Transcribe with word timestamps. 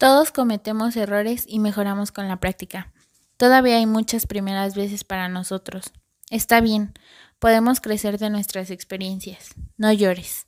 Todos 0.00 0.32
cometemos 0.32 0.96
errores 0.96 1.44
y 1.46 1.58
mejoramos 1.58 2.10
con 2.10 2.26
la 2.26 2.40
práctica. 2.40 2.90
Todavía 3.36 3.76
hay 3.76 3.84
muchas 3.84 4.24
primeras 4.24 4.74
veces 4.74 5.04
para 5.04 5.28
nosotros. 5.28 5.92
Está 6.30 6.62
bien, 6.62 6.94
podemos 7.38 7.82
crecer 7.82 8.16
de 8.16 8.30
nuestras 8.30 8.70
experiencias. 8.70 9.50
No 9.76 9.92
llores. 9.92 10.46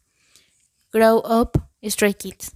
Grow 0.90 1.18
Up, 1.18 1.50
Stray 1.84 2.14
Kids. 2.14 2.52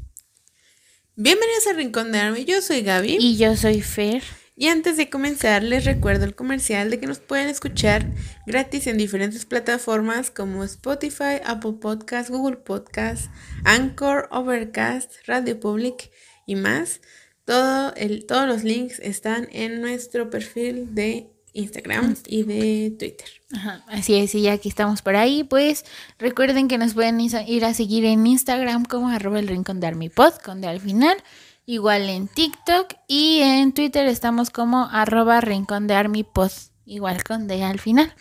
Bienvenidos 1.17 1.67
a 1.67 1.74
Rincón 1.74 2.12
de 2.12 2.19
Army, 2.19 2.46
yo 2.46 2.62
soy 2.62 2.80
Gaby. 2.80 3.19
Y 3.21 3.37
yo 3.37 3.55
soy 3.57 3.83
Fer. 3.83 4.23
Y 4.57 4.69
antes 4.69 4.97
de 4.97 5.11
comenzar, 5.11 5.63
les 5.63 5.85
recuerdo 5.85 6.25
el 6.25 6.35
comercial 6.35 6.89
de 6.89 6.99
que 6.99 7.07
nos 7.07 7.19
pueden 7.19 7.51
escuchar 7.51 8.07
gratis 8.47 8.87
en 8.87 8.97
diferentes 8.97 9.45
plataformas 9.45 10.31
como 10.31 10.65
Spotify, 10.65 11.43
Apple 11.45 11.75
Podcasts, 11.79 12.31
Google 12.31 12.57
Podcasts, 12.57 13.29
Anchor, 13.65 14.29
Overcast, 14.31 15.13
Radio 15.27 15.61
Public 15.61 16.11
y 16.47 16.55
más. 16.55 17.01
Todo 17.45 17.95
el, 17.95 18.27
todos 18.27 18.49
los 18.49 18.64
links 18.64 18.99
están 19.00 19.49
en 19.53 19.81
nuestro 19.81 20.31
perfil 20.31 20.95
de 20.95 21.31
Instagram 21.57 22.17
y 22.27 22.43
de 22.43 22.95
Twitter. 22.99 23.29
Ajá, 23.53 23.85
así 23.89 24.14
es, 24.17 24.35
y 24.35 24.43
ya 24.43 24.53
aquí 24.53 24.68
estamos 24.68 25.03
por 25.03 25.17
ahí, 25.17 25.43
pues 25.45 25.85
recuerden 26.18 26.68
que 26.68 26.79
nos 26.79 26.95
pueden 26.95 27.21
ir 27.21 27.64
a 27.64 27.75
seguir 27.75 28.04
en 28.04 28.27
Instagram 28.27 28.85
como 28.85 29.09
arroba 29.09 29.39
el 29.39 29.49
rincón 29.49 29.81
de 29.81 29.87
Armipod, 29.87 30.35
con 30.45 30.61
de 30.61 30.68
al 30.68 30.81
final, 30.81 31.17
igual 31.64 32.09
en 32.11 32.28
TikTok 32.28 32.95
y 33.09 33.41
en 33.41 33.73
Twitter 33.73 34.06
estamos 34.06 34.51
como 34.51 34.89
arroba 34.91 35.41
rincón 35.41 35.87
de 35.87 35.95
Armipod, 35.95 36.53
igual 36.84 37.25
con 37.25 37.47
de 37.47 37.62
al 37.62 37.81
final. 37.81 38.15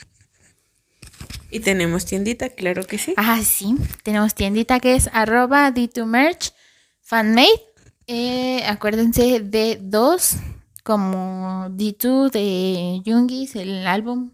Y 1.52 1.60
tenemos 1.60 2.06
tiendita, 2.06 2.50
claro 2.50 2.86
que 2.86 2.98
sí. 2.98 3.14
Ah, 3.18 3.42
sí, 3.44 3.76
tenemos 4.04 4.34
tiendita 4.34 4.80
que 4.80 4.96
es 4.96 5.10
arroba 5.14 5.72
D2Merch 5.74 6.54
Fanmade 7.02 7.75
eh, 8.08 8.64
acuérdense 8.66 9.40
de 9.40 9.80
dos, 9.82 10.36
como 10.84 11.68
D2 11.70 12.32
de 12.32 13.02
Jungis, 13.06 13.56
el 13.56 13.88
álbum. 13.88 14.32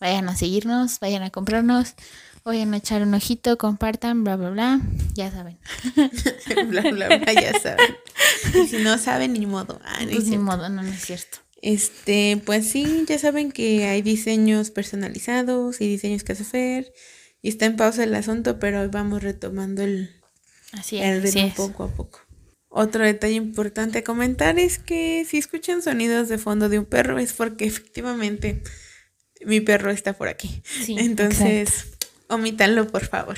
Vayan 0.00 0.28
a 0.28 0.36
seguirnos, 0.36 0.98
vayan 1.00 1.22
a 1.22 1.30
comprarnos, 1.30 1.94
vayan 2.44 2.74
a 2.74 2.78
echar 2.78 3.02
un 3.02 3.14
ojito, 3.14 3.58
compartan, 3.58 4.24
bla, 4.24 4.36
bla, 4.36 4.50
bla. 4.50 4.80
Ya 5.14 5.30
saben. 5.30 5.58
bla, 6.68 6.82
bla, 6.82 7.18
bla, 7.18 7.32
ya 7.32 7.58
saben. 7.58 7.96
Y 8.54 8.66
si 8.68 8.78
no 8.78 8.98
saben, 8.98 9.32
ni 9.32 9.46
modo. 9.46 9.80
Ah, 9.84 9.98
pues 10.10 10.26
ni 10.26 10.38
modo, 10.38 10.68
no, 10.68 10.82
no 10.82 10.88
es 10.88 11.04
cierto. 11.04 11.38
Este, 11.62 12.40
pues 12.44 12.70
sí, 12.70 13.04
ya 13.06 13.18
saben 13.18 13.52
que 13.52 13.86
hay 13.86 14.02
diseños 14.02 14.70
personalizados 14.70 15.80
y 15.80 15.88
diseños 15.88 16.24
que 16.24 16.32
hacer. 16.32 16.92
Y 17.42 17.48
está 17.48 17.66
en 17.66 17.76
pausa 17.76 18.04
el 18.04 18.14
asunto, 18.14 18.58
pero 18.58 18.80
hoy 18.80 18.88
vamos 18.88 19.22
retomando 19.22 19.82
el, 19.82 20.10
así 20.72 20.98
el 20.98 21.22
ritmo 21.22 21.52
poco 21.54 21.84
a 21.84 21.88
poco. 21.88 22.20
Otro 22.72 23.04
detalle 23.04 23.34
importante 23.34 23.98
a 23.98 24.04
comentar 24.04 24.60
es 24.60 24.78
que 24.78 25.26
si 25.28 25.38
escuchan 25.38 25.82
sonidos 25.82 26.28
de 26.28 26.38
fondo 26.38 26.68
de 26.68 26.78
un 26.78 26.84
perro 26.84 27.18
es 27.18 27.32
porque 27.32 27.64
efectivamente 27.66 28.62
mi 29.44 29.60
perro 29.60 29.90
está 29.90 30.12
por 30.12 30.28
aquí. 30.28 30.62
Entonces, 30.86 31.88
omítanlo 32.28 32.86
por 32.86 33.04
favor. 33.06 33.36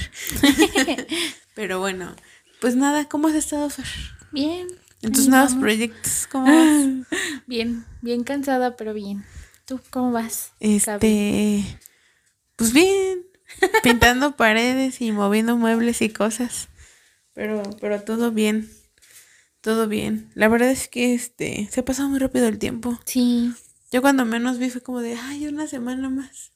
Pero 1.54 1.80
bueno, 1.80 2.14
pues 2.60 2.76
nada, 2.76 3.08
¿cómo 3.08 3.28
has 3.28 3.34
estado, 3.34 3.70
Fer? 3.70 3.86
Bien. 4.32 4.68
¿En 5.00 5.12
tus 5.12 5.28
nuevos 5.28 5.54
proyectos? 5.54 6.28
¿Cómo 6.30 6.46
vas? 6.46 7.06
Bien, 7.46 7.84
bien 8.02 8.22
cansada, 8.22 8.76
pero 8.76 8.94
bien. 8.94 9.24
¿Tú 9.66 9.80
cómo 9.90 10.12
vas? 10.12 10.52
Este, 10.60 11.64
pues 12.54 12.72
bien, 12.72 13.26
pintando 13.82 14.36
paredes 14.36 15.00
y 15.00 15.10
moviendo 15.10 15.56
muebles 15.56 16.02
y 16.02 16.08
cosas. 16.08 16.68
Pero, 17.34 17.62
pero 17.80 18.02
todo 18.02 18.30
bien. 18.30 18.70
Todo 19.62 19.86
bien. 19.86 20.28
La 20.34 20.48
verdad 20.48 20.70
es 20.70 20.88
que 20.88 21.14
este 21.14 21.68
se 21.70 21.80
ha 21.80 21.84
pasado 21.84 22.08
muy 22.08 22.18
rápido 22.18 22.48
el 22.48 22.58
tiempo. 22.58 22.98
Sí. 23.04 23.54
Yo 23.92 24.02
cuando 24.02 24.24
menos 24.24 24.58
vi 24.58 24.70
fue 24.70 24.80
como 24.80 25.00
de, 25.00 25.14
ay, 25.14 25.46
una 25.46 25.68
semana 25.68 26.10
más. 26.10 26.50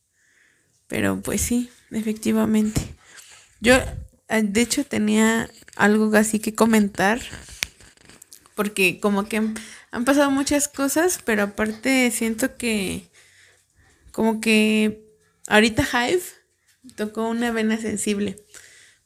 Pero 0.88 1.20
pues 1.22 1.40
sí, 1.40 1.70
efectivamente. 1.92 2.80
Yo, 3.60 3.76
ah, 4.28 4.42
de 4.42 4.60
hecho, 4.60 4.84
tenía 4.84 5.48
algo 5.76 6.14
así 6.16 6.40
que 6.40 6.56
comentar. 6.56 7.20
Porque 8.56 8.98
como 8.98 9.28
que 9.28 9.36
han 9.36 10.04
pasado 10.04 10.32
muchas 10.32 10.66
cosas, 10.66 11.20
pero 11.24 11.44
aparte 11.44 12.10
siento 12.10 12.56
que 12.56 13.08
como 14.10 14.40
que 14.40 15.12
ahorita 15.46 15.84
Hive 15.84 16.22
tocó 16.96 17.28
una 17.28 17.52
vena 17.52 17.76
sensible. 17.76 18.36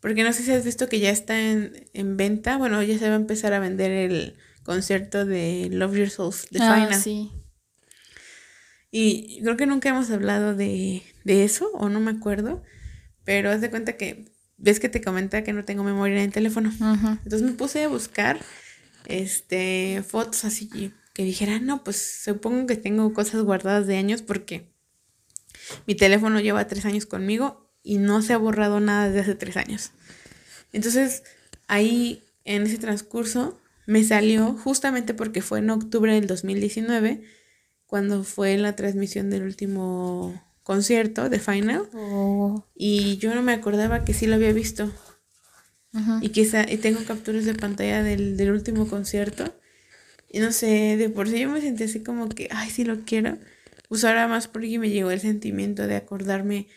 Porque 0.00 0.24
no 0.24 0.32
sé 0.32 0.42
si 0.42 0.52
has 0.52 0.64
visto 0.64 0.88
que 0.88 0.98
ya 0.98 1.10
está 1.10 1.38
en, 1.38 2.16
venta. 2.16 2.56
Bueno, 2.56 2.82
ya 2.82 2.98
se 2.98 3.08
va 3.08 3.14
a 3.14 3.18
empezar 3.18 3.52
a 3.52 3.60
vender 3.60 3.90
el 3.90 4.36
concierto 4.62 5.26
de 5.26 5.68
Love 5.70 5.96
Yourself 5.96 6.50
de 6.50 6.58
ah, 6.60 6.92
Sí. 6.94 7.30
Y 8.90 9.40
creo 9.42 9.56
que 9.56 9.66
nunca 9.66 9.90
hemos 9.90 10.10
hablado 10.10 10.54
de, 10.54 11.02
eso, 11.24 11.70
o 11.74 11.88
no 11.88 12.00
me 12.00 12.10
acuerdo. 12.10 12.62
Pero 13.24 13.50
haz 13.50 13.60
de 13.60 13.70
cuenta 13.70 13.96
que 13.96 14.32
ves 14.56 14.80
que 14.80 14.88
te 14.88 15.02
comenta 15.02 15.44
que 15.44 15.52
no 15.52 15.64
tengo 15.64 15.84
memoria 15.84 16.16
en 16.16 16.24
el 16.24 16.32
teléfono. 16.32 16.72
Entonces 16.80 17.42
me 17.42 17.52
puse 17.52 17.84
a 17.84 17.88
buscar 17.88 18.40
este 19.06 20.02
fotos 20.06 20.44
así 20.44 20.68
que 20.68 21.24
dijera, 21.24 21.58
no, 21.58 21.84
pues 21.84 22.22
supongo 22.24 22.66
que 22.66 22.76
tengo 22.76 23.12
cosas 23.12 23.42
guardadas 23.42 23.86
de 23.86 23.96
años 23.96 24.22
porque 24.22 24.72
mi 25.86 25.94
teléfono 25.94 26.40
lleva 26.40 26.66
tres 26.66 26.84
años 26.84 27.06
conmigo 27.06 27.69
y 27.82 27.98
no 27.98 28.22
se 28.22 28.32
ha 28.32 28.38
borrado 28.38 28.80
nada 28.80 29.06
desde 29.06 29.20
hace 29.20 29.34
tres 29.34 29.56
años. 29.56 29.92
Entonces, 30.72 31.22
ahí 31.66 32.24
en 32.44 32.62
ese 32.62 32.78
transcurso 32.78 33.58
me 33.86 34.04
salió 34.04 34.52
justamente 34.52 35.14
porque 35.14 35.42
fue 35.42 35.58
en 35.58 35.70
octubre 35.70 36.14
del 36.14 36.26
2019, 36.26 37.22
cuando 37.86 38.22
fue 38.22 38.56
la 38.56 38.76
transmisión 38.76 39.30
del 39.30 39.42
último 39.42 40.40
concierto 40.62 41.28
de 41.28 41.40
Final. 41.40 41.88
Oh. 41.94 42.64
Y 42.76 43.16
yo 43.16 43.34
no 43.34 43.42
me 43.42 43.52
acordaba 43.52 44.04
que 44.04 44.14
sí 44.14 44.26
lo 44.26 44.36
había 44.36 44.52
visto. 44.52 44.90
Y 46.20 46.28
que 46.28 46.42
y 46.42 46.76
tengo 46.76 47.00
capturas 47.04 47.44
de 47.44 47.54
pantalla 47.54 48.04
del, 48.04 48.36
del 48.36 48.52
último 48.52 48.86
concierto. 48.86 49.52
Y 50.28 50.38
no 50.38 50.52
sé, 50.52 50.96
de 50.96 51.10
por 51.10 51.28
sí 51.28 51.40
yo 51.40 51.50
me 51.50 51.60
sentí 51.60 51.82
así 51.82 52.00
como 52.00 52.28
que, 52.28 52.46
ay, 52.52 52.70
sí 52.70 52.84
lo 52.84 53.00
quiero. 53.00 53.38
Pues 53.88 54.04
ahora 54.04 54.28
más 54.28 54.46
porque 54.46 54.78
me 54.78 54.90
llegó 54.90 55.10
el 55.10 55.18
sentimiento 55.18 55.88
de 55.88 55.96
acordarme 55.96 56.68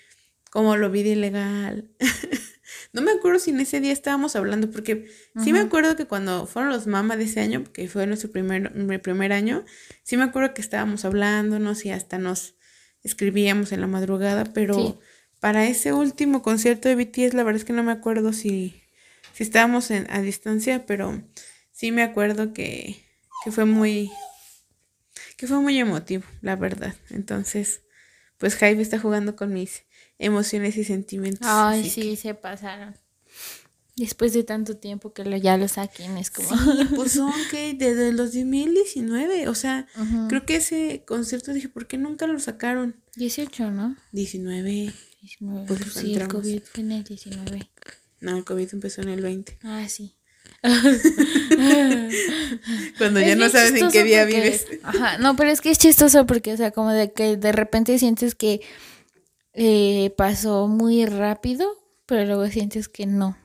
como 0.54 0.78
lo 0.78 0.92
vi 0.92 1.02
de 1.02 1.10
ilegal. 1.10 1.90
no 2.94 3.02
me 3.02 3.10
acuerdo 3.10 3.40
si 3.40 3.50
en 3.50 3.60
ese 3.60 3.82
día 3.82 3.92
estábamos 3.92 4.36
hablando, 4.36 4.70
porque 4.70 5.10
sí 5.44 5.52
me 5.52 5.60
acuerdo 5.60 5.96
que 5.96 6.06
cuando 6.06 6.46
fueron 6.46 6.72
los 6.72 6.86
mamás 6.86 7.18
de 7.18 7.24
ese 7.24 7.40
año, 7.40 7.64
que 7.74 7.88
fue 7.88 8.06
nuestro 8.06 8.32
primer, 8.32 8.72
mi 8.76 9.00
primer 9.00 9.34
año, 9.34 9.66
sí 10.04 10.16
me 10.16 10.26
acuerdo 10.26 10.54
que 10.54 10.62
estábamos 10.62 11.06
hablándonos 11.06 11.84
y 11.86 11.90
hasta 11.90 12.20
nos 12.20 12.54
escribíamos 13.02 13.72
en 13.72 13.82
la 13.82 13.88
madrugada, 13.88 14.44
pero 14.54 15.00
para 15.40 15.66
ese 15.66 15.92
último 15.92 16.44
concierto 16.44 16.88
de 16.88 16.98
BTS, 16.98 17.34
la 17.34 17.42
verdad 17.42 17.60
es 17.60 17.66
que 17.66 17.74
no 17.74 17.82
me 17.82 17.92
acuerdo 17.92 18.32
si, 18.32 18.84
si 19.34 19.42
estábamos 19.42 19.90
en, 19.90 20.06
a 20.12 20.22
distancia, 20.22 20.86
pero 20.86 21.24
sí 21.72 21.92
me 21.92 22.04
acuerdo 22.04 22.54
que, 22.54 23.04
que 23.44 23.52
fue 23.52 23.66
muy 23.66 24.12
que 25.36 25.48
fue 25.48 25.60
muy 25.60 25.80
emotivo, 25.80 26.26
la 26.42 26.56
verdad. 26.56 26.94
Entonces, 27.10 27.82
pues 28.38 28.56
Jaime 28.56 28.84
está 28.84 29.00
jugando 29.00 29.36
con 29.36 29.52
mis 29.52 29.84
emociones 30.20 30.78
y 30.78 30.84
sentimientos. 30.84 31.48
Ay, 31.50 31.90
sí, 31.90 32.16
se 32.16 32.34
pasaron. 32.34 32.96
Después 33.96 34.34
de 34.34 34.44
tanto 34.44 34.76
tiempo 34.76 35.14
que 35.14 35.24
lo, 35.24 35.38
ya 35.38 35.56
lo 35.56 35.68
saquen, 35.68 36.18
es 36.18 36.32
como... 36.32 36.50
Sí, 36.50 36.56
pues 36.96 37.12
son 37.12 37.32
que 37.52 37.76
desde 37.76 38.10
el 38.10 38.18
2019, 38.18 39.48
o 39.48 39.56
sea, 39.56 39.88
creo 40.30 40.46
que 40.46 40.56
ese 40.56 41.04
concierto 41.06 41.54
dije, 41.54 41.70
¿por 41.70 41.86
qué 41.86 42.00
nunca 42.00 42.26
lo 42.26 42.40
sacaron? 42.40 42.96
18, 43.18 43.70
¿no? 43.70 43.96
19. 44.12 44.92
19. 45.22 45.66
Pues 45.68 45.80
sí, 45.94 46.16
el 46.16 46.28
COVID 46.28 46.64
en 46.76 46.92
el 46.92 47.04
19. 47.04 47.70
No, 48.22 48.38
el 48.38 48.44
COVID 48.44 48.68
empezó 48.74 49.04
en 49.04 49.10
el 49.10 49.22
20. 49.22 49.60
Ah, 49.62 49.86
sí. 49.88 50.16
Cuando 52.98 53.20
ya 53.20 53.36
no 53.36 53.50
sabes 53.50 53.80
en 53.80 53.92
qué 53.92 54.04
día 54.04 54.26
vives. 54.26 54.66
Ajá, 54.82 55.18
no, 55.18 55.36
pero 55.36 55.52
es 55.52 55.62
que 55.62 55.70
es 55.70 55.78
chistoso 55.78 56.26
porque, 56.26 56.54
o 56.54 56.58
sea, 56.58 56.72
como 56.72 56.92
de 56.92 57.12
que 57.12 57.38
de 57.38 57.52
repente 57.52 58.00
sientes 58.00 58.34
que 58.34 58.62
eh, 59.54 60.14
pasó 60.18 60.68
muy 60.68 61.06
rápido, 61.06 61.68
pero 62.06 62.26
luego 62.26 62.48
sientes 62.48 62.88
que 62.88 63.06
no. 63.06 63.38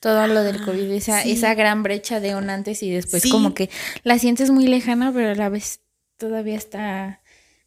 Todo 0.00 0.26
lo 0.26 0.42
del 0.42 0.64
COVID, 0.64 0.90
ah, 0.90 0.96
esa, 0.96 1.22
esa 1.22 1.54
gran 1.54 1.82
brecha 1.82 2.18
de 2.18 2.34
un 2.34 2.50
antes 2.50 2.82
y 2.82 2.90
después, 2.90 3.24
como 3.30 3.54
que 3.54 3.70
la 4.02 4.18
sientes 4.18 4.50
muy 4.50 4.66
lejana, 4.66 5.12
pero 5.12 5.30
a 5.30 5.34
la 5.34 5.48
vez 5.48 5.80
todavía 6.16 6.56
está, 6.56 7.20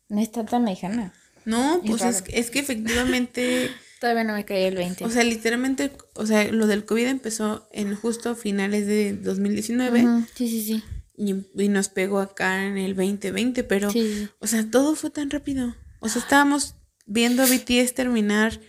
no 0.09 0.19
está 0.19 0.45
tan 0.45 0.65
lejana. 0.65 1.13
No, 1.45 1.81
pues 1.85 2.01
es, 2.01 2.23
es, 2.27 2.49
que 2.49 2.59
efectivamente... 2.59 3.69
todavía 4.01 4.23
no 4.23 4.33
me 4.33 4.43
caí 4.43 4.63
el 4.63 4.75
20. 4.75 5.05
O 5.05 5.09
sea, 5.09 5.23
literalmente, 5.23 5.91
o 6.15 6.25
sea, 6.25 6.51
lo 6.51 6.67
del 6.67 6.85
COVID 6.85 7.05
empezó 7.05 7.69
en 7.71 7.95
justo 7.95 8.35
finales 8.35 8.85
de 8.87 9.13
2019. 9.13 10.05
Sí, 10.35 10.47
sí, 10.49 10.61
sí. 10.61 10.83
Y, 11.17 11.69
nos 11.69 11.87
pegó 11.87 12.19
acá 12.19 12.65
en 12.65 12.77
el 12.77 12.95
2020, 12.95 13.63
pero, 13.63 13.89
o 14.39 14.47
sea, 14.47 14.69
todo 14.69 14.95
fue 14.95 15.09
tan 15.09 15.29
rápido. 15.29 15.75
O 15.99 16.09
sea, 16.09 16.21
estábamos 16.21 16.74
viendo 17.05 17.43
a 17.43 17.45
BTS 17.45 17.93
terminar 17.93 18.59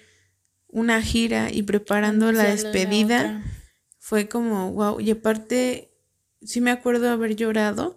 una 0.69 1.01
gira 1.03 1.51
y 1.53 1.63
preparando 1.63 2.33
la 2.33 2.45
despedida, 2.45 3.43
fue 3.99 4.29
como, 4.29 4.73
wow, 4.73 5.01
y 5.01 5.11
aparte 5.11 5.91
sí 6.43 6.61
me 6.61 6.71
acuerdo 6.71 7.11
haber 7.11 7.37
llorado. 7.37 7.97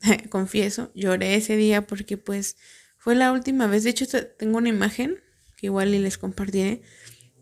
Confieso, 0.30 0.90
lloré 0.94 1.34
ese 1.34 1.56
día 1.56 1.86
porque 1.86 2.16
pues 2.16 2.56
fue 2.96 3.14
la 3.14 3.32
última 3.32 3.66
vez. 3.66 3.84
De 3.84 3.90
hecho, 3.90 4.06
tengo 4.38 4.58
una 4.58 4.68
imagen 4.68 5.16
que 5.56 5.66
igual 5.66 5.94
y 5.94 5.98
les 5.98 6.18
compartiré. 6.18 6.82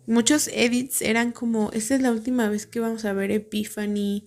Muchos 0.07 0.49
edits 0.49 1.01
eran 1.01 1.33
como, 1.33 1.71
esta 1.73 1.95
es 1.95 2.03
la 2.03 2.13
última 2.13 2.49
vez 2.49 2.67
que 2.67 2.81
vamos 2.81 3.05
a 3.05 3.13
ver 3.13 3.31
Epiphany, 3.31 4.27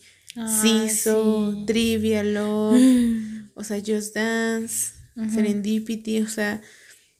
Siso, 0.61 1.63
Trivial 1.65 2.33
Love, 2.33 2.81
o 3.55 3.63
sea, 3.63 3.81
Just 3.85 4.15
Dance, 4.15 4.93
Serendipity, 5.33 6.21
o 6.21 6.27
sea, 6.27 6.61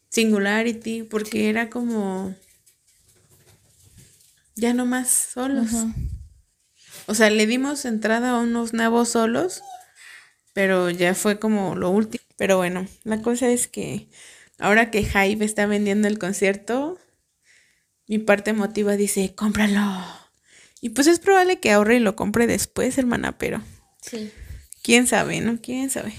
Singularity, 0.10 1.04
porque 1.04 1.50
era 1.50 1.70
como 1.70 2.36
ya 4.56 4.74
no 4.74 4.86
más 4.86 5.10
solos. 5.10 5.70
O 7.06 7.14
sea, 7.14 7.30
le 7.30 7.46
dimos 7.46 7.86
entrada 7.86 8.32
a 8.32 8.40
unos 8.40 8.74
nuevos 8.74 9.10
solos, 9.10 9.62
pero 10.54 10.90
ya 10.90 11.14
fue 11.14 11.40
como 11.40 11.76
lo 11.76 11.90
último. 11.90 12.24
Pero 12.38 12.58
bueno, 12.58 12.88
la 13.04 13.22
cosa 13.22 13.50
es 13.50 13.68
que 13.68 14.10
ahora 14.58 14.92
que 14.92 15.04
Hype 15.04 15.46
está 15.46 15.68
vendiendo 15.68 16.08
el 16.08 16.20
concierto, 16.20 17.00
mi 18.08 18.18
parte 18.18 18.52
emotiva 18.52 18.96
dice, 18.96 19.34
cómpralo. 19.36 20.04
Y 20.82 20.90
pues 20.90 21.08
es 21.08 21.20
probable 21.20 21.60
que 21.60 21.72
ahorre 21.72 21.98
y 21.98 22.00
lo 22.00 22.16
compre 22.16 22.48
después, 22.48 22.98
hermana, 22.98 23.38
pero... 23.38 23.62
Sí. 24.02 24.32
¿Quién 24.84 25.08
sabe, 25.08 25.42
no? 25.42 25.60
¿Quién 25.62 25.90
sabe? 25.90 26.14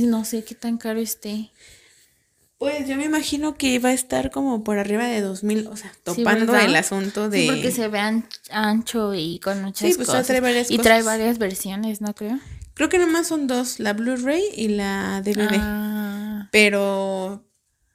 No 0.00 0.24
sé 0.24 0.44
qué 0.44 0.54
tan 0.54 0.76
caro 0.76 1.00
esté. 1.00 1.50
Pues 2.60 2.86
yo 2.86 2.98
me 2.98 3.06
imagino 3.06 3.56
que 3.56 3.68
iba 3.68 3.88
a 3.88 3.94
estar 3.94 4.30
como 4.30 4.62
por 4.62 4.78
arriba 4.78 5.06
de 5.06 5.22
2000, 5.22 5.68
o 5.68 5.76
sea, 5.78 5.90
topando 6.04 6.54
el 6.54 6.76
asunto 6.76 7.30
de... 7.30 7.40
Sí, 7.40 7.46
porque 7.46 7.70
se 7.70 7.88
ve 7.88 8.22
ancho 8.50 9.14
y 9.14 9.38
con 9.38 9.62
muchas 9.62 9.88
sí, 9.88 9.94
pues 9.96 10.26
Trae 10.26 10.42
varias 10.42 10.70
y 10.70 10.76
trae 10.76 11.02
varias 11.02 11.38
versiones, 11.38 12.02
¿no 12.02 12.14
creo? 12.14 12.38
Creo 12.74 12.90
que 12.90 12.98
nomás 12.98 13.28
son 13.28 13.46
dos, 13.46 13.80
la 13.80 13.94
Blu-ray 13.94 14.42
y 14.54 14.68
la 14.68 15.22
DVD. 15.24 15.56
Ah. 15.58 16.48
Pero 16.52 17.42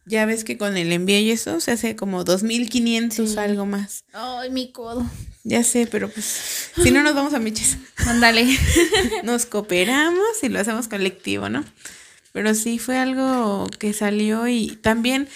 ya 0.08 0.26
ves 0.26 0.44
que 0.44 0.58
con 0.58 0.78
el 0.78 0.92
envío 0.92 1.20
y 1.20 1.30
eso 1.30 1.60
se 1.60 1.70
hace 1.70 1.96
como 1.96 2.24
2500 2.24 3.38
o 3.38 3.40
algo 3.40 3.68
más. 3.68 4.04
Ay, 4.14 4.50
mi 4.50 4.72
codo. 4.72 5.06
Ya 5.44 5.64
sé, 5.64 5.86
pero 5.86 6.10
pues 6.10 6.72
si 6.82 6.90
no 6.90 7.04
nos 7.04 7.14
vamos 7.14 7.36
a 7.36 7.40
miches. 7.40 7.78
Ándale. 7.98 8.48
nos 9.24 9.46
cooperamos 9.46 10.42
y 10.42 10.50
lo 10.50 10.60
hacemos 10.60 10.88
colectivo, 10.88 11.50
¿no? 11.50 11.64
Pero 12.36 12.54
sí 12.54 12.80
fue 12.80 12.98
algo 12.98 13.70
que 13.80 13.94
salió 13.94 14.46
y 14.50 14.76
también 14.82 15.30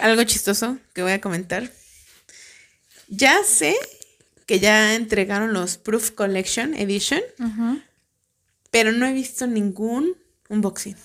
algo 0.00 0.24
chistoso 0.24 0.78
que 0.94 1.02
voy 1.04 1.12
a 1.12 1.20
comentar. 1.20 1.70
Ya 3.06 3.44
sé 3.44 3.76
que 4.46 4.58
ya 4.58 4.96
entregaron 4.96 5.52
los 5.52 5.76
Proof 5.76 6.10
Collection 6.10 6.74
Edition, 6.74 7.20
pero 8.72 8.90
no 8.90 9.06
he 9.06 9.12
visto 9.12 9.46
ningún 9.46 10.16
unboxing. 10.48 10.96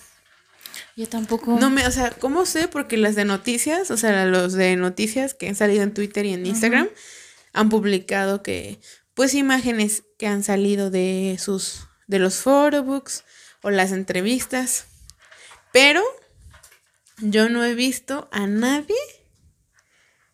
Yo 0.96 1.08
tampoco. 1.08 1.60
No 1.60 1.70
me, 1.70 1.86
o 1.86 1.92
sea, 1.92 2.10
¿cómo 2.10 2.44
sé? 2.44 2.66
Porque 2.66 2.96
las 2.96 3.14
de 3.14 3.24
noticias, 3.24 3.92
o 3.92 3.96
sea, 3.96 4.26
los 4.26 4.54
de 4.54 4.74
noticias 4.74 5.32
que 5.32 5.46
han 5.46 5.54
salido 5.54 5.84
en 5.84 5.94
Twitter 5.94 6.26
y 6.26 6.32
en 6.32 6.44
Instagram, 6.44 6.88
han 7.52 7.68
publicado 7.68 8.42
que, 8.42 8.80
pues, 9.14 9.34
imágenes 9.34 10.02
que 10.18 10.26
han 10.26 10.42
salido 10.42 10.90
de 10.90 11.38
sus, 11.40 11.86
de 12.08 12.18
los 12.18 12.38
photobooks 12.38 13.22
o 13.62 13.70
las 13.70 13.92
entrevistas. 13.92 14.87
Pero 15.72 16.02
yo 17.18 17.48
no 17.48 17.64
he 17.64 17.74
visto 17.74 18.28
a 18.32 18.46
nadie 18.46 18.96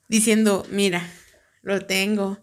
diciendo, 0.09 0.67
mira, 0.71 1.03
lo 1.63 1.85
tengo, 1.87 2.39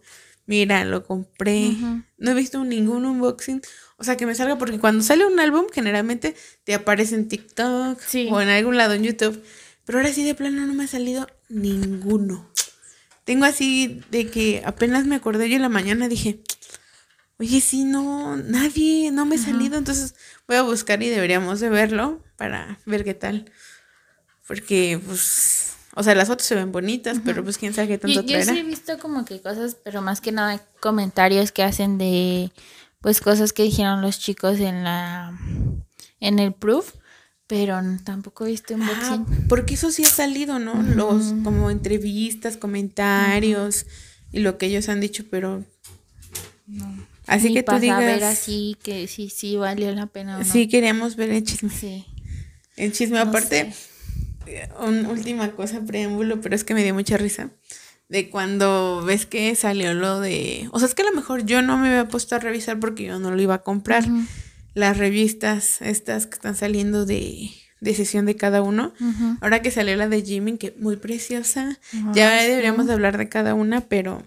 mira, 0.46 0.84
lo 0.86 1.06
compré. 1.06 1.72
No 2.18 2.32
he 2.32 2.34
visto 2.34 2.64
ningún 2.64 3.06
unboxing. 3.06 3.62
O 3.98 4.04
sea, 4.04 4.18
que 4.18 4.26
me 4.26 4.36
salga 4.36 4.58
porque 4.58 4.80
cuando 4.80 5.04
sale 5.04 5.26
un 5.26 5.40
álbum 5.40 5.68
generalmente 5.72 6.36
te 6.64 6.74
aparece 6.74 7.16
en 7.16 7.28
TikTok 7.28 8.00
o 8.32 8.42
en 8.42 8.50
algún 8.50 8.78
lado 8.78 8.94
en 8.94 9.04
YouTube. 9.04 9.42
Pero 9.86 10.00
ahora 10.00 10.14
sí 10.14 10.24
de 10.24 10.36
plano 10.36 10.66
no 10.66 10.74
me 10.74 10.86
ha 10.86 10.88
salido 10.88 11.28
ninguno. 11.50 12.50
Tengo 13.24 13.46
así 13.46 14.02
de 14.10 14.28
que 14.28 14.64
apenas 14.66 15.06
me 15.06 15.16
acordé 15.16 15.50
yo 15.50 15.56
en 15.56 15.62
la 15.62 15.70
mañana 15.70 16.08
dije, 16.08 16.42
oye, 17.38 17.62
sí, 17.62 17.84
no, 17.84 18.38
nadie, 18.38 19.12
no 19.12 19.26
me 19.26 19.36
he 19.36 19.40
salido, 19.40 19.78
entonces 19.78 20.16
voy 20.48 20.58
a 20.58 20.64
buscar 20.64 21.02
y 21.02 21.10
deberíamos 21.10 21.60
de 21.60 21.70
verlo 21.70 22.24
para 22.42 22.80
ver 22.88 23.04
qué 23.04 23.14
tal. 23.14 23.52
Porque, 24.48 25.00
pues, 25.06 25.76
o 25.94 26.02
sea, 26.02 26.16
las 26.16 26.28
fotos 26.28 26.48
se 26.48 26.56
ven 26.56 26.72
bonitas, 26.72 27.20
pero 27.24 27.44
pues 27.44 27.60
quién 27.60 27.72
sabe 27.72 27.88
qué 27.88 27.98
tanto 28.00 28.20
Yo 28.24 28.42
sí 28.42 28.58
he 28.58 28.64
visto 28.64 28.98
como 28.98 29.26
que 29.26 29.40
cosas, 29.42 29.78
pero 29.84 30.02
más 30.02 30.22
que 30.22 30.32
nada 30.32 30.60
comentarios 30.80 31.52
que 31.52 31.62
hacen 31.62 32.00
de, 32.00 32.52
pues, 33.00 33.22
cosas 33.22 33.54
que 33.54 33.62
dijeron 33.62 34.02
los 34.02 34.18
chicos 34.18 34.60
en 34.60 34.84
la, 34.84 35.38
en 36.20 36.40
el 36.40 36.52
proof. 36.52 36.96
Pero 37.46 37.80
tampoco 38.04 38.48
he 38.48 38.52
visto 38.52 38.74
unboxing. 38.74 39.26
Ah, 39.30 39.46
porque 39.48 39.76
eso 39.76 39.92
sí 39.92 40.04
ha 40.04 40.10
salido, 40.10 40.58
¿no? 40.58 40.82
Los 40.82 41.34
como 41.44 41.70
entrevistas, 41.70 42.58
comentarios 42.58 43.86
y 44.32 44.40
lo 44.40 44.58
que 44.58 44.66
ellos 44.66 44.90
han 44.90 45.00
dicho, 45.00 45.26
pero 45.30 45.64
no. 46.66 47.06
Así 47.28 47.54
que 47.54 47.62
tú 47.62 47.78
digas. 47.78 48.00
ver 48.00 48.24
así 48.24 48.78
que 48.82 49.08
sí, 49.08 49.30
sí 49.30 49.58
valió 49.58 49.94
la 49.94 50.08
pena. 50.08 50.40
¿o 50.40 50.44
Sí, 50.44 50.68
queríamos 50.68 51.16
ver 51.18 51.30
el 51.30 51.44
chisme. 51.44 51.70
Sí. 51.70 52.06
El 52.78 52.92
chisme, 52.92 53.20
aparte, 53.20 53.72
una 54.80 55.10
última 55.10 55.52
cosa, 55.52 55.82
preámbulo, 55.82 56.42
pero 56.42 56.56
es 56.56 56.64
que 56.64 56.74
me 56.74 56.84
dio 56.84 56.94
mucha 56.94 57.18
risa. 57.18 57.50
De 58.10 58.30
cuando 58.30 59.04
ves 59.06 59.26
que 59.26 59.56
salió 59.56 59.94
lo 59.94 60.20
de. 60.20 60.68
O 60.72 60.80
sea, 60.80 60.88
es 60.88 60.96
que 60.96 61.02
a 61.02 61.06
lo 61.06 61.14
mejor 61.14 61.46
yo 61.46 61.62
no 61.62 61.78
me 61.78 61.90
había 61.90 62.08
puesto 62.08 62.36
a 62.36 62.40
revisar 62.40 62.80
porque 62.80 63.04
yo 63.06 63.20
no 63.20 63.32
lo 63.32 63.42
iba 63.42 63.56
a 63.56 63.64
comprar. 63.64 64.04
Las 64.74 64.98
revistas, 64.98 65.82
estas 65.82 66.28
que 66.28 66.36
están 66.36 66.56
saliendo 66.56 67.06
de, 67.06 67.50
de 67.80 67.96
sesión 67.96 68.26
de 68.26 68.36
cada 68.36 68.62
uno. 68.62 68.94
Ahora 69.42 69.62
que 69.62 69.72
salió 69.72 69.96
la 69.96 70.08
de 70.10 70.22
Jimmy, 70.24 70.58
que 70.58 70.76
muy 70.78 70.98
preciosa. 70.98 71.80
ya 72.14 72.42
deberíamos 72.44 72.90
hablar 72.90 73.18
de 73.18 73.30
cada 73.30 73.54
una, 73.54 73.82
pero 73.82 74.24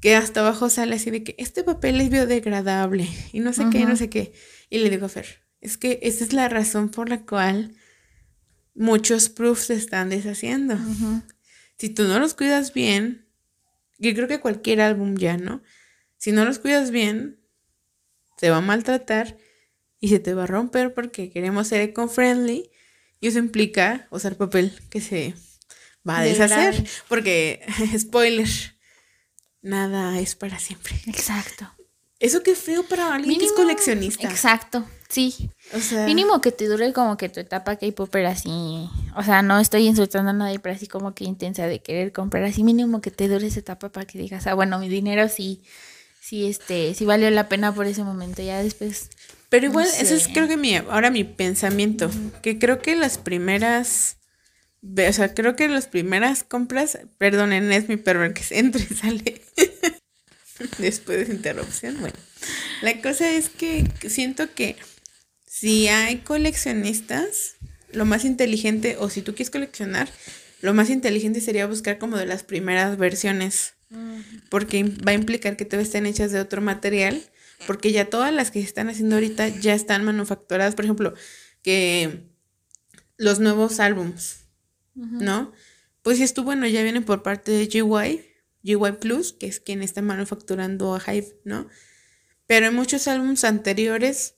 que 0.00 0.16
hasta 0.16 0.40
abajo 0.40 0.70
sale 0.70 0.96
así 0.96 1.10
de 1.10 1.22
que 1.22 1.34
este 1.38 1.62
papel 1.62 2.00
es 2.00 2.10
biodegradable 2.10 3.08
y 3.32 3.40
no 3.40 3.52
sé 3.52 3.64
qué, 3.70 3.84
no 3.84 3.96
sé 3.96 4.08
qué. 4.08 4.32
Y 4.70 4.78
le 4.78 4.88
digo 4.90 5.06
a 5.06 5.08
Fer, 5.08 5.26
es 5.60 5.76
que 5.76 5.98
esa 6.02 6.24
es 6.24 6.32
la 6.32 6.48
razón 6.48 6.88
por 6.88 7.08
la 7.08 7.20
cual 7.22 7.74
muchos 8.74 9.28
proofs 9.28 9.66
se 9.66 9.74
están 9.74 10.08
deshaciendo. 10.08 10.78
Si 11.78 11.90
tú 11.90 12.04
no 12.04 12.18
los 12.18 12.34
cuidas 12.34 12.72
bien, 12.72 13.26
yo 13.98 14.14
creo 14.14 14.28
que 14.28 14.40
cualquier 14.40 14.80
álbum 14.80 15.16
ya, 15.16 15.36
¿no? 15.36 15.62
Si 16.16 16.32
no 16.32 16.44
los 16.44 16.58
cuidas 16.58 16.90
bien, 16.90 17.38
se 18.38 18.50
va 18.50 18.58
a 18.58 18.62
maltratar 18.62 19.36
y 19.98 20.08
se 20.08 20.18
te 20.18 20.34
va 20.34 20.44
a 20.44 20.46
romper 20.46 20.94
porque 20.94 21.30
queremos 21.30 21.68
ser 21.68 21.82
eco-friendly 21.82 22.70
y 23.20 23.28
eso 23.28 23.38
implica 23.38 24.08
usar 24.10 24.36
papel 24.36 24.72
que 24.88 25.02
se 25.02 25.34
va 26.08 26.18
a 26.18 26.22
deshacer. 26.22 26.86
Porque, 27.08 27.64
spoiler, 27.98 28.48
nada 29.60 30.18
es 30.18 30.34
para 30.34 30.58
siempre. 30.58 31.00
Exacto. 31.06 31.70
Eso 32.18 32.42
qué 32.42 32.54
feo 32.54 32.82
para 32.82 33.14
alguien 33.14 33.38
que 33.38 33.46
es 33.46 33.52
coleccionista. 33.52 34.30
Exacto, 34.30 34.86
sí. 35.10 35.50
O 35.74 35.80
sea, 35.80 36.06
mínimo 36.06 36.40
que 36.40 36.52
te 36.52 36.66
dure 36.66 36.92
como 36.94 37.18
que 37.18 37.28
tu 37.28 37.40
etapa 37.40 37.76
K-Popper 37.76 38.26
así. 38.26 38.88
O 39.14 39.22
sea, 39.22 39.42
no 39.42 39.58
estoy 39.58 39.86
insultando 39.86 40.30
a 40.30 40.32
nadie, 40.32 40.58
pero 40.58 40.74
así 40.74 40.86
como 40.86 41.14
que 41.14 41.24
intensa 41.24 41.66
de 41.66 41.80
querer 41.80 42.12
comprar 42.12 42.44
así. 42.44 42.64
Mínimo 42.64 43.02
que 43.02 43.10
te 43.10 43.28
dure 43.28 43.46
esa 43.46 43.60
etapa 43.60 43.90
para 43.90 44.06
que 44.06 44.18
digas, 44.18 44.46
ah, 44.46 44.54
bueno, 44.54 44.78
mi 44.78 44.88
dinero 44.88 45.28
sí, 45.28 45.62
sí, 46.20 46.46
este, 46.46 46.94
sí 46.94 47.04
valió 47.04 47.30
la 47.30 47.48
pena 47.48 47.74
por 47.74 47.86
ese 47.86 48.04
momento. 48.04 48.42
Ya 48.42 48.62
después. 48.62 49.10
Pero 49.50 49.66
igual, 49.66 49.86
eso 49.98 50.14
es 50.14 50.28
creo 50.28 50.48
que 50.48 50.56
mi, 50.56 50.76
ahora 50.76 51.10
mi 51.10 51.24
pensamiento. 51.24 52.10
Que 52.40 52.58
creo 52.58 52.80
que 52.80 52.96
las 52.96 53.18
primeras 53.18 54.16
o 54.82 55.12
sea, 55.12 55.34
creo 55.34 55.56
que 55.56 55.68
las 55.68 55.86
primeras 55.86 56.42
compras, 56.42 56.98
perdonen, 57.18 57.70
es 57.72 57.88
mi 57.88 57.96
perro 57.96 58.32
que 58.32 58.42
se 58.42 58.58
entra 58.58 58.80
y 58.80 58.94
sale 58.94 59.42
después 60.78 61.28
de 61.28 61.34
interrupción. 61.34 62.00
Bueno, 62.00 62.16
la 62.80 63.00
cosa 63.02 63.30
es 63.30 63.50
que 63.50 63.86
siento 64.08 64.52
que 64.54 64.76
si 65.60 65.88
hay 65.88 66.18
coleccionistas, 66.18 67.56
lo 67.92 68.06
más 68.06 68.24
inteligente, 68.24 68.96
o 68.98 69.10
si 69.10 69.20
tú 69.20 69.34
quieres 69.34 69.50
coleccionar, 69.50 70.08
lo 70.62 70.72
más 70.72 70.88
inteligente 70.88 71.42
sería 71.42 71.66
buscar 71.66 71.98
como 71.98 72.16
de 72.16 72.24
las 72.24 72.44
primeras 72.44 72.96
versiones, 72.96 73.74
porque 74.48 74.84
va 74.84 75.12
a 75.12 75.14
implicar 75.14 75.56
que 75.56 75.66
todas 75.66 75.86
estén 75.86 76.06
hechas 76.06 76.32
de 76.32 76.40
otro 76.40 76.62
material, 76.62 77.22
porque 77.66 77.92
ya 77.92 78.06
todas 78.06 78.32
las 78.32 78.50
que 78.50 78.60
se 78.60 78.66
están 78.66 78.88
haciendo 78.88 79.16
ahorita 79.16 79.48
ya 79.48 79.74
están 79.74 80.02
manufacturadas, 80.02 80.74
por 80.74 80.86
ejemplo, 80.86 81.12
que 81.62 82.24
los 83.18 83.38
nuevos 83.38 83.80
álbums 83.80 84.40
¿no? 84.94 85.52
Pues 86.02 86.16
si 86.18 86.24
estuvo, 86.24 86.46
bueno, 86.46 86.66
ya 86.66 86.82
viene 86.82 87.02
por 87.02 87.22
parte 87.22 87.52
de 87.52 87.66
GY, 87.66 88.24
GY 88.62 88.92
Plus, 88.98 89.32
que 89.32 89.46
es 89.46 89.60
quien 89.60 89.82
está 89.82 90.02
manufacturando 90.02 90.94
a 90.94 91.00
Hive, 91.00 91.36
¿no? 91.44 91.68
Pero 92.46 92.66
en 92.66 92.74
muchos 92.74 93.06
álbumes 93.08 93.44
anteriores, 93.44 94.34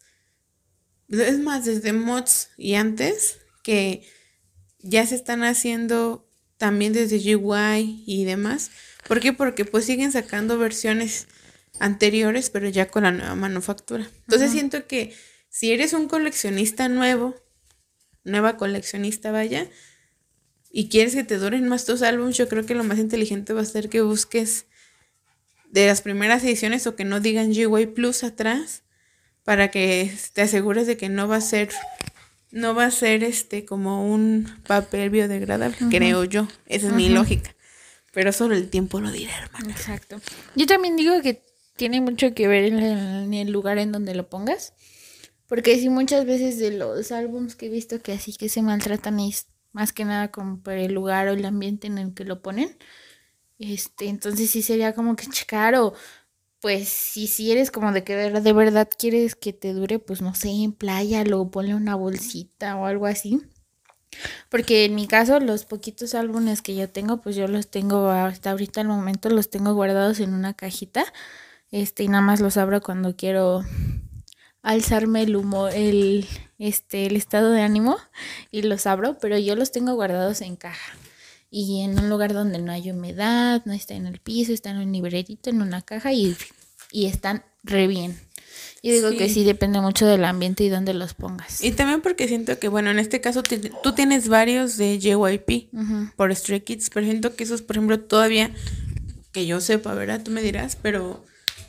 es 1.20 1.38
más, 1.38 1.64
desde 1.64 1.92
mods 1.92 2.50
y 2.56 2.74
antes, 2.74 3.38
que 3.62 4.06
ya 4.80 5.06
se 5.06 5.14
están 5.14 5.42
haciendo 5.42 6.28
también 6.56 6.92
desde 6.92 7.18
GY 7.18 8.04
y 8.06 8.24
demás. 8.24 8.70
¿Por 9.06 9.20
qué? 9.20 9.32
Porque 9.32 9.64
pues 9.64 9.84
siguen 9.84 10.12
sacando 10.12 10.58
versiones 10.58 11.26
anteriores, 11.78 12.50
pero 12.50 12.68
ya 12.68 12.88
con 12.88 13.02
la 13.02 13.10
nueva 13.10 13.34
manufactura. 13.34 14.08
Entonces 14.20 14.52
siento 14.52 14.86
que 14.86 15.14
si 15.48 15.72
eres 15.72 15.92
un 15.92 16.08
coleccionista 16.08 16.88
nuevo, 16.88 17.34
nueva 18.24 18.56
coleccionista 18.56 19.32
vaya, 19.32 19.68
y 20.70 20.88
quieres 20.88 21.14
que 21.14 21.24
te 21.24 21.36
duren 21.36 21.68
más 21.68 21.84
tus 21.84 22.00
álbumes, 22.02 22.36
yo 22.36 22.48
creo 22.48 22.64
que 22.64 22.74
lo 22.74 22.84
más 22.84 22.98
inteligente 22.98 23.52
va 23.52 23.60
a 23.60 23.66
ser 23.66 23.90
que 23.90 24.00
busques 24.00 24.64
de 25.70 25.86
las 25.86 26.00
primeras 26.00 26.42
ediciones 26.44 26.86
o 26.86 26.96
que 26.96 27.04
no 27.04 27.20
digan 27.20 27.52
GY 27.52 27.86
Plus 27.88 28.24
atrás 28.24 28.81
para 29.44 29.70
que 29.70 30.12
te 30.32 30.42
asegures 30.42 30.86
de 30.86 30.96
que 30.96 31.08
no 31.08 31.28
va 31.28 31.36
a 31.36 31.40
ser 31.40 31.70
no 32.50 32.74
va 32.74 32.84
a 32.84 32.90
ser 32.90 33.24
este 33.24 33.64
como 33.64 34.06
un 34.12 34.46
papel 34.66 35.08
biodegradable, 35.10 35.76
creo 35.90 36.24
yo. 36.24 36.46
Esa 36.66 36.88
es 36.88 36.92
mi 36.92 37.08
lógica. 37.08 37.54
Pero 38.12 38.30
solo 38.30 38.54
el 38.54 38.68
tiempo 38.68 39.00
lo 39.00 39.10
dirá, 39.10 39.32
hermano. 39.38 39.70
Exacto. 39.70 40.20
Yo 40.54 40.66
también 40.66 40.96
digo 40.96 41.22
que 41.22 41.42
tiene 41.76 42.02
mucho 42.02 42.34
que 42.34 42.46
ver 42.46 42.64
en 42.64 43.32
el 43.32 43.50
lugar 43.50 43.78
en 43.78 43.90
donde 43.90 44.14
lo 44.14 44.28
pongas. 44.28 44.74
Porque 45.46 45.78
sí, 45.78 45.88
muchas 45.88 46.24
veces 46.26 46.58
de 46.58 46.72
los 46.72 47.10
álbums 47.10 47.56
que 47.56 47.66
he 47.66 47.68
visto 47.70 48.00
que 48.02 48.12
así 48.12 48.34
que 48.34 48.48
se 48.48 48.62
maltratan 48.62 49.20
es 49.20 49.46
más 49.72 49.92
que 49.92 50.04
nada 50.04 50.30
como 50.30 50.60
por 50.62 50.74
el 50.74 50.92
lugar 50.92 51.28
o 51.28 51.32
el 51.32 51.44
ambiente 51.44 51.86
en 51.86 51.98
el 51.98 52.14
que 52.14 52.24
lo 52.24 52.42
ponen. 52.42 52.76
Este, 53.58 54.06
entonces 54.08 54.50
sí 54.50 54.62
sería 54.62 54.94
como 54.94 55.16
que 55.16 55.26
checar 55.26 55.74
o 55.74 55.94
pues 56.62 56.88
si, 56.88 57.26
si 57.26 57.50
eres 57.50 57.72
como 57.72 57.90
de 57.90 58.04
que 58.04 58.14
de 58.14 58.52
verdad 58.52 58.88
quieres 58.96 59.34
que 59.34 59.52
te 59.52 59.72
dure, 59.74 59.98
pues 59.98 60.22
no 60.22 60.32
sé, 60.32 60.48
en 60.48 60.72
playa, 60.72 61.24
lo 61.24 61.50
ponle 61.50 61.74
una 61.74 61.96
bolsita 61.96 62.76
o 62.76 62.86
algo 62.86 63.06
así. 63.06 63.42
Porque 64.48 64.84
en 64.84 64.94
mi 64.94 65.08
caso, 65.08 65.40
los 65.40 65.64
poquitos 65.64 66.14
álbumes 66.14 66.62
que 66.62 66.76
yo 66.76 66.88
tengo, 66.88 67.20
pues 67.20 67.34
yo 67.34 67.48
los 67.48 67.68
tengo 67.68 68.10
hasta 68.10 68.52
ahorita 68.52 68.80
al 68.80 68.86
momento, 68.86 69.28
los 69.28 69.50
tengo 69.50 69.74
guardados 69.74 70.20
en 70.20 70.34
una 70.34 70.54
cajita. 70.54 71.04
Este, 71.72 72.04
y 72.04 72.08
nada 72.08 72.22
más 72.22 72.40
los 72.40 72.56
abro 72.56 72.80
cuando 72.80 73.16
quiero 73.16 73.64
alzarme 74.62 75.22
el 75.22 75.34
humo, 75.34 75.66
el, 75.66 76.28
este, 76.58 77.06
el 77.06 77.16
estado 77.16 77.50
de 77.50 77.62
ánimo 77.62 77.96
y 78.52 78.62
los 78.62 78.86
abro, 78.86 79.18
pero 79.18 79.36
yo 79.36 79.56
los 79.56 79.72
tengo 79.72 79.94
guardados 79.94 80.40
en 80.42 80.54
caja 80.54 80.92
y 81.54 81.82
en 81.82 81.98
un 81.98 82.08
lugar 82.08 82.32
donde 82.32 82.58
no 82.58 82.72
hay 82.72 82.90
humedad, 82.90 83.60
no 83.66 83.74
está 83.74 83.92
en 83.92 84.06
el 84.06 84.18
piso, 84.18 84.54
está 84.54 84.70
en 84.70 84.78
un 84.78 84.90
librerito, 84.90 85.50
en 85.50 85.60
una 85.60 85.82
caja 85.82 86.10
y, 86.10 86.34
y 86.90 87.04
están 87.04 87.44
re 87.62 87.86
bien. 87.86 88.18
Yo 88.82 88.92
digo 88.92 89.10
que 89.10 89.28
sí 89.28 89.44
depende 89.44 89.78
mucho 89.80 90.06
del 90.06 90.24
ambiente 90.24 90.64
y 90.64 90.70
dónde 90.70 90.94
los 90.94 91.12
pongas. 91.12 91.62
Y 91.62 91.72
también 91.72 92.00
porque 92.00 92.26
siento 92.26 92.58
que, 92.58 92.68
bueno, 92.68 92.90
en 92.90 92.98
este 92.98 93.20
caso 93.20 93.42
tú 93.42 93.92
tienes 93.92 94.28
varios 94.28 94.78
de 94.78 94.98
JYP 94.98 95.70
por 96.16 96.34
Stray 96.34 96.62
Kids, 96.62 96.88
pero 96.88 97.06
siento 97.06 97.36
que 97.36 97.44
esos, 97.44 97.60
por 97.60 97.76
ejemplo, 97.76 98.00
todavía, 98.00 98.50
que 99.30 99.46
yo 99.46 99.60
sepa, 99.60 99.92
¿verdad? 99.92 100.22
Tú 100.24 100.30
me 100.30 100.40
dirás, 100.40 100.76
pero 100.80 101.22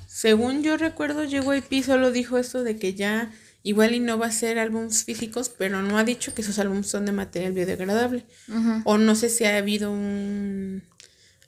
según 0.08 0.64
yo 0.64 0.78
recuerdo, 0.78 1.26
JYP 1.26 1.84
solo 1.84 2.12
dijo 2.12 2.38
esto 2.38 2.64
de 2.64 2.78
que 2.78 2.94
ya 2.94 3.32
igual 3.64 3.96
y 3.96 4.00
no 4.00 4.18
va 4.18 4.28
a 4.28 4.32
ser 4.32 4.60
álbumes 4.60 5.04
físicos, 5.04 5.50
pero 5.50 5.82
no 5.82 5.98
ha 5.98 6.04
dicho 6.04 6.34
que 6.34 6.42
esos 6.42 6.60
álbumes 6.60 6.88
son 6.88 7.06
de 7.06 7.14
material 7.14 7.54
biodegradable. 7.54 8.26
O 8.84 8.98
no 8.98 9.16
sé 9.16 9.30
si 9.30 9.46
ha 9.46 9.58
habido 9.58 9.92
un 9.92 10.84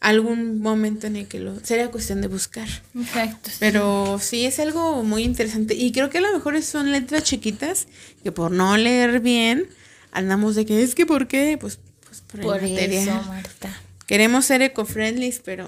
algún 0.02 0.60
momento 0.60 1.08
en 1.08 1.16
el 1.16 1.28
que 1.28 1.40
lo 1.40 1.60
sería 1.64 1.90
cuestión 1.90 2.22
de 2.22 2.28
buscar. 2.28 2.68
Exacto. 2.96 3.50
Pero 3.60 4.20
sí 4.22 4.46
es 4.46 4.60
algo 4.60 5.04
muy 5.04 5.24
interesante 5.24 5.74
y 5.74 5.92
creo 5.92 6.10
que 6.10 6.20
a 6.20 6.22
lo 6.22 6.32
mejor 6.32 6.62
son 6.62 6.92
letras 6.92 7.24
chiquitas 7.24 7.88
que 8.24 8.32
por 8.32 8.52
no 8.52 8.78
leer 8.78 9.20
bien 9.20 9.68
andamos 10.12 10.56
de 10.56 10.66
que 10.66 10.84
es 10.84 10.96
que 10.96 11.06
por 11.06 11.28
qué, 11.28 11.58
pues, 11.60 11.80
pues 12.06 12.22
por, 12.22 12.42
por 12.42 12.64
Eso, 12.64 13.12
Marta. 13.28 13.82
Queremos 14.06 14.46
ser 14.46 14.62
eco-friendly, 14.62 15.34
pero 15.44 15.68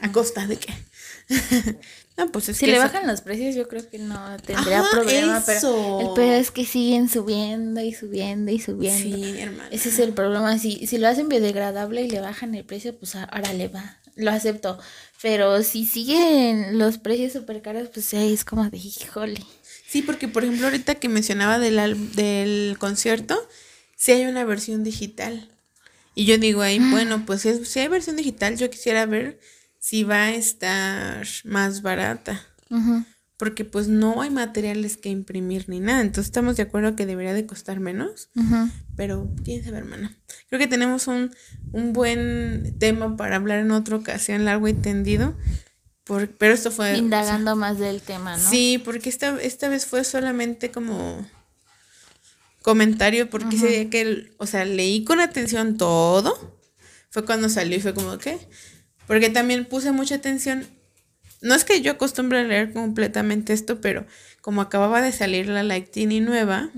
a 0.00 0.12
costa 0.12 0.46
de 0.46 0.56
qué. 0.56 0.74
No, 2.18 2.32
pues 2.32 2.46
si 2.46 2.66
le 2.66 2.80
bajan 2.80 3.06
los 3.06 3.20
precios, 3.20 3.54
yo 3.54 3.68
creo 3.68 3.88
que 3.88 4.00
no 4.00 4.18
tendría 4.44 4.82
problema. 4.90 5.40
Pero 5.46 6.00
el 6.00 6.14
peor 6.14 6.34
es 6.34 6.50
que 6.50 6.66
siguen 6.66 7.08
subiendo 7.08 7.80
y 7.80 7.94
subiendo 7.94 8.50
y 8.50 8.58
subiendo. 8.58 9.16
Sí, 9.16 9.38
hermano. 9.38 9.68
Ese 9.70 9.90
es 9.90 10.00
el 10.00 10.12
problema. 10.12 10.58
Si, 10.58 10.88
si 10.88 10.98
lo 10.98 11.06
hacen 11.06 11.28
biodegradable 11.28 12.02
y 12.02 12.10
le 12.10 12.18
bajan 12.18 12.56
el 12.56 12.64
precio, 12.64 12.98
pues 12.98 13.14
ahora 13.14 13.52
le 13.52 13.68
va. 13.68 14.00
Lo 14.16 14.32
acepto. 14.32 14.80
Pero 15.22 15.62
si 15.62 15.86
siguen 15.86 16.76
los 16.76 16.98
precios 16.98 17.32
súper 17.32 17.62
caros, 17.62 17.88
pues 17.94 18.12
es 18.12 18.44
como 18.44 18.68
de 18.68 18.78
híjole. 18.78 19.40
Sí, 19.86 20.02
porque 20.02 20.26
por 20.26 20.42
ejemplo, 20.42 20.66
ahorita 20.66 20.96
que 20.96 21.08
mencionaba 21.08 21.60
del, 21.60 22.16
del 22.16 22.76
concierto, 22.80 23.40
si 23.94 24.10
hay 24.10 24.26
una 24.26 24.44
versión 24.44 24.82
digital. 24.82 25.48
Y 26.16 26.24
yo 26.24 26.36
digo 26.36 26.62
ahí, 26.62 26.80
ah. 26.82 26.88
bueno, 26.90 27.24
pues 27.24 27.42
si 27.42 27.78
hay 27.78 27.86
versión 27.86 28.16
digital, 28.16 28.56
yo 28.56 28.68
quisiera 28.70 29.06
ver 29.06 29.38
si 29.78 30.04
va 30.04 30.24
a 30.24 30.34
estar 30.34 31.26
más 31.44 31.82
barata. 31.82 32.44
Porque 33.36 33.64
pues 33.64 33.86
no 33.86 34.20
hay 34.20 34.30
materiales 34.30 34.96
que 34.96 35.10
imprimir 35.10 35.68
ni 35.68 35.78
nada. 35.78 36.00
Entonces 36.00 36.26
estamos 36.26 36.56
de 36.56 36.64
acuerdo 36.64 36.96
que 36.96 37.06
debería 37.06 37.34
de 37.34 37.46
costar 37.46 37.78
menos. 37.80 38.30
Pero 38.96 39.30
quién 39.44 39.64
sabe, 39.64 39.78
hermana. 39.78 40.16
Creo 40.48 40.58
que 40.58 40.66
tenemos 40.66 41.06
un, 41.06 41.30
un, 41.72 41.92
buen 41.92 42.76
tema 42.78 43.16
para 43.16 43.36
hablar 43.36 43.60
en 43.60 43.70
otra 43.70 43.96
ocasión, 43.96 44.44
largo 44.44 44.66
y 44.66 44.74
tendido. 44.74 45.36
Por, 46.04 46.28
pero 46.30 46.54
esto 46.54 46.70
fue... 46.70 46.96
Indagando 46.96 47.54
más 47.54 47.78
del 47.78 48.00
tema, 48.02 48.36
¿no? 48.36 48.50
Sí, 48.50 48.82
porque 48.84 49.08
esta, 49.08 49.40
esta 49.40 49.68
vez 49.68 49.86
fue 49.86 50.04
solamente 50.04 50.70
como 50.70 51.24
comentario 52.62 53.30
porque 53.30 53.56
sé 53.56 53.88
que, 53.88 54.32
o 54.38 54.46
sea, 54.46 54.64
leí 54.64 55.04
con 55.04 55.20
atención 55.20 55.76
todo. 55.76 56.58
Fue 57.10 57.24
cuando 57.24 57.48
salió 57.48 57.76
y 57.76 57.80
fue 57.80 57.94
como, 57.94 58.18
¿qué? 58.18 58.38
Porque 59.08 59.30
también 59.30 59.64
puse 59.64 59.90
mucha 59.90 60.14
atención. 60.14 60.64
No 61.40 61.54
es 61.54 61.64
que 61.64 61.80
yo 61.80 61.92
acostumbre 61.92 62.40
a 62.40 62.44
leer 62.44 62.72
completamente 62.72 63.52
esto, 63.52 63.80
pero 63.80 64.06
como 64.40 64.60
acababa 64.60 65.02
de 65.02 65.12
salir 65.12 65.48
la 65.48 65.62
Lightini 65.62 66.20
nueva, 66.20 66.70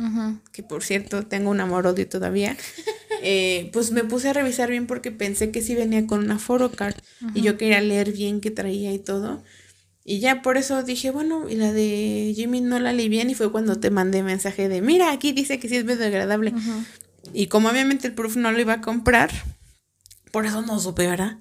que 0.53 0.63
por 0.63 0.83
cierto 0.83 1.27
tengo 1.27 1.51
un 1.51 1.61
amor 1.61 1.87
odio 1.87 2.09
todavía, 2.09 2.57
eh, 3.23 3.71
pues 3.73 3.91
me 3.91 4.05
puse 4.05 4.29
a 4.29 4.33
revisar 4.33 4.71
bien 4.71 4.87
porque 4.87 5.11
pensé 5.11 5.51
que 5.51 5.61
sí 5.61 5.75
venía 5.75 6.07
con 6.07 6.21
una 6.21 6.39
photocard 6.39 6.95
y 7.35 7.43
yo 7.43 7.59
quería 7.59 7.81
leer 7.81 8.13
bien 8.13 8.41
qué 8.41 8.51
traía 8.51 8.93
y 8.93 8.99
todo. 8.99 9.43
Y 10.05 10.19
ya 10.19 10.43
por 10.43 10.57
eso 10.57 10.83
dije, 10.83 11.11
bueno, 11.11 11.49
y 11.49 11.55
la 11.55 11.73
de 11.73 12.33
Jimmy 12.35 12.61
no 12.61 12.79
la 12.81 12.93
leí 12.93 13.09
bien 13.09 13.31
y 13.31 13.35
fue 13.35 13.53
cuando 13.53 13.79
te 13.79 13.91
mandé 13.91 14.23
mensaje 14.23 14.69
de, 14.69 14.83
mira, 14.83 15.13
aquí 15.13 15.33
dice 15.33 15.59
que 15.59 15.69
sí 15.69 15.77
es 15.77 15.85
biodegradable. 15.85 16.55
Y 17.33 17.47
como 17.47 17.69
obviamente 17.69 18.09
el 18.09 18.15
proof 18.15 18.37
no 18.37 18.51
lo 18.51 18.61
iba 18.61 18.75
a 18.75 18.81
comprar, 18.81 19.31
por 20.31 20.47
eso 20.47 20.63
no 20.63 20.79
supe, 20.79 21.07
¿verdad? 21.07 21.39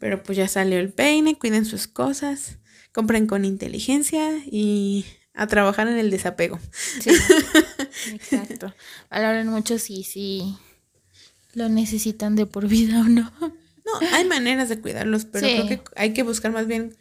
Pero 0.00 0.22
pues 0.22 0.38
ya 0.38 0.48
salió 0.48 0.78
el 0.78 0.92
peine, 0.92 1.38
cuiden 1.38 1.64
sus 1.64 1.86
cosas, 1.86 2.58
compren 2.92 3.26
con 3.26 3.44
inteligencia 3.44 4.38
y 4.46 5.04
a 5.34 5.46
trabajar 5.46 5.88
en 5.88 5.98
el 5.98 6.10
desapego. 6.10 6.58
Sí, 7.00 7.10
exacto. 8.12 8.72
Valoren 9.10 9.48
mucho 9.48 9.78
si, 9.78 10.04
si 10.04 10.56
lo 11.54 11.68
necesitan 11.68 12.36
de 12.36 12.46
por 12.46 12.68
vida 12.68 13.00
o 13.00 13.04
no. 13.04 13.32
No, 13.40 14.08
hay 14.12 14.24
maneras 14.24 14.68
de 14.68 14.80
cuidarlos, 14.80 15.26
pero 15.26 15.46
creo 15.46 15.66
que 15.66 15.82
hay 15.96 16.14
que 16.14 16.22
buscar 16.22 16.52
más 16.52 16.66
bien 16.66 16.96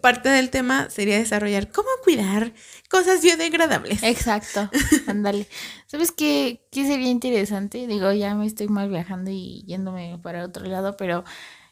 parte 0.00 0.28
del 0.28 0.50
tema 0.50 0.90
sería 0.90 1.18
desarrollar 1.18 1.70
cómo 1.70 1.88
cuidar 2.02 2.52
cosas 2.90 3.22
biodegradables. 3.22 4.02
Exacto, 4.02 4.70
ándale. 5.06 5.46
¿Sabes 5.86 6.12
qué, 6.12 6.66
qué 6.70 6.86
sería 6.86 7.08
interesante? 7.08 7.86
Digo, 7.86 8.12
ya 8.12 8.34
me 8.34 8.46
estoy 8.46 8.68
mal 8.68 8.88
viajando 8.88 9.30
y 9.30 9.64
yéndome 9.66 10.18
para 10.22 10.44
otro 10.44 10.66
lado, 10.66 10.96
pero 10.96 11.24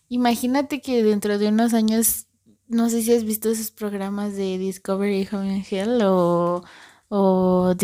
imagínate 0.09 0.81
que 0.81 1.03
dentro 1.03 1.39
de 1.39 1.49
unos 1.49 1.75
años, 1.75 2.27
no 2.69 2.91
sé 2.91 3.03
si 3.03 3.13
has 3.13 3.25
visto 3.25 3.51
esos 3.51 3.71
programas 3.71 4.37
de 4.37 4.59
Discovery 4.59 5.29
Home 5.33 5.67
Hell 5.69 6.01
o, 6.03 6.65
o 7.09 7.75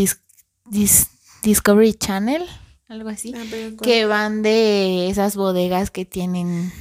Discovery 1.43 1.95
Channel 1.95 2.49
algo 2.93 3.09
así, 3.09 3.35
ah, 3.37 3.43
que 3.83 4.07
van 4.07 4.43
de 4.43 5.09
esas 5.09 5.35
bodegas 5.35 5.91
que 5.91 6.05
tienen 6.05 6.73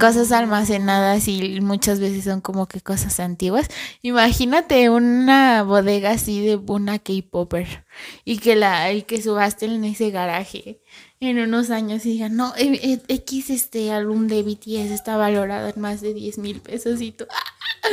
cosas 0.00 0.32
almacenadas 0.32 1.28
y 1.28 1.60
muchas 1.60 2.00
veces 2.00 2.24
son 2.24 2.40
como 2.40 2.66
que 2.66 2.80
cosas 2.80 3.20
antiguas. 3.20 3.68
Imagínate 4.02 4.90
una 4.90 5.62
bodega 5.62 6.10
así 6.10 6.44
de 6.44 6.56
una 6.56 6.98
K-popper 6.98 7.84
y 8.24 8.38
que 8.38 8.56
la 8.56 8.92
y 8.92 9.02
que 9.02 9.22
subasten 9.22 9.70
en 9.70 9.84
ese 9.84 10.10
garaje 10.10 10.80
en 11.20 11.38
unos 11.38 11.70
años 11.70 12.04
y 12.04 12.12
digan, 12.12 12.36
no, 12.36 12.54
e, 12.56 13.00
e, 13.08 13.14
X 13.14 13.50
este 13.50 13.92
álbum 13.92 14.26
de 14.26 14.42
BTS 14.42 14.90
está 14.90 15.16
valorado 15.16 15.68
en 15.68 15.80
más 15.80 16.00
de 16.00 16.12
10 16.12 16.38
mil 16.38 16.60
pesos 16.60 17.00
y 17.00 17.12
tú. 17.12 17.26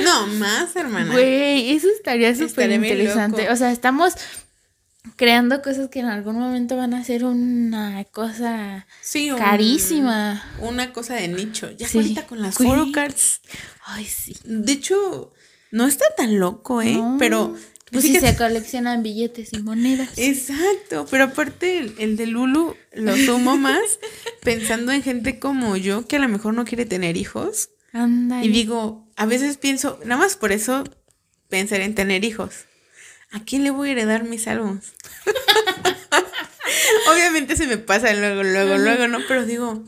No, 0.03 0.27
más, 0.27 0.75
hermana. 0.75 1.11
Güey, 1.13 1.71
eso 1.71 1.87
estaría 1.89 2.35
súper 2.35 2.71
interesante. 2.71 3.49
O 3.49 3.55
sea, 3.55 3.71
estamos 3.71 4.15
creando 5.15 5.61
cosas 5.61 5.89
que 5.89 5.99
en 5.99 6.07
algún 6.07 6.37
momento 6.37 6.77
van 6.77 6.93
a 6.93 7.03
ser 7.03 7.25
una 7.25 8.03
cosa 8.05 8.85
carísima. 9.37 10.43
Una 10.59 10.93
cosa 10.93 11.15
de 11.15 11.27
nicho. 11.27 11.71
Ya 11.71 11.87
ahorita 11.93 12.27
con 12.27 12.41
las 12.41 12.55
photocards. 12.55 13.41
Ay, 13.85 14.05
sí. 14.05 14.35
De 14.43 14.71
hecho, 14.73 15.33
no 15.71 15.87
está 15.87 16.05
tan 16.15 16.39
loco, 16.39 16.81
¿eh? 16.81 17.01
Pero. 17.19 17.55
Pues 17.91 18.05
si 18.05 18.17
se 18.21 18.37
coleccionan 18.37 19.03
billetes 19.03 19.51
y 19.51 19.61
monedas. 19.61 20.11
Exacto, 20.15 21.05
pero 21.11 21.25
aparte 21.25 21.93
el, 21.97 22.15
de 22.15 22.25
Lulu 22.25 22.73
lo 22.93 23.17
sumo 23.17 23.57
más 23.57 23.81
pensando 24.43 24.93
en 24.93 25.03
gente 25.03 25.39
como 25.39 25.75
yo 25.75 26.07
que 26.07 26.15
a 26.15 26.19
lo 26.19 26.29
mejor 26.29 26.53
no 26.53 26.63
quiere 26.63 26.85
tener 26.85 27.17
hijos. 27.17 27.69
Y 28.41 28.47
digo, 28.47 29.11
a 29.17 29.25
veces 29.25 29.57
pienso, 29.57 29.99
nada 30.05 30.21
más 30.21 30.37
por 30.37 30.53
eso 30.53 30.85
pensar 31.49 31.81
en 31.81 31.93
tener 31.93 32.23
hijos. 32.23 32.63
¿A 33.31 33.39
quién 33.43 33.63
le 33.63 33.71
voy 33.71 33.89
a 33.89 33.91
heredar 33.93 34.23
mis 34.23 34.47
álbumes? 34.47 34.93
Obviamente 37.11 37.55
se 37.55 37.67
me 37.67 37.77
pasa 37.77 38.13
luego, 38.13 38.43
luego, 38.43 38.77
luego, 38.77 39.07
¿no? 39.07 39.19
Pero 39.27 39.45
digo, 39.45 39.83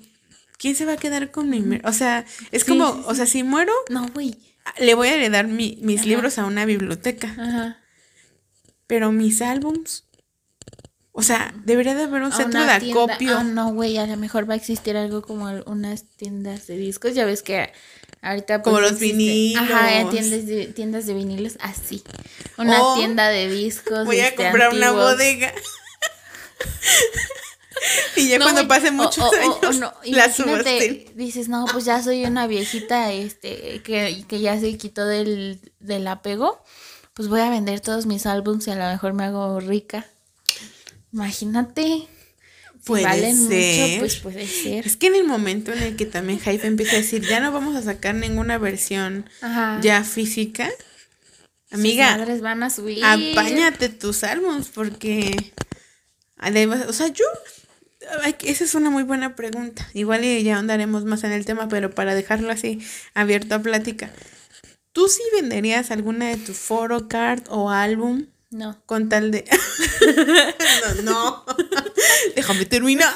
¿quién 0.57 0.75
se 0.75 0.85
va 0.85 0.93
a 0.93 0.97
quedar 0.97 1.31
con 1.31 1.49
mi... 1.49 1.79
O 1.83 1.93
sea, 1.93 2.25
es 2.51 2.63
como, 2.63 3.03
o 3.05 3.15
sea, 3.15 3.25
si 3.25 3.43
muero... 3.43 3.73
No, 3.89 4.07
güey. 4.13 4.37
Le 4.79 4.93
voy 4.95 5.09
a 5.09 5.15
heredar 5.15 5.47
mis 5.47 6.05
libros 6.05 6.37
a 6.37 6.45
una 6.45 6.65
biblioteca. 6.65 7.27
Ajá. 7.37 7.77
Pero 8.87 9.11
mis 9.11 9.41
álbums... 9.41 10.05
O 11.15 11.21
sea, 11.21 11.53
debería 11.63 11.93
de 11.93 12.03
haber 12.03 12.23
un 12.23 12.31
centro 12.31 12.65
de 12.65 12.71
acopio. 12.71 13.37
Ah, 13.37 13.43
no, 13.43 13.71
güey, 13.71 13.99
a 13.99 14.07
lo 14.07 14.17
mejor 14.17 14.49
va 14.49 14.55
a 14.55 14.57
existir 14.57 14.97
algo 14.97 15.21
como 15.21 15.45
unas 15.67 16.05
tiendas 16.17 16.65
de 16.65 16.75
discos. 16.75 17.13
Ya 17.13 17.23
ves 17.23 17.43
que 17.43 17.71
ahorita. 18.23 18.63
Pues, 18.63 18.63
como 18.63 18.81
los 18.81 18.97
vinilos. 18.97 19.61
Ajá, 19.61 20.09
tiendas 20.09 20.47
de, 20.47 20.65
tiendas 20.67 21.05
de 21.05 21.13
vinilos, 21.13 21.57
así. 21.61 22.03
Una 22.57 22.81
oh, 22.81 22.95
tienda 22.95 23.29
de 23.29 23.47
discos. 23.47 24.05
Voy 24.05 24.21
a 24.21 24.29
este, 24.29 24.41
comprar 24.41 24.73
una 24.73 24.89
bodega. 24.89 25.53
y 28.15 28.29
ya 28.29 28.39
cuando 28.39 28.67
pase 28.67 28.89
muchos 28.89 29.31
años, 29.33 29.77
no, 29.77 29.93
la 30.05 30.33
Dices, 31.13 31.47
no, 31.47 31.65
pues 31.71 31.85
ya 31.85 32.01
soy 32.01 32.25
una 32.25 32.47
viejita 32.47 33.11
este 33.11 33.83
que, 33.83 34.25
que 34.27 34.39
ya 34.39 34.59
se 34.59 34.75
quitó 34.79 35.05
del, 35.05 35.61
del 35.79 36.07
apego. 36.07 36.59
Pues 37.13 37.27
voy 37.27 37.41
a 37.41 37.51
vender 37.51 37.81
todos 37.81 38.07
mis 38.07 38.25
álbumes 38.25 38.65
y 38.65 38.71
a 38.71 38.75
lo 38.75 38.85
mejor 38.85 39.13
me 39.13 39.25
hago 39.25 39.59
rica. 39.59 40.07
Imagínate. 41.13 42.07
Si 42.85 42.91
valen 42.91 43.43
mucho, 43.43 43.99
pues 43.99 44.15
puede 44.17 44.45
ser. 44.45 44.85
Es 44.85 44.97
que 44.97 45.07
en 45.07 45.15
el 45.15 45.23
momento 45.23 45.71
en 45.71 45.81
el 45.81 45.95
que 45.95 46.05
también 46.05 46.39
Hype 46.39 46.67
empieza 46.67 46.97
a 46.97 46.99
decir, 46.99 47.25
ya 47.25 47.39
no 47.39 47.53
vamos 47.53 47.77
a 47.77 47.81
sacar 47.81 48.13
ninguna 48.13 48.57
versión 48.57 49.29
ya 49.81 50.03
física, 50.03 50.69
amiga, 51.71 52.17
madres 52.17 52.41
van 52.41 52.61
a 52.61 52.69
subir. 52.69 53.01
apáñate 53.05 53.87
tus 53.87 54.25
álbumes 54.25 54.67
porque 54.67 55.53
además, 56.35 56.85
o 56.89 56.93
sea, 56.93 57.07
yo 57.07 57.23
esa 58.41 58.63
es 58.65 58.75
una 58.75 58.89
muy 58.89 59.03
buena 59.03 59.33
pregunta. 59.35 59.89
Igual 59.93 60.23
ya 60.43 60.57
andaremos 60.57 61.05
más 61.05 61.23
en 61.23 61.31
el 61.31 61.45
tema, 61.45 61.69
pero 61.69 61.91
para 61.91 62.15
dejarlo 62.15 62.51
así 62.51 62.81
abierto 63.13 63.55
a 63.55 63.59
plática. 63.59 64.11
¿Tú 64.91 65.07
sí 65.07 65.23
venderías 65.33 65.89
alguna 65.89 66.27
de 66.27 66.37
tu 66.37 66.53
foro 66.53 67.07
card 67.07 67.43
o 67.47 67.69
álbum 67.69 68.25
no. 68.53 68.81
Con 68.85 69.09
tal 69.09 69.31
de. 69.31 69.45
no, 71.03 71.03
no. 71.03 71.45
Déjame 72.35 72.65
terminar. 72.65 73.13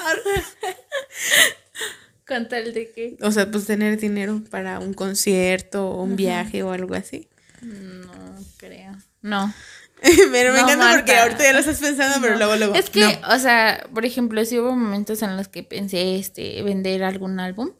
¿Con 2.28 2.50
tal 2.50 2.74
de 2.74 2.92
qué? 2.92 3.18
O 3.22 3.32
sea, 3.32 3.50
pues 3.50 3.66
tener 3.66 3.98
dinero 3.98 4.42
para 4.50 4.80
un 4.80 4.94
concierto 4.94 5.90
o 5.90 6.04
un 6.04 6.16
viaje 6.16 6.64
o 6.64 6.72
algo 6.72 6.96
así. 6.96 7.30
No 7.62 8.12
creo. 8.58 8.94
No. 9.22 9.54
pero 10.32 10.54
me 10.54 10.60
encanta 10.60 10.94
porque 10.96 11.16
ahorita 11.16 11.44
ya 11.44 11.54
lo 11.54 11.60
estás 11.60 11.80
pensando, 11.80 12.20
pero 12.22 12.38
luego 12.38 12.56
luego. 12.56 12.76
Es 12.76 12.90
que, 12.90 13.20
o 13.30 13.40
sea, 13.40 13.88
por 13.94 14.06
ejemplo, 14.06 14.44
sí 14.46 14.60
hubo 14.60 14.76
momentos 14.76 15.22
en 15.22 15.38
los 15.38 15.48
que 15.48 15.64
pensé 15.64 16.18
este 16.18 16.62
vender 16.62 17.04
algún 17.04 17.40
álbum, 17.40 17.72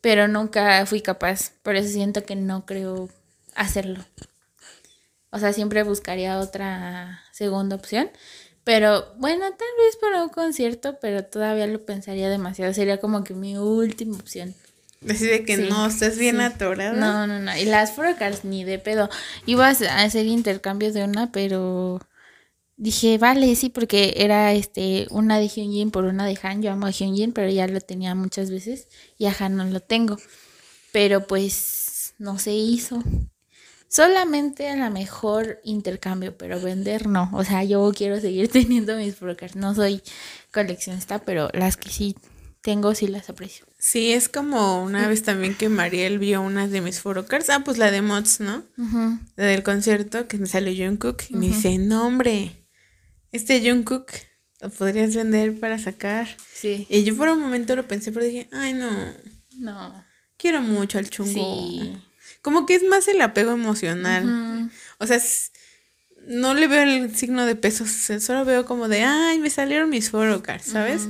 pero 0.00 0.28
nunca 0.28 0.86
fui 0.86 1.00
capaz. 1.00 1.52
Por 1.62 1.76
eso 1.76 1.88
siento 1.88 2.24
que 2.24 2.36
no 2.36 2.64
creo 2.64 3.08
hacerlo. 3.54 4.04
O 5.34 5.38
sea, 5.40 5.52
siempre 5.52 5.82
buscaría 5.82 6.38
otra 6.38 7.20
segunda 7.32 7.74
opción. 7.74 8.08
Pero 8.62 9.12
bueno, 9.18 9.40
tal 9.40 9.68
vez 9.78 9.96
para 10.00 10.22
un 10.22 10.28
concierto, 10.28 10.98
pero 11.00 11.24
todavía 11.24 11.66
lo 11.66 11.84
pensaría 11.84 12.30
demasiado. 12.30 12.72
Sería 12.72 13.00
como 13.00 13.24
que 13.24 13.34
mi 13.34 13.58
última 13.58 14.16
opción. 14.16 14.54
Decide 15.00 15.44
que 15.44 15.56
no, 15.56 15.86
estás 15.86 16.18
bien 16.18 16.40
atorada. 16.40 16.92
No, 16.92 17.26
no, 17.26 17.40
no. 17.40 17.56
Y 17.58 17.64
las 17.64 17.90
Furocars 17.90 18.44
ni 18.44 18.62
de 18.62 18.78
pedo. 18.78 19.10
Iba 19.44 19.66
a 19.66 20.02
hacer 20.04 20.26
intercambios 20.26 20.94
de 20.94 21.02
una, 21.02 21.32
pero 21.32 22.00
dije, 22.76 23.18
vale, 23.18 23.56
sí, 23.56 23.70
porque 23.70 24.14
era 24.18 24.52
este 24.52 25.08
una 25.10 25.40
de 25.40 25.48
Hyunjin 25.48 25.90
por 25.90 26.04
una 26.04 26.26
de 26.26 26.38
Han. 26.44 26.62
Yo 26.62 26.70
amo 26.70 26.86
a 26.86 26.92
Hyunjin, 26.92 27.32
pero 27.32 27.50
ya 27.50 27.66
lo 27.66 27.80
tenía 27.80 28.14
muchas 28.14 28.52
veces 28.52 28.86
y 29.18 29.26
a 29.26 29.34
Han 29.36 29.56
no 29.56 29.64
lo 29.64 29.80
tengo. 29.80 30.16
Pero 30.92 31.26
pues 31.26 32.14
no 32.18 32.38
se 32.38 32.52
hizo. 32.52 33.02
Solamente 33.94 34.68
a 34.68 34.74
lo 34.74 34.90
mejor 34.90 35.60
intercambio, 35.62 36.36
pero 36.36 36.60
vender 36.60 37.06
no. 37.06 37.30
O 37.32 37.44
sea, 37.44 37.62
yo 37.62 37.92
quiero 37.96 38.20
seguir 38.20 38.48
teniendo 38.52 38.96
mis 38.96 39.20
brokers. 39.20 39.54
No 39.54 39.72
soy 39.72 40.02
coleccionista, 40.52 41.20
pero 41.20 41.48
las 41.52 41.76
que 41.76 41.90
sí 41.90 42.16
tengo 42.60 42.96
sí 42.96 43.06
las 43.06 43.30
aprecio. 43.30 43.66
Sí, 43.78 44.12
es 44.12 44.28
como 44.28 44.82
una 44.82 45.06
vez 45.06 45.22
también 45.22 45.54
que 45.54 45.68
Mariel 45.68 46.18
vio 46.18 46.42
una 46.42 46.66
de 46.66 46.80
mis 46.80 46.98
photocars. 46.98 47.50
Ah, 47.50 47.60
pues 47.60 47.78
la 47.78 47.92
de 47.92 48.02
Mods, 48.02 48.40
¿no? 48.40 48.64
La 49.36 49.44
del 49.44 49.62
concierto 49.62 50.26
que 50.26 50.38
me 50.38 50.48
salió 50.48 50.72
Jungkook. 50.74 51.22
Y 51.28 51.36
me 51.36 51.46
dice, 51.46 51.78
no, 51.78 52.04
hombre, 52.04 52.66
este 53.30 53.60
Jungkook 53.60 54.10
lo 54.60 54.70
podrías 54.70 55.14
vender 55.14 55.60
para 55.60 55.78
sacar. 55.78 56.26
Sí. 56.52 56.88
Y 56.90 57.04
yo 57.04 57.16
por 57.16 57.28
un 57.28 57.40
momento 57.40 57.76
lo 57.76 57.86
pensé, 57.86 58.10
pero 58.10 58.26
dije, 58.26 58.48
ay, 58.50 58.72
no. 58.72 58.90
No. 59.56 60.04
Quiero 60.36 60.62
mucho 60.62 60.98
al 60.98 61.08
chungo. 61.08 61.32
Sí. 61.32 61.96
Como 62.44 62.66
que 62.66 62.74
es 62.74 62.82
más 62.82 63.08
el 63.08 63.22
apego 63.22 63.52
emocional. 63.52 64.70
O 64.98 65.06
sea, 65.06 65.18
no 66.26 66.52
le 66.52 66.68
veo 66.68 66.82
el 66.82 67.16
signo 67.16 67.46
de 67.46 67.56
pesos, 67.56 67.90
solo 68.20 68.44
veo 68.44 68.66
como 68.66 68.86
de, 68.86 69.02
ay, 69.02 69.38
me 69.38 69.48
salieron 69.48 69.88
mis 69.88 70.10
photocards, 70.10 70.66
¿sabes? 70.66 71.08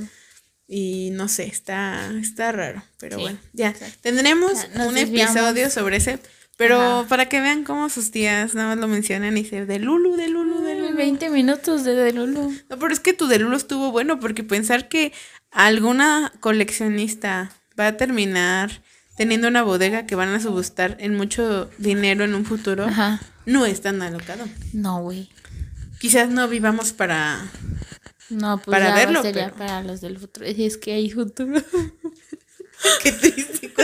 Y 0.65 1.09
no 1.11 1.27
sé, 1.27 1.47
está, 1.47 2.09
está 2.21 2.53
raro, 2.53 2.81
pero 2.99 3.19
bueno, 3.19 3.37
ya. 3.51 3.75
Tendremos 3.99 4.65
un 4.87 4.97
episodio 4.97 5.69
sobre 5.69 5.97
ese, 5.97 6.19
pero 6.55 7.05
para 7.09 7.27
que 7.27 7.41
vean 7.41 7.65
cómo 7.65 7.89
sus 7.89 8.11
tías 8.11 8.55
nada 8.55 8.69
más 8.69 8.77
lo 8.77 8.87
mencionan 8.87 9.37
y 9.37 9.43
dicen 9.43 9.67
de 9.67 9.79
Lulu, 9.79 10.15
de 10.15 10.29
Lulu, 10.29 10.61
de 10.61 10.75
Lulu. 10.75 10.95
20 10.95 11.29
minutos 11.31 11.83
de, 11.83 11.95
de 11.95 12.13
Lulu. 12.13 12.55
No, 12.69 12.79
pero 12.79 12.93
es 12.93 13.01
que 13.01 13.11
tu 13.11 13.27
de 13.27 13.39
Lulu 13.39 13.57
estuvo 13.57 13.91
bueno 13.91 14.21
porque 14.21 14.45
pensar 14.45 14.87
que 14.87 15.11
alguna 15.51 16.31
coleccionista 16.39 17.51
va 17.77 17.87
a 17.87 17.97
terminar 17.97 18.84
teniendo 19.15 19.47
una 19.47 19.63
bodega 19.63 20.05
que 20.05 20.15
van 20.15 20.29
a 20.29 20.39
subustar 20.39 20.97
en 20.99 21.15
mucho 21.15 21.69
dinero 21.77 22.23
en 22.23 22.35
un 22.35 22.45
futuro, 22.45 22.87
no 23.45 23.65
es 23.65 23.81
tan 23.81 24.01
alocado. 24.01 24.45
No, 24.73 25.01
güey. 25.01 25.29
Quizás 25.99 26.29
no 26.29 26.47
vivamos 26.47 26.93
para 26.93 27.49
no, 28.29 28.57
pues 28.57 28.77
para 28.77 28.93
verlo, 28.95 29.21
sería 29.21 29.51
para 29.51 29.81
los 29.83 30.01
del 30.01 30.17
futuro. 30.17 30.45
Es 30.45 30.77
que 30.77 30.93
hay 30.93 31.09
futuro. 31.09 31.61
Qué 33.03 33.11
triste. 33.11 33.73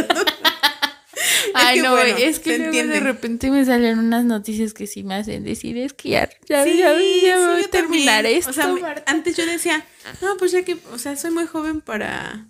Ay, 1.53 1.81
no, 1.81 1.91
güey, 1.91 2.23
es 2.23 2.39
que 2.39 2.57
de 2.57 2.99
repente 2.99 3.51
me 3.51 3.63
salen 3.65 3.99
unas 3.99 4.25
noticias 4.25 4.73
que 4.73 4.87
sí 4.87 5.03
me 5.03 5.15
hacen 5.15 5.43
decir, 5.43 5.77
es 5.77 5.93
que 5.93 6.09
ya, 6.09 6.29
ya, 6.47 6.65
ya, 6.65 6.93
voy 6.93 7.63
a 7.63 7.69
terminar 7.69 8.25
esto. 8.25 8.51
O 8.51 8.53
sea, 8.53 8.73
antes 9.05 9.35
yo 9.35 9.45
decía, 9.45 9.85
no, 10.21 10.37
pues 10.37 10.51
ya 10.51 10.63
que, 10.63 10.77
o 10.91 10.97
sea, 10.97 11.15
soy 11.15 11.31
muy 11.31 11.45
joven 11.45 11.81
para 11.81 12.47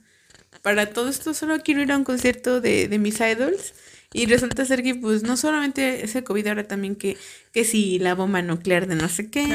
para 0.61 0.87
todo 0.87 1.09
esto 1.09 1.33
solo 1.33 1.59
quiero 1.63 1.81
ir 1.81 1.91
a 1.91 1.97
un 1.97 2.03
concierto 2.03 2.61
de, 2.61 2.87
de 2.87 2.99
mis 2.99 3.19
idols. 3.19 3.73
Y 4.13 4.25
resulta 4.25 4.65
ser 4.65 4.83
que, 4.83 4.93
pues, 4.93 5.23
no 5.23 5.37
solamente 5.37 6.03
ese 6.03 6.21
COVID, 6.21 6.47
ahora 6.47 6.67
también 6.67 6.97
que, 6.97 7.15
que 7.53 7.63
si 7.63 7.97
la 7.97 8.13
bomba 8.13 8.41
nuclear 8.41 8.85
de 8.85 8.95
no 8.95 9.07
sé 9.07 9.29
qué. 9.29 9.47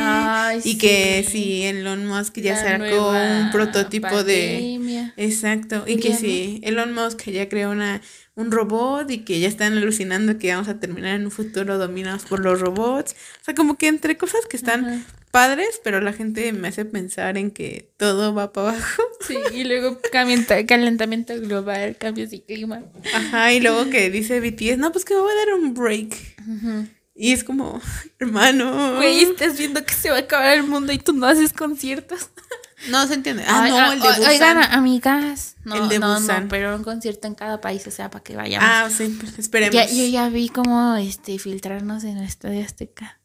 y 0.64 0.78
que 0.78 1.26
si 1.30 1.64
Elon 1.64 2.06
Musk 2.06 2.38
ya 2.38 2.56
sacó 2.56 3.10
un 3.10 3.50
prototipo 3.50 4.24
de. 4.24 5.12
Exacto. 5.18 5.84
Y 5.86 5.98
que 5.98 6.14
si 6.14 6.60
Elon 6.64 6.94
Musk 6.94 7.24
ya 7.28 7.50
creó 7.50 7.70
una, 7.70 8.00
un 8.34 8.50
robot 8.50 9.10
y 9.10 9.18
que 9.18 9.40
ya 9.40 9.48
están 9.48 9.76
alucinando 9.76 10.38
que 10.38 10.50
vamos 10.52 10.68
a 10.68 10.80
terminar 10.80 11.16
en 11.16 11.26
un 11.26 11.30
futuro 11.30 11.76
dominados 11.76 12.24
por 12.24 12.40
los 12.40 12.58
robots. 12.58 13.12
O 13.12 13.44
sea, 13.44 13.54
como 13.54 13.76
que 13.76 13.88
entre 13.88 14.16
cosas 14.16 14.40
que 14.48 14.56
están 14.56 15.04
padres, 15.36 15.82
pero 15.84 16.00
la 16.00 16.14
gente 16.14 16.50
me 16.54 16.68
hace 16.68 16.86
pensar 16.86 17.36
en 17.36 17.50
que 17.50 17.92
todo 17.98 18.34
va 18.34 18.54
para 18.54 18.70
abajo. 18.70 19.02
Sí, 19.26 19.36
y 19.52 19.64
luego 19.64 19.98
calentamiento 20.12 21.34
global, 21.40 21.96
cambios 21.98 22.30
de 22.30 22.44
clima. 22.44 22.82
Ajá, 23.12 23.52
y 23.52 23.60
luego 23.60 23.90
que 23.90 24.08
dice 24.08 24.38
BTS, 24.40 24.78
no, 24.78 24.92
pues 24.92 25.04
que 25.04 25.14
me 25.14 25.20
voy 25.20 25.32
a 25.32 25.34
dar 25.34 25.54
un 25.54 25.74
break. 25.74 26.16
Y 27.14 27.32
es 27.32 27.42
como, 27.42 27.80
hermano. 28.20 28.96
Güey, 28.96 29.24
estás 29.24 29.58
viendo 29.58 29.84
que 29.84 29.94
se 29.94 30.10
va 30.10 30.16
a 30.16 30.20
acabar 30.20 30.56
el 30.56 30.62
mundo 30.62 30.92
y 30.92 30.98
tú 30.98 31.12
no 31.12 31.26
haces 31.26 31.52
conciertos. 31.52 32.30
No 32.90 33.04
se 33.06 33.14
entiende. 33.14 33.42
Ah, 33.48 33.66
no, 33.66 33.92
el 33.92 34.00
de 34.00 34.06
Busan. 34.06 34.30
Oigan, 34.30 34.58
amigas. 34.70 35.56
No, 35.64 35.74
el 35.76 35.88
de 35.88 35.98
no, 35.98 36.20
no, 36.20 36.48
pero 36.48 36.76
un 36.76 36.84
concierto 36.84 37.26
en 37.26 37.34
cada 37.34 37.58
país, 37.60 37.84
o 37.86 37.90
sea, 37.90 38.10
para 38.10 38.22
que 38.22 38.36
vayamos. 38.36 38.68
Ah, 38.70 38.88
sí, 38.94 39.16
pues 39.18 39.38
esperemos. 39.38 39.74
yo 39.92 40.04
ya 40.04 40.28
vi 40.28 40.50
cómo 40.50 40.94
este, 40.94 41.38
filtrarnos 41.38 42.04
en 42.04 42.18
el 42.18 42.24
Estadio 42.24 42.62
Azteca. 42.62 43.18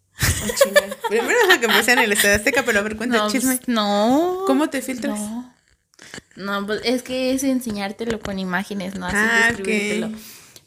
Primero 1.09 1.37
es 1.49 1.57
que 1.57 1.65
empecé 1.65 1.93
en 1.93 1.99
el 1.99 2.11
Estadio 2.11 2.35
Azteca, 2.35 2.63
pero 2.63 2.79
a 2.79 2.81
ver, 2.81 2.95
cuenta 2.95 3.17
no, 3.17 3.29
chisme. 3.29 3.57
Pues, 3.57 3.67
no. 3.67 4.43
¿Cómo 4.47 4.69
te 4.69 4.81
filtras? 4.81 5.19
No. 5.19 5.53
No, 6.35 6.65
pues 6.65 6.81
es 6.83 7.03
que 7.03 7.33
es 7.33 7.43
enseñártelo 7.43 8.19
con 8.19 8.39
imágenes, 8.39 8.95
no 8.95 9.05
así 9.05 9.17
ah, 9.17 9.51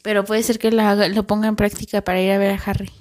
Pero 0.03 0.25
puede 0.25 0.43
ser 0.43 0.59
que 0.59 0.71
lo, 0.71 1.09
lo 1.09 1.27
ponga 1.27 1.49
en 1.49 1.57
práctica 1.57 2.03
para 2.03 2.21
ir 2.21 2.31
a 2.31 2.39
ver 2.39 2.53
a 2.53 2.63
Harry. 2.65 2.93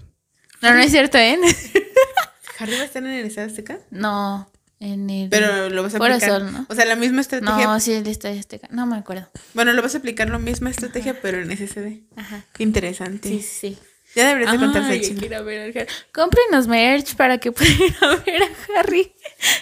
No, 0.61 0.73
no 0.73 0.79
es 0.79 0.91
cierto, 0.91 1.17
¿eh? 1.17 1.37
¿Harry 2.59 2.75
va 2.75 2.81
a 2.81 2.85
estar 2.85 3.03
en 3.03 3.09
el 3.09 3.25
Estadio 3.25 3.49
Azteca? 3.49 3.79
No, 3.91 4.49
en 4.79 5.09
el... 5.09 5.29
Pero 5.29 5.69
lo 5.69 5.83
vas 5.83 5.95
a 5.95 5.97
aplicar... 5.97 6.41
¿no? 6.41 6.65
O 6.69 6.75
sea, 6.75 6.85
la 6.85 6.95
misma 6.95 7.21
estrategia... 7.21 7.65
No, 7.65 7.79
sí, 7.79 7.93
el 7.93 8.07
Estadio 8.07 8.39
Azteca. 8.39 8.67
No 8.71 8.85
me 8.85 8.95
acuerdo. 8.95 9.29
Bueno, 9.53 9.73
lo 9.73 9.81
vas 9.81 9.95
a 9.95 9.97
aplicar 9.97 10.29
la 10.29 10.39
misma 10.39 10.69
estrategia, 10.69 11.19
pero 11.21 11.41
en 11.41 11.51
SSD. 11.55 12.03
Ajá. 12.15 12.45
Qué 12.53 12.63
interesante. 12.63 13.27
Sí, 13.27 13.41
sí. 13.41 13.77
Ya 14.15 14.27
deberías 14.27 14.51
de 14.51 14.57
contarse 14.59 15.15
quiero 15.15 15.43
ver 15.43 15.61
al 15.61 15.69
Harry. 15.69 15.93
Cómprenos 16.11 16.67
merch 16.67 17.15
para 17.15 17.39
que 17.39 17.51
puedan 17.51 17.73
ir 17.81 17.95
a 18.01 18.15
ver 18.17 18.43
a 18.43 18.79
Harry 18.79 19.13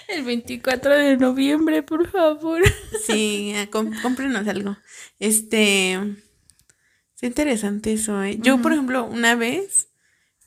el 0.10 0.24
24 0.24 0.96
de 0.98 1.18
noviembre, 1.18 1.84
por 1.84 2.10
favor. 2.10 2.62
Sí, 3.06 3.54
cómprenos 3.72 4.48
algo. 4.48 4.78
Este. 5.20 5.94
Es 5.94 7.24
interesante 7.24 7.94
eso, 7.94 8.22
¿eh? 8.24 8.38
Yo, 8.42 8.62
por 8.62 8.74
ejemplo, 8.74 9.06
una 9.06 9.36
vez. 9.36 9.88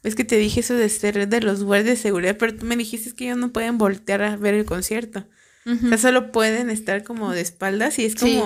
Es 0.03 0.14
que 0.14 0.25
te 0.25 0.37
dije 0.37 0.61
eso 0.61 0.75
de 0.75 0.90
ser 0.90 1.29
de 1.29 1.40
los 1.40 1.64
guardias 1.64 1.97
de 1.97 2.03
seguridad, 2.03 2.37
pero 2.38 2.55
tú 2.55 2.67
me 2.67 2.77
dijiste 2.77 3.14
que 3.14 3.25
ellos 3.25 3.38
no 3.38 3.53
pueden 3.53 3.79
voltear 3.79 4.23
a 4.23 4.37
ver 4.37 4.53
el 4.53 4.67
concierto. 4.67 5.27
O 5.67 5.88
sea, 5.88 5.97
solo 5.97 6.31
pueden 6.31 6.69
estar 6.69 7.05
como 7.05 7.33
de 7.33 7.40
espaldas 7.40 7.99
y 7.99 8.05
es 8.05 8.12
Sí. 8.12 8.38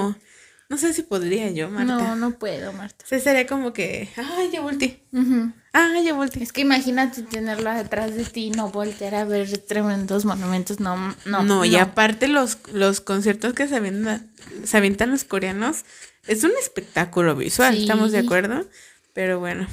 No 0.68 0.76
sé 0.76 0.92
si 0.92 1.02
podría 1.02 1.50
yo, 1.50 1.70
Marta. 1.70 1.94
No, 1.96 2.14
no 2.16 2.32
puedo, 2.38 2.72
Marta. 2.74 3.04
O 3.04 3.08
sea, 3.08 3.18
sería 3.20 3.46
como 3.46 3.72
que. 3.72 4.10
Ay, 4.16 4.50
ya 4.52 4.60
volteé. 4.60 5.02
Ujú. 5.12 5.50
Ay, 5.72 6.04
ya 6.04 6.12
volteé. 6.12 6.42
Es 6.42 6.52
que 6.52 6.60
imagínate 6.60 7.22
tenerlo 7.22 7.70
atrás 7.70 8.14
de 8.14 8.24
ti 8.24 8.46
y 8.46 8.50
no 8.50 8.68
voltear 8.70 9.14
a 9.14 9.24
ver 9.24 9.56
tremendos 9.66 10.24
monumentos. 10.26 10.78
No, 10.78 11.14
no. 11.24 11.42
No, 11.42 11.64
y 11.64 11.76
aparte 11.76 12.28
los, 12.28 12.58
los 12.72 13.00
conciertos 13.00 13.54
que 13.54 13.66
se 13.66 13.76
avientan, 13.76 14.30
se 14.64 14.76
avientan 14.76 15.10
los 15.10 15.24
coreanos 15.24 15.84
es 16.26 16.44
un 16.44 16.52
espectáculo 16.60 17.34
visual, 17.34 17.74
Sí. 17.74 17.82
¿estamos 17.82 18.12
de 18.12 18.18
acuerdo? 18.18 18.66
Pero 19.14 19.40
bueno. 19.40 19.66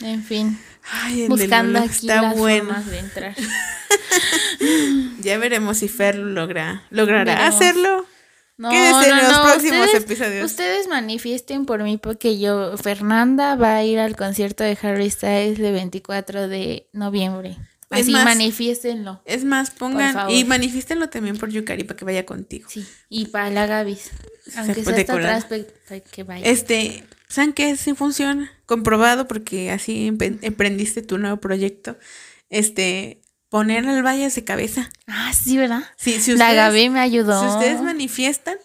En 0.00 0.22
fin, 0.22 0.58
Ay, 0.92 1.22
el 1.22 1.28
de 1.28 1.28
buscando 1.28 1.78
aquí 1.78 1.88
está 1.88 2.20
las 2.20 2.36
bueno. 2.36 2.64
formas 2.66 2.86
de 2.86 2.98
entrar. 2.98 3.34
Ya 5.20 5.38
veremos 5.38 5.78
si 5.78 5.88
Fer 5.88 6.16
lo 6.16 6.26
logra, 6.30 6.82
logrará 6.90 7.24
Veremos. 7.34 7.54
hacerlo. 7.54 8.06
No, 8.58 8.70
Quédese 8.70 9.10
en 9.10 9.16
no, 9.16 9.22
los 9.22 9.32
no, 9.32 9.42
próximos 9.42 9.86
ustedes- 9.86 10.02
episodios. 10.04 10.44
Ustedes 10.50 10.88
manifiesten 10.88 11.66
por 11.66 11.82
mí 11.82 11.98
porque 11.98 12.38
yo, 12.38 12.76
Fernanda, 12.78 13.54
va 13.56 13.76
a 13.76 13.84
ir 13.84 13.98
al 13.98 14.16
concierto 14.16 14.64
de 14.64 14.78
Harry 14.80 15.10
Styles 15.10 15.58
el 15.58 15.72
24 15.72 16.48
de 16.48 16.88
noviembre. 16.92 17.56
Es 17.90 18.02
Así 18.02 18.12
más- 18.12 18.24
manifiéstenlo. 18.24 19.20
Es 19.26 19.44
más, 19.44 19.70
pongan 19.70 20.30
y 20.30 20.44
manifístenlo 20.44 21.08
también 21.08 21.36
por 21.36 21.50
Yukari 21.50 21.84
para 21.84 21.96
que 21.96 22.04
vaya 22.04 22.26
contigo. 22.26 22.68
Sí. 22.68 22.84
Y 23.08 23.26
para 23.26 23.50
la 23.50 23.66
Gavis. 23.66 24.10
Aunque 24.56 24.82
sea 24.82 24.96
hasta 24.96 25.12
atrás, 25.12 25.44
pe- 25.44 26.02
que 26.10 26.22
vaya. 26.24 26.44
Este, 26.46 27.04
¿saben 27.28 27.52
qué? 27.52 27.76
Sí 27.76 27.94
funciona. 27.94 28.50
Comprobado 28.64 29.28
porque 29.28 29.70
así 29.70 30.06
emprendiste 30.08 31.02
tu 31.02 31.18
nuevo 31.18 31.36
proyecto. 31.36 31.96
Este, 32.50 33.20
poner 33.56 33.88
al 33.88 34.02
vallas 34.02 34.34
de 34.34 34.44
cabeza. 34.44 34.90
Ah, 35.06 35.32
sí, 35.32 35.56
¿verdad? 35.56 35.82
Sí, 35.96 36.20
si 36.20 36.36
la 36.36 36.52
Gaby 36.52 36.90
me 36.90 37.00
ayudó. 37.00 37.40
Si 37.40 37.46
ustedes 37.46 37.80
manifiestan 37.80 38.58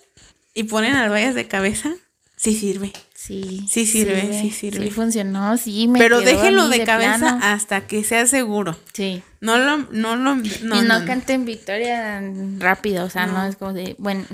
y 0.53 0.63
ponen 0.63 0.95
al 0.95 1.09
vallas 1.09 1.33
de 1.33 1.47
cabeza, 1.47 1.93
sí 2.35 2.53
sirve. 2.53 2.91
Sí. 3.15 3.65
Sí 3.69 3.85
sirve, 3.85 4.37
sí 4.41 4.51
sirve. 4.51 4.87
Sí 4.87 4.91
funcionó, 4.91 5.55
sí 5.55 5.87
me 5.87 5.97
Pero 5.97 6.19
déjenlo 6.19 6.67
de, 6.67 6.83
cabeza 6.83 7.19
plano. 7.19 7.39
hasta 7.41 7.87
que 7.87 8.03
sea 8.03 8.25
seguro. 8.25 8.77
Sí. 8.91 9.23
No 9.39 9.57
lo, 9.57 9.77
no 9.91 10.17
lo, 10.17 10.35
no, 10.35 10.43
y 10.43 10.59
no, 10.63 10.81
no, 10.81 10.99
no. 10.99 11.05
canten 11.05 11.45
victoria 11.45 12.21
rápido, 12.57 13.05
o 13.05 13.09
sea, 13.09 13.27
no. 13.27 13.45
es 13.45 13.55
como 13.55 13.71
de, 13.71 13.95
bueno, 13.97 14.25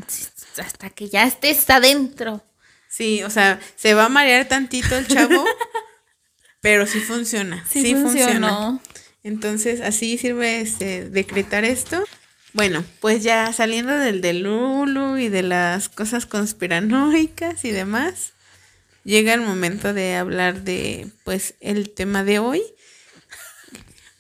hasta 0.58 0.90
que 0.90 1.08
ya 1.08 1.28
estés 1.28 1.70
adentro. 1.70 2.44
Sí, 2.90 3.22
o 3.22 3.30
sea, 3.30 3.60
se 3.76 3.94
va 3.94 4.06
a 4.06 4.10
marear 4.10 4.48
tantito 4.48 4.98
el 4.98 5.06
chavo, 5.06 5.46
pero 6.62 6.88
sí 6.88 7.00
funciona. 7.00 7.64
Sí, 7.70 7.94
funciona. 7.94 8.02
funcionó. 8.02 8.82
Entonces, 9.28 9.82
así 9.82 10.18
sirve 10.18 10.62
este, 10.62 11.10
decretar 11.10 11.66
esto. 11.66 12.04
Bueno, 12.54 12.84
pues 13.02 13.24
ya 13.24 13.52
saliendo 13.52 13.92
del 13.98 14.22
de 14.22 14.34
Lulu 14.34 15.18
y 15.18 15.28
de 15.28 15.44
las 15.44 15.90
cosas 15.90 16.26
conspiranoicas 16.26 17.66
y 17.66 17.72
demás, 17.72 18.34
llega 19.04 19.34
el 19.34 19.42
momento 19.42 19.94
de 19.94 20.16
hablar 20.16 20.64
de, 20.64 21.12
pues, 21.26 21.56
el 21.60 21.90
tema 21.90 22.24
de 22.24 22.40
hoy. 22.40 22.64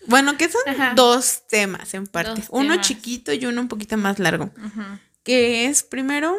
Bueno, 0.07 0.37
que 0.37 0.49
son 0.49 0.61
Ajá. 0.67 0.93
dos 0.93 1.43
temas 1.47 1.93
en 1.93 2.05
parte. 2.05 2.41
Dos 2.41 2.49
uno 2.51 2.73
temas. 2.73 2.87
chiquito 2.87 3.31
y 3.33 3.45
uno 3.45 3.61
un 3.61 3.67
poquito 3.69 3.97
más 3.97 4.19
largo. 4.19 4.51
Que 5.23 5.65
es 5.65 5.83
primero 5.83 6.37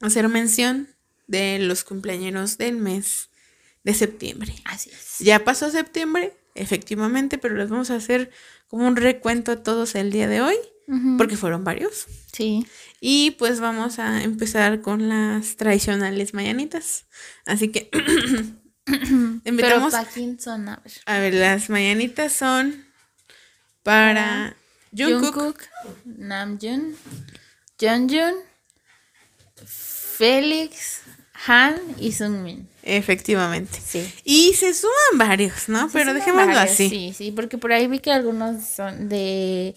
hacer 0.00 0.28
mención 0.28 0.88
de 1.28 1.58
los 1.60 1.84
cumpleaños 1.84 2.58
del 2.58 2.76
mes 2.76 3.30
de 3.84 3.94
septiembre. 3.94 4.54
Así 4.64 4.90
es. 4.90 5.18
Ya 5.20 5.44
pasó 5.44 5.70
septiembre, 5.70 6.36
efectivamente, 6.56 7.38
pero 7.38 7.54
les 7.54 7.68
vamos 7.68 7.90
a 7.90 7.96
hacer 7.96 8.30
como 8.68 8.86
un 8.86 8.96
recuento 8.96 9.52
a 9.52 9.62
todos 9.62 9.94
el 9.94 10.10
día 10.10 10.28
de 10.28 10.40
hoy, 10.40 10.56
porque 11.18 11.36
fueron 11.36 11.64
varios. 11.64 12.06
Sí. 12.32 12.66
Y 13.00 13.32
pues 13.32 13.60
vamos 13.60 13.98
a 13.98 14.22
empezar 14.22 14.80
con 14.80 15.08
las 15.08 15.56
tradicionales 15.56 16.34
mañanitas. 16.34 17.06
Así 17.44 17.68
que 17.68 17.90
invitamos 19.44 19.92
¿para 19.92 20.08
quién 20.08 20.38
son? 20.38 20.68
A 20.68 20.76
ver. 20.76 20.92
a 21.06 21.18
ver, 21.18 21.34
las 21.34 21.70
mañanitas 21.70 22.32
son 22.32 22.86
para 23.82 24.56
Jungkook, 24.96 25.34
Jungkook, 25.34 25.62
Namjoon, 26.04 26.96
Jeonjun, 27.78 28.34
Félix, 29.64 31.02
Han 31.46 31.76
y 31.98 32.12
Sunmin. 32.12 32.66
efectivamente. 32.82 33.78
Sí. 33.84 34.10
Y 34.24 34.54
se 34.54 34.72
suman 34.74 35.18
varios, 35.18 35.68
¿no? 35.68 35.88
Pero 35.92 36.14
dejémoslo 36.14 36.54
varios, 36.54 36.72
así. 36.72 36.88
Sí, 36.88 37.14
sí, 37.16 37.32
porque 37.32 37.58
por 37.58 37.72
ahí 37.72 37.86
vi 37.88 37.98
que 37.98 38.10
algunos 38.12 38.64
son 38.64 39.08
de, 39.08 39.74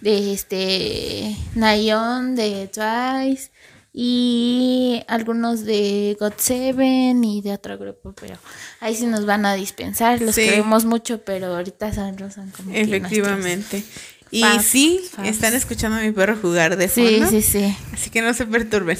de 0.00 0.32
este, 0.34 1.36
Nayeon, 1.54 2.34
de 2.36 2.68
Twice, 2.68 3.50
y 4.00 5.02
algunos 5.08 5.64
de 5.64 6.16
God7 6.20 7.20
y 7.24 7.40
de 7.40 7.52
otro 7.52 7.78
grupo, 7.78 8.12
pero 8.12 8.36
ahí 8.80 8.94
sí 8.94 9.06
nos 9.06 9.26
van 9.26 9.44
a 9.46 9.54
dispensar, 9.54 10.20
los 10.20 10.34
Sí. 10.34 10.42
queremos 10.44 10.84
mucho, 10.84 11.22
pero 11.24 11.46
ahorita 11.56 11.92
son, 11.92 12.16
son 12.30 12.50
como 12.50 12.70
que 12.72 12.80
Efectivamente. 12.82 13.82
Y 14.30 14.42
Fabs, 14.42 14.64
sí, 14.64 15.00
fabs. 15.10 15.28
están 15.28 15.54
escuchando 15.54 15.96
a 15.98 16.00
mi 16.00 16.12
perro 16.12 16.36
jugar 16.40 16.76
de 16.76 16.88
fondo. 16.88 17.28
Sí, 17.30 17.42
sí, 17.42 17.50
sí. 17.60 17.76
Así 17.92 18.10
que 18.10 18.20
no 18.22 18.32
se 18.34 18.46
perturben. 18.46 18.98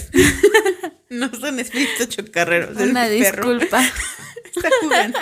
no 1.11 1.31
son 1.35 1.59
espíritus 1.61 2.09
chocarreros. 2.09 2.77
es 2.81 2.91
Una 2.91 3.07
perro. 3.07 3.49
disculpa. 3.51 3.83
Está 4.57 4.69
jugando. 4.81 5.19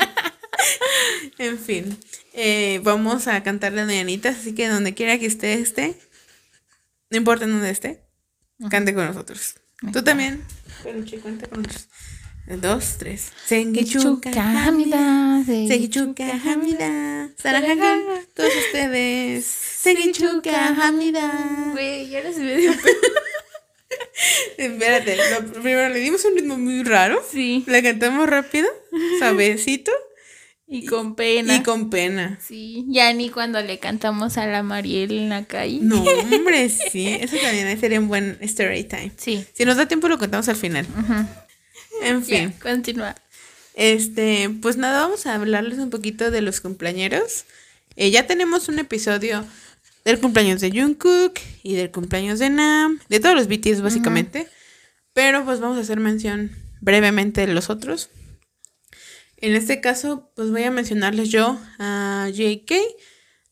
en 1.38 1.58
fin. 1.58 1.98
eh, 2.32 2.80
vamos 2.82 3.26
a 3.28 3.42
cantar 3.42 3.72
las 3.72 3.86
mañanitas. 3.86 4.36
Así 4.38 4.54
que 4.54 4.68
donde 4.68 4.94
quiera 4.94 5.18
que 5.18 5.26
esté, 5.26 5.54
esté. 5.54 5.98
No 7.10 7.16
importa 7.18 7.44
en 7.44 7.52
dónde 7.52 7.70
esté. 7.70 8.02
Cante 8.70 8.94
con 8.94 9.04
nosotros. 9.06 9.54
Tú 9.92 10.02
también. 10.02 10.42
Peluche, 10.82 11.18
cuenta 11.18 11.46
con 11.48 11.62
nosotros. 11.62 11.88
Dos, 12.48 12.96
tres. 12.98 13.32
Sengichuka 13.46 14.30
Hamida. 14.66 15.42
Sengichuka 15.44 16.24
Hamida. 16.44 17.28
Sarajagan. 17.36 18.00
Todos 18.34 18.52
ustedes. 18.66 19.44
Sengichuka 19.80 20.68
Hamida. 20.80 21.68
Güey, 21.72 22.08
ya 22.08 22.18
eres 22.20 22.38
medio 22.38 22.72
Espérate, 24.56 25.16
lo- 25.16 25.52
primero 25.52 25.88
le 25.88 25.98
dimos 26.00 26.24
un 26.24 26.34
ritmo 26.36 26.56
muy 26.56 26.82
raro. 26.84 27.22
Sí. 27.30 27.64
La 27.66 27.82
cantamos 27.82 28.28
rápido, 28.28 28.66
suavecito 29.18 29.92
Y 30.66 30.86
con 30.86 31.14
pena. 31.14 31.56
y 31.56 31.62
con 31.62 31.90
pena. 31.90 32.38
Sí, 32.40 32.84
ya 32.88 33.12
ni 33.12 33.28
cuando 33.30 33.60
le 33.60 33.78
cantamos 33.78 34.38
a 34.38 34.46
la 34.46 34.62
Mariel 34.62 35.12
en 35.12 35.28
la 35.28 35.44
calle. 35.44 35.78
No, 35.82 36.02
hombre, 36.02 36.68
sí. 36.90 37.08
Eso 37.08 37.36
también 37.36 37.78
sería 37.78 38.00
un 38.00 38.08
buen 38.08 38.38
story 38.40 38.84
time. 38.84 39.12
Sí. 39.16 39.44
Si 39.52 39.64
nos 39.64 39.76
da 39.76 39.86
tiempo 39.86 40.08
lo 40.08 40.18
contamos 40.18 40.48
al 40.48 40.56
final. 40.56 40.86
En 42.02 42.24
fin. 42.24 42.52
Ya, 42.52 42.58
continúa. 42.60 43.14
Este, 43.74 44.48
pues 44.62 44.76
nada, 44.76 45.02
vamos 45.02 45.26
a 45.26 45.34
hablarles 45.34 45.78
un 45.78 45.90
poquito 45.90 46.30
de 46.30 46.40
los 46.40 46.60
cumpleañeros. 46.60 47.44
Eh, 47.96 48.10
ya 48.10 48.26
tenemos 48.26 48.68
un 48.68 48.78
episodio 48.78 49.44
del 50.04 50.20
cumpleaños 50.20 50.60
de 50.60 50.70
Jungkook 50.70 51.38
y 51.62 51.74
del 51.74 51.90
cumpleaños 51.90 52.38
de 52.38 52.48
Nam, 52.48 53.00
de 53.08 53.20
todos 53.20 53.34
los 53.34 53.48
BTS 53.48 53.82
básicamente. 53.82 54.48
Pero 55.12 55.44
pues 55.44 55.60
vamos 55.60 55.78
a 55.78 55.80
hacer 55.80 56.00
mención 56.00 56.52
brevemente 56.80 57.46
de 57.46 57.52
los 57.52 57.70
otros. 57.70 58.08
En 59.38 59.54
este 59.54 59.80
caso, 59.80 60.30
pues 60.34 60.50
voy 60.50 60.62
a 60.62 60.70
mencionarles 60.70 61.28
yo 61.28 61.58
a 61.78 62.28
JK, 62.32 62.72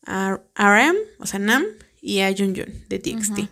a 0.05 0.39
RM, 0.57 0.95
o 1.19 1.27
sea 1.27 1.39
Nam, 1.39 1.65
y 2.01 2.21
a 2.21 2.33
Junjun 2.35 2.85
de 2.87 2.99
TXT. 2.99 3.49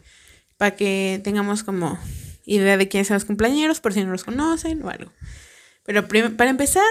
Para 0.58 0.76
que 0.76 1.22
tengamos 1.24 1.64
como 1.64 2.00
idea 2.46 2.78
de 2.78 2.88
quiénes 2.88 3.08
son 3.08 3.16
los 3.16 3.26
cumpleaños, 3.26 3.80
por 3.80 3.94
si 3.94 4.04
no 4.04 4.12
los 4.12 4.24
conocen 4.24 4.84
o 4.84 4.90
algo. 4.90 5.12
Pero 5.86 6.08
para 6.08 6.50
empezar, 6.50 6.84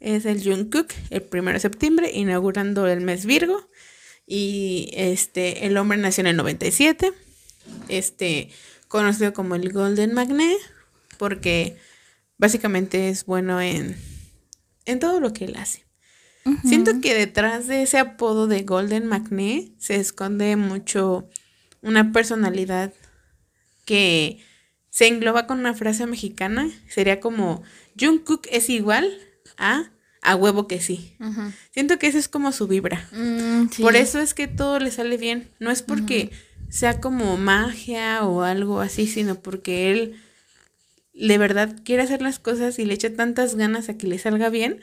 es 0.00 0.24
el 0.24 0.42
Jungkook, 0.42 0.88
el 1.10 1.26
1 1.30 1.52
de 1.52 1.60
septiembre, 1.60 2.10
inaugurando 2.12 2.86
el 2.86 3.00
mes 3.00 3.26
Virgo. 3.26 3.68
Y 4.26 4.90
este, 4.94 5.66
el 5.66 5.76
hombre 5.76 5.98
nació 5.98 6.22
en 6.22 6.28
el 6.28 6.36
97. 6.36 7.12
Este, 7.88 8.50
conocido 8.88 9.32
como 9.32 9.54
el 9.54 9.72
Golden 9.72 10.14
Magnet, 10.14 10.58
porque 11.18 11.76
básicamente 12.38 13.08
es 13.08 13.24
bueno 13.26 13.60
en, 13.60 13.96
en 14.86 14.98
todo 14.98 15.20
lo 15.20 15.32
que 15.32 15.44
él 15.44 15.56
hace. 15.56 15.84
Siento 16.64 17.00
que 17.00 17.14
detrás 17.14 17.66
de 17.66 17.82
ese 17.82 17.98
apodo 17.98 18.46
de 18.46 18.62
Golden 18.62 19.06
Magnet 19.06 19.72
se 19.78 19.96
esconde 19.96 20.56
mucho 20.56 21.28
una 21.82 22.12
personalidad 22.12 22.92
que 23.84 24.42
se 24.90 25.06
engloba 25.06 25.46
con 25.46 25.58
una 25.58 25.74
frase 25.74 26.06
mexicana. 26.06 26.68
Sería 26.88 27.20
como 27.20 27.62
Jungkook 27.98 28.46
es 28.50 28.68
igual 28.68 29.10
a 29.56 29.90
a 30.22 30.36
huevo 30.36 30.66
que 30.66 30.80
sí. 30.80 31.16
Siento 31.72 31.98
que 31.98 32.06
esa 32.06 32.18
es 32.18 32.28
como 32.28 32.52
su 32.52 32.66
vibra. 32.66 33.08
Mm, 33.12 33.68
Por 33.80 33.96
eso 33.96 34.20
es 34.20 34.34
que 34.34 34.48
todo 34.48 34.78
le 34.78 34.90
sale 34.90 35.16
bien. 35.16 35.50
No 35.60 35.70
es 35.70 35.82
porque 35.82 36.30
sea 36.68 37.00
como 37.00 37.36
magia 37.36 38.24
o 38.24 38.42
algo 38.42 38.80
así, 38.80 39.06
sino 39.06 39.36
porque 39.36 39.90
él 39.90 40.20
de 41.14 41.38
verdad 41.38 41.74
quiere 41.84 42.02
hacer 42.02 42.22
las 42.22 42.38
cosas 42.38 42.78
y 42.78 42.84
le 42.84 42.94
echa 42.94 43.14
tantas 43.14 43.56
ganas 43.56 43.88
a 43.88 43.96
que 43.96 44.06
le 44.06 44.18
salga 44.18 44.48
bien, 44.50 44.80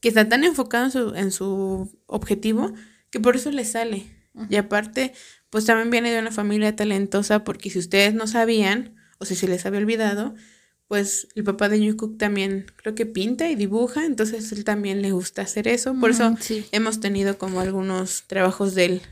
que 0.00 0.08
está 0.08 0.28
tan 0.28 0.44
enfocado 0.44 0.84
en 0.84 0.90
su, 0.92 1.14
en 1.14 1.32
su 1.32 1.98
objetivo, 2.06 2.72
que 3.10 3.20
por 3.20 3.36
eso 3.36 3.50
le 3.50 3.64
sale. 3.64 4.06
Y 4.48 4.56
aparte, 4.56 5.12
pues 5.50 5.66
también 5.66 5.90
viene 5.90 6.12
de 6.12 6.20
una 6.20 6.30
familia 6.30 6.74
talentosa, 6.74 7.44
porque 7.44 7.70
si 7.70 7.78
ustedes 7.78 8.14
no 8.14 8.26
sabían, 8.26 8.96
o 9.18 9.24
si 9.24 9.34
se 9.34 9.48
les 9.48 9.66
había 9.66 9.80
olvidado, 9.80 10.34
pues 10.90 11.28
el 11.36 11.44
papá 11.44 11.68
de 11.68 11.78
Jungkook 11.78 12.18
también 12.18 12.66
creo 12.76 12.96
que 12.96 13.06
pinta 13.06 13.48
y 13.48 13.54
dibuja, 13.54 14.04
entonces 14.06 14.50
él 14.50 14.64
también 14.64 15.02
le 15.02 15.12
gusta 15.12 15.42
hacer 15.42 15.68
eso, 15.68 15.94
por 15.94 16.10
eso 16.10 16.36
hemos 16.72 16.98
tenido 16.98 17.38
como 17.38 17.60
algunos 17.60 18.24
trabajos 18.26 18.74
de 18.74 18.84
él. 18.86 19.02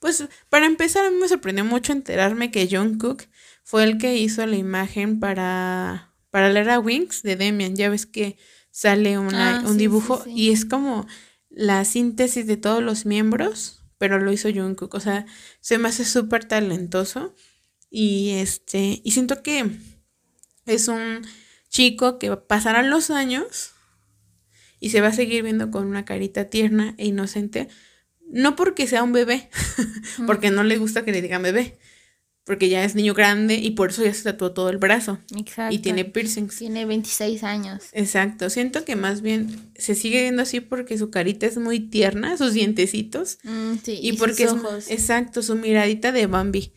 Pues 0.00 0.26
para 0.50 0.66
empezar, 0.66 1.06
a 1.06 1.10
mí 1.10 1.16
me 1.16 1.28
sorprendió 1.28 1.64
mucho 1.64 1.92
enterarme 1.92 2.50
que 2.50 2.68
Jungkook 2.70 3.22
fue 3.62 3.84
el 3.84 3.96
que 3.96 4.18
hizo 4.18 4.44
la 4.46 4.56
imagen 4.56 5.18
para, 5.18 6.12
para 6.28 6.50
leer 6.50 6.68
a 6.68 6.78
Wings 6.78 7.22
de 7.22 7.36
Demian, 7.36 7.74
ya 7.74 7.88
ves 7.88 8.04
que 8.04 8.36
sale 8.70 9.18
una, 9.18 9.60
ah, 9.60 9.64
un 9.66 9.78
dibujo 9.78 10.22
y 10.26 10.50
es 10.50 10.66
como 10.66 11.06
la 11.48 11.86
síntesis 11.86 12.46
de 12.46 12.58
todos 12.58 12.82
los 12.82 13.06
miembros, 13.06 13.83
pero 13.98 14.18
lo 14.18 14.32
hizo 14.32 14.50
Jungkook, 14.52 14.94
o 14.94 15.00
sea, 15.00 15.26
se 15.60 15.78
me 15.78 15.88
hace 15.88 16.04
súper 16.04 16.44
talentoso 16.44 17.34
y 17.90 18.30
este, 18.30 19.00
y 19.04 19.10
siento 19.12 19.42
que 19.42 19.70
es 20.66 20.88
un 20.88 21.22
chico 21.68 22.18
que 22.18 22.36
pasarán 22.36 22.90
los 22.90 23.10
años 23.10 23.72
y 24.80 24.90
se 24.90 25.00
va 25.00 25.08
a 25.08 25.12
seguir 25.12 25.42
viendo 25.42 25.70
con 25.70 25.86
una 25.86 26.04
carita 26.04 26.50
tierna 26.50 26.94
e 26.98 27.06
inocente, 27.06 27.68
no 28.28 28.56
porque 28.56 28.86
sea 28.86 29.02
un 29.02 29.12
bebé, 29.12 29.48
porque 30.26 30.50
no 30.50 30.64
le 30.64 30.76
gusta 30.76 31.04
que 31.04 31.12
le 31.12 31.22
digan 31.22 31.42
bebé, 31.42 31.78
porque 32.44 32.68
ya 32.68 32.84
es 32.84 32.94
niño 32.94 33.14
grande 33.14 33.54
y 33.54 33.70
por 33.70 33.90
eso 33.90 34.04
ya 34.04 34.12
se 34.12 34.22
tatuó 34.22 34.52
todo 34.52 34.68
el 34.68 34.78
brazo. 34.78 35.18
Exacto. 35.36 35.74
Y 35.74 35.78
tiene 35.78 36.04
piercings. 36.04 36.58
Tiene 36.58 36.84
26 36.84 37.42
años. 37.42 37.84
Exacto. 37.92 38.50
Siento 38.50 38.84
que 38.84 38.96
más 38.96 39.22
bien 39.22 39.72
se 39.76 39.94
sigue 39.94 40.22
viendo 40.22 40.42
así 40.42 40.60
porque 40.60 40.98
su 40.98 41.10
carita 41.10 41.46
es 41.46 41.56
muy 41.56 41.80
tierna, 41.80 42.36
sus 42.36 42.52
dientecitos. 42.52 43.38
Mm, 43.44 43.74
sí, 43.82 43.98
y, 44.02 44.12
porque 44.14 44.46
ojos. 44.46 44.90
exacto, 44.90 45.42
su 45.42 45.56
miradita 45.56 46.12
de 46.12 46.26
Bambi 46.26 46.72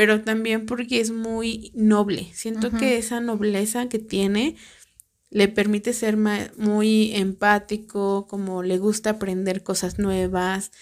pero 0.00 0.22
también 0.22 0.64
porque 0.66 1.00
es 1.00 1.10
muy 1.10 1.72
noble. 1.74 2.30
Siento 2.32 2.70
que 2.70 2.96
esa 2.96 3.20
nobleza 3.20 3.88
que 3.88 3.98
tiene 3.98 4.56
le 5.30 5.48
permite 5.48 5.92
ser 5.92 6.16
muy 6.16 7.14
empático, 7.14 8.26
como 8.26 8.62
le 8.62 8.78
gusta 8.78 9.10
aprender 9.10 9.62
cosas 9.62 9.98
nuevas, 9.98 10.72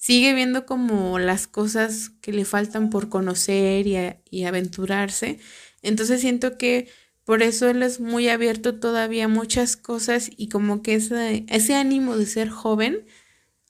sigue 0.00 0.32
viendo 0.32 0.64
como 0.64 1.18
las 1.18 1.46
cosas 1.46 2.10
que 2.22 2.32
le 2.32 2.46
faltan 2.46 2.88
por 2.88 3.10
conocer 3.10 3.86
y, 3.86 4.44
aventurarse. 4.44 5.38
Entonces 5.82 6.22
siento 6.22 6.56
que 6.56 6.88
por 7.24 7.42
eso 7.42 7.68
él 7.68 7.82
es 7.82 8.00
muy 8.00 8.28
abierto 8.30 8.80
todavía 8.80 9.26
a 9.26 9.28
muchas 9.28 9.76
cosas 9.76 10.30
y 10.34 10.48
como 10.48 10.82
que 10.82 10.94
ese, 10.94 11.44
ese 11.48 11.74
ánimo 11.74 12.16
de 12.16 12.24
ser 12.24 12.48
joven 12.48 13.04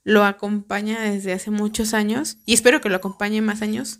lo 0.05 0.25
acompaña 0.25 1.03
desde 1.03 1.33
hace 1.33 1.51
muchos 1.51 1.95
años 1.95 2.38
y 2.47 2.55
espero 2.55 2.81
que 2.81 2.88
lo 2.88 2.97
acompañe 2.97 3.43
más 3.43 3.61
años 3.61 3.99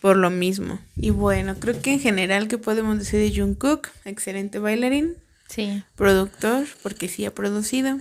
por 0.00 0.16
lo 0.16 0.30
mismo. 0.30 0.80
Y 0.96 1.10
bueno, 1.10 1.54
creo 1.60 1.80
que 1.80 1.92
en 1.92 2.00
general, 2.00 2.48
¿qué 2.48 2.58
podemos 2.58 2.98
decir 2.98 3.20
de 3.20 3.40
Jungkook? 3.40 3.88
Excelente 4.04 4.58
bailarín. 4.58 5.14
Sí. 5.48 5.84
Productor, 5.94 6.66
porque 6.82 7.08
sí 7.08 7.24
ha 7.24 7.32
producido. 7.32 8.00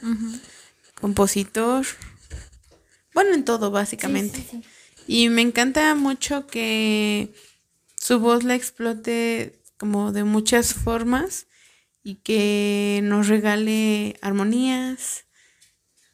Compositor. 1.00 1.86
Bueno, 3.14 3.34
en 3.34 3.46
todo, 3.46 3.72
básicamente. 3.72 4.44
y 5.08 5.30
me 5.30 5.42
encanta 5.42 5.94
mucho 5.96 6.48
que 6.48 7.34
su 7.96 8.20
voz 8.20 8.44
la 8.44 8.56
explote 8.56 9.62
como 9.78 10.12
de 10.12 10.24
muchas 10.24 10.74
formas 10.74 11.48
y 12.04 12.16
que 12.16 13.02
nos 13.04 13.28
regale 13.28 14.18
armonías, 14.22 15.26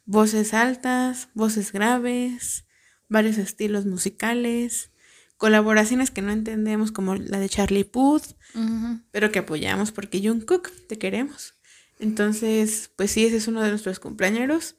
voces 0.04 0.54
altas, 0.54 1.28
voces 1.34 1.72
graves, 1.72 2.64
varios 3.08 3.38
estilos 3.38 3.86
musicales 3.86 4.90
colaboraciones 5.38 6.10
que 6.10 6.20
no 6.20 6.32
entendemos 6.32 6.92
como 6.92 7.14
la 7.14 7.38
de 7.38 7.48
Charlie 7.48 7.84
Puth, 7.84 8.34
pero 9.12 9.32
que 9.32 9.38
apoyamos 9.38 9.92
porque 9.92 10.20
Jungkook, 10.20 10.70
te 10.88 10.98
queremos. 10.98 11.54
Entonces, 12.00 12.90
pues 12.96 13.12
sí, 13.12 13.24
ese 13.24 13.36
es 13.36 13.48
uno 13.48 13.62
de 13.62 13.70
nuestros 13.70 14.00
compañeros. 14.00 14.74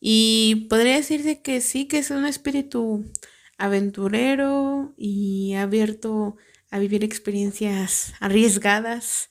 Y 0.00 0.66
podría 0.68 0.96
decirse 0.96 1.40
que 1.40 1.60
sí, 1.60 1.86
que 1.86 1.98
es 1.98 2.10
un 2.10 2.26
espíritu 2.26 3.04
aventurero 3.58 4.94
y 4.96 5.54
abierto 5.54 6.36
a 6.70 6.78
vivir 6.78 7.04
experiencias 7.04 8.14
arriesgadas. 8.20 9.30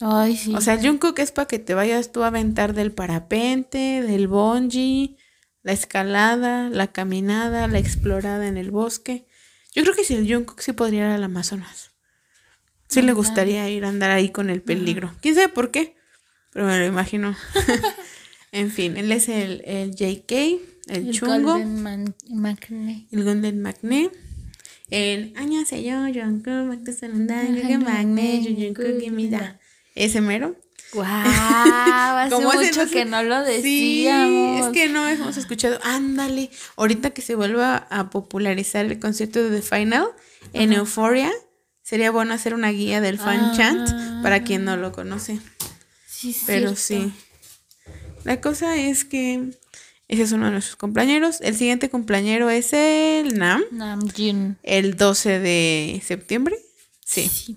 Ay, 0.00 0.36
sí. 0.36 0.54
O 0.54 0.60
sea, 0.60 0.78
Jungkook 0.80 1.18
es 1.18 1.32
para 1.32 1.46
que 1.46 1.58
te 1.58 1.74
vayas 1.74 2.12
tú 2.12 2.22
a 2.22 2.28
aventar 2.28 2.74
del 2.74 2.92
parapente, 2.92 4.02
del 4.02 4.28
bungee, 4.28 5.16
la 5.62 5.72
escalada, 5.72 6.70
la 6.70 6.88
caminada, 6.92 7.66
la 7.68 7.78
explorada 7.78 8.46
en 8.46 8.56
el 8.56 8.70
bosque. 8.70 9.26
Yo 9.74 9.82
creo 9.82 9.94
que 9.94 10.04
si 10.04 10.14
el 10.14 10.32
Jungkook 10.32 10.60
sí 10.60 10.72
podría 10.72 11.06
ir 11.06 11.12
al 11.12 11.24
Amazonas. 11.24 11.92
Sí 12.88 13.02
le 13.02 13.12
gustaría 13.12 13.68
ir 13.68 13.84
a 13.84 13.90
andar 13.90 14.10
ahí 14.10 14.30
con 14.30 14.48
el 14.48 14.62
peligro. 14.62 15.14
¿Quién 15.20 15.34
sabe 15.34 15.48
por 15.48 15.70
qué? 15.70 15.96
Pero 16.52 16.66
me 16.66 16.78
lo 16.78 16.86
imagino. 16.86 17.36
en 18.52 18.70
fin, 18.70 18.96
él 18.96 19.12
es 19.12 19.28
el, 19.28 19.62
el 19.64 19.94
JK, 19.94 20.32
el, 20.32 20.60
el 20.88 21.10
chungo. 21.12 21.52
Golden 21.52 21.82
Magne. 22.28 23.06
El 23.10 23.24
Golden 23.24 23.62
Magne. 23.62 24.10
El 24.90 25.34
año 25.36 25.66
se 25.66 25.82
yo, 25.82 26.00
Jungkook, 26.06 26.80
Magne, 27.84 28.42
Jungkook, 28.42 29.30
da. 29.30 29.60
Ese 29.94 30.20
mero. 30.20 30.56
¡Wow! 30.94 31.04
Hace 31.04 32.36
mucho 32.40 32.90
que 32.90 33.04
no 33.04 33.22
lo 33.22 33.42
decíamos. 33.42 33.62
Sí, 33.62 34.64
es 34.64 34.68
que 34.68 34.88
no 34.88 35.06
hemos 35.06 35.36
escuchado. 35.36 35.78
Ándale, 35.82 36.50
ahorita 36.76 37.10
que 37.10 37.20
se 37.20 37.34
vuelva 37.34 37.86
a 37.90 38.08
popularizar 38.08 38.86
el 38.86 38.98
concierto 38.98 39.42
de 39.42 39.60
The 39.60 39.62
Final 39.62 40.08
en 40.54 40.72
Euphoria, 40.72 41.30
sería 41.82 42.10
bueno 42.10 42.32
hacer 42.32 42.54
una 42.54 42.70
guía 42.70 43.02
del 43.02 43.18
fan 43.18 43.40
ah. 43.40 43.52
chant 43.54 44.22
para 44.22 44.42
quien 44.44 44.64
no 44.64 44.78
lo 44.78 44.92
conoce. 44.92 45.38
Sí, 46.06 46.34
Pero 46.46 46.74
sí. 46.74 47.12
La 48.28 48.42
cosa 48.42 48.76
es 48.76 49.06
que 49.06 49.52
ese 50.06 50.22
es 50.22 50.32
uno 50.32 50.44
de 50.44 50.52
nuestros 50.52 50.76
compañeros. 50.76 51.38
El 51.40 51.56
siguiente 51.56 51.88
compañero 51.88 52.50
es 52.50 52.74
el 52.74 53.38
Nam. 53.38 53.62
Nam 53.70 54.06
El 54.62 54.98
12 54.98 55.38
de 55.38 56.02
septiembre. 56.04 56.58
sí. 57.06 57.56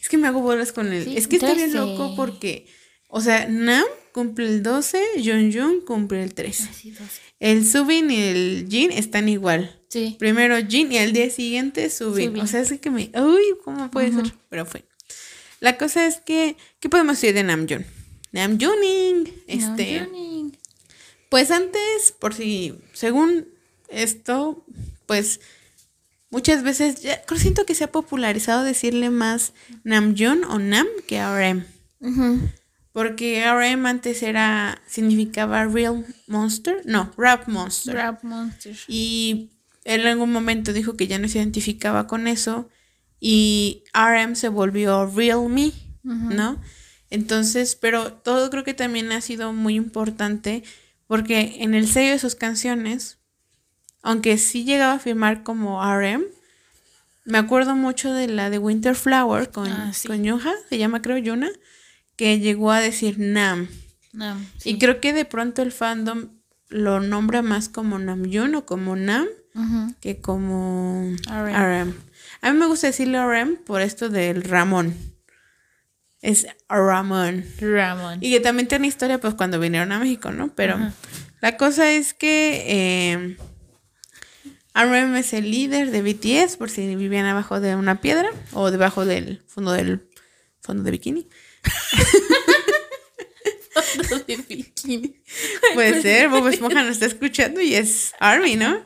Es 0.00 0.08
que 0.08 0.18
me 0.18 0.26
hago 0.26 0.40
bolas 0.40 0.72
con 0.72 0.92
él. 0.92 1.16
es 1.16 1.28
que 1.28 1.36
está 1.36 1.54
bien 1.54 1.72
loco 1.72 2.16
porque, 2.16 2.66
o 3.06 3.20
sea, 3.20 3.46
Nam 3.46 3.84
cumple 4.12 4.46
el 4.46 4.64
12, 4.64 5.00
Jun 5.24 5.52
Jun 5.52 5.82
cumple 5.82 6.24
el 6.24 6.34
13. 6.34 6.64
Ah, 6.64 7.04
el 7.38 7.64
Subin 7.64 8.10
y 8.10 8.20
el 8.20 8.66
Jin 8.68 8.90
están 8.90 9.28
igual. 9.28 9.80
Sí. 9.88 10.16
Primero 10.18 10.56
Jin 10.66 10.90
y 10.90 10.98
al 10.98 11.12
día 11.12 11.30
siguiente 11.30 11.90
Subin. 11.90 12.40
O 12.40 12.46
sea, 12.48 12.62
es 12.62 12.72
que 12.80 12.90
me. 12.90 13.12
Uy, 13.14 13.42
¿cómo 13.62 13.88
puede 13.92 14.12
ser? 14.12 14.34
Pero 14.48 14.66
fue. 14.66 14.84
La 15.60 15.78
cosa 15.78 16.06
es 16.06 16.16
que, 16.16 16.56
¿qué 16.80 16.88
podemos 16.88 17.20
decir 17.20 17.34
de 17.34 17.44
Nam 17.44 17.68
Jun? 17.68 17.86
Nam 18.32 18.58
Juning. 18.60 19.32
Este. 19.46 20.08
Pues 21.28 21.50
antes, 21.50 22.14
por 22.18 22.34
si, 22.34 22.74
según 22.94 23.48
esto, 23.88 24.64
pues 25.06 25.40
Muchas 26.30 26.62
veces, 26.62 27.00
ya, 27.00 27.22
siento 27.36 27.64
que 27.64 27.74
se 27.74 27.84
ha 27.84 27.92
popularizado 27.92 28.62
decirle 28.62 29.08
más 29.08 29.54
Namjoon 29.84 30.44
o 30.44 30.58
Nam 30.58 30.86
que 31.06 31.22
RM. 31.22 31.64
Porque 32.92 33.44
RM 33.46 33.86
antes 33.86 34.22
era, 34.22 34.82
significaba 34.86 35.64
Real 35.64 36.04
Monster, 36.26 36.82
no, 36.84 37.12
Rap 37.16 37.48
Monster. 37.48 37.94
Rap 37.94 38.24
Monster. 38.24 38.76
Y 38.88 39.50
él 39.84 40.02
en 40.02 40.08
algún 40.08 40.32
momento 40.32 40.72
dijo 40.72 40.96
que 40.96 41.06
ya 41.06 41.18
no 41.18 41.28
se 41.28 41.38
identificaba 41.38 42.06
con 42.06 42.26
eso 42.26 42.68
y 43.20 43.84
RM 43.94 44.36
se 44.36 44.48
volvió 44.48 45.06
Real 45.06 45.48
Me, 45.48 45.72
¿no? 46.02 46.60
Entonces, 47.10 47.76
pero 47.76 48.12
todo 48.12 48.50
creo 48.50 48.64
que 48.64 48.74
también 48.74 49.12
ha 49.12 49.20
sido 49.20 49.52
muy 49.52 49.74
importante 49.74 50.62
porque 51.06 51.56
en 51.60 51.74
el 51.74 51.88
sello 51.88 52.12
de 52.12 52.18
sus 52.18 52.34
canciones 52.34 53.18
aunque 54.02 54.38
sí 54.38 54.64
llegaba 54.64 54.94
a 54.94 54.98
firmar 54.98 55.42
como 55.42 55.82
RM. 55.82 56.24
Me 57.24 57.38
acuerdo 57.38 57.74
mucho 57.74 58.12
de 58.12 58.28
la 58.28 58.48
de 58.48 58.58
Winter 58.58 58.94
Flower 58.94 59.50
con, 59.50 59.68
ah, 59.68 59.92
Yuha, 59.92 60.54
se 60.68 60.78
llama 60.78 61.02
creo 61.02 61.18
Yuna, 61.18 61.50
que 62.16 62.38
llegó 62.38 62.72
a 62.72 62.80
decir 62.80 63.18
Nam. 63.18 63.68
Nam 64.12 64.46
Y 64.64 64.78
creo 64.78 65.00
que 65.00 65.12
de 65.12 65.24
pronto 65.24 65.60
el 65.62 65.72
fandom 65.72 66.30
lo 66.70 67.00
nombra 67.00 67.42
más 67.42 67.68
como 67.68 67.98
Namjoon 67.98 68.54
o 68.54 68.64
como 68.64 68.96
Nam 68.96 69.26
que 70.00 70.20
como 70.20 71.14
RM. 71.26 71.92
A 72.40 72.52
mí 72.52 72.58
me 72.58 72.66
gusta 72.66 72.86
decirle 72.86 73.18
RM 73.18 73.56
por 73.56 73.82
esto 73.82 74.08
del 74.08 74.44
Ramón. 74.44 74.94
Es 76.20 76.46
Ramón. 76.68 77.44
Ramón. 77.60 78.18
Y 78.20 78.30
que 78.30 78.40
también 78.40 78.68
tiene 78.68 78.86
historia, 78.86 79.20
pues, 79.20 79.34
cuando 79.34 79.60
vinieron 79.60 79.92
a 79.92 79.98
México, 79.98 80.30
¿no? 80.32 80.54
Pero 80.54 80.78
la 81.40 81.56
cosa 81.56 81.92
es 81.92 82.14
que 82.14 82.64
eh, 82.66 83.36
RM 84.74 85.16
es 85.16 85.32
el 85.32 85.50
líder 85.50 85.90
de 85.90 86.02
BTS, 86.02 86.56
por 86.56 86.70
si 86.70 86.94
vivían 86.94 87.26
abajo 87.26 87.60
de 87.60 87.76
una 87.76 88.00
piedra 88.00 88.30
o 88.52 88.70
debajo 88.70 89.04
del 89.04 89.42
fondo 89.46 89.72
del 89.72 90.08
fondo 90.60 90.82
de 90.82 90.90
bikini. 90.90 91.28
fondo 93.72 94.24
de 94.26 94.36
bikini. 94.36 95.16
Puede 95.74 96.02
ser, 96.02 96.28
Bob 96.28 96.48
Esponja 96.48 96.82
nos 96.82 96.92
está 96.92 97.06
escuchando 97.06 97.60
y 97.60 97.74
es 97.74 98.12
Army, 98.18 98.56
¿no? 98.56 98.82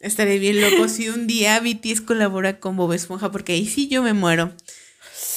Estaré 0.00 0.38
bien 0.38 0.60
loco 0.62 0.88
si 0.88 1.10
un 1.10 1.26
día 1.26 1.60
BTS 1.60 2.00
colabora 2.00 2.58
con 2.58 2.76
Bob 2.76 2.94
Esponja, 2.94 3.30
porque 3.30 3.52
ahí 3.52 3.66
sí 3.66 3.88
yo 3.88 4.02
me 4.02 4.14
muero. 4.14 4.54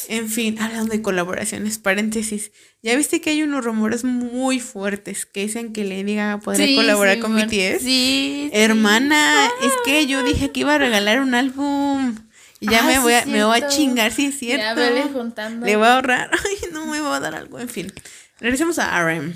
En 0.09 0.29
fin, 0.29 0.59
hablando 0.59 0.91
de 0.93 1.01
colaboraciones, 1.01 1.77
paréntesis. 1.77 2.51
Ya 2.81 2.95
viste 2.95 3.21
que 3.21 3.29
hay 3.31 3.43
unos 3.43 3.63
rumores 3.63 4.03
muy 4.03 4.59
fuertes 4.59 5.25
que 5.25 5.41
dicen 5.41 5.73
que 5.73 5.83
Lady 5.83 6.15
Gaga 6.15 6.39
podría 6.39 6.75
colaborar 6.75 7.19
con 7.19 7.35
BTS. 7.35 7.81
Sí. 7.81 8.49
Hermana, 8.53 9.47
es 9.61 9.71
que 9.85 10.05
yo 10.07 10.23
dije 10.23 10.51
que 10.51 10.61
iba 10.61 10.75
a 10.75 10.77
regalar 10.77 11.21
un 11.21 11.33
álbum. 11.35 12.15
Y 12.59 12.69
ya 12.69 12.79
Ah, 12.83 12.87
me, 12.87 12.99
voy 12.99 13.13
a, 13.13 13.25
me 13.25 13.43
voy 13.43 13.61
a 13.61 13.69
cierto. 13.69 14.15
sí 14.15 14.25
es 14.27 14.39
cierto. 14.39 14.63
Ya 14.63 14.73
vele 14.73 15.03
juntando. 15.03 15.65
Le 15.65 15.75
voy 15.75 15.85
a 15.87 15.95
ahorrar. 15.95 16.29
Ay, 16.45 16.69
no 16.71 16.85
me 16.85 16.99
va 16.99 17.17
a 17.17 17.19
dar 17.19 17.35
algo. 17.35 17.59
En 17.59 17.69
fin. 17.69 17.91
Regresemos 18.39 18.79
a 18.79 19.01
RM. 19.03 19.33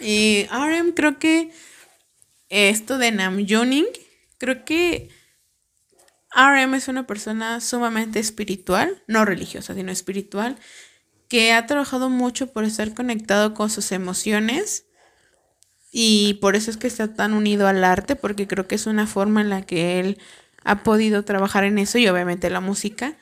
Y 0.00 0.46
RM 0.50 0.92
creo 0.94 1.18
que 1.18 1.50
esto 2.48 2.98
de 2.98 3.10
Namjoon, 3.12 3.84
creo 4.38 4.64
que 4.64 5.08
RM 6.34 6.74
es 6.74 6.88
una 6.88 7.06
persona 7.06 7.60
sumamente 7.60 8.18
espiritual, 8.18 9.02
no 9.06 9.24
religiosa, 9.24 9.74
sino 9.74 9.92
espiritual, 9.92 10.56
que 11.28 11.52
ha 11.52 11.66
trabajado 11.66 12.10
mucho 12.10 12.52
por 12.52 12.64
estar 12.64 12.92
conectado 12.94 13.54
con 13.54 13.70
sus 13.70 13.92
emociones 13.92 14.86
y 15.90 16.34
por 16.40 16.56
eso 16.56 16.70
es 16.70 16.78
que 16.78 16.86
está 16.86 17.14
tan 17.14 17.34
unido 17.34 17.68
al 17.68 17.84
arte, 17.84 18.16
porque 18.16 18.46
creo 18.46 18.66
que 18.66 18.74
es 18.74 18.86
una 18.86 19.06
forma 19.06 19.42
en 19.42 19.50
la 19.50 19.62
que 19.62 20.00
él 20.00 20.18
ha 20.64 20.82
podido 20.82 21.24
trabajar 21.24 21.64
en 21.64 21.78
eso 21.78 21.98
y 21.98 22.08
obviamente 22.08 22.48
la 22.48 22.60
música, 22.60 23.16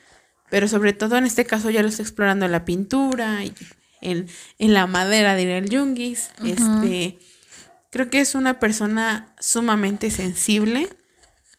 pero 0.49 0.67
sobre 0.67 0.93
todo 0.93 1.17
en 1.17 1.25
este 1.25 1.45
caso 1.45 1.69
ya 1.69 1.81
lo 1.81 1.89
está 1.89 2.01
explorando 2.01 2.45
en 2.45 2.51
la 2.51 2.65
pintura 2.65 3.43
y 3.43 3.53
en, 3.99 4.27
en 4.57 4.73
la 4.73 4.87
madera, 4.87 5.35
diría 5.35 5.57
el 5.57 5.69
Jungis. 5.69 6.31
Este, 6.45 7.19
creo 7.89 8.09
que 8.09 8.21
es 8.21 8.35
una 8.35 8.59
persona 8.59 9.35
sumamente 9.39 10.11
sensible 10.11 10.89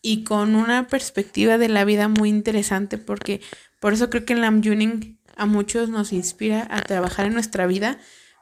y 0.02 0.24
con 0.24 0.56
una 0.56 0.88
perspectiva 0.88 1.56
de 1.56 1.68
la 1.68 1.84
vida 1.84 2.08
muy 2.08 2.28
interesante 2.28 2.98
porque 2.98 3.40
por 3.80 3.92
eso 3.92 4.10
creo 4.10 4.24
que 4.24 4.34
Lam 4.34 4.60
Yuning 4.60 5.18
a 5.36 5.46
muchos 5.46 5.88
nos 5.88 6.12
inspira 6.12 6.66
a 6.70 6.82
trabajar 6.82 7.26
en 7.26 7.34
nuestra 7.34 7.66
vida 7.66 7.98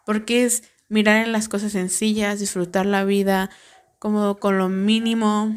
porque 0.07 0.45
es 0.45 0.65
mirar 0.89 1.25
en 1.25 1.33
las 1.33 1.49
cosas 1.49 1.73
sencillas, 1.73 2.41
disfrutar 2.41 2.87
la 2.87 3.05
vida 3.05 3.51
como 3.99 4.39
con 4.39 4.59
lo 4.59 4.69
mínimo, 4.69 5.55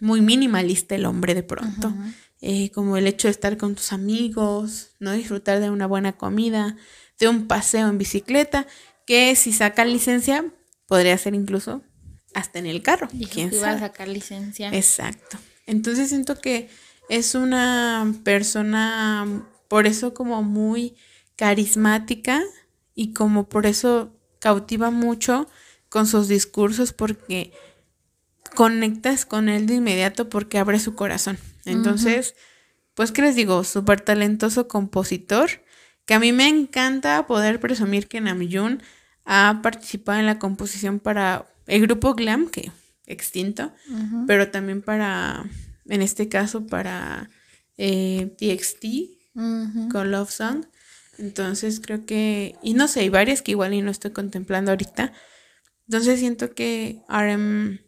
muy 0.00 0.20
minimalista 0.20 0.94
el 0.94 1.06
hombre 1.06 1.34
de 1.34 1.42
pronto, 1.42 1.92
Eh, 2.44 2.72
como 2.72 2.96
el 2.96 3.06
hecho 3.06 3.28
de 3.28 3.32
estar 3.32 3.56
con 3.56 3.76
tus 3.76 3.92
amigos, 3.92 4.96
no 4.98 5.12
disfrutar 5.12 5.60
de 5.60 5.70
una 5.70 5.86
buena 5.86 6.14
comida, 6.14 6.76
de 7.20 7.28
un 7.28 7.46
paseo 7.46 7.88
en 7.88 7.98
bicicleta, 7.98 8.66
que 9.06 9.36
si 9.36 9.52
sacan 9.52 9.92
licencia 9.92 10.44
podría 10.88 11.16
ser 11.18 11.36
incluso 11.36 11.82
hasta 12.34 12.58
en 12.58 12.66
el 12.66 12.82
carro, 12.82 13.08
Dijo 13.12 13.30
quién 13.32 13.50
que 13.50 13.56
iba 13.56 13.68
a 13.68 13.70
sabe. 13.74 13.80
sacar 13.80 14.08
licencia. 14.08 14.70
Exacto. 14.72 15.38
Entonces 15.66 16.08
siento 16.08 16.40
que 16.40 16.68
es 17.08 17.34
una 17.34 18.12
persona, 18.24 19.46
por 19.68 19.86
eso 19.86 20.14
como 20.14 20.42
muy 20.42 20.96
carismática 21.36 22.42
y 22.94 23.12
como 23.12 23.48
por 23.48 23.66
eso 23.66 24.16
cautiva 24.38 24.90
mucho 24.90 25.48
con 25.88 26.06
sus 26.06 26.28
discursos 26.28 26.92
porque 26.92 27.52
conectas 28.54 29.24
con 29.24 29.48
él 29.48 29.66
de 29.66 29.74
inmediato 29.74 30.28
porque 30.28 30.58
abre 30.58 30.78
su 30.78 30.94
corazón. 30.94 31.38
Entonces, 31.64 32.34
pues, 32.94 33.12
¿qué 33.12 33.22
les 33.22 33.34
digo? 33.36 33.64
Súper 33.64 34.00
talentoso 34.00 34.68
compositor, 34.68 35.50
que 36.06 36.14
a 36.14 36.18
mí 36.18 36.32
me 36.32 36.48
encanta 36.48 37.26
poder 37.26 37.60
presumir 37.60 38.08
que 38.08 38.20
Namjoon 38.20 38.82
ha 39.24 39.60
participado 39.62 40.18
en 40.18 40.26
la 40.26 40.38
composición 40.38 40.98
para 40.98 41.46
el 41.66 41.82
grupo 41.82 42.14
Glam, 42.14 42.48
que 42.48 42.70
extinto, 43.06 43.72
pero 44.26 44.50
también 44.50 44.82
para, 44.82 45.44
en 45.86 46.02
este 46.02 46.28
caso, 46.28 46.66
para 46.66 47.28
eh, 47.76 48.34
TXT 48.38 48.84
Ujú. 49.34 49.88
con 49.90 50.10
Love 50.10 50.30
Song. 50.30 50.64
Entonces 51.18 51.80
creo 51.80 52.06
que, 52.06 52.56
y 52.62 52.74
no 52.74 52.88
sé, 52.88 53.00
hay 53.00 53.08
varias 53.08 53.42
que 53.42 53.52
igual 53.52 53.74
y 53.74 53.82
no 53.82 53.90
estoy 53.90 54.12
contemplando 54.12 54.70
ahorita. 54.70 55.12
Entonces 55.86 56.20
siento 56.20 56.54
que 56.54 57.02
RM 57.08 57.80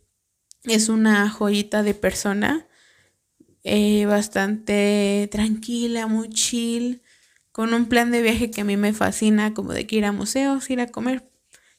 es 0.64 0.88
una 0.88 1.28
joyita 1.30 1.82
de 1.82 1.94
persona, 1.94 2.66
eh, 3.62 4.04
bastante 4.06 5.28
tranquila, 5.30 6.06
muy 6.06 6.28
chill, 6.28 7.02
con 7.52 7.72
un 7.72 7.86
plan 7.86 8.10
de 8.10 8.20
viaje 8.20 8.50
que 8.50 8.60
a 8.60 8.64
mí 8.64 8.76
me 8.76 8.92
fascina, 8.92 9.54
como 9.54 9.72
de 9.72 9.86
que 9.86 9.96
ir 9.96 10.04
a 10.04 10.12
museos, 10.12 10.68
ir 10.70 10.80
a 10.80 10.88
comer 10.88 11.30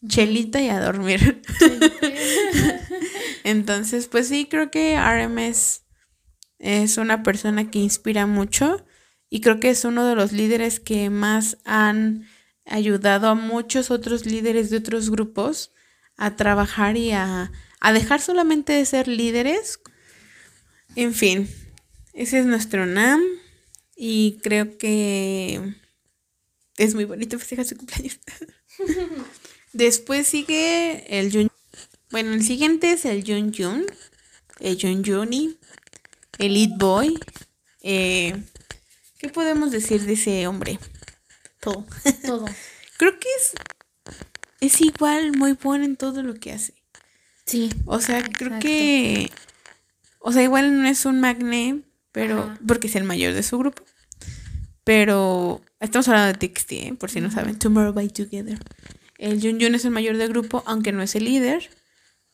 chelita 0.07 0.61
y 0.61 0.69
a 0.69 0.79
dormir. 0.79 1.41
Entonces, 3.43 4.07
pues 4.07 4.27
sí, 4.27 4.47
creo 4.49 4.71
que 4.71 4.97
RM 4.97 5.39
es, 5.39 5.83
es 6.59 6.97
una 6.97 7.23
persona 7.23 7.69
que 7.69 7.79
inspira 7.79 8.25
mucho 8.25 8.85
y 9.29 9.41
creo 9.41 9.59
que 9.59 9.69
es 9.69 9.85
uno 9.85 10.05
de 10.05 10.15
los 10.15 10.31
líderes 10.31 10.79
que 10.79 11.09
más 11.09 11.57
han 11.65 12.27
ayudado 12.65 13.27
a 13.27 13.35
muchos 13.35 13.91
otros 13.91 14.25
líderes 14.25 14.69
de 14.69 14.77
otros 14.77 15.09
grupos 15.09 15.71
a 16.17 16.35
trabajar 16.35 16.97
y 16.97 17.11
a, 17.11 17.51
a 17.79 17.93
dejar 17.93 18.21
solamente 18.21 18.73
de 18.73 18.85
ser 18.85 19.07
líderes. 19.07 19.79
En 20.95 21.13
fin, 21.13 21.49
ese 22.13 22.39
es 22.39 22.45
nuestro 22.45 22.85
NAM 22.85 23.21
y 23.95 24.39
creo 24.41 24.77
que 24.77 25.75
es 26.77 26.95
muy 26.95 27.05
bonito 27.05 27.37
festejar 27.37 27.65
su 27.65 27.77
cumpleaños. 27.77 28.19
Después 29.75 30.25
sigue 30.25 31.19
el 31.19 31.33
Jun. 31.33 31.51
Bueno, 32.09 32.31
el 32.31 32.43
siguiente 32.43 32.93
es 32.93 33.03
el 33.03 33.25
Jun 33.25 33.53
Jun, 33.53 33.85
el 34.61 34.79
Jun 34.79 35.03
Juni, 35.03 35.57
el 36.39 36.55
It 36.55 36.71
Boy. 36.77 37.19
Eh, 37.81 38.41
¿Qué 39.17 39.27
podemos 39.27 39.71
decir 39.71 40.05
de 40.05 40.13
ese 40.13 40.47
hombre? 40.47 40.79
Todo. 41.59 41.85
Todo. 42.25 42.45
Creo 42.97 43.19
que 43.19 43.27
es, 43.37 43.51
es 44.61 44.79
igual 44.79 45.35
muy 45.37 45.51
bueno 45.61 45.83
en 45.83 45.97
todo 45.97 46.23
lo 46.23 46.35
que 46.35 46.53
hace. 46.53 46.73
Sí. 47.45 47.69
O 47.85 47.99
sea, 47.99 48.23
creo 48.23 48.47
Exacto. 48.47 48.65
que. 48.65 49.29
O 50.19 50.31
sea, 50.31 50.41
igual 50.41 50.81
no 50.81 50.87
es 50.87 51.05
un 51.05 51.19
magné, 51.19 51.81
pero. 52.13 52.39
Ajá. 52.39 52.59
Porque 52.65 52.87
es 52.87 52.95
el 52.95 53.03
mayor 53.03 53.33
de 53.33 53.43
su 53.43 53.57
grupo. 53.57 53.83
Pero. 54.85 55.61
Estamos 55.81 56.07
hablando 56.07 56.39
de 56.39 56.47
TXT, 56.47 56.71
¿eh? 56.71 56.95
por 56.97 57.11
si 57.11 57.19
no 57.19 57.29
saben. 57.29 57.59
Tomorrow 57.59 57.91
by 57.91 58.07
Together. 58.07 58.57
El 59.17 59.41
Jun 59.41 59.59
Jun 59.59 59.75
es 59.75 59.85
el 59.85 59.91
mayor 59.91 60.17
del 60.17 60.29
grupo, 60.29 60.63
aunque 60.65 60.91
no 60.91 61.01
es 61.01 61.15
el 61.15 61.25
líder. 61.25 61.69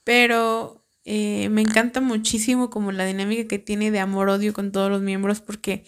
Pero 0.03 0.85
eh, 1.05 1.49
me 1.49 1.61
encanta 1.61 2.01
muchísimo 2.01 2.69
como 2.69 2.91
la 2.91 3.05
dinámica 3.05 3.47
que 3.47 3.59
tiene 3.59 3.91
de 3.91 3.99
amor-odio 3.99 4.53
con 4.53 4.71
todos 4.71 4.89
los 4.89 5.01
miembros, 5.01 5.41
porque 5.41 5.85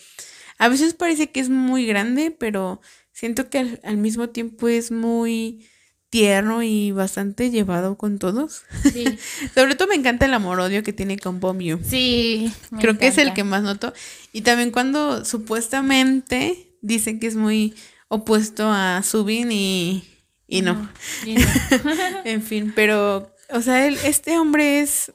a 0.57 0.67
veces 0.67 0.93
parece 0.93 1.31
que 1.31 1.39
es 1.39 1.49
muy 1.49 1.85
grande, 1.85 2.31
pero 2.31 2.81
siento 3.11 3.49
que 3.49 3.59
al, 3.59 3.79
al 3.83 3.97
mismo 3.97 4.29
tiempo 4.29 4.67
es 4.67 4.91
muy 4.91 5.65
tierno 6.13 6.61
y 6.61 6.91
bastante 6.91 7.49
llevado 7.49 7.97
con 7.97 8.19
todos. 8.19 8.61
Sí. 8.91 9.17
Sobre 9.55 9.73
todo 9.73 9.87
me 9.87 9.95
encanta 9.95 10.27
el 10.27 10.33
amor-odio 10.35 10.83
que 10.83 10.93
tiene 10.93 11.17
con 11.17 11.39
Bomb 11.39 11.59
Sí. 11.83 12.53
me 12.69 12.79
Creo 12.81 12.99
que 12.99 13.07
es 13.07 13.17
el 13.17 13.33
que 13.33 13.43
más 13.43 13.63
noto. 13.63 13.93
Y 14.31 14.41
también 14.41 14.69
cuando 14.69 15.25
supuestamente 15.25 16.77
dicen 16.81 17.19
que 17.19 17.25
es 17.25 17.35
muy 17.35 17.73
opuesto 18.09 18.69
a 18.69 19.01
Subin 19.01 19.51
y, 19.51 20.12
y 20.57 20.61
no. 20.61 20.89
Y 21.25 21.35
no. 21.35 21.45
En 22.25 22.41
fin, 22.41 22.73
pero, 22.75 23.33
o 23.49 23.61
sea, 23.61 23.87
él, 23.87 23.97
este 24.03 24.37
hombre 24.37 24.81
es 24.81 25.11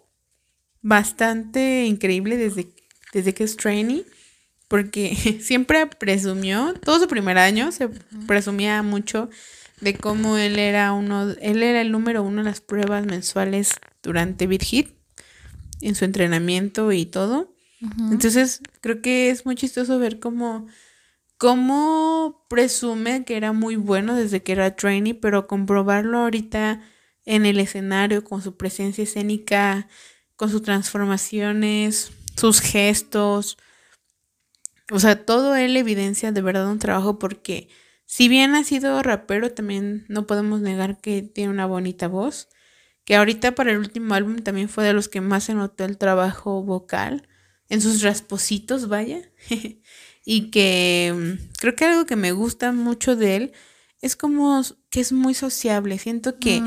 bastante 0.82 1.84
increíble 1.86 2.36
desde, 2.36 2.68
desde 3.12 3.34
que 3.34 3.45
es 3.45 3.57
trainee, 3.57 4.05
porque 4.66 5.39
siempre 5.43 5.86
presumió, 5.86 6.74
todo 6.82 6.99
su 6.99 7.07
primer 7.09 7.39
año 7.39 7.70
se 7.72 7.89
presumía 8.26 8.82
mucho 8.82 9.30
de 9.80 9.95
cómo 9.95 10.36
él 10.36 10.59
era 10.59 10.93
uno, 10.93 11.30
él 11.41 11.62
era 11.62 11.80
el 11.80 11.93
número 11.93 12.22
uno 12.24 12.41
en 12.41 12.47
las 12.47 12.61
pruebas 12.61 13.07
mensuales 13.07 13.74
durante 14.03 14.49
Beat 14.49 14.64
Hit, 14.64 14.89
en 15.80 15.95
su 15.95 16.05
entrenamiento 16.05 16.91
y 16.91 17.07
todo. 17.07 17.55
Entonces, 18.11 18.61
creo 18.80 19.01
que 19.01 19.30
es 19.30 19.47
muy 19.47 19.55
chistoso 19.55 20.01
ver 20.01 20.18
cómo, 20.18 20.66
cómo 21.39 22.45
presume 22.51 23.24
que 23.24 23.36
era 23.36 23.53
muy 23.53 23.76
bueno 23.76 24.14
desde 24.14 24.43
que 24.43 24.53
era 24.53 24.76
trainee, 24.76 25.14
pero 25.14 25.47
comprobarlo 25.47 26.18
ahorita 26.18 26.82
en 27.24 27.47
el 27.47 27.61
escenario, 27.61 28.24
con 28.24 28.43
su 28.43 28.57
presencia 28.57 29.05
escénica, 29.05 29.89
con 30.36 30.51
sus 30.51 30.62
transformaciones, 30.62 32.11
sus 32.36 32.61
gestos. 32.61 33.57
O 34.91 34.99
sea, 35.01 35.24
todo 35.24 35.55
él 35.57 35.76
evidencia 35.76 36.32
de 36.32 36.43
verdad 36.43 36.70
un 36.70 36.78
trabajo 36.78 37.18
porque 37.18 37.68
si 38.07 38.28
bien 38.28 38.55
ha 38.55 38.64
sido 38.64 39.03
rapero, 39.03 39.53
también 39.53 40.07
no 40.09 40.26
podemos 40.26 40.61
negar 40.61 40.99
que 40.99 41.22
tiene 41.22 41.51
una 41.51 41.66
bonita 41.66 42.09
voz. 42.09 42.49
Que 43.05 43.16
ahorita 43.16 43.55
para 43.55 43.72
el 43.72 43.78
último 43.78 44.14
álbum 44.14 44.39
también 44.39 44.68
fue 44.68 44.84
de 44.84 44.95
los 44.95 45.09
que 45.09 45.20
más 45.20 45.45
se 45.45 45.55
notó 45.55 45.84
el 45.84 45.99
trabajo 45.99 46.62
vocal, 46.62 47.28
en 47.68 47.80
sus 47.82 48.03
raspositos, 48.03 48.89
vaya. 48.89 49.30
y 50.31 50.51
que 50.51 51.14
mm, 51.16 51.57
creo 51.59 51.74
que 51.74 51.87
algo 51.87 52.05
que 52.05 52.14
me 52.14 52.33
gusta 52.33 52.70
mucho 52.72 53.16
de 53.16 53.37
él 53.37 53.53
es 54.03 54.14
como 54.14 54.61
que 54.91 55.01
es 55.01 55.11
muy 55.11 55.33
sociable. 55.33 55.99
Siento 55.99 56.39
que, 56.39 56.62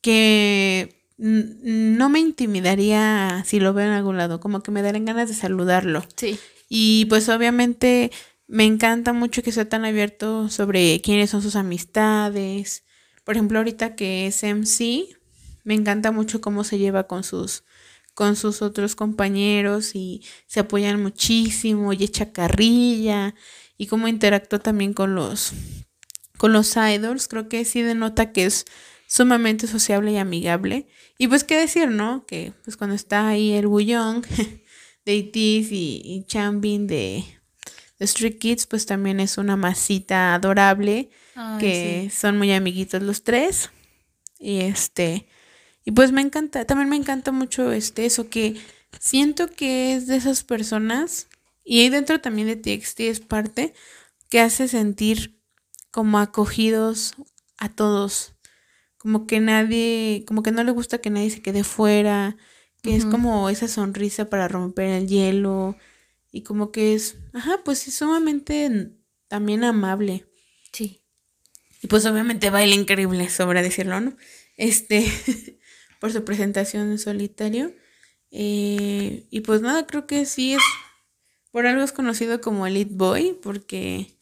que 0.00 1.06
no 1.16 2.08
me 2.08 2.18
intimidaría 2.18 3.44
si 3.46 3.60
lo 3.60 3.74
veo 3.74 3.86
en 3.86 3.92
algún 3.92 4.16
lado, 4.16 4.40
como 4.40 4.60
que 4.64 4.72
me 4.72 4.82
darían 4.82 5.04
ganas 5.04 5.28
de 5.28 5.36
saludarlo. 5.36 6.04
Sí. 6.16 6.36
Y 6.68 7.04
pues 7.04 7.28
obviamente 7.28 8.10
me 8.48 8.64
encanta 8.64 9.12
mucho 9.12 9.44
que 9.44 9.52
sea 9.52 9.68
tan 9.68 9.84
abierto 9.84 10.48
sobre 10.48 11.00
quiénes 11.00 11.30
son 11.30 11.42
sus 11.42 11.54
amistades. 11.54 12.82
Por 13.22 13.36
ejemplo, 13.36 13.58
ahorita 13.58 13.94
que 13.94 14.26
es 14.26 14.42
MC, 14.42 15.16
me 15.62 15.74
encanta 15.74 16.10
mucho 16.10 16.40
cómo 16.40 16.64
se 16.64 16.78
lleva 16.78 17.06
con 17.06 17.22
sus 17.22 17.62
con 18.14 18.36
sus 18.36 18.62
otros 18.62 18.94
compañeros 18.94 19.94
y 19.94 20.22
se 20.46 20.60
apoyan 20.60 21.02
muchísimo 21.02 21.92
y 21.92 22.04
echa 22.04 22.32
carrilla 22.32 23.34
y 23.76 23.86
cómo 23.86 24.08
interactúa 24.08 24.60
también 24.60 24.94
con 24.94 25.14
los 25.14 25.52
con 26.38 26.52
los 26.52 26.76
idols, 26.76 27.28
creo 27.28 27.48
que 27.48 27.64
sí 27.64 27.82
denota 27.82 28.32
que 28.32 28.46
es 28.46 28.66
sumamente 29.06 29.66
sociable 29.66 30.12
y 30.12 30.16
amigable. 30.16 30.88
Y 31.18 31.28
pues 31.28 31.44
qué 31.44 31.56
decir, 31.56 31.88
¿no? 31.88 32.26
Que 32.26 32.52
pues 32.64 32.76
cuando 32.76 32.96
está 32.96 33.28
ahí 33.28 33.52
el 33.52 33.68
Young 33.68 34.24
de 35.04 35.14
ITZY 35.14 36.02
y, 36.04 36.14
y 36.14 36.24
Chambin 36.26 36.86
de, 36.86 37.24
de 37.98 38.04
Street 38.04 38.38
Kids, 38.38 38.66
pues 38.66 38.86
también 38.86 39.20
es 39.20 39.38
una 39.38 39.56
masita 39.56 40.34
adorable, 40.34 41.10
que 41.58 42.10
son 42.14 42.38
muy 42.38 42.52
amiguitos 42.52 43.02
los 43.02 43.22
tres. 43.22 43.70
Y 44.38 44.60
este, 44.60 45.28
y 45.84 45.92
pues 45.92 46.12
me 46.12 46.20
encanta, 46.20 46.64
también 46.64 46.88
me 46.88 46.96
encanta 46.96 47.32
mucho 47.32 47.72
este, 47.72 48.06
eso 48.06 48.28
que 48.28 48.56
siento 48.98 49.48
que 49.48 49.94
es 49.94 50.06
de 50.06 50.16
esas 50.16 50.44
personas, 50.44 51.28
y 51.64 51.80
ahí 51.80 51.88
dentro 51.88 52.20
también 52.20 52.48
de 52.48 52.56
TXT 52.56 53.00
es 53.00 53.20
parte, 53.20 53.74
que 54.28 54.40
hace 54.40 54.68
sentir 54.68 55.40
como 55.90 56.18
acogidos 56.18 57.14
a 57.58 57.68
todos 57.68 58.34
como 59.04 59.26
que 59.26 59.38
nadie, 59.38 60.24
como 60.26 60.42
que 60.42 60.50
no 60.50 60.64
le 60.64 60.72
gusta 60.72 60.96
que 60.96 61.10
nadie 61.10 61.28
se 61.28 61.42
quede 61.42 61.62
fuera, 61.62 62.38
que 62.80 62.96
es 62.96 63.04
como 63.04 63.50
esa 63.50 63.68
sonrisa 63.68 64.30
para 64.30 64.48
romper 64.48 64.88
el 64.88 65.08
hielo 65.08 65.76
y 66.32 66.40
como 66.40 66.72
que 66.72 66.94
es, 66.94 67.18
ajá, 67.34 67.60
pues 67.66 67.86
es 67.86 67.96
sumamente 67.96 68.92
también 69.28 69.62
amable. 69.62 70.24
Sí. 70.72 71.02
Y 71.82 71.86
pues 71.86 72.06
obviamente 72.06 72.48
baila 72.48 72.74
increíble, 72.74 73.28
sobra 73.28 73.60
decirlo, 73.60 74.00
¿no? 74.00 74.16
Este, 74.56 75.04
por 76.04 76.12
su 76.12 76.22
presentación 76.22 76.90
en 76.90 76.98
solitario. 76.98 77.72
Eh, 78.30 79.24
y 79.30 79.40
pues 79.40 79.62
nada, 79.62 79.86
creo 79.86 80.06
que 80.06 80.26
sí 80.26 80.52
es, 80.52 80.62
por 81.50 81.66
algo 81.66 81.82
es 81.82 81.92
conocido 81.92 82.42
como 82.42 82.66
Elite 82.66 82.92
Boy, 82.94 83.38
porque 83.42 84.14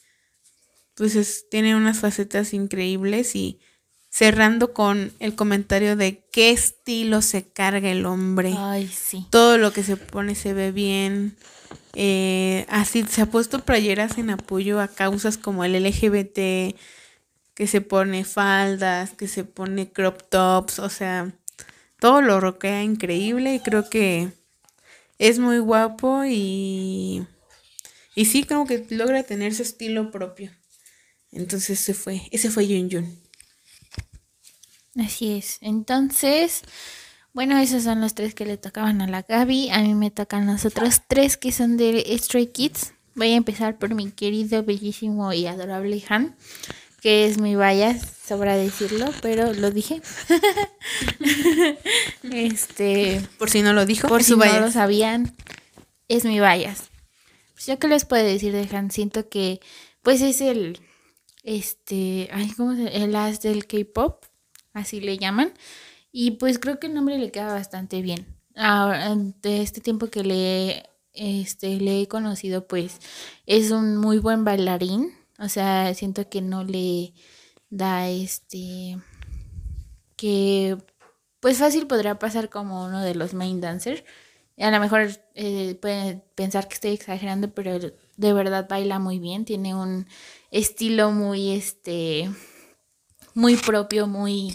pues 0.95 1.17
es, 1.17 1.51
tiene 1.51 1.75
unas 1.75 1.99
facetas 1.99 2.55
increíbles 2.55 3.35
y 3.35 3.59
cerrando 4.11 4.73
con 4.73 5.11
el 5.19 5.35
comentario 5.35 5.97
de 5.97 6.25
qué 6.31 6.51
estilo 6.51 7.21
se 7.21 7.49
carga 7.49 7.91
el 7.91 8.07
hombre. 8.07 8.55
Ay, 8.57 8.87
sí. 8.87 9.27
Todo 9.31 9.59
lo 9.59 9.73
que 9.73 9.83
se 9.83 9.97
pone 9.97 10.37
se 10.37 10.55
ve 10.55 10.71
bien. 10.71 11.37
Eh, 11.95 12.65
así 12.69 13.03
se 13.09 13.23
ha 13.23 13.27
puesto 13.27 13.59
playeras 13.65 14.19
en 14.19 14.31
apoyo 14.31 14.81
a 14.81 14.87
causas 14.87 15.37
como 15.37 15.65
el 15.65 15.75
LGBT, 15.75 16.79
que 17.55 17.67
se 17.67 17.81
pone 17.81 18.23
faldas, 18.23 19.15
que 19.15 19.27
se 19.27 19.43
pone 19.43 19.91
crop 19.91 20.23
tops, 20.31 20.79
o 20.79 20.89
sea, 20.89 21.35
todo 22.03 22.21
lo 22.21 22.41
roquea 22.41 22.83
increíble 22.83 23.55
y 23.55 23.61
creo 23.61 23.89
que 23.89 24.33
es 25.21 25.39
muy 25.39 25.61
guapo 25.61 26.25
y, 26.25 27.25
y 28.17 28.25
sí, 28.25 28.43
como 28.43 28.67
que 28.67 28.85
logra 28.91 29.23
tener 29.23 29.55
su 29.55 29.63
estilo 29.63 30.11
propio. 30.11 30.51
Entonces 31.31 31.79
se 31.79 31.95
fue, 31.95 32.23
ese 32.33 32.51
fue 32.51 32.67
Yun. 32.67 33.07
Así 34.97 35.31
es. 35.31 35.59
Entonces, 35.61 36.63
bueno, 37.35 37.57
esos 37.59 37.85
son 37.85 38.01
los 38.01 38.17
tres 38.17 38.35
que 38.35 38.47
le 38.47 38.57
tocaban 38.57 39.01
a 39.01 39.07
la 39.07 39.23
Gaby. 39.23 39.71
A 39.71 39.83
mí 39.83 39.95
me 39.95 40.11
tocan 40.11 40.49
los 40.49 40.65
otros 40.65 41.03
tres 41.07 41.37
que 41.37 41.53
son 41.53 41.77
de 41.77 42.05
Stray 42.19 42.49
Kids. 42.49 42.95
Voy 43.15 43.31
a 43.31 43.37
empezar 43.37 43.79
por 43.79 43.95
mi 43.95 44.11
querido, 44.11 44.65
bellísimo 44.65 45.33
y 45.33 45.47
adorable 45.47 46.03
Han, 46.09 46.35
que 47.03 47.27
es 47.27 47.39
mi 47.39 47.55
vaya, 47.55 47.99
sobra 47.99 48.57
decirlo, 48.57 49.07
pero 49.21 49.53
lo 49.53 49.71
dije. 49.71 50.01
este, 52.33 53.21
por 53.39 53.51
si 53.51 53.61
no 53.61 53.75
lo 53.75 53.85
dijo, 53.85 54.09
por 54.09 54.23
si 54.23 54.37
no 54.37 54.61
lo 54.61 54.71
sabían, 54.71 55.35
es 56.09 56.25
mi 56.25 56.41
vallas. 56.41 56.85
Pues 57.53 57.67
yo 57.67 57.79
qué 57.79 57.89
les 57.89 58.07
puedo 58.07 58.25
decir 58.25 58.55
de 58.55 58.75
Han, 58.75 58.91
siento 58.91 59.29
que 59.29 59.61
pues 60.03 60.23
es 60.23 60.41
el 60.41 60.81
este, 61.43 62.31
ay, 62.33 62.51
¿cómo 62.57 62.75
se 62.75 63.05
el 63.05 63.15
as 63.17 63.43
del 63.43 63.67
K-pop 63.67 64.25
así 64.73 65.01
le 65.01 65.19
llaman. 65.19 65.53
Y 66.11 66.33
pues 66.33 66.59
creo 66.59 66.79
que 66.79 66.87
el 66.89 66.95
nombre 66.95 67.19
le 67.19 67.31
queda 67.31 67.53
bastante 67.53 68.03
bien. 68.03 68.27
Ahora, 68.55 69.15
de 69.17 69.63
este 69.63 69.81
tiempo 69.81 70.09
que 70.09 70.23
le, 70.23 70.85
este, 71.15 71.81
le 71.81 72.03
he 72.03 72.09
conocido, 72.09 72.67
pues 72.67 72.99
es 73.47 73.71
un 73.71 73.97
muy 73.97 74.19
buen 74.19 74.45
bailarín. 74.45 75.13
O 75.43 75.49
sea, 75.49 75.93
siento 75.95 76.29
que 76.29 76.41
no 76.41 76.65
le 76.65 77.13
da 77.69 78.09
este 78.09 78.99
que 80.17 80.79
pues 81.41 81.59
fácil 81.59 81.87
podría 81.87 82.19
pasar 82.19 82.49
como 82.49 82.85
uno 82.85 83.03
de 83.03 83.15
los 83.15 83.35
main 83.35 83.61
dancers. 83.61 84.05
A 84.59 84.71
lo 84.71 84.79
mejor 84.79 85.09
eh, 85.35 85.77
pueden 85.83 86.23
pensar 86.37 86.69
que 86.69 86.75
estoy 86.75 86.93
exagerando, 86.93 87.53
pero 87.53 87.79
de 87.79 88.33
verdad 88.33 88.69
baila 88.69 88.99
muy 89.01 89.19
bien. 89.19 89.45
Tiene 89.45 89.75
un 89.75 90.07
estilo 90.51 91.11
muy 91.11 91.51
este 91.51 92.31
muy 93.35 93.57
propio, 93.57 94.07
muy, 94.07 94.55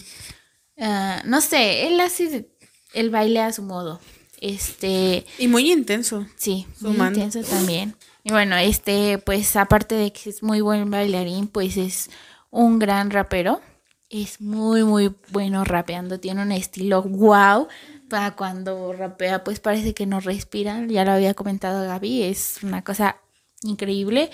ah, 0.77 1.21
no 1.25 1.41
sé, 1.41 1.88
él 1.88 1.99
hace 1.99 2.49
el 2.93 3.09
baile 3.09 3.41
a 3.41 3.51
su 3.51 3.63
modo. 3.63 3.99
Este. 4.39 5.25
Y 5.39 5.47
muy 5.47 5.71
intenso. 5.71 6.25
Sí, 6.38 6.67
muy 6.79 6.95
intenso 6.95 7.41
también. 7.41 7.95
Y 8.28 8.32
bueno, 8.32 8.57
este, 8.57 9.19
pues 9.19 9.55
aparte 9.55 9.95
de 9.95 10.11
que 10.11 10.30
es 10.30 10.43
muy 10.43 10.59
buen 10.59 10.91
bailarín, 10.91 11.47
pues 11.47 11.78
es 11.78 12.09
un 12.49 12.78
gran 12.78 13.09
rapero. 13.09 13.61
Es 14.09 14.41
muy, 14.41 14.84
muy 14.84 15.15
bueno 15.30 15.63
rapeando. 15.63 16.19
Tiene 16.19 16.41
un 16.41 16.51
estilo 16.51 17.03
wow. 17.03 17.69
Para 18.09 18.36
cuando 18.36 18.91
rapea, 18.91 19.45
pues 19.45 19.61
parece 19.61 19.93
que 19.93 20.05
no 20.05 20.19
respira. 20.19 20.86
Ya 20.88 21.05
lo 21.05 21.11
había 21.11 21.36
comentado 21.36 21.88
Gaby. 21.88 22.23
Es 22.23 22.61
una 22.63 22.84
cosa 22.84 23.15
increíble. 23.63 24.30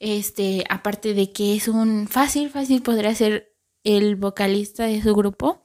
Este, 0.00 0.64
aparte 0.68 1.14
de 1.14 1.30
que 1.30 1.54
es 1.54 1.68
un 1.68 2.08
fácil, 2.08 2.50
fácil 2.50 2.82
podría 2.82 3.14
ser 3.14 3.52
el 3.84 4.16
vocalista 4.16 4.86
de 4.86 5.00
su 5.00 5.14
grupo, 5.14 5.62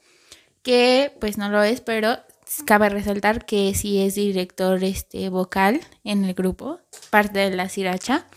que 0.62 1.18
pues 1.20 1.40
no 1.40 1.50
lo 1.50 1.64
es, 1.64 1.82
pero 1.82 2.20
cabe 2.66 2.90
resaltar 2.90 3.46
que 3.46 3.74
sí 3.76 4.00
es 4.00 4.16
director 4.16 4.84
este, 4.84 5.30
vocal 5.30 5.82
en 6.04 6.26
el 6.26 6.34
grupo, 6.34 6.80
parte 7.10 7.40
de 7.40 7.56
la 7.56 7.70
siracha. 7.70 8.28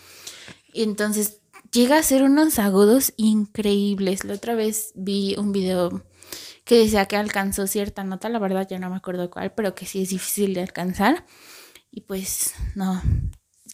Entonces 0.73 1.41
llega 1.73 1.99
a 1.99 2.03
ser 2.03 2.23
unos 2.23 2.59
agudos 2.59 3.13
increíbles. 3.17 4.25
La 4.25 4.35
otra 4.35 4.55
vez 4.55 4.93
vi 4.95 5.35
un 5.37 5.53
video 5.53 6.05
que 6.65 6.79
decía 6.79 7.07
que 7.07 7.17
alcanzó 7.17 7.67
cierta 7.67 8.05
nota, 8.05 8.29
la 8.29 8.39
verdad 8.39 8.67
ya 8.69 8.79
no 8.79 8.91
me 8.91 8.97
acuerdo 8.97 9.31
cuál, 9.31 9.53
pero 9.53 9.75
que 9.75 9.87
sí 9.87 10.03
es 10.03 10.11
difícil 10.11 10.55
de 10.55 10.63
alcanzar. 10.63 11.27
Y 11.91 12.03
pues 12.03 12.55
no, 12.75 13.03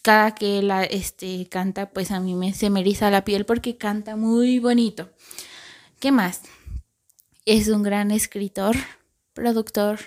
cada 0.02 0.34
que 0.34 0.62
la 0.62 0.84
este, 0.84 1.48
canta, 1.48 1.90
pues 1.90 2.10
a 2.10 2.20
mí 2.20 2.34
me, 2.34 2.52
se 2.52 2.70
me 2.70 2.80
eriza 2.80 3.10
la 3.10 3.24
piel 3.24 3.44
porque 3.44 3.76
canta 3.76 4.16
muy 4.16 4.58
bonito. 4.58 5.10
¿Qué 6.00 6.12
más? 6.12 6.42
Es 7.46 7.68
un 7.68 7.82
gran 7.82 8.10
escritor, 8.10 8.76
productor, 9.34 10.00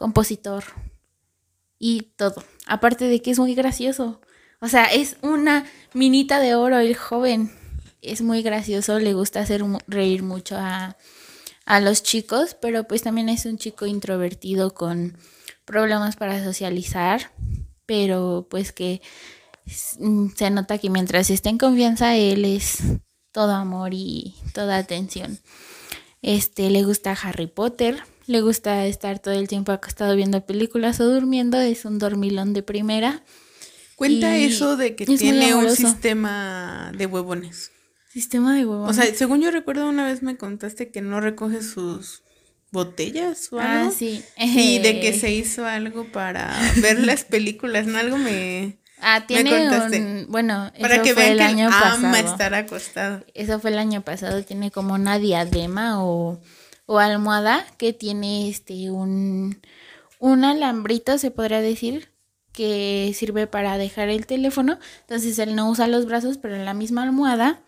compositor 0.00 0.64
y 1.78 2.12
todo. 2.16 2.42
Aparte 2.66 3.04
de 3.04 3.20
que 3.20 3.30
es 3.30 3.38
muy 3.38 3.54
gracioso. 3.54 4.22
O 4.60 4.68
sea, 4.68 4.86
es 4.86 5.18
una 5.20 5.66
minita 5.92 6.40
de 6.40 6.54
oro 6.54 6.78
el 6.78 6.96
joven. 6.96 7.52
Es 8.00 8.22
muy 8.22 8.42
gracioso, 8.42 8.98
le 8.98 9.12
gusta 9.12 9.40
hacer 9.40 9.62
reír 9.86 10.22
mucho 10.22 10.56
a, 10.56 10.96
a 11.66 11.80
los 11.80 12.02
chicos, 12.02 12.56
pero 12.60 12.84
pues 12.84 13.02
también 13.02 13.28
es 13.28 13.44
un 13.44 13.58
chico 13.58 13.84
introvertido 13.84 14.72
con 14.72 15.18
problemas 15.66 16.16
para 16.16 16.42
socializar, 16.42 17.30
pero 17.84 18.46
pues 18.50 18.72
que 18.72 19.02
se 19.66 20.50
nota 20.50 20.78
que 20.78 20.88
mientras 20.88 21.28
esté 21.28 21.50
en 21.50 21.58
confianza 21.58 22.16
él 22.16 22.46
es 22.46 22.78
todo 23.32 23.52
amor 23.52 23.92
y 23.92 24.34
toda 24.54 24.78
atención. 24.78 25.38
Este, 26.22 26.70
le 26.70 26.84
gusta 26.84 27.12
Harry 27.12 27.46
Potter, 27.46 28.02
le 28.30 28.40
gusta 28.42 28.86
estar 28.86 29.18
todo 29.18 29.34
el 29.34 29.48
tiempo 29.48 29.72
acostado 29.72 30.14
viendo 30.16 30.44
películas 30.46 31.00
o 31.00 31.04
durmiendo, 31.08 31.58
es 31.60 31.84
un 31.84 31.98
dormilón 31.98 32.52
de 32.52 32.62
primera. 32.62 33.22
Cuenta 33.96 34.36
eso 34.36 34.76
de 34.76 34.94
que 34.96 35.04
tiene 35.04 35.54
un 35.54 35.70
sistema 35.76 36.92
de 36.96 37.06
huevones. 37.06 37.70
Sistema 38.12 38.54
de 38.56 38.64
huevones. 38.64 38.90
O 38.98 39.02
sea, 39.02 39.14
según 39.14 39.40
yo 39.42 39.50
recuerdo, 39.50 39.88
una 39.88 40.04
vez 40.06 40.22
me 40.22 40.36
contaste 40.36 40.90
que 40.90 41.00
no 41.02 41.20
recoge 41.20 41.62
sus 41.62 42.22
botellas 42.72 43.52
o 43.52 43.58
Ah, 43.60 43.80
algo. 43.82 43.92
sí. 43.92 44.22
Y 44.38 44.78
de 44.78 45.00
que 45.00 45.12
se 45.18 45.32
hizo 45.32 45.66
algo 45.66 46.04
para 46.10 46.56
ver 46.80 47.00
las 47.04 47.24
películas, 47.24 47.86
¿no? 47.86 47.98
Algo 47.98 48.16
me... 48.16 48.78
Ah, 49.02 49.24
tiene 49.26 49.50
contaste. 49.50 50.00
un... 50.00 50.26
Bueno, 50.28 50.72
Para 50.80 50.96
eso 50.96 51.04
que 51.04 51.14
fue 51.14 51.22
vean 51.24 51.32
el 51.32 51.38
que 51.38 51.44
año 51.44 51.66
ama 51.68 51.80
pasado. 52.12 52.30
estar 52.30 52.54
acostado. 52.54 53.24
Eso 53.34 53.58
fue 53.60 53.70
el 53.70 53.78
año 53.78 54.02
pasado. 54.02 54.42
Tiene 54.44 54.70
como 54.70 54.94
una 54.94 55.18
diadema 55.18 56.04
o, 56.04 56.40
o 56.90 56.98
almohada 56.98 57.64
que 57.78 57.92
tiene 57.92 58.48
este 58.48 58.90
un, 58.90 59.60
un 60.18 60.44
alambrito, 60.44 61.18
se 61.18 61.30
podría 61.30 61.60
decir, 61.60 62.10
que 62.50 63.14
sirve 63.14 63.46
para 63.46 63.78
dejar 63.78 64.08
el 64.08 64.26
teléfono. 64.26 64.76
Entonces 65.02 65.38
él 65.38 65.54
no 65.54 65.70
usa 65.70 65.86
los 65.86 66.04
brazos, 66.04 66.36
pero 66.36 66.56
en 66.56 66.64
la 66.64 66.74
misma 66.74 67.04
almohada, 67.04 67.62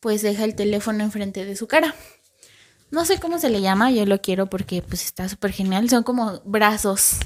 pues 0.00 0.22
deja 0.22 0.44
el 0.44 0.54
teléfono 0.54 1.04
enfrente 1.04 1.44
de 1.44 1.54
su 1.54 1.66
cara. 1.66 1.94
No 2.90 3.04
sé 3.04 3.20
cómo 3.20 3.38
se 3.38 3.50
le 3.50 3.60
llama, 3.60 3.90
yo 3.90 4.06
lo 4.06 4.22
quiero 4.22 4.46
porque 4.48 4.80
pues 4.80 5.04
está 5.04 5.28
súper 5.28 5.52
genial. 5.52 5.90
Son 5.90 6.02
como 6.02 6.40
brazos. 6.46 7.16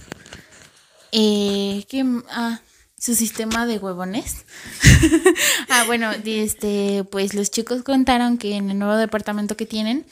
Eh, 1.13 1.87
¿qué 1.89 2.05
ah, 2.29 2.61
su 2.99 3.15
sistema 3.15 3.67
de 3.67 3.79
huevones. 3.79 4.47
ah, 5.69 5.85
bueno, 5.87 6.11
este, 6.25 7.05
pues 7.05 7.35
los 7.35 7.53
chicos 7.53 7.85
contaron 7.85 8.37
que 8.37 8.57
en 8.57 8.69
el 8.69 8.81
nuevo 8.81 8.97
departamento 8.97 9.57
que 9.57 9.65
tienen, 9.65 10.05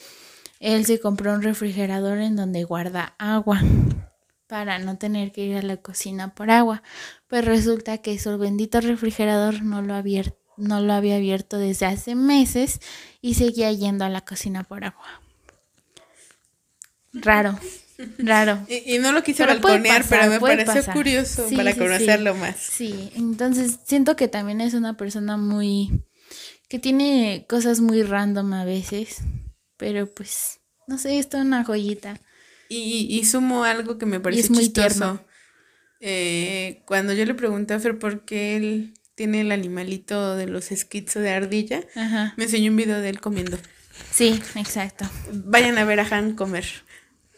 él 0.73 0.85
se 0.85 0.99
compró 0.99 1.33
un 1.33 1.41
refrigerador 1.43 2.17
en 2.19 2.35
donde 2.35 2.63
guarda 2.63 3.15
agua 3.19 3.61
para 4.47 4.79
no 4.79 4.97
tener 4.97 5.31
que 5.31 5.41
ir 5.45 5.57
a 5.57 5.61
la 5.61 5.77
cocina 5.77 6.33
por 6.35 6.49
agua. 6.51 6.81
Pues 7.27 7.45
resulta 7.45 7.99
que 7.99 8.17
su 8.19 8.37
bendito 8.37 8.81
refrigerador 8.81 9.61
no 9.63 9.81
lo, 9.81 9.93
abier- 9.93 10.35
no 10.57 10.81
lo 10.81 10.93
había 10.93 11.15
abierto 11.17 11.57
desde 11.57 11.85
hace 11.85 12.15
meses 12.15 12.79
y 13.21 13.35
seguía 13.35 13.71
yendo 13.71 14.05
a 14.05 14.09
la 14.09 14.21
cocina 14.21 14.63
por 14.63 14.83
agua. 14.85 15.21
Raro, 17.13 17.57
raro. 18.17 18.59
Y, 18.67 18.95
y 18.95 18.99
no 18.99 19.11
lo 19.11 19.23
quise 19.23 19.45
Pero 19.45 19.61
puede 19.61 19.75
balconear, 19.75 20.01
pasar, 20.03 20.19
pero 20.19 20.31
me 20.31 20.39
pareció 20.39 20.73
pasar. 20.75 20.93
curioso 20.93 21.47
Sí, 21.47 21.55
para 21.55 21.71
sí, 21.73 21.79
conocerlo 21.79 22.33
sí. 22.33 22.39
más. 22.39 22.55
Sí, 22.57 23.11
entonces 23.15 23.79
siento 23.85 24.15
que 24.15 24.27
también 24.27 24.61
es 24.61 24.73
una 24.73 24.97
persona 24.97 25.37
muy... 25.37 26.03
que 26.67 26.79
tiene 26.79 27.45
cosas 27.47 27.79
muy 27.79 28.03
random 28.03 28.53
a 28.53 28.65
veces, 28.65 29.19
pero 29.77 30.11
pues, 30.11 30.59
no 30.87 30.97
sé, 30.97 31.19
esto 31.19 31.37
es 31.37 31.43
una 31.43 31.63
joyita. 31.63 32.19
Y, 32.69 33.07
y 33.09 33.25
sumo 33.25 33.63
algo 33.63 33.97
que 33.97 34.05
me 34.05 34.19
pareció 34.19 34.45
es 34.45 34.49
muy 34.51 34.63
chistoso. 34.63 35.23
Eh, 35.99 36.83
cuando 36.85 37.13
yo 37.13 37.25
le 37.25 37.33
pregunté 37.33 37.73
a 37.73 37.79
Fer 37.79 37.97
por 37.97 38.25
qué 38.25 38.57
él 38.57 38.93
tiene 39.15 39.41
el 39.41 39.51
animalito 39.51 40.35
de 40.35 40.47
los 40.47 40.71
esquizo 40.71 41.19
de 41.19 41.31
ardilla, 41.31 41.83
Ajá. 41.95 42.33
me 42.37 42.43
enseñó 42.45 42.71
un 42.71 42.77
video 42.77 43.01
de 43.01 43.09
él 43.09 43.19
comiendo. 43.21 43.57
Sí, 44.11 44.41
exacto. 44.55 45.05
Vayan 45.31 45.77
a 45.77 45.85
ver 45.85 45.99
a 46.01 46.07
Han 46.09 46.35
comer. 46.35 46.65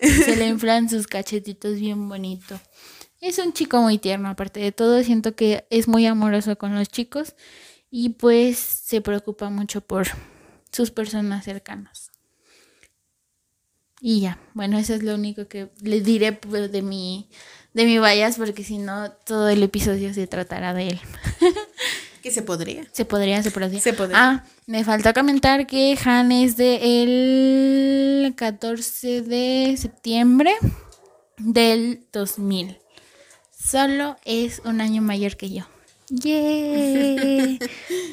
Se 0.02 0.36
le 0.36 0.48
inflan 0.48 0.90
sus 0.90 1.08
cachetitos 1.08 1.80
bien 1.80 2.10
bonito. 2.10 2.60
Es 3.22 3.40
un 3.40 3.54
chico 3.54 3.82
muy 3.82 3.98
tierno, 3.98 4.30
aparte 4.30 4.60
de 4.60 4.72
todo, 4.72 5.04
siento 5.04 5.36
que 5.36 5.66
es 5.70 5.88
muy 5.88 6.06
amoroso 6.06 6.58
con 6.58 6.76
los 6.76 6.90
chicos 6.90 7.36
y 7.90 8.10
pues 8.10 8.58
se 8.58 9.02
preocupa 9.02 9.50
mucho 9.50 9.82
por 9.82 10.08
sus 10.72 10.92
personas 10.92 11.46
cercanas. 11.46 12.07
Y 14.00 14.22
ya, 14.22 14.40
bueno, 14.54 14.78
eso 14.78 14.94
es 14.94 15.04
lo 15.04 15.16
único 15.16 15.48
que 15.48 15.70
le 15.82 16.02
diré 16.02 16.34
pues, 16.34 16.72
de 16.72 16.82
mi 16.82 17.28
de 17.74 17.86
mi 17.86 18.00
bias 18.00 18.38
porque 18.38 18.64
si 18.64 18.80
no 18.80 19.12
todo 19.12 19.50
el 19.50 19.62
episodio 19.62 20.14
se 20.14 20.28
tratará 20.28 20.74
de 20.74 20.90
él. 20.90 21.00
Que 22.22 22.32
se 22.32 22.42
podría. 22.42 22.84
Se 22.92 23.06
podría, 23.06 23.44
se 23.44 23.52
podría. 23.52 23.80
Se 23.80 23.94
podría. 23.94 24.18
Ah, 24.20 24.44
me 24.66 24.84
faltó 24.84 25.14
comentar 25.14 25.68
que 25.68 25.98
Han 26.04 26.32
es 26.32 26.58
de 26.58 27.04
el 28.24 28.34
14 28.36 29.22
de 29.22 29.76
septiembre 29.78 30.56
del 31.38 32.06
2000. 32.12 32.80
Solo 33.56 34.18
es 34.26 34.62
un 34.66 34.82
año 34.82 35.02
mayor 35.02 35.38
que 35.38 35.52
yo. 35.52 35.68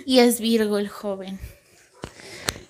Y 0.07 0.18
es 0.18 0.39
Virgo 0.39 0.78
el 0.78 0.89
joven. 0.89 1.41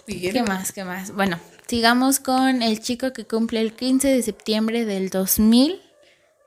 ¿Qué 0.07 0.43
más? 0.45 0.73
¿Qué 0.73 0.85
más? 0.85 1.11
Bueno, 1.13 1.39
sigamos 1.67 2.21
con 2.21 2.63
el 2.63 2.81
chico 2.81 3.13
que 3.13 3.27
cumple 3.27 3.61
el 3.61 3.75
15 3.75 4.09
de 4.09 4.23
septiembre 4.23 4.85
del 4.85 5.11
2000. 5.11 5.81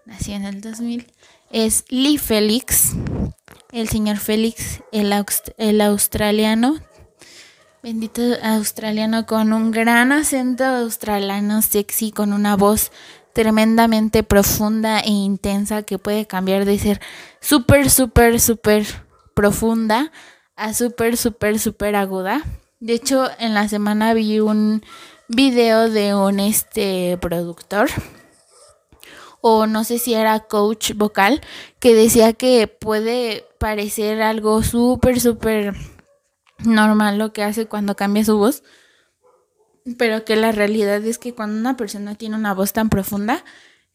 Nació 0.05 0.35
en 0.35 0.45
el 0.45 0.61
2000. 0.61 1.07
Es 1.51 1.85
Lee 1.89 2.17
Félix. 2.17 2.93
El 3.71 3.89
señor 3.89 4.17
Félix, 4.17 4.81
el, 4.91 5.13
el 5.57 5.81
australiano. 5.81 6.77
Bendito 7.83 8.21
australiano 8.41 9.25
con 9.25 9.53
un 9.53 9.71
gran 9.71 10.11
acento 10.11 10.63
australiano 10.63 11.61
sexy, 11.61 12.11
con 12.11 12.33
una 12.33 12.55
voz 12.55 12.91
tremendamente 13.33 14.23
profunda 14.23 14.99
e 14.99 15.09
intensa 15.09 15.83
que 15.83 15.99
puede 15.99 16.25
cambiar 16.25 16.65
de 16.65 16.79
ser 16.79 17.01
súper, 17.39 17.89
súper, 17.89 18.39
súper 18.39 18.85
profunda 19.35 20.11
a 20.55 20.73
súper, 20.73 21.17
súper, 21.17 21.59
súper 21.59 21.95
aguda. 21.95 22.43
De 22.79 22.93
hecho, 22.93 23.27
en 23.39 23.55
la 23.55 23.67
semana 23.67 24.13
vi 24.13 24.39
un 24.39 24.83
video 25.27 25.89
de 25.89 26.13
un 26.13 26.39
este 26.39 27.17
productor 27.19 27.89
o 29.41 29.65
no 29.65 29.83
sé 29.83 29.97
si 29.97 30.13
era 30.13 30.39
coach 30.41 30.93
vocal 30.93 31.41
que 31.79 31.95
decía 31.95 32.33
que 32.33 32.67
puede 32.67 33.45
parecer 33.59 34.21
algo 34.21 34.61
súper, 34.61 35.19
súper 35.19 35.73
normal 36.59 37.17
lo 37.17 37.33
que 37.33 37.43
hace 37.43 37.65
cuando 37.65 37.95
cambia 37.95 38.23
su 38.23 38.37
voz, 38.37 38.63
pero 39.97 40.23
que 40.23 40.35
la 40.35 40.51
realidad 40.51 41.03
es 41.03 41.17
que 41.17 41.33
cuando 41.33 41.59
una 41.59 41.77
persona 41.77 42.13
tiene 42.13 42.35
una 42.35 42.53
voz 42.53 42.73
tan 42.73 42.89
profunda, 42.89 43.43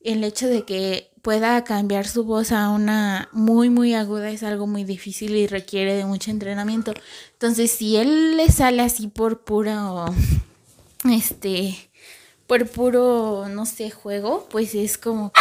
el 0.05 0.25
hecho 0.25 0.49
de 0.49 0.65
que 0.65 1.13
pueda 1.23 1.63
cambiar 1.63 2.07
su 2.07 2.25
voz 2.25 2.51
a 2.51 2.69
una 2.71 3.29
muy, 3.33 3.71
muy 3.71 3.95
aguda 3.95 4.31
es 4.31 4.43
algo 4.43 4.67
muy 4.67 4.85
difícil 4.85 5.37
y 5.37 5.47
requiere 5.47 5.95
de 5.95 6.05
mucho 6.05 6.31
entrenamiento. 6.31 6.93
Entonces, 7.35 7.71
si 7.71 7.97
él 7.97 8.37
le 8.37 8.49
sale 8.51 8.83
así 8.83 9.07
por 9.07 9.45
puro, 9.45 10.07
este, 11.11 11.91
por 12.47 12.69
puro, 12.69 13.47
no 13.49 13.67
sé, 13.67 13.91
juego, 13.91 14.49
pues 14.51 14.75
es 14.75 14.99
como 14.99 15.33
que... 15.33 15.41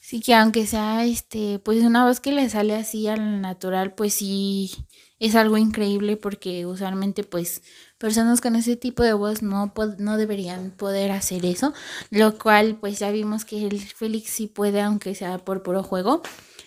Sí, 0.00 0.20
que 0.20 0.34
aunque 0.34 0.66
sea, 0.66 1.04
este, 1.04 1.58
pues 1.58 1.82
una 1.84 2.06
voz 2.06 2.20
que 2.20 2.32
le 2.32 2.48
sale 2.48 2.74
así 2.74 3.08
al 3.08 3.42
natural, 3.42 3.92
pues 3.94 4.14
sí 4.14 4.72
es 5.18 5.34
algo 5.34 5.58
increíble 5.58 6.16
porque 6.16 6.64
usualmente, 6.64 7.24
pues, 7.24 7.62
personas 7.98 8.40
con 8.40 8.56
ese 8.56 8.76
tipo 8.76 9.02
de 9.02 9.12
voz 9.12 9.42
no, 9.42 9.72
no 9.98 10.16
deberían 10.16 10.70
poder 10.70 11.10
hacer 11.10 11.44
eso, 11.44 11.74
lo 12.10 12.38
cual, 12.38 12.76
pues 12.80 12.98
ya 12.98 13.10
vimos 13.10 13.44
que 13.44 13.66
el 13.66 13.80
Félix 13.80 14.30
sí 14.30 14.46
puede, 14.46 14.80
aunque 14.80 15.14
sea 15.14 15.38
por 15.38 15.62
puro 15.62 15.82
juego. 15.82 16.22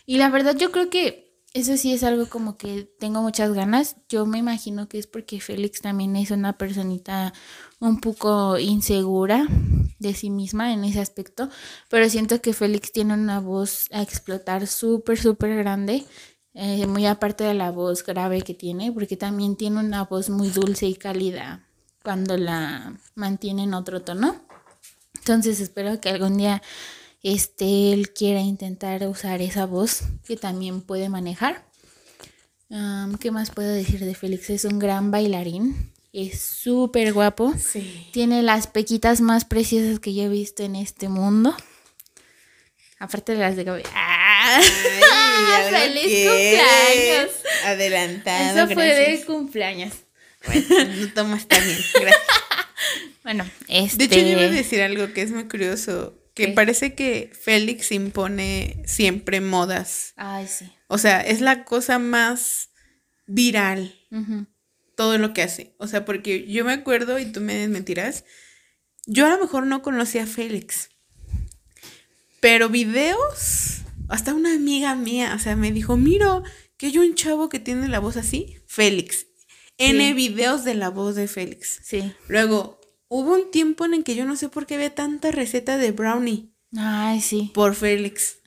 Y 0.05 0.17
la 0.17 0.29
verdad, 0.29 0.55
yo 0.57 0.71
creo 0.71 0.89
que 0.89 1.31
eso 1.53 1.75
sí 1.75 1.93
es 1.93 2.03
algo 2.03 2.27
como 2.27 2.57
que 2.57 2.89
tengo 2.99 3.21
muchas 3.21 3.53
ganas. 3.53 3.97
Yo 4.07 4.25
me 4.25 4.37
imagino 4.37 4.87
que 4.87 4.99
es 4.99 5.07
porque 5.07 5.41
Félix 5.41 5.81
también 5.81 6.15
es 6.15 6.31
una 6.31 6.57
personita 6.57 7.33
un 7.79 7.99
poco 7.99 8.57
insegura 8.57 9.47
de 9.99 10.13
sí 10.13 10.29
misma 10.29 10.73
en 10.73 10.83
ese 10.83 10.99
aspecto, 10.99 11.49
pero 11.89 12.09
siento 12.09 12.41
que 12.41 12.53
Félix 12.53 12.91
tiene 12.91 13.13
una 13.13 13.39
voz 13.39 13.87
a 13.91 14.01
explotar 14.01 14.65
súper, 14.65 15.19
súper 15.19 15.55
grande, 15.57 16.05
eh, 16.53 16.85
muy 16.87 17.05
aparte 17.05 17.43
de 17.43 17.53
la 17.53 17.71
voz 17.71 18.03
grave 18.03 18.41
que 18.41 18.53
tiene, 18.53 18.91
porque 18.91 19.17
también 19.17 19.55
tiene 19.55 19.79
una 19.79 20.03
voz 20.03 20.29
muy 20.29 20.49
dulce 20.49 20.85
y 20.85 20.95
cálida 20.95 21.67
cuando 22.03 22.37
la 22.37 22.93
mantiene 23.15 23.63
en 23.63 23.73
otro 23.73 24.01
tono. 24.01 24.41
Entonces 25.15 25.59
espero 25.59 26.01
que 26.01 26.09
algún 26.09 26.37
día 26.37 26.61
este, 27.23 27.93
él 27.93 28.11
quiera 28.11 28.41
intentar 28.41 29.07
usar 29.07 29.41
esa 29.41 29.65
voz 29.65 30.01
que 30.25 30.35
también 30.35 30.81
puede 30.81 31.09
manejar. 31.09 31.63
¿Qué 33.19 33.31
más 33.31 33.51
puedo 33.51 33.69
decir 33.69 33.99
de 33.99 34.15
Félix? 34.15 34.49
Es 34.49 34.65
un 34.65 34.79
gran 34.79 35.11
bailarín, 35.11 35.91
es 36.13 36.41
súper 36.41 37.13
guapo. 37.13 37.53
Sí. 37.57 38.07
Tiene 38.13 38.43
las 38.43 38.67
pequitas 38.67 39.21
más 39.21 39.45
preciosas 39.45 39.99
que 39.99 40.13
yo 40.13 40.23
he 40.23 40.29
visto 40.29 40.63
en 40.63 40.75
este 40.75 41.09
mundo. 41.09 41.55
Aparte 42.97 43.33
de 43.33 43.39
las 43.39 43.55
de 43.55 43.65
cabello. 43.65 43.89
¡Ah! 43.93 44.20
Ay, 44.43 44.63
¡Feliz 45.69 46.29
cumpleaños! 46.29 47.31
Adelantado. 47.65 48.63
Eso 48.63 48.73
fue 48.73 48.87
gracias. 48.87 49.19
de 49.19 49.25
cumpleaños. 49.25 49.93
Bueno, 50.45 50.65
no 50.95 51.13
tomas 51.13 51.47
también. 51.47 51.77
Gracias. 51.93 52.21
Bueno, 53.23 53.45
este. 53.67 53.97
De 53.97 54.05
hecho, 54.05 54.15
yo 54.15 54.31
iba 54.31 54.41
a 54.41 54.49
decir 54.49 54.81
algo 54.81 55.13
que 55.13 55.21
es 55.21 55.29
muy 55.29 55.47
curioso. 55.47 56.17
Que 56.33 56.47
¿Qué? 56.47 56.51
parece 56.53 56.95
que 56.95 57.31
Félix 57.39 57.91
impone 57.91 58.81
siempre 58.87 59.41
modas. 59.41 60.13
Ay, 60.15 60.47
sí. 60.47 60.71
O 60.87 60.97
sea, 60.97 61.21
es 61.21 61.39
la 61.39 61.63
cosa 61.63 61.99
más 61.99 62.69
viral 63.27 63.95
todo 64.95 65.17
lo 65.17 65.33
que 65.33 65.41
hace. 65.41 65.75
O 65.77 65.87
sea, 65.87 66.03
porque 66.03 66.47
yo 66.47 66.65
me 66.65 66.73
acuerdo, 66.73 67.19
y 67.19 67.25
tú 67.31 67.41
me 67.41 67.55
desmentirás, 67.55 68.25
yo 69.05 69.25
a 69.25 69.29
lo 69.29 69.39
mejor 69.39 69.65
no 69.65 69.81
conocía 69.81 70.23
a 70.23 70.27
Félix. 70.27 70.89
Pero 72.39 72.69
videos, 72.69 73.80
hasta 74.11 74.33
una 74.33 74.53
amiga 74.53 74.95
mía, 74.95 75.33
o 75.35 75.39
sea, 75.39 75.55
me 75.55 75.71
dijo, 75.71 75.97
miro 75.97 76.43
que 76.77 76.87
hay 76.87 76.97
un 76.97 77.15
chavo 77.15 77.49
que 77.49 77.59
tiene 77.59 77.87
la 77.87 77.99
voz 77.99 78.17
así, 78.17 78.57
Félix. 78.67 79.27
N 79.77 80.13
videos 80.13 80.63
de 80.63 80.75
la 80.75 80.89
voz 80.89 81.15
de 81.15 81.27
Félix. 81.27 81.79
Sí. 81.83 82.13
Luego, 82.27 82.79
hubo 83.07 83.33
un 83.33 83.51
tiempo 83.51 83.85
en 83.85 83.95
el 83.95 84.03
que 84.03 84.15
yo 84.15 84.25
no 84.25 84.35
sé 84.35 84.49
por 84.49 84.65
qué 84.65 84.75
había 84.75 84.93
tanta 84.93 85.31
receta 85.31 85.77
de 85.77 85.91
brownie. 85.91 86.53
Ay, 86.77 87.21
sí. 87.21 87.51
Por 87.53 87.75
Félix. 87.75 88.37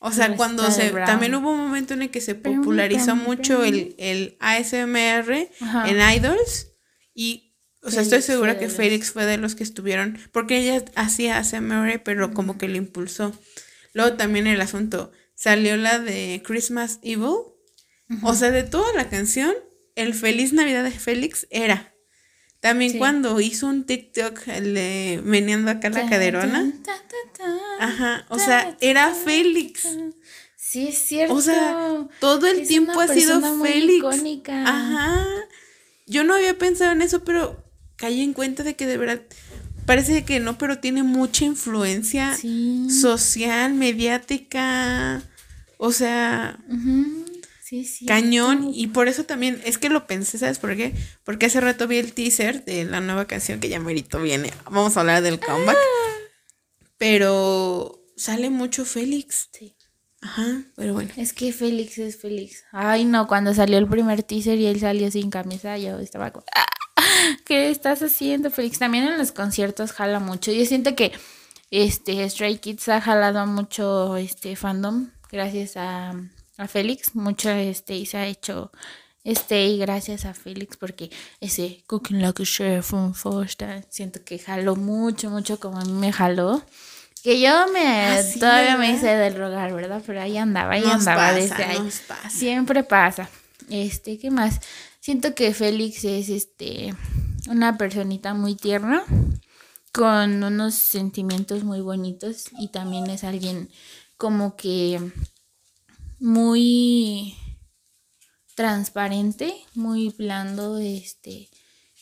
O 0.00 0.12
sea, 0.12 0.36
cuando 0.36 0.70
se. 0.70 0.90
También 0.90 1.34
hubo 1.34 1.50
un 1.50 1.58
momento 1.58 1.94
en 1.94 2.02
el 2.02 2.10
que 2.10 2.20
se 2.20 2.34
popularizó 2.34 3.14
brownie, 3.14 3.24
mucho 3.24 3.58
brownie. 3.58 3.94
el, 3.98 4.36
el 4.36 4.36
ASMR 4.40 5.48
Ajá. 5.60 5.88
en 5.88 6.16
Idols. 6.16 6.72
Y. 7.14 7.54
O 7.82 7.90
sea, 7.90 8.02
estoy 8.02 8.22
segura 8.22 8.58
que 8.58 8.68
Félix 8.68 9.12
fue 9.12 9.26
de 9.26 9.38
los 9.38 9.54
que 9.54 9.62
estuvieron. 9.62 10.18
Porque 10.32 10.58
ella 10.58 10.84
hacía 10.96 11.38
ASMR, 11.38 12.02
pero 12.02 12.34
como 12.34 12.58
que 12.58 12.68
lo 12.68 12.76
impulsó. 12.76 13.32
Luego 13.96 14.12
también 14.18 14.46
el 14.46 14.60
asunto. 14.60 15.10
Salió 15.34 15.78
la 15.78 15.98
de 15.98 16.42
Christmas 16.44 16.98
Evil. 17.02 17.34
O 18.22 18.34
sea, 18.34 18.50
de 18.50 18.62
toda 18.62 18.92
la 18.92 19.08
canción, 19.08 19.54
el 19.94 20.12
Feliz 20.12 20.52
Navidad 20.52 20.84
de 20.84 20.90
Félix 20.90 21.46
era. 21.48 21.94
También 22.60 22.92
Sí. 22.92 22.98
cuando 22.98 23.40
hizo 23.40 23.66
un 23.66 23.84
TikTok, 23.86 24.48
el 24.48 24.74
de 24.74 25.20
meneando 25.24 25.70
acá 25.70 25.88
la 25.88 26.08
caderona. 26.10 26.72
Ajá, 27.80 28.26
o 28.28 28.38
sea, 28.38 28.76
era 28.82 29.14
Félix. 29.14 29.88
Sí, 30.56 30.88
es 30.88 30.98
cierto. 30.98 31.34
O 31.34 31.40
sea, 31.40 32.06
todo 32.20 32.46
el 32.48 32.60
Es 32.60 32.68
tiempo 32.68 32.92
una 32.92 33.04
ha 33.04 33.08
sido 33.08 33.40
muy 33.40 33.68
Félix. 33.70 33.96
icónica. 33.98 34.62
Ajá. 34.62 35.26
Yo 36.06 36.22
no 36.22 36.34
había 36.34 36.58
pensado 36.58 36.92
en 36.92 37.00
eso, 37.00 37.24
pero 37.24 37.64
caí 37.96 38.20
en 38.22 38.34
cuenta 38.34 38.62
de 38.62 38.76
que 38.76 38.86
de 38.86 38.98
verdad 38.98 39.22
parece 39.86 40.24
que 40.24 40.40
no, 40.40 40.58
pero 40.58 40.78
tiene 40.78 41.02
mucha 41.02 41.44
influencia 41.44 42.34
Sí. 42.34 42.88
social, 42.90 43.74
mediática. 43.74 45.22
O 45.78 45.92
sea. 45.92 46.58
Sí, 47.62 47.84
sí. 47.84 48.06
cañón. 48.06 48.70
Y 48.72 48.86
por 48.88 49.08
eso 49.08 49.24
también, 49.24 49.60
es 49.64 49.76
que 49.78 49.88
lo 49.88 50.06
pensé, 50.06 50.38
¿sabes 50.38 50.58
por 50.60 50.76
qué? 50.76 50.92
Porque 51.24 51.46
hace 51.46 51.60
rato 51.60 51.88
vi 51.88 51.96
el 51.96 52.12
teaser 52.12 52.64
de 52.64 52.84
la 52.84 53.00
nueva 53.00 53.24
canción 53.26 53.58
que 53.58 53.68
ya 53.68 53.80
merito 53.80 54.20
viene. 54.22 54.52
Vamos 54.66 54.96
a 54.96 55.00
hablar 55.00 55.20
del 55.22 55.40
comeback. 55.40 55.76
Pero 56.98 58.02
sale 58.16 58.50
mucho 58.50 58.84
Félix. 58.84 59.48
Sí. 59.52 59.74
Ajá, 60.22 60.62
pero 60.76 60.94
bueno. 60.94 61.10
Es 61.16 61.32
que 61.32 61.52
Félix 61.52 61.98
es 61.98 62.16
Félix. 62.20 62.64
Ay, 62.72 63.04
no, 63.04 63.26
cuando 63.26 63.52
salió 63.54 63.78
el 63.78 63.86
primer 63.86 64.22
teaser 64.22 64.58
y 64.58 64.66
él 64.66 64.80
salió 64.80 65.10
sin 65.10 65.30
camisa, 65.30 65.76
yo 65.78 65.98
estaba 65.98 66.30
como, 66.32 66.46
"Ah, 66.54 66.64
¿qué 67.44 67.70
estás 67.70 68.02
haciendo, 68.02 68.50
Félix? 68.50 68.78
También 68.78 69.04
en 69.04 69.18
los 69.18 69.32
conciertos 69.32 69.92
jala 69.92 70.20
mucho. 70.20 70.52
Yo 70.52 70.64
siento 70.66 70.94
que 70.94 71.12
este 71.70 72.28
Stray 72.28 72.58
Kids 72.58 72.88
ha 72.88 73.00
jalado 73.00 73.46
mucho 73.46 74.16
este 74.16 74.56
fandom 74.56 75.08
gracias 75.30 75.76
a, 75.76 76.14
a 76.56 76.68
Félix. 76.68 77.14
Mucho 77.14 77.50
este 77.50 77.96
y 77.96 78.06
se 78.06 78.16
ha 78.18 78.26
hecho 78.26 78.70
este 79.24 79.66
y 79.66 79.78
gracias 79.78 80.24
a 80.24 80.34
Félix 80.34 80.76
porque 80.76 81.10
ese 81.40 81.82
Cooking 81.88 82.22
Like 82.22 82.42
a 82.42 82.46
Chef 82.46 82.86
from 82.86 83.12
Foster 83.14 83.84
siento 83.90 84.24
que 84.24 84.38
jaló 84.38 84.76
mucho, 84.76 85.30
mucho 85.30 85.58
como 85.58 85.78
a 85.78 85.84
mí 85.84 85.92
me 85.92 86.12
jaló. 86.12 86.62
Que 87.24 87.40
yo 87.40 87.66
me 87.72 87.80
Ah, 88.06 88.20
todavía 88.38 88.76
me 88.76 88.92
hice 88.92 89.08
del 89.08 89.34
rogar, 89.34 89.72
¿verdad? 89.74 90.00
Pero 90.06 90.20
ahí 90.20 90.38
andaba, 90.38 90.74
ahí 90.74 90.82
Nos 90.82 90.92
andaba 90.92 91.30
pasa, 91.30 91.34
desde 91.34 91.64
ahí. 91.64 91.90
pasa. 92.06 92.30
Siempre 92.30 92.84
pasa. 92.84 93.28
Este, 93.68 94.16
¿qué 94.16 94.30
más? 94.30 94.60
Siento 95.06 95.36
que 95.36 95.54
Félix 95.54 96.04
es 96.04 96.28
este 96.30 96.92
una 97.48 97.78
personita 97.78 98.34
muy 98.34 98.56
tierna 98.56 99.04
con 99.92 100.42
unos 100.42 100.74
sentimientos 100.74 101.62
muy 101.62 101.80
bonitos 101.80 102.46
y 102.58 102.72
también 102.72 103.08
es 103.08 103.22
alguien 103.22 103.70
como 104.16 104.56
que 104.56 105.00
muy 106.18 107.36
transparente, 108.56 109.54
muy 109.74 110.08
blando, 110.08 110.78
este 110.78 111.50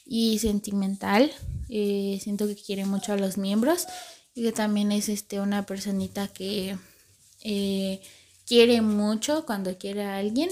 y 0.07 0.39
sentimental. 0.39 1.31
Eh, 1.69 2.19
siento 2.23 2.47
que 2.47 2.57
quiere 2.57 2.87
mucho 2.87 3.13
a 3.13 3.19
los 3.19 3.37
miembros 3.37 3.85
y 4.35 4.45
que 4.45 4.53
también 4.53 4.93
es 4.93 5.11
este 5.11 5.41
una 5.41 5.67
personita 5.67 6.29
que 6.29 6.79
eh, 7.43 8.01
quiere 8.47 8.81
mucho 8.81 9.45
cuando 9.45 9.77
quiere 9.77 10.05
a 10.05 10.17
alguien 10.17 10.49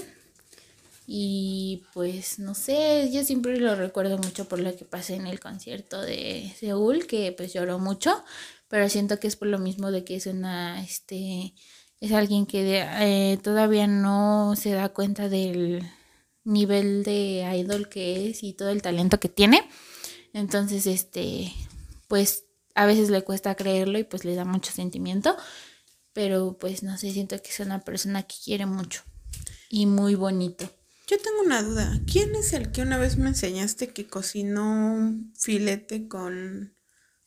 y 1.05 1.83
pues 1.93 2.39
no 2.39 2.55
sé, 2.55 3.09
yo 3.11 3.23
siempre 3.23 3.57
lo 3.59 3.75
recuerdo 3.75 4.17
mucho 4.17 4.47
por 4.47 4.59
lo 4.59 4.75
que 4.75 4.85
pasé 4.85 5.15
en 5.15 5.27
el 5.27 5.39
concierto 5.39 6.01
de 6.01 6.53
Seúl, 6.57 7.07
que 7.07 7.33
pues 7.33 7.53
lloró 7.53 7.79
mucho, 7.79 8.23
pero 8.67 8.87
siento 8.89 9.19
que 9.19 9.27
es 9.27 9.35
por 9.35 9.49
lo 9.49 9.59
mismo 9.59 9.91
de 9.91 10.03
que 10.05 10.15
es 10.15 10.27
una, 10.27 10.81
este, 10.81 11.53
es 11.99 12.11
alguien 12.11 12.45
que 12.45 12.81
eh, 12.81 13.37
todavía 13.43 13.87
no 13.87 14.55
se 14.55 14.71
da 14.71 14.89
cuenta 14.89 15.29
del 15.29 15.83
nivel 16.43 17.03
de 17.03 17.45
idol 17.57 17.89
que 17.89 18.29
es 18.29 18.43
y 18.43 18.53
todo 18.53 18.69
el 18.69 18.81
talento 18.81 19.19
que 19.19 19.29
tiene. 19.29 19.67
Entonces, 20.33 20.87
este, 20.87 21.53
pues 22.07 22.45
a 22.75 22.85
veces 22.85 23.09
le 23.09 23.21
cuesta 23.21 23.55
creerlo 23.55 23.99
y 23.99 24.03
pues 24.03 24.25
le 24.25 24.35
da 24.35 24.45
mucho 24.45 24.71
sentimiento, 24.71 25.35
pero 26.13 26.57
pues 26.57 26.83
no 26.83 26.97
sé, 26.97 27.11
siento 27.11 27.41
que 27.41 27.49
es 27.49 27.59
una 27.59 27.83
persona 27.83 28.23
que 28.23 28.35
quiere 28.43 28.65
mucho 28.65 29.03
y 29.69 29.85
muy 29.85 30.15
bonito. 30.15 30.69
Yo 31.07 31.17
tengo 31.17 31.41
una 31.45 31.61
duda. 31.61 31.99
¿Quién 32.11 32.35
es 32.35 32.53
el 32.53 32.71
que 32.71 32.81
una 32.81 32.97
vez 32.97 33.17
me 33.17 33.27
enseñaste 33.29 33.89
que 33.89 34.07
cocinó 34.07 34.93
un 34.93 35.33
filete 35.37 36.07
con 36.07 36.73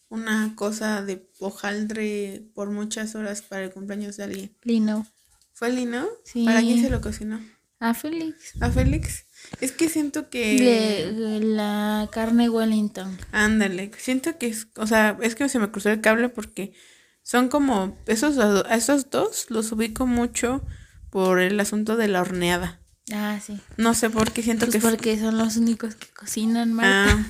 una 0.08 0.54
cosa 0.56 1.02
de 1.02 1.28
hojaldre 1.40 2.48
por 2.54 2.70
muchas 2.70 3.14
horas 3.14 3.42
para 3.42 3.64
el 3.64 3.72
cumpleaños 3.72 4.16
de 4.16 4.24
alguien? 4.24 4.56
Lino. 4.62 5.06
¿Fue 5.52 5.70
Lino? 5.70 6.06
Sí. 6.24 6.44
¿Para 6.44 6.60
quién 6.60 6.82
se 6.82 6.90
lo 6.90 7.00
cocinó? 7.00 7.40
A 7.78 7.92
Félix. 7.92 8.54
¿A 8.60 8.70
Félix? 8.70 9.26
Es 9.60 9.72
que 9.72 9.90
siento 9.90 10.30
que... 10.30 10.56
Le- 10.58 11.40
la 11.40 12.08
carne 12.10 12.48
Wellington. 12.48 13.18
Ándale, 13.32 13.90
siento 13.98 14.38
que 14.38 14.46
es, 14.46 14.68
o 14.76 14.86
sea, 14.86 15.18
es 15.20 15.34
que 15.34 15.48
se 15.50 15.58
me 15.58 15.70
cruzó 15.70 15.90
el 15.90 16.00
cable 16.00 16.30
porque 16.30 16.72
son 17.22 17.48
como, 17.48 17.98
esos, 18.06 18.36
esos 18.70 19.10
dos 19.10 19.50
los 19.50 19.70
ubico 19.72 20.06
mucho 20.06 20.64
por 21.10 21.38
el 21.40 21.60
asunto 21.60 21.96
de 21.96 22.08
la 22.08 22.22
horneada. 22.22 22.80
Ah, 23.12 23.38
sí. 23.44 23.58
No 23.76 23.94
sé 23.94 24.10
por 24.10 24.32
qué 24.32 24.42
siento 24.42 24.66
Pues 24.66 24.76
que... 24.76 24.80
porque 24.80 25.18
son 25.18 25.38
los 25.38 25.56
únicos 25.56 25.94
que 25.94 26.08
cocinan, 26.08 26.72
Marta. 26.72 27.12
Ah, 27.12 27.26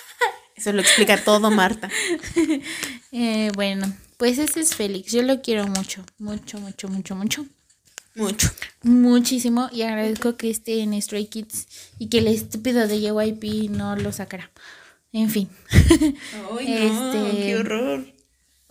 eso 0.56 0.72
lo 0.72 0.80
explica 0.80 1.22
todo, 1.22 1.50
Marta. 1.50 1.88
Eh, 3.14 3.50
bueno, 3.54 3.92
pues 4.16 4.38
ese 4.38 4.60
es 4.60 4.74
Félix. 4.74 5.12
Yo 5.12 5.22
lo 5.22 5.42
quiero 5.42 5.66
mucho, 5.66 6.02
mucho, 6.18 6.58
mucho, 6.58 6.88
mucho, 6.88 7.14
mucho. 7.14 7.44
Mucho. 8.14 8.50
Muchísimo. 8.82 9.68
Y 9.70 9.82
agradezco 9.82 10.38
que 10.38 10.48
esté 10.48 10.80
en 10.80 11.00
Stray 11.00 11.26
Kids 11.26 11.66
y 11.98 12.08
que 12.08 12.18
el 12.18 12.26
estúpido 12.28 12.88
de 12.88 13.00
JYP 13.02 13.68
no 13.70 13.96
lo 13.96 14.12
sacara. 14.12 14.50
En 15.12 15.28
fin. 15.28 15.50
Ay, 15.70 16.16
no, 16.42 16.58
Este- 16.58 17.42
qué 17.42 17.56
horror. 17.58 18.06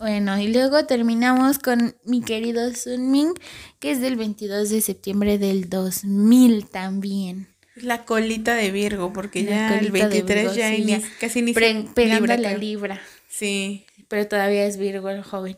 Bueno, 0.02 0.36
y 0.40 0.48
luego 0.52 0.84
terminamos 0.84 1.60
con 1.60 1.94
mi 2.04 2.22
querido 2.22 2.74
Sunmin, 2.74 3.34
que 3.78 3.92
es 3.92 4.00
del 4.00 4.16
22 4.16 4.68
de 4.68 4.80
septiembre 4.80 5.38
del 5.38 5.70
2000 5.70 6.66
también. 6.66 7.46
La 7.76 8.04
colita 8.04 8.54
de 8.56 8.72
Virgo, 8.72 9.12
porque 9.12 9.44
La 9.44 9.50
ya 9.50 9.78
el 9.78 9.86
colita 9.92 10.08
de 10.08 10.22
23 10.22 10.42
Virgo, 10.42 10.54
ya, 10.56 10.74
sí, 10.74 10.84
ya. 10.84 11.00
casi 11.20 11.42
ni 11.42 11.54
se- 11.54 11.84
pegando 11.94 12.26
libra, 12.26 12.36
la 12.36 12.56
libra. 12.58 13.00
Sí. 13.28 13.86
pero 14.08 14.26
todavía 14.26 14.66
es 14.66 14.76
Virgo 14.76 15.08
el 15.08 15.22
joven. 15.22 15.56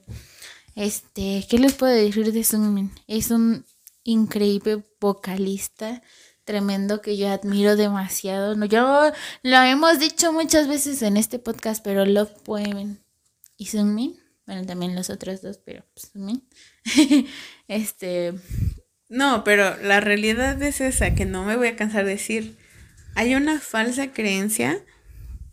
Este, 0.77 1.47
¿qué 1.49 1.59
les 1.59 1.73
puedo 1.73 1.95
decir 1.95 2.31
de 2.31 2.45
Sunmin? 2.45 2.91
Es 3.09 3.31
un 3.31 3.65
increíble 4.03 4.85
vocalista, 5.01 6.03
tremendo 6.45 7.01
que 7.01 7.17
yo 7.17 7.31
admiro 7.31 7.77
demasiado. 7.77 8.55
No, 8.57 8.67
yo 8.67 9.11
lo 9.43 9.57
hemos 9.63 9.99
dicho 9.99 10.35
muchas 10.35 10.69
veces 10.69 11.01
en 11.01 11.17
este 11.17 11.39
podcast, 11.39 11.83
pero 11.83 12.05
Love 12.05 12.33
Poem 12.45 12.99
y 13.57 13.67
Sunmin, 13.67 14.21
bueno, 14.47 14.67
también 14.67 14.95
los 14.95 15.11
otros 15.11 15.43
dos, 15.43 15.59
pero 15.65 15.85
pues, 15.95 16.13
este, 17.69 18.35
No, 19.09 19.45
pero 19.45 19.77
la 19.83 20.01
realidad 20.01 20.61
es 20.63 20.81
esa, 20.81 21.15
que 21.15 21.25
no 21.25 21.45
me 21.45 21.57
voy 21.57 21.69
a 21.69 21.77
cansar 21.77 22.05
de 22.05 22.13
decir. 22.13 22.57
Hay 23.15 23.35
una 23.35 23.61
falsa 23.61 24.13
creencia 24.13 24.83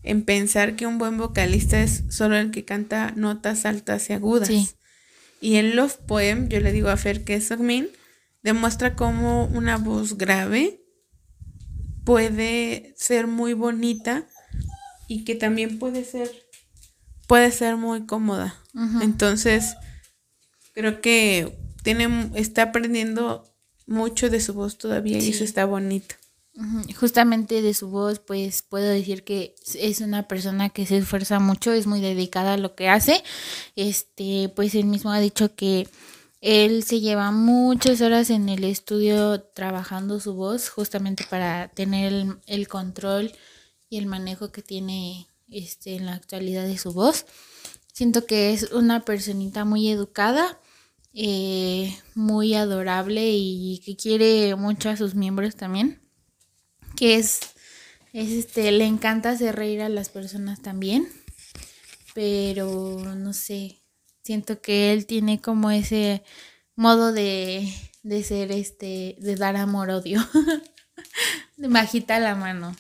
en 0.04 0.24
pensar 0.24 0.76
que 0.76 0.88
un 0.88 0.98
buen 0.98 1.18
vocalista 1.18 1.82
es 1.82 2.04
solo 2.10 2.36
el 2.38 2.52
que 2.52 2.66
canta 2.66 3.14
notas 3.16 3.66
altas 3.66 4.10
y 4.10 4.14
agudas. 4.14 4.48
Sí. 4.48 4.70
Y 5.42 5.56
en 5.56 5.76
Love 5.76 5.98
Poem, 6.08 6.50
yo 6.50 6.60
le 6.60 6.72
digo 6.72 6.90
a 6.90 6.98
Fer 6.98 7.24
que 7.24 7.36
es 7.36 7.48
Sogmin, 7.48 7.88
demuestra 8.44 8.96
cómo 8.96 9.46
una 9.46 9.78
voz 9.78 10.18
grave 10.18 10.82
puede 12.04 12.94
ser 12.98 13.28
muy 13.28 13.54
bonita 13.54 14.28
y 15.08 15.24
que 15.24 15.36
también 15.36 15.80
puede 15.80 16.04
ser 16.04 16.32
puede 17.32 17.50
ser 17.54 17.78
muy 17.78 18.06
cómoda. 18.06 18.58
Entonces, 19.02 19.78
creo 20.74 21.00
que 21.00 21.58
tiene 21.82 22.30
está 22.36 22.64
aprendiendo 22.64 23.46
mucho 23.88 24.30
de 24.30 24.42
su 24.42 24.54
voz 24.54 24.78
todavía 24.78 25.18
y 25.18 25.30
eso 25.30 25.46
está 25.46 25.64
bonito. 25.64 26.16
Justamente 27.00 27.62
de 27.62 27.74
su 27.74 27.88
voz, 27.88 28.20
pues 28.20 28.64
puedo 28.64 28.86
decir 28.90 29.24
que 29.24 29.56
es 29.76 30.02
una 30.02 30.28
persona 30.28 30.68
que 30.72 30.86
se 30.86 30.98
esfuerza 30.98 31.40
mucho, 31.40 31.72
es 31.72 31.88
muy 31.88 32.02
dedicada 32.02 32.56
a 32.56 32.58
lo 32.58 32.76
que 32.76 32.90
hace. 32.90 33.24
Este, 33.78 34.52
pues 34.54 34.76
él 34.76 34.88
mismo 34.88 35.14
ha 35.14 35.22
dicho 35.22 35.56
que 35.56 35.88
Él 36.42 36.84
se 36.84 37.00
lleva 37.00 37.32
muchas 37.32 38.02
horas 38.02 38.30
en 38.30 38.50
el 38.50 38.66
estudio 38.66 39.42
trabajando 39.42 40.20
su 40.20 40.34
voz 40.34 40.68
justamente 40.68 41.24
para 41.30 41.70
tener 41.70 42.12
el, 42.12 42.36
el 42.46 42.68
control 42.68 43.32
y 43.90 44.00
el 44.00 44.06
manejo 44.06 44.52
que 44.52 44.62
tiene 44.62 45.28
este, 45.52 45.96
en 45.96 46.08
la 46.08 46.14
actualidad 46.14 46.66
de 46.66 46.78
su 46.78 46.94
voz. 46.94 47.26
Siento 47.94 48.26
que 48.26 48.54
es 48.54 48.72
una 48.72 49.06
personita 49.06 49.66
muy 49.66 49.90
educada, 49.90 50.60
eh, 51.14 51.96
muy 52.16 52.56
adorable 52.56 53.30
y 53.32 53.82
que 53.86 53.98
quiere 53.98 54.56
mucho 54.56 54.90
a 54.90 54.98
sus 54.98 55.14
miembros 55.14 55.56
también. 55.56 56.00
Que 56.96 57.16
es, 57.16 57.42
es 58.14 58.32
este, 58.32 58.72
le 58.72 58.86
encanta 58.86 59.32
hacer 59.32 59.56
reír 59.56 59.82
a 59.82 59.90
las 59.90 60.10
personas 60.10 60.62
también. 60.62 61.08
Pero 62.14 62.98
no 63.16 63.34
sé, 63.34 63.82
siento 64.24 64.62
que 64.62 64.94
él 64.94 65.06
tiene 65.06 65.42
como 65.42 65.72
ese 65.72 66.24
modo 66.76 67.12
de, 67.12 67.72
de 68.04 68.24
ser 68.24 68.52
este, 68.52 69.16
de 69.20 69.36
dar 69.36 69.56
amor-odio. 69.56 70.22
bajita 71.58 72.20
la 72.20 72.36
mano. 72.36 72.76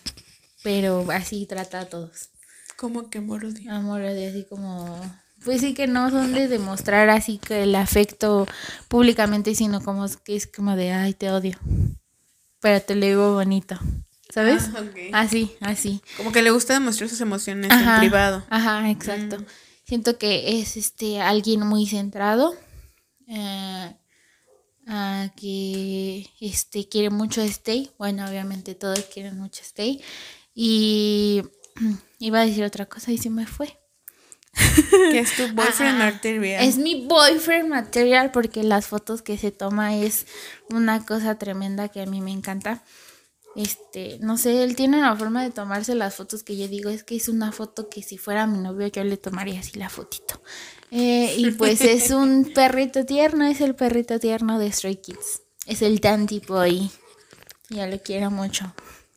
Pero 0.63 1.05
así 1.11 1.45
trata 1.45 1.81
a 1.81 1.85
todos. 1.85 2.29
¿Cómo 2.81 3.11
que 3.11 3.19
amor-odio? 3.19 3.71
Amor-odio, 3.71 4.27
así 4.27 4.43
como 4.49 4.99
pues 5.45 5.61
sí 5.61 5.75
que 5.75 5.85
no 5.85 6.09
son 6.09 6.33
de 6.33 6.47
demostrar 6.47 7.11
así 7.11 7.37
que 7.37 7.61
el 7.61 7.75
afecto 7.75 8.47
públicamente, 8.87 9.53
sino 9.53 9.83
como 9.83 10.07
que 10.23 10.35
es 10.35 10.47
como 10.47 10.75
de, 10.75 10.91
ay, 10.91 11.13
te 11.13 11.29
odio, 11.29 11.59
pero 12.59 12.81
te 12.81 12.95
lo 12.95 13.05
digo 13.05 13.33
bonito, 13.33 13.77
¿sabes? 14.33 14.71
Ah. 14.75 15.21
Así, 15.21 15.51
así. 15.61 16.01
Como 16.17 16.31
que 16.31 16.41
le 16.41 16.49
gusta 16.49 16.73
demostrar 16.73 17.07
sus 17.07 17.21
emociones 17.21 17.71
en 17.71 17.99
privado. 17.99 18.43
Ajá, 18.49 18.89
exacto. 18.89 19.37
Mm. 19.37 19.45
Siento 19.83 20.17
que 20.17 20.59
es 20.59 20.75
este 20.75 21.21
alguien 21.21 21.61
muy 21.67 21.85
centrado, 21.85 22.55
eh, 23.27 23.95
ah, 24.87 25.29
que 25.35 26.27
este 26.39 26.89
quiere 26.89 27.11
mucho 27.11 27.41
a 27.41 27.45
Stay. 27.45 27.91
Bueno, 27.99 28.27
obviamente 28.27 28.73
todos 28.73 29.01
quieren 29.01 29.37
mucho 29.37 29.61
a 29.61 29.65
Stay. 29.65 30.01
Y 30.55 31.43
iba 32.21 32.39
a 32.39 32.45
decir 32.45 32.63
otra 32.63 32.85
cosa 32.85 33.11
y 33.11 33.17
se 33.17 33.29
me 33.29 33.45
fue. 33.45 33.77
Que 35.11 35.19
es 35.19 35.35
tu 35.35 35.47
boyfriend 35.53 35.97
material. 35.97 36.63
Es 36.63 36.77
mi 36.77 37.07
boyfriend 37.07 37.69
material 37.69 38.31
porque 38.31 38.63
las 38.63 38.87
fotos 38.87 39.21
que 39.21 39.37
se 39.37 39.51
toma 39.51 39.95
es 39.95 40.27
una 40.69 41.05
cosa 41.05 41.37
tremenda 41.37 41.89
que 41.89 42.01
a 42.01 42.05
mí 42.05 42.21
me 42.21 42.31
encanta. 42.31 42.83
Este, 43.55 44.17
no 44.21 44.37
sé, 44.37 44.63
él 44.63 44.75
tiene 44.75 44.97
una 44.97 45.15
forma 45.15 45.43
de 45.43 45.51
tomarse 45.51 45.95
las 45.95 46.15
fotos 46.15 46.43
que 46.43 46.55
yo 46.55 46.67
digo, 46.67 46.89
es 46.89 47.03
que 47.03 47.15
es 47.15 47.27
una 47.27 47.51
foto 47.51 47.89
que 47.89 48.01
si 48.01 48.17
fuera 48.17 48.47
mi 48.47 48.59
novio 48.59 48.87
yo 48.87 49.03
le 49.03 49.17
tomaría 49.17 49.59
así 49.59 49.77
la 49.77 49.89
fotito. 49.89 50.41
Eh, 50.91 51.33
y 51.37 51.51
pues 51.57 51.81
es 51.81 52.11
un 52.11 52.51
perrito 52.53 53.05
tierno, 53.05 53.45
es 53.45 53.61
el 53.61 53.75
perrito 53.75 54.19
tierno 54.19 54.59
de 54.59 54.71
Stray 54.71 54.97
Kids. 54.97 55.41
Es 55.65 55.81
el 55.81 55.99
Dandy 55.99 56.39
Boy. 56.39 56.91
Ya 57.69 57.87
lo 57.87 57.99
quiero 57.99 58.31
mucho. 58.31 58.73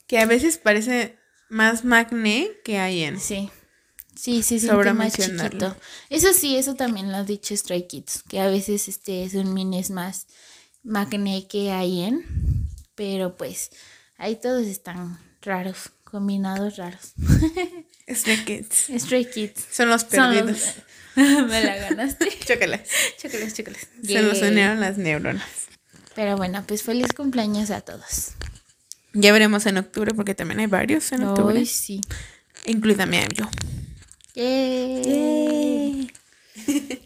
Que 0.06 0.18
a 0.18 0.26
veces 0.26 0.58
parece 0.58 1.18
más 1.48 1.84
magné 1.84 2.50
que 2.64 2.78
Ayen. 2.78 3.20
Sí. 3.20 3.50
Sí, 4.16 4.42
sí, 4.44 4.60
sí, 4.60 4.68
Sobra 4.68 4.94
más 4.94 5.12
chiquito. 5.14 5.76
Eso 6.08 6.32
sí, 6.32 6.56
eso 6.56 6.74
también 6.74 7.10
lo 7.10 7.18
ha 7.18 7.24
dicho 7.24 7.56
Stray 7.56 7.88
Kids, 7.88 8.22
que 8.28 8.40
a 8.40 8.46
veces 8.46 8.86
este 8.88 9.24
es 9.24 9.34
un 9.34 9.52
mini 9.52 9.78
es 9.80 9.90
más 9.90 10.28
magné 10.84 11.48
que 11.48 11.72
Ayen, 11.72 12.24
pero 12.94 13.36
pues 13.36 13.70
ahí 14.16 14.36
todos 14.36 14.66
están 14.66 15.18
raros, 15.42 15.90
combinados 16.04 16.76
raros. 16.76 17.14
Stray 18.08 18.44
Kids. 18.44 18.88
Stray 18.98 19.24
Kids. 19.28 19.66
Son 19.72 19.88
los 19.88 20.02
Son 20.02 20.32
los- 20.32 20.44
perdidos. 20.44 20.74
Me 21.16 21.64
la 21.64 21.76
ganaste. 21.76 22.28
Chócalas. 22.46 22.82
Chócalas, 23.20 23.54
chócalas. 23.54 23.86
Se 24.02 24.20
nos 24.22 24.42
unieron 24.42 24.80
las 24.80 24.96
neuronas. 24.98 25.44
Pero 26.14 26.36
bueno, 26.36 26.62
pues 26.66 26.82
feliz 26.82 27.08
cumpleaños 27.16 27.70
a 27.70 27.80
todos. 27.80 28.32
Ya 29.14 29.32
veremos 29.32 29.64
en 29.66 29.78
octubre 29.78 30.12
porque 30.14 30.34
también 30.34 30.60
hay 30.60 30.66
varios 30.66 31.10
en 31.12 31.24
octubre. 31.24 31.58
Hoy 31.58 31.66
sí. 31.66 32.00
Incluida 32.66 33.06
mi 33.06 33.18
yo. 33.34 33.48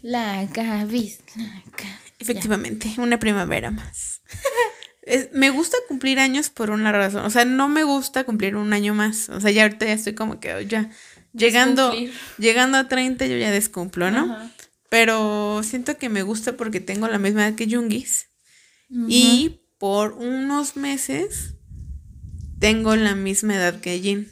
La 0.01 0.45
Gavis. 0.45 1.19
La 1.35 1.43
Gavis. 1.77 2.13
Efectivamente, 2.19 2.93
una 2.97 3.19
primavera 3.19 3.71
más. 3.71 4.21
Es- 5.01 5.29
me 5.33 5.49
gusta 5.49 5.75
cumplir 5.87 6.19
años 6.19 6.49
por 6.51 6.69
una 6.69 6.91
razón. 6.91 7.25
O 7.25 7.29
sea, 7.31 7.43
no 7.45 7.67
me 7.67 7.83
gusta 7.83 8.25
cumplir 8.25 8.55
un 8.55 8.73
año 8.73 8.93
más. 8.93 9.29
O 9.29 9.39
sea, 9.41 9.49
ya 9.49 9.63
ahorita 9.63 9.85
ya 9.87 9.93
estoy 9.93 10.13
como 10.13 10.39
que 10.39 10.67
ya 10.67 10.91
llegando, 11.33 11.93
llegando 12.37 12.77
a 12.77 12.87
30 12.87 13.25
yo 13.25 13.37
ya 13.37 13.49
descumplo, 13.49 14.11
¿no? 14.11 14.31
Ajá. 14.33 14.51
Pero 14.89 15.61
siento 15.63 15.97
que 15.97 16.09
me 16.09 16.21
gusta 16.21 16.57
porque 16.57 16.79
tengo 16.79 17.07
la 17.07 17.17
misma 17.17 17.47
edad 17.47 17.55
que 17.55 17.67
Jungis. 17.69 18.27
Y 19.07 19.61
por 19.79 20.13
unos 20.13 20.75
meses 20.75 21.53
tengo 22.59 22.95
la 22.95 23.15
misma 23.15 23.55
edad 23.55 23.79
que 23.81 23.99
Jin. 23.99 24.31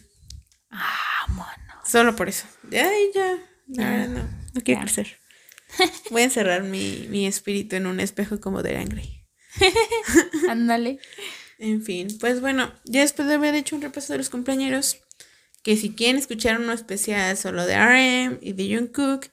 Ah, 0.70 1.26
mono. 1.30 1.48
Solo 1.86 2.16
por 2.16 2.30
eso. 2.30 2.46
Ya, 2.70 2.90
ya. 3.16 3.38
Verdad, 3.68 4.08
no. 4.10 4.30
No 4.54 4.62
quiero 4.64 4.82
crecer. 4.82 5.18
Voy 6.12 6.22
a 6.22 6.26
encerrar 6.26 6.64
mi, 6.64 7.08
mi 7.10 7.28
espíritu 7.28 7.76
en 7.76 7.88
un 7.88 8.00
espejo 8.00 8.40
como 8.40 8.64
de 8.64 8.78
Angry. 8.78 9.24
Ándale. 10.50 11.00
En 11.60 11.84
fin, 11.84 12.08
pues 12.20 12.40
bueno, 12.42 12.72
ya 12.86 13.02
después 13.02 13.28
de 13.28 13.36
haber 13.36 13.56
hecho 13.56 13.76
un 13.76 13.82
repaso 13.82 14.14
de 14.14 14.18
los 14.20 14.30
compañeros, 14.30 15.00
que 15.64 15.76
si 15.76 15.94
quieren 15.96 16.18
escuchar 16.18 16.60
uno 16.60 16.72
especial 16.72 17.36
solo 17.36 17.66
de 17.66 17.76
RM 17.76 18.38
y 18.42 18.54
de 18.54 18.76
Jungkook, 18.78 19.26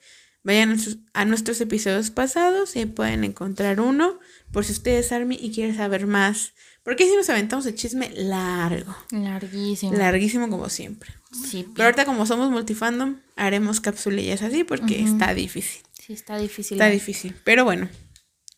vayan 0.42 0.72
a, 0.72 0.78
sus- 0.78 0.98
a 1.12 1.24
nuestros 1.26 1.60
episodios 1.60 2.10
pasados 2.10 2.76
y 2.76 2.80
ahí 2.80 2.86
pueden 2.86 3.24
encontrar 3.24 3.78
uno 3.80 4.18
por 4.52 4.64
si 4.64 4.72
ustedes 4.72 5.12
Army 5.12 5.38
y 5.40 5.52
quieren 5.52 5.76
saber 5.76 6.06
más. 6.06 6.54
Porque 6.84 7.06
si 7.08 7.16
nos 7.16 7.28
aventamos 7.30 7.64
el 7.66 7.74
chisme 7.74 8.10
largo, 8.14 8.94
Larguísimo. 9.10 9.94
larguísimo 9.94 10.50
como 10.50 10.68
siempre. 10.68 11.10
sí, 11.32 11.66
Pero 11.74 11.84
ahorita 11.86 12.04
como 12.04 12.26
somos 12.26 12.50
multifandom, 12.50 13.16
haremos 13.36 13.80
capsulillas 13.80 14.42
así 14.42 14.64
porque 14.64 15.02
está 15.02 15.32
difícil. 15.34 15.82
sí, 15.98 16.12
está 16.12 16.36
difícil. 16.38 16.76
Está 16.76 16.88
difícil. 16.90 17.34
Pero 17.42 17.64
bueno, 17.64 17.88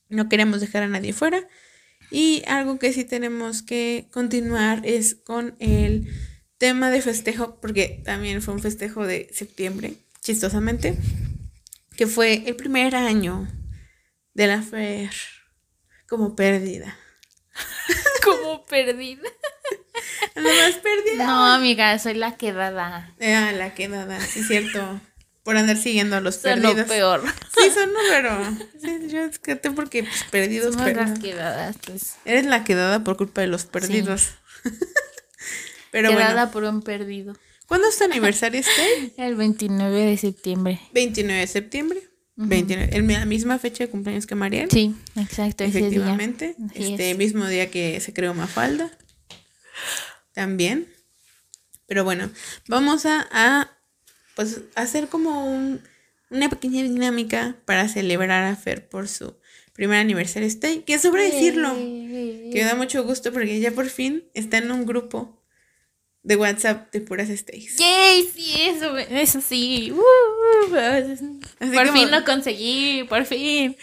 no 0.08 0.28
queremos 0.28 0.60
dejar 0.60 0.82
a 0.82 0.88
nadie 0.88 1.12
fuera. 1.12 1.46
Y 2.10 2.42
algo 2.46 2.78
que 2.78 2.92
sí 2.92 3.04
tenemos 3.04 3.62
que 3.62 4.08
continuar 4.12 4.82
es 4.84 5.14
con 5.14 5.54
el 5.60 6.08
tema 6.58 6.90
de 6.90 7.02
festejo, 7.02 7.60
porque 7.60 8.02
también 8.04 8.42
fue 8.42 8.54
un 8.54 8.60
festejo 8.60 9.06
de 9.06 9.28
septiembre, 9.32 9.94
chistosamente, 10.22 10.96
que 11.96 12.06
fue 12.06 12.42
el 12.46 12.56
primer 12.56 12.94
año 12.96 13.48
de 14.34 14.46
la 14.46 14.62
Fer 14.62 15.10
como 16.08 16.34
perdida. 16.36 16.96
Como 18.24 18.64
perdida. 18.66 19.22
Nada 20.34 20.68
más 20.68 20.74
perdida. 20.76 21.26
No, 21.26 21.46
amiga, 21.54 21.98
soy 21.98 22.14
la 22.14 22.36
quedada. 22.36 23.14
Ah, 23.20 23.52
la 23.52 23.74
quedada, 23.74 24.20
sí 24.20 24.40
es 24.40 24.48
cierto. 24.48 25.00
Por 25.42 25.56
andar 25.56 25.76
siguiendo 25.76 26.16
a 26.16 26.20
los 26.20 26.34
Soy 26.36 26.54
perdidos. 26.54 26.76
lo 26.76 26.86
peor. 26.86 27.22
Sí, 27.56 27.70
son 27.72 27.90
pero 28.10 28.36
Sí, 28.82 29.08
yo 29.08 29.20
escaté 29.24 29.70
porque 29.70 30.02
pues, 30.02 30.24
perdidos, 30.30 30.72
Somos 30.74 30.88
pero- 30.88 31.02
las 31.02 31.18
quedadas, 31.20 31.76
pues. 31.86 32.16
Eres 32.24 32.46
la 32.46 32.64
quedada 32.64 33.04
por 33.04 33.16
culpa 33.16 33.40
de 33.42 33.46
los 33.46 33.64
perdidos. 33.64 34.30
Pero 35.92 36.10
quedada 36.10 36.34
bueno, 36.46 36.50
por 36.50 36.64
un 36.64 36.82
perdido. 36.82 37.36
¿cuándo 37.66 37.88
es 37.88 37.96
tu 37.96 38.04
aniversario 38.04 38.60
este? 38.60 39.12
El 39.16 39.34
29 39.36 40.04
de 40.04 40.18
septiembre. 40.18 40.80
29 40.92 41.40
de 41.40 41.46
septiembre. 41.46 42.02
29, 42.36 42.88
en 42.96 43.12
la 43.12 43.24
misma 43.24 43.58
fecha 43.58 43.84
de 43.84 43.90
cumpleaños 43.90 44.26
que 44.26 44.34
Mariel. 44.34 44.70
Sí, 44.70 44.94
exacto, 45.16 45.64
ese 45.64 45.78
día. 45.78 45.86
efectivamente. 45.88 46.54
Este 46.74 47.10
es. 47.12 47.18
mismo 47.18 47.46
día 47.46 47.70
que 47.70 47.98
se 48.00 48.12
creó 48.12 48.34
Mafalda. 48.34 48.90
También. 50.32 50.86
Pero 51.86 52.04
bueno, 52.04 52.30
vamos 52.68 53.06
a, 53.06 53.26
a, 53.30 53.70
pues 54.34 54.60
hacer 54.74 55.08
como 55.08 55.46
un- 55.46 55.80
una 56.30 56.50
pequeña 56.50 56.82
dinámica 56.82 57.56
para 57.64 57.88
celebrar 57.88 58.44
a 58.44 58.56
Fer 58.56 58.88
por 58.88 59.06
su 59.08 59.36
primer 59.72 59.98
aniversario 59.98 60.48
stay. 60.48 60.80
Que 60.82 60.98
sobra 60.98 61.22
decirlo. 61.22 61.72
Que 61.74 62.50
me 62.54 62.64
da 62.64 62.74
mucho 62.74 63.04
gusto 63.04 63.32
porque 63.32 63.60
ya 63.60 63.70
por 63.70 63.88
fin 63.88 64.24
está 64.34 64.58
en 64.58 64.70
un 64.72 64.84
grupo 64.84 65.40
de 66.22 66.34
WhatsApp 66.36 66.92
de 66.92 67.00
puras 67.00 67.28
stays. 67.28 67.76
Yay, 67.76 68.28
sí, 68.34 68.56
eso, 68.62 68.96
eso 68.98 69.40
sí. 69.40 69.92
Uh, 69.92 69.96
uh, 69.96 70.00
Así 70.76 71.74
por 71.74 71.92
fin 71.92 72.10
lo 72.10 72.24
conseguí, 72.24 73.04
por 73.08 73.24
fin. 73.24 73.76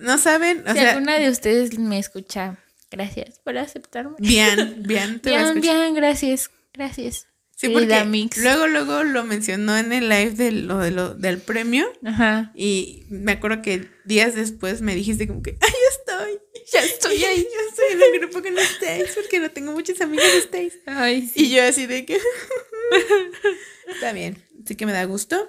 No 0.00 0.18
saben, 0.18 0.62
o 0.66 0.72
si 0.72 0.78
sea, 0.78 0.90
alguna 0.92 1.18
de 1.18 1.28
ustedes 1.30 1.78
me 1.78 1.98
escucha, 1.98 2.56
gracias 2.90 3.38
por 3.44 3.58
aceptarme. 3.58 4.16
bien, 4.18 4.82
bien, 4.86 5.20
te 5.20 5.30
Bien, 5.30 5.60
bien, 5.60 5.94
gracias, 5.94 6.50
gracias. 6.72 7.26
Sí, 7.56 7.68
porque 7.68 8.04
Mix. 8.06 8.38
luego, 8.38 8.66
luego 8.68 9.04
lo 9.04 9.22
mencionó 9.24 9.76
en 9.76 9.92
el 9.92 10.08
live 10.08 10.30
de 10.30 10.50
lo, 10.50 10.78
de 10.78 10.92
lo, 10.92 11.12
del 11.14 11.36
premio 11.42 11.92
Ajá. 12.02 12.52
y 12.54 13.04
me 13.10 13.32
acuerdo 13.32 13.60
que 13.60 13.86
días 14.06 14.34
después 14.34 14.80
me 14.80 14.94
dijiste 14.94 15.28
como 15.28 15.42
que, 15.42 15.58
ay, 15.60 15.68
ya 15.70 16.14
estoy, 16.14 16.38
Ya 16.72 16.80
estoy 16.80 17.22
ahí. 17.24 17.42
ya 17.42 17.68
estoy 17.68 17.84
en 17.92 18.14
el 18.14 18.20
grupo 18.20 18.40
con 18.42 18.54
stays 18.56 19.10
porque 19.14 19.40
no 19.40 19.50
tengo 19.50 19.72
muchas 19.72 20.00
amigas 20.00 20.32
de 20.32 20.40
stays. 20.40 20.78
Ay, 20.86 21.26
sí. 21.26 21.44
Y 21.44 21.50
yo 21.50 21.62
así 21.62 21.84
de 21.84 22.06
que, 22.06 22.16
está 23.88 24.12
bien, 24.14 24.42
así 24.64 24.74
que 24.74 24.86
me 24.86 24.92
da 24.92 25.04
gusto. 25.04 25.46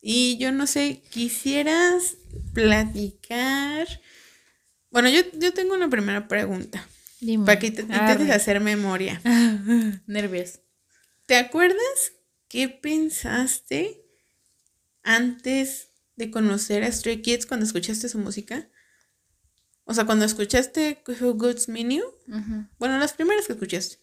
Y 0.00 0.38
yo 0.38 0.52
no 0.52 0.66
sé, 0.66 1.02
quisieras 1.10 2.16
platicar 2.54 3.88
Bueno, 4.90 5.08
yo, 5.08 5.20
yo 5.34 5.52
tengo 5.52 5.74
una 5.74 5.90
primera 5.90 6.28
pregunta. 6.28 6.86
Dime. 7.20 7.44
Para 7.44 7.58
que 7.58 7.70
te 7.70 7.82
intentes 7.82 8.30
hacer 8.30 8.60
memoria. 8.60 9.20
Nervios. 10.06 10.60
¿Te 11.26 11.36
acuerdas 11.36 12.12
qué 12.48 12.68
pensaste 12.68 14.04
antes 15.02 15.88
de 16.16 16.30
conocer 16.30 16.84
a 16.84 16.92
Stray 16.92 17.20
Kids 17.22 17.46
cuando 17.46 17.66
escuchaste 17.66 18.08
su 18.08 18.18
música? 18.18 18.70
O 19.84 19.94
sea, 19.94 20.04
cuando 20.04 20.24
escuchaste 20.24 21.02
Who 21.06 21.34
Goods 21.34 21.68
Me 21.68 21.84
bueno, 22.78 22.98
las 22.98 23.14
primeras 23.14 23.46
que 23.46 23.54
escuchaste, 23.54 23.96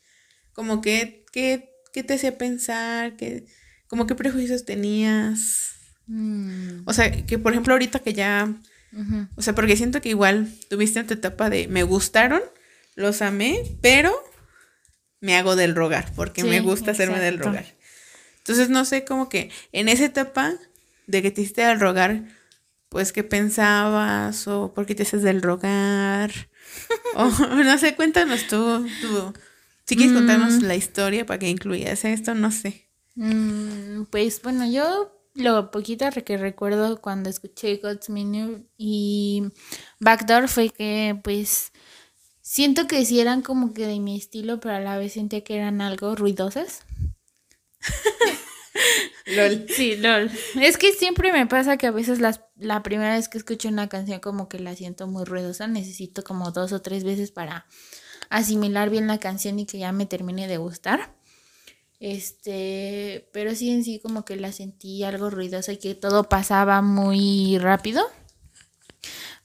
como 0.51 0.81
que, 0.81 1.25
¿qué 1.31 2.03
te 2.03 2.13
hacía 2.15 2.37
pensar? 2.37 3.15
que 3.17 3.45
como 3.87 4.07
qué 4.07 4.15
prejuicios 4.15 4.65
tenías? 4.65 5.75
Mm. 6.07 6.81
O 6.85 6.93
sea, 6.93 7.25
que 7.25 7.39
por 7.39 7.53
ejemplo 7.53 7.73
ahorita 7.73 7.99
que 7.99 8.13
ya, 8.13 8.53
o 9.35 9.41
sea, 9.41 9.53
porque 9.55 9.75
siento 9.75 10.01
que 10.01 10.09
igual 10.09 10.47
tuviste 10.69 11.03
tu 11.03 11.13
etapa 11.13 11.49
de 11.49 11.67
me 11.67 11.83
gustaron, 11.83 12.41
los 12.95 13.21
amé, 13.21 13.77
pero 13.81 14.13
me 15.19 15.35
hago 15.35 15.55
del 15.55 15.75
rogar, 15.75 16.11
porque 16.15 16.43
me 16.43 16.61
gusta 16.61 16.91
hacerme 16.91 17.19
del 17.19 17.39
rogar. 17.39 17.65
Entonces, 18.37 18.69
no 18.69 18.85
sé, 18.85 19.03
como 19.05 19.27
que 19.27 19.49
en 19.71 19.89
esa 19.89 20.05
etapa 20.05 20.53
de 21.07 21.21
que 21.21 21.31
te 21.31 21.41
hiciste 21.41 21.61
del 21.63 21.79
rogar, 21.79 22.23
pues, 22.89 23.11
¿qué 23.11 23.23
pensabas? 23.23 24.47
¿O 24.47 24.73
por 24.73 24.85
qué 24.85 24.93
te 24.93 25.03
haces 25.03 25.23
del 25.23 25.41
rogar? 25.41 26.31
o 27.15 27.25
no 27.63 27.77
sé, 27.77 27.95
cuéntanos 27.95 28.47
tú, 28.47 28.87
tú. 29.01 29.33
Si 29.85 29.95
quieres 29.95 30.15
contarnos 30.15 30.61
mm. 30.61 30.65
la 30.65 30.75
historia 30.75 31.25
para 31.25 31.39
que 31.39 31.49
incluyas 31.49 32.05
esto, 32.05 32.35
no 32.35 32.51
sé. 32.51 32.87
Mm, 33.15 34.03
pues 34.09 34.41
bueno, 34.41 34.69
yo 34.71 35.14
lo 35.35 35.69
poquito 35.69 36.05
que 36.25 36.37
recuerdo 36.37 37.01
cuando 37.01 37.29
escuché 37.29 37.77
God's 37.77 38.09
Menu 38.09 38.65
y 38.77 39.43
Backdoor 39.99 40.47
fue 40.47 40.69
que 40.69 41.19
pues 41.23 41.71
siento 42.41 42.87
que 42.87 43.05
sí 43.05 43.19
eran 43.19 43.41
como 43.41 43.73
que 43.73 43.85
de 43.85 43.99
mi 43.99 44.17
estilo, 44.17 44.59
pero 44.59 44.75
a 44.75 44.79
la 44.79 44.97
vez 44.97 45.13
sentía 45.13 45.43
que 45.43 45.57
eran 45.57 45.81
algo 45.81 46.15
ruidosas. 46.15 46.83
lol. 49.25 49.65
Sí, 49.69 49.97
lol. 49.97 50.31
Es 50.61 50.77
que 50.77 50.93
siempre 50.93 51.33
me 51.33 51.45
pasa 51.47 51.77
que 51.77 51.87
a 51.87 51.91
veces 51.91 52.19
las, 52.19 52.41
la 52.55 52.81
primera 52.81 53.15
vez 53.15 53.27
que 53.27 53.37
escucho 53.37 53.67
una 53.67 53.89
canción 53.89 54.21
como 54.21 54.47
que 54.47 54.59
la 54.59 54.75
siento 54.75 55.05
muy 55.07 55.25
ruidosa, 55.25 55.67
necesito 55.67 56.23
como 56.23 56.51
dos 56.51 56.71
o 56.71 56.81
tres 56.81 57.03
veces 57.03 57.31
para 57.31 57.65
asimilar 58.29 58.89
bien 58.89 59.07
la 59.07 59.19
canción 59.19 59.59
y 59.59 59.65
que 59.65 59.79
ya 59.79 59.91
me 59.91 60.05
termine 60.05 60.47
de 60.47 60.57
gustar. 60.57 61.13
Este, 62.05 63.27
pero 63.33 63.55
sí 63.55 63.71
en 63.71 63.83
sí 63.83 63.99
como 63.99 64.25
que 64.25 64.35
la 64.35 64.51
sentí 64.51 65.03
algo 65.03 65.31
ruidosa 65.31 65.73
y 65.73 65.77
que 65.77 65.95
todo 65.95 66.29
pasaba 66.29 66.83
muy 66.83 67.57
rápido. 67.57 68.03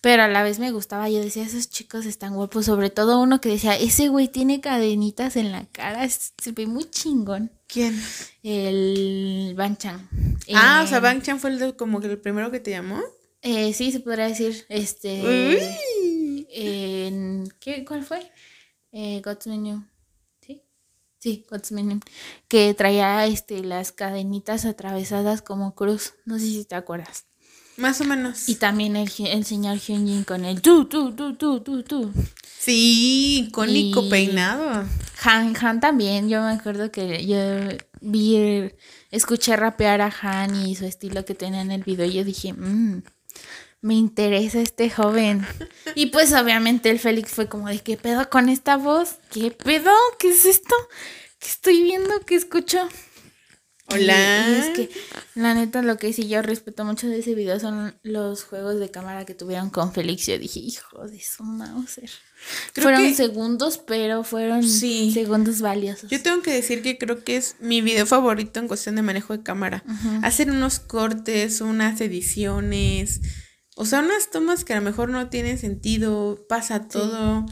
Pero 0.02 0.24
a 0.24 0.28
la 0.28 0.42
vez 0.42 0.58
me 0.58 0.70
gustaba, 0.70 1.08
yo 1.08 1.22
decía, 1.22 1.42
esos 1.42 1.70
chicos 1.70 2.04
están 2.04 2.34
guapos, 2.34 2.66
sobre 2.66 2.90
todo 2.90 3.18
uno 3.18 3.40
que 3.40 3.48
decía, 3.48 3.76
ese 3.76 4.08
güey 4.08 4.28
tiene 4.28 4.60
cadenitas 4.60 5.36
en 5.36 5.52
la 5.52 5.64
cara, 5.72 6.06
se 6.06 6.52
ve 6.52 6.66
muy 6.66 6.84
chingón. 6.84 7.50
¿Quién? 7.66 7.98
El 8.42 9.54
Bang 9.56 9.78
Chan. 9.78 10.06
Ah, 10.54 10.82
o 10.84 10.86
sea, 10.86 11.00
Bang 11.00 11.22
Chan 11.22 11.40
fue 11.40 11.48
el 11.48 11.76
como 11.76 11.98
que 11.98 12.08
el 12.08 12.18
primero 12.18 12.50
que 12.50 12.60
te 12.60 12.72
llamó. 12.72 13.00
Eh, 13.40 13.72
sí, 13.72 13.90
se 13.90 14.00
podría 14.00 14.28
decir, 14.28 14.66
este... 14.68 15.22
¿qué, 17.58 17.84
¿Cuál 17.88 18.04
fue? 18.04 18.30
Eh, 18.92 19.22
God's 19.24 19.46
Menu. 19.46 19.82
¿Sí? 21.20 21.46
Menu. 21.70 22.00
Que 22.48 22.74
traía 22.74 23.26
este, 23.26 23.62
las 23.62 23.92
cadenitas 23.92 24.64
atravesadas 24.64 25.42
como 25.42 25.74
cruz, 25.74 26.14
no 26.24 26.38
sé 26.38 26.46
si 26.46 26.64
te 26.64 26.74
acuerdas. 26.74 27.26
Más 27.76 28.00
o 28.00 28.04
menos. 28.04 28.48
Y 28.48 28.56
también 28.56 28.96
el, 28.96 29.10
el 29.26 29.44
señor 29.44 29.78
Hyunjin 29.78 30.24
con 30.24 30.44
el 30.44 30.60
tú, 30.60 30.86
tú, 30.86 31.14
tú, 31.14 31.36
tú, 31.36 31.60
tú, 31.60 31.82
tú. 31.82 32.12
Sí, 32.58 33.46
icónico 33.48 34.08
peinado. 34.08 34.84
Han, 35.22 35.54
Han 35.56 35.80
también. 35.80 36.28
Yo 36.28 36.42
me 36.42 36.52
acuerdo 36.52 36.90
que 36.90 37.26
yo 37.26 37.38
vi, 38.00 38.70
escuché 39.10 39.56
rapear 39.56 40.00
a 40.02 40.12
Han 40.20 40.66
y 40.66 40.74
su 40.74 40.84
estilo 40.84 41.24
que 41.24 41.34
tenía 41.34 41.62
en 41.62 41.70
el 41.70 41.82
video 41.82 42.06
y 42.06 42.12
yo 42.12 42.24
dije, 42.24 42.52
mmm, 42.52 43.02
me 43.82 43.94
interesa 43.94 44.60
este 44.60 44.90
joven. 44.90 45.46
Y 45.94 46.06
pues 46.06 46.32
obviamente 46.32 46.90
el 46.90 46.98
Félix 46.98 47.32
fue 47.32 47.48
como 47.48 47.68
de, 47.68 47.80
¿qué 47.80 47.96
pedo 47.96 48.28
con 48.30 48.48
esta 48.48 48.76
voz? 48.76 49.16
¿Qué 49.30 49.50
pedo? 49.50 49.90
¿Qué 50.18 50.30
es 50.30 50.44
esto? 50.44 50.74
¿Qué 51.38 51.48
estoy 51.48 51.82
viendo? 51.82 52.20
¿Qué 52.26 52.36
escucho? 52.36 52.88
Hola. 53.92 54.48
Y, 54.48 54.54
es 54.54 54.68
que, 54.76 54.90
la 55.34 55.54
neta, 55.54 55.82
lo 55.82 55.96
que 55.96 56.12
sí 56.12 56.28
yo 56.28 56.42
respeto 56.42 56.84
mucho 56.84 57.08
de 57.08 57.18
ese 57.18 57.34
video 57.34 57.58
son 57.58 57.98
los 58.02 58.44
juegos 58.44 58.78
de 58.78 58.90
cámara 58.90 59.24
que 59.24 59.34
tuvieron 59.34 59.70
con 59.70 59.92
Félix. 59.92 60.26
Yo 60.26 60.38
dije, 60.38 60.60
hijo 60.60 61.08
de 61.08 61.20
su 61.20 61.42
Mauser. 61.42 62.10
fueron 62.74 63.14
segundos, 63.14 63.78
pero 63.78 64.22
fueron 64.22 64.62
segundos 64.62 65.60
valiosos. 65.60 66.08
Yo 66.10 66.22
tengo 66.22 66.42
que 66.42 66.52
decir 66.52 66.82
que 66.82 66.98
creo 66.98 67.24
que 67.24 67.36
es 67.36 67.56
mi 67.58 67.80
video 67.80 68.06
favorito 68.06 68.60
en 68.60 68.68
cuestión 68.68 68.94
de 68.94 69.02
manejo 69.02 69.36
de 69.36 69.42
cámara. 69.42 69.82
Hacer 70.22 70.50
unos 70.50 70.78
cortes, 70.78 71.60
unas 71.60 72.00
ediciones, 72.00 73.20
o 73.80 73.86
sea, 73.86 74.00
unas 74.00 74.28
tomas 74.28 74.62
que 74.62 74.74
a 74.74 74.76
lo 74.76 74.82
mejor 74.82 75.08
no 75.08 75.30
tienen 75.30 75.56
sentido, 75.56 76.44
pasa 76.50 76.86
todo. 76.86 77.46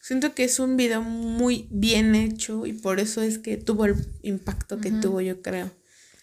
Siento 0.00 0.32
que 0.32 0.44
es 0.44 0.60
un 0.60 0.76
video 0.76 1.02
muy 1.02 1.66
bien 1.72 2.14
hecho 2.14 2.66
y 2.66 2.72
por 2.72 3.00
eso 3.00 3.20
es 3.20 3.40
que 3.40 3.56
tuvo 3.56 3.86
el 3.86 3.96
impacto 4.22 4.78
que 4.78 4.92
tuvo, 4.92 5.20
yo 5.20 5.42
creo. 5.42 5.72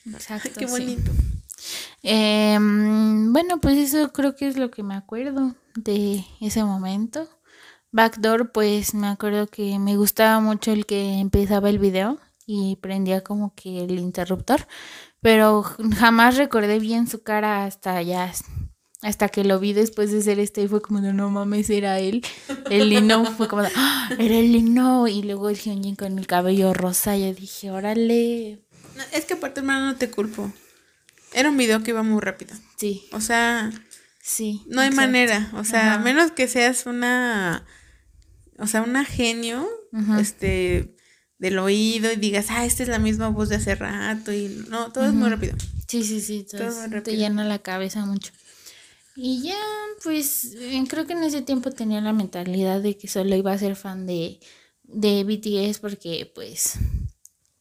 Exacto. 0.05 0.51
Qué 0.57 0.65
bonito. 0.65 1.11
Em, 2.03 3.33
bueno, 3.33 3.59
pues 3.59 3.77
eso 3.77 4.13
creo 4.13 4.33
que 4.33 4.47
es 4.47 4.55
lo 4.55 4.71
que 4.71 4.81
me 4.81 4.95
acuerdo 4.95 5.53
de 5.75 6.23
ese 6.39 6.63
momento. 6.63 7.27
Backdoor, 7.91 8.53
pues 8.53 8.93
me 8.93 9.07
acuerdo 9.07 9.47
que 9.47 9.77
me 9.77 9.97
gustaba 9.97 10.39
mucho 10.39 10.71
el 10.71 10.85
que 10.85 11.19
empezaba 11.19 11.69
el 11.69 11.79
video 11.79 12.17
y 12.45 12.77
prendía 12.77 13.25
como 13.25 13.53
que 13.55 13.83
el 13.83 13.99
interruptor, 13.99 14.65
pero 15.19 15.63
jamás 15.97 16.37
recordé 16.37 16.79
bien 16.79 17.07
su 17.07 17.23
cara 17.23 17.65
hasta 17.65 18.01
ya 18.01 18.31
hasta 19.01 19.29
que 19.29 19.43
lo 19.43 19.59
vi 19.59 19.73
después 19.73 20.11
de 20.11 20.21
ser 20.21 20.39
este 20.39 20.63
y 20.63 20.67
fue 20.67 20.81
como 20.81 20.99
de 21.01 21.13
no 21.13 21.29
mames, 21.29 21.69
era 21.69 21.99
él. 21.99 22.25
El 22.69 22.89
Lino 22.89 23.25
fue 23.25 23.47
como 23.47 23.61
de, 23.61 23.69
¡Ah! 23.75 24.09
era 24.19 24.35
el 24.35 24.51
Lino. 24.51 25.07
Y 25.07 25.23
luego 25.23 25.49
el 25.49 25.57
Hyunjin 25.57 25.95
con 25.95 26.19
el 26.19 26.27
cabello 26.27 26.73
rosa. 26.73 27.15
Y 27.15 27.21
yo 27.21 27.33
dije, 27.33 27.71
órale, 27.71 28.59
es 29.13 29.25
que 29.25 29.35
aparte, 29.35 29.61
hermano, 29.61 29.85
no 29.85 29.95
te 29.95 30.09
culpo. 30.09 30.51
Era 31.33 31.49
un 31.49 31.57
video 31.57 31.81
que 31.83 31.91
iba 31.91 32.03
muy 32.03 32.19
rápido. 32.19 32.55
Sí. 32.77 33.07
O 33.11 33.21
sea, 33.21 33.71
sí. 34.21 34.63
No 34.67 34.81
hay 34.81 34.91
manera. 34.91 35.51
O 35.55 35.63
sea, 35.63 35.95
a 35.95 35.99
menos 35.99 36.31
que 36.31 36.47
seas 36.47 36.85
una. 36.85 37.65
O 38.57 38.67
sea, 38.67 38.81
una 38.81 39.05
genio, 39.05 39.69
este, 40.19 40.97
del 41.37 41.59
oído 41.59 42.11
y 42.11 42.17
digas, 42.17 42.47
ah, 42.49 42.65
esta 42.65 42.83
es 42.83 42.89
la 42.89 42.99
misma 42.99 43.29
voz 43.29 43.47
de 43.47 43.55
hace 43.55 43.75
rato. 43.75 44.33
Y 44.33 44.65
no, 44.69 44.91
todo 44.91 45.05
es 45.05 45.13
muy 45.13 45.29
rápido. 45.29 45.55
Sí, 45.87 46.03
sí, 46.03 46.19
sí. 46.19 46.45
Todo, 46.49 47.01
te 47.01 47.15
llena 47.15 47.45
la 47.45 47.59
cabeza 47.59 48.05
mucho. 48.05 48.33
Y 49.21 49.41
ya, 49.41 49.59
pues, 50.01 50.55
creo 50.87 51.05
que 51.05 51.11
en 51.11 51.23
ese 51.23 51.41
tiempo 51.41 51.71
tenía 51.71 51.99
la 51.99 52.13
mentalidad 52.13 52.79
de 52.79 52.95
que 52.97 53.09
solo 53.09 53.35
iba 53.35 53.51
a 53.51 53.57
ser 53.57 53.75
fan 53.75 54.05
de, 54.07 54.39
de 54.83 55.25
BTS 55.25 55.79
porque, 55.79 56.31
pues, 56.33 56.75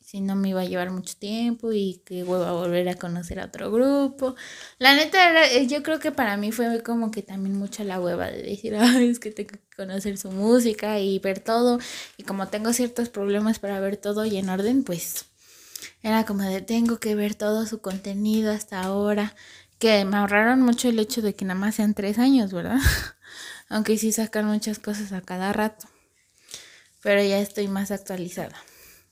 si 0.00 0.20
no 0.20 0.36
me 0.36 0.50
iba 0.50 0.60
a 0.60 0.66
llevar 0.66 0.92
mucho 0.92 1.16
tiempo 1.18 1.72
y 1.72 2.00
que 2.06 2.22
voy 2.22 2.46
a 2.46 2.52
volver 2.52 2.88
a 2.88 2.94
conocer 2.94 3.40
a 3.40 3.46
otro 3.46 3.72
grupo. 3.72 4.36
La 4.78 4.94
neta, 4.94 5.46
eh, 5.48 5.66
yo 5.66 5.82
creo 5.82 5.98
que 5.98 6.12
para 6.12 6.36
mí 6.36 6.52
fue 6.52 6.80
como 6.84 7.10
que 7.10 7.22
también 7.22 7.58
mucha 7.58 7.82
la 7.82 8.00
hueva 8.00 8.30
de 8.30 8.40
decir, 8.40 8.76
Ay, 8.78 9.08
es 9.08 9.18
que 9.18 9.32
tengo 9.32 9.50
que 9.50 9.76
conocer 9.76 10.16
su 10.16 10.30
música 10.30 11.00
y 11.00 11.18
ver 11.18 11.40
todo. 11.40 11.80
Y 12.16 12.22
como 12.22 12.46
tengo 12.46 12.72
ciertos 12.72 13.08
problemas 13.08 13.58
para 13.58 13.80
ver 13.80 13.96
todo 13.96 14.24
y 14.24 14.36
en 14.36 14.48
orden, 14.48 14.84
pues 14.84 15.24
era 16.02 16.24
como 16.24 16.44
de 16.44 16.62
tengo 16.62 17.00
que 17.00 17.16
ver 17.16 17.34
todo 17.34 17.66
su 17.66 17.80
contenido 17.80 18.52
hasta 18.52 18.80
ahora. 18.80 19.34
Que 19.78 20.04
me 20.04 20.16
ahorraron 20.16 20.60
mucho 20.62 20.88
el 20.88 20.98
hecho 20.98 21.22
de 21.22 21.34
que 21.34 21.44
nada 21.44 21.58
más 21.58 21.76
sean 21.76 21.94
tres 21.94 22.18
años, 22.18 22.52
¿verdad? 22.52 22.78
Aunque 23.68 23.98
sí 23.98 24.12
sacan 24.12 24.46
muchas 24.46 24.78
cosas 24.78 25.12
a 25.12 25.20
cada 25.20 25.52
rato. 25.52 25.88
Pero 27.02 27.22
ya 27.22 27.38
estoy 27.38 27.68
más 27.68 27.90
actualizada. 27.90 28.56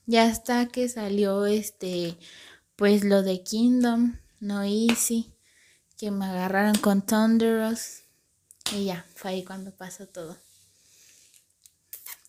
Ya 0.07 0.25
hasta 0.25 0.67
que 0.67 0.89
salió 0.89 1.47
este, 1.47 2.17
pues 2.77 3.05
lo 3.05 3.23
de 3.23 3.43
Kingdom, 3.43 4.19
no 4.41 4.63
Easy, 4.63 5.33
que 5.99 6.11
me 6.11 6.27
agarraron 6.27 6.77
con 6.77 7.05
Thunderous. 7.05 8.03
Y 8.73 8.87
ya, 8.87 9.07
fue 9.15 9.33
ahí 9.33 9.45
cuando 9.45 9.75
pasó 9.75 10.07
todo. 10.07 10.37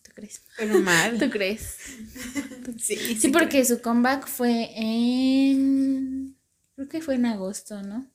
¿Tú 0.02 0.10
crees? 0.14 0.42
Pero 0.56 0.80
mal. 0.80 1.18
¿Tú 1.20 1.30
crees? 1.30 1.76
sí, 2.78 2.96
sí, 2.96 3.16
sí 3.16 3.28
porque 3.28 3.64
su 3.64 3.80
comeback 3.80 4.26
fue 4.26 4.70
en. 4.74 6.36
Creo 6.74 6.88
que 6.88 7.00
fue 7.00 7.16
en 7.16 7.26
agosto, 7.26 7.82
¿no? 7.82 8.08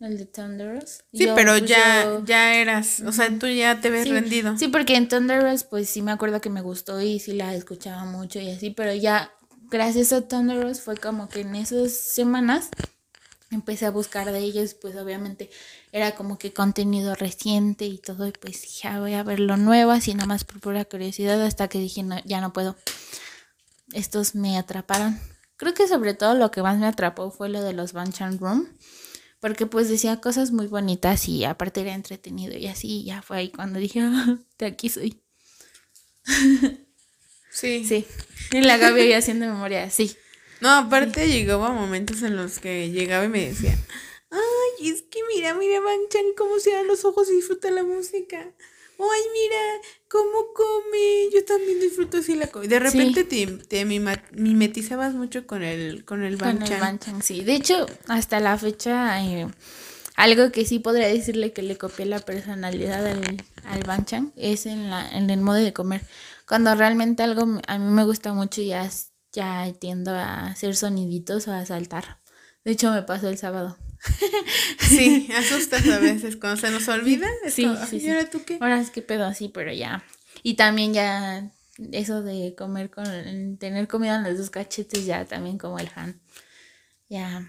El 0.00 0.18
de 0.18 0.26
Thunderous. 0.26 1.02
Sí, 1.12 1.28
pero 1.34 1.58
pues, 1.58 1.68
ya, 1.68 2.20
ya 2.24 2.54
eras, 2.54 3.00
o 3.00 3.12
sea, 3.12 3.36
tú 3.38 3.48
ya 3.48 3.80
te 3.80 3.90
ves 3.90 4.08
rendido. 4.08 4.56
Sí, 4.56 4.68
porque 4.68 4.96
en 4.96 5.08
Thunderous, 5.08 5.64
pues 5.64 5.90
sí 5.90 6.02
me 6.02 6.12
acuerdo 6.12 6.40
que 6.40 6.50
me 6.50 6.60
gustó 6.60 7.00
y 7.00 7.18
sí 7.18 7.32
la 7.32 7.54
escuchaba 7.54 8.04
mucho 8.04 8.38
y 8.38 8.50
así, 8.50 8.70
pero 8.70 8.94
ya 8.94 9.32
gracias 9.70 10.12
a 10.12 10.26
Thunderous 10.28 10.80
fue 10.80 10.96
como 10.96 11.28
que 11.28 11.40
en 11.40 11.54
esas 11.54 11.92
semanas 11.92 12.70
empecé 13.50 13.86
a 13.86 13.90
buscar 13.90 14.30
de 14.30 14.38
ellos, 14.38 14.74
pues 14.74 14.94
obviamente 14.96 15.50
era 15.92 16.14
como 16.14 16.38
que 16.38 16.52
contenido 16.52 17.14
reciente 17.16 17.84
y 17.86 17.98
todo, 17.98 18.26
y 18.28 18.32
pues 18.32 18.62
dije, 18.62 18.88
ah, 18.88 19.00
voy 19.00 19.14
a 19.14 19.24
ver 19.24 19.40
lo 19.40 19.56
nuevo, 19.56 19.90
así 19.90 20.14
nada 20.14 20.26
más 20.26 20.44
por 20.44 20.60
pura 20.60 20.84
curiosidad, 20.84 21.42
hasta 21.42 21.68
que 21.68 21.78
dije, 21.78 22.02
no, 22.02 22.22
ya 22.24 22.40
no 22.40 22.52
puedo. 22.52 22.76
Estos 23.92 24.36
me 24.36 24.56
atraparon. 24.56 25.18
Creo 25.56 25.74
que 25.74 25.88
sobre 25.88 26.14
todo 26.14 26.34
lo 26.34 26.52
que 26.52 26.62
más 26.62 26.78
me 26.78 26.86
atrapó 26.86 27.30
fue 27.32 27.48
lo 27.48 27.62
de 27.62 27.72
los 27.72 27.92
Banchan 27.92 28.38
Room, 28.38 28.68
porque 29.40 29.66
pues 29.66 29.88
decía 29.88 30.20
cosas 30.20 30.52
muy 30.52 30.66
bonitas 30.66 31.28
y 31.28 31.44
aparte 31.44 31.80
era 31.80 31.94
entretenido 31.94 32.56
y 32.56 32.66
así, 32.66 33.04
ya 33.04 33.22
fue 33.22 33.38
ahí 33.38 33.50
cuando 33.50 33.78
dije, 33.78 34.00
de 34.58 34.66
aquí 34.66 34.88
soy. 34.88 35.20
Sí. 36.24 36.86
Sí. 37.52 38.06
Y 38.52 38.60
la 38.60 38.76
Gaby 38.76 39.12
haciendo 39.12 39.46
memoria, 39.46 39.90
sí. 39.90 40.16
No, 40.60 40.70
aparte 40.70 41.28
llegaba 41.28 41.72
momentos 41.72 42.22
en 42.22 42.36
los 42.36 42.60
que 42.60 42.90
llegaba 42.90 43.24
y 43.24 43.28
me 43.28 43.48
decía, 43.48 43.76
ay, 44.30 44.88
es 44.88 45.02
que 45.02 45.18
mira, 45.34 45.54
mira, 45.54 45.80
Banchan, 45.80 46.26
cómo 46.36 46.60
cierra 46.60 46.82
los 46.82 47.04
ojos 47.04 47.28
y 47.28 47.34
disfruta 47.34 47.70
la 47.70 47.82
música. 47.82 48.38
Ay, 48.38 49.22
mira, 49.32 49.80
cómo 50.10 50.52
come. 50.52 51.30
Yo 51.32 51.44
también 51.44 51.80
disfruto 51.80 52.18
así 52.18 52.34
la 52.34 52.48
comida. 52.48 52.68
De 52.68 52.80
repente 52.80 53.24
te, 53.24 53.46
te 53.46 53.84
mimetizabas 53.84 55.14
mucho 55.14 55.46
con 55.46 55.62
el, 55.62 56.04
con 56.04 56.22
el 56.22 56.36
Banchan. 56.36 56.66
Con 56.66 56.74
el 56.74 56.80
Banchan, 56.80 57.22
sí. 57.22 57.44
De 57.44 57.54
hecho, 57.54 57.86
hasta 58.08 58.40
la 58.40 58.58
fecha, 58.58 59.24
eh, 59.24 59.46
algo 60.16 60.50
que 60.50 60.66
sí 60.66 60.80
podría 60.80 61.06
decirle 61.06 61.52
que 61.52 61.62
le 61.62 61.78
copié 61.78 62.06
la 62.06 62.18
personalidad 62.18 63.06
al, 63.06 63.44
al 63.64 63.82
Banchan 63.84 64.32
es 64.36 64.66
en, 64.66 64.90
la, 64.90 65.08
en 65.08 65.30
el 65.30 65.40
modo 65.40 65.58
de 65.58 65.72
comer. 65.72 66.02
Cuando 66.46 66.74
realmente 66.74 67.22
algo 67.22 67.60
a 67.66 67.78
mí 67.78 67.90
me 67.90 68.04
gusta 68.04 68.32
mucho 68.32 68.60
ya 68.60 68.90
ya 69.32 69.72
tiendo 69.78 70.10
a 70.10 70.48
hacer 70.48 70.74
soniditos 70.74 71.46
o 71.46 71.52
a 71.52 71.64
saltar. 71.64 72.18
De 72.64 72.72
hecho, 72.72 72.90
me 72.90 73.02
pasó 73.02 73.28
el 73.28 73.38
sábado. 73.38 73.76
Sí, 74.78 75.28
asustas 75.36 75.86
a 75.88 75.98
veces 75.98 76.36
cuando 76.36 76.60
se 76.60 76.70
nos 76.70 76.88
olvida. 76.88 77.28
Sí, 77.48 77.66
sí, 77.88 77.98
¿Y 77.98 78.08
ahora 78.08 78.28
tú 78.28 78.44
qué? 78.44 78.58
Ahora 78.60 78.80
es 78.80 78.90
que 78.90 79.02
pedo 79.02 79.24
así, 79.26 79.48
pero 79.48 79.72
ya. 79.72 80.04
Y 80.42 80.54
también 80.54 80.94
ya 80.94 81.50
eso 81.92 82.22
de 82.22 82.54
comer 82.56 82.90
con, 82.90 83.56
tener 83.58 83.88
comida 83.88 84.16
en 84.16 84.24
los 84.24 84.38
dos 84.38 84.50
cachetes, 84.50 85.06
ya 85.06 85.24
también 85.24 85.58
como 85.58 85.78
el 85.78 85.90
Han. 85.94 86.20
Ya 87.08 87.44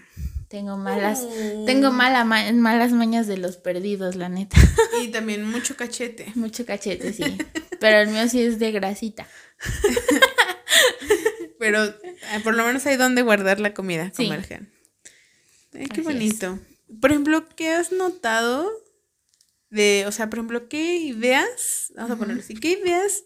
tengo 0.48 0.76
malas, 0.76 1.24
tengo 1.66 1.88
oh. 1.88 1.92
mala, 1.92 2.24
malas 2.24 2.92
mañas 2.92 3.26
de 3.26 3.38
los 3.38 3.56
perdidos, 3.56 4.16
la 4.16 4.28
neta. 4.28 4.56
Y 5.02 5.08
también 5.08 5.48
mucho 5.48 5.76
cachete. 5.76 6.30
Mucho 6.34 6.66
cachete, 6.66 7.12
sí. 7.12 7.38
Pero 7.80 8.00
el 8.00 8.08
mío 8.08 8.28
sí 8.28 8.42
es 8.42 8.58
de 8.58 8.72
grasita. 8.72 9.26
Pero 11.58 11.84
eh, 11.84 12.40
por 12.42 12.54
lo 12.56 12.64
menos 12.64 12.84
hay 12.86 12.96
donde 12.96 13.22
guardar 13.22 13.60
la 13.60 13.72
comida, 13.72 14.12
sí. 14.14 14.30
Qué 15.72 16.02
bonito. 16.02 16.58
Por 17.00 17.10
ejemplo, 17.10 17.48
¿qué 17.56 17.70
has 17.70 17.92
notado 17.92 18.70
de, 19.70 20.04
o 20.06 20.12
sea, 20.12 20.28
por 20.28 20.38
ejemplo, 20.38 20.68
qué 20.68 20.98
ideas, 20.98 21.92
vamos 21.96 22.10
a 22.12 22.16
ponerlo 22.16 22.42
así, 22.42 22.54
qué 22.54 22.72
ideas 22.72 23.24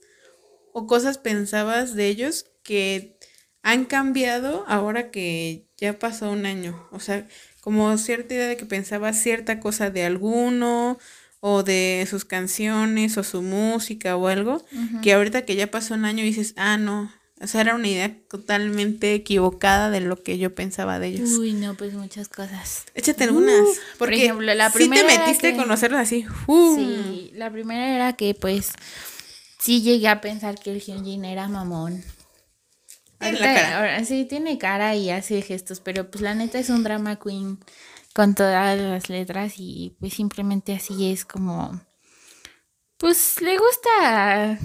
o 0.72 0.86
cosas 0.86 1.18
pensabas 1.18 1.94
de 1.94 2.06
ellos 2.08 2.46
que 2.62 3.18
han 3.62 3.84
cambiado 3.84 4.64
ahora 4.68 5.10
que 5.10 5.66
ya 5.76 5.98
pasó 5.98 6.30
un 6.30 6.46
año? 6.46 6.88
O 6.92 7.00
sea, 7.00 7.26
como 7.60 7.96
cierta 7.98 8.34
idea 8.34 8.46
de 8.46 8.56
que 8.56 8.66
pensabas 8.66 9.20
cierta 9.20 9.58
cosa 9.58 9.90
de 9.90 10.04
alguno 10.04 10.98
o 11.40 11.64
de 11.64 12.06
sus 12.08 12.24
canciones 12.24 13.18
o 13.18 13.24
su 13.24 13.42
música 13.42 14.16
o 14.16 14.28
algo, 14.28 14.64
que 15.02 15.12
ahorita 15.12 15.44
que 15.44 15.56
ya 15.56 15.70
pasó 15.70 15.94
un 15.94 16.04
año 16.04 16.22
dices, 16.22 16.54
ah, 16.56 16.78
no, 16.78 17.12
o 17.38 17.46
sea, 17.46 17.60
era 17.60 17.74
una 17.74 17.88
idea 17.88 18.16
totalmente 18.30 19.12
equivocada 19.12 19.90
de 19.90 20.00
lo 20.00 20.22
que 20.22 20.38
yo 20.38 20.54
pensaba 20.54 20.98
de 20.98 21.08
ellos. 21.08 21.32
Uy, 21.32 21.52
no, 21.52 21.74
pues 21.74 21.92
muchas 21.92 22.28
cosas. 22.28 22.86
Échate 22.94 23.24
algunas. 23.24 23.60
Uh, 23.60 23.74
porque 23.98 24.14
por 24.16 24.22
ejemplo, 24.22 24.54
la 24.54 24.70
primera. 24.70 25.02
Sí 25.02 25.14
te 25.14 25.18
metiste 25.18 25.48
a 25.48 25.56
conocerlos 25.56 26.00
así. 26.00 26.24
Uh. 26.46 26.76
Sí, 26.76 27.30
la 27.34 27.50
primera 27.50 27.94
era 27.94 28.12
que, 28.14 28.34
pues, 28.34 28.72
sí 29.58 29.82
llegué 29.82 30.08
a 30.08 30.22
pensar 30.22 30.58
que 30.58 30.72
el 30.72 30.80
Hyunjin 30.80 31.26
era 31.26 31.46
mamón. 31.48 32.02
Tiene 33.18 33.38
la 33.38 33.54
cara. 33.54 33.78
Ahora, 33.78 34.04
sí, 34.06 34.24
tiene 34.24 34.56
cara 34.56 34.94
y 34.94 35.10
hace 35.10 35.42
gestos, 35.42 35.80
pero 35.80 36.10
pues 36.10 36.22
la 36.22 36.34
neta 36.34 36.58
es 36.58 36.70
un 36.70 36.84
drama 36.84 37.16
queen 37.16 37.58
con 38.14 38.34
todas 38.34 38.80
las 38.80 39.10
letras 39.10 39.54
y 39.58 39.94
pues 40.00 40.14
simplemente 40.14 40.74
así 40.74 41.12
es 41.12 41.26
como. 41.26 41.80
Pues 42.98 43.42
le 43.42 43.58
gusta 43.58 44.58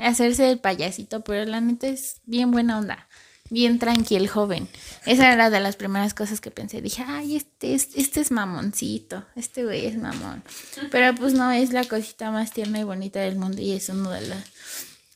hacerse 0.00 0.50
el 0.50 0.58
payasito, 0.58 1.22
pero 1.22 1.44
la 1.44 1.60
neta 1.60 1.86
es 1.86 2.20
bien 2.24 2.50
buena 2.50 2.78
onda, 2.78 3.08
bien 3.48 3.78
tranquil, 3.78 4.28
joven. 4.28 4.68
Esa 5.04 5.32
era 5.32 5.50
de 5.50 5.60
las 5.60 5.76
primeras 5.76 6.12
cosas 6.12 6.40
que 6.40 6.50
pensé. 6.50 6.82
Dije, 6.82 7.04
ay, 7.06 7.36
este 7.36 7.74
es, 7.74 7.90
este 7.94 8.20
es 8.20 8.32
mamoncito, 8.32 9.24
este 9.36 9.64
güey 9.64 9.86
es 9.86 9.96
mamón. 9.96 10.42
Pero 10.90 11.14
pues 11.14 11.34
no, 11.34 11.52
es 11.52 11.72
la 11.72 11.84
cosita 11.84 12.32
más 12.32 12.52
tierna 12.52 12.80
y 12.80 12.84
bonita 12.84 13.20
del 13.20 13.36
mundo 13.36 13.60
y 13.62 13.72
es 13.72 13.88
uno 13.88 14.10
de 14.10 14.28
los... 14.28 14.38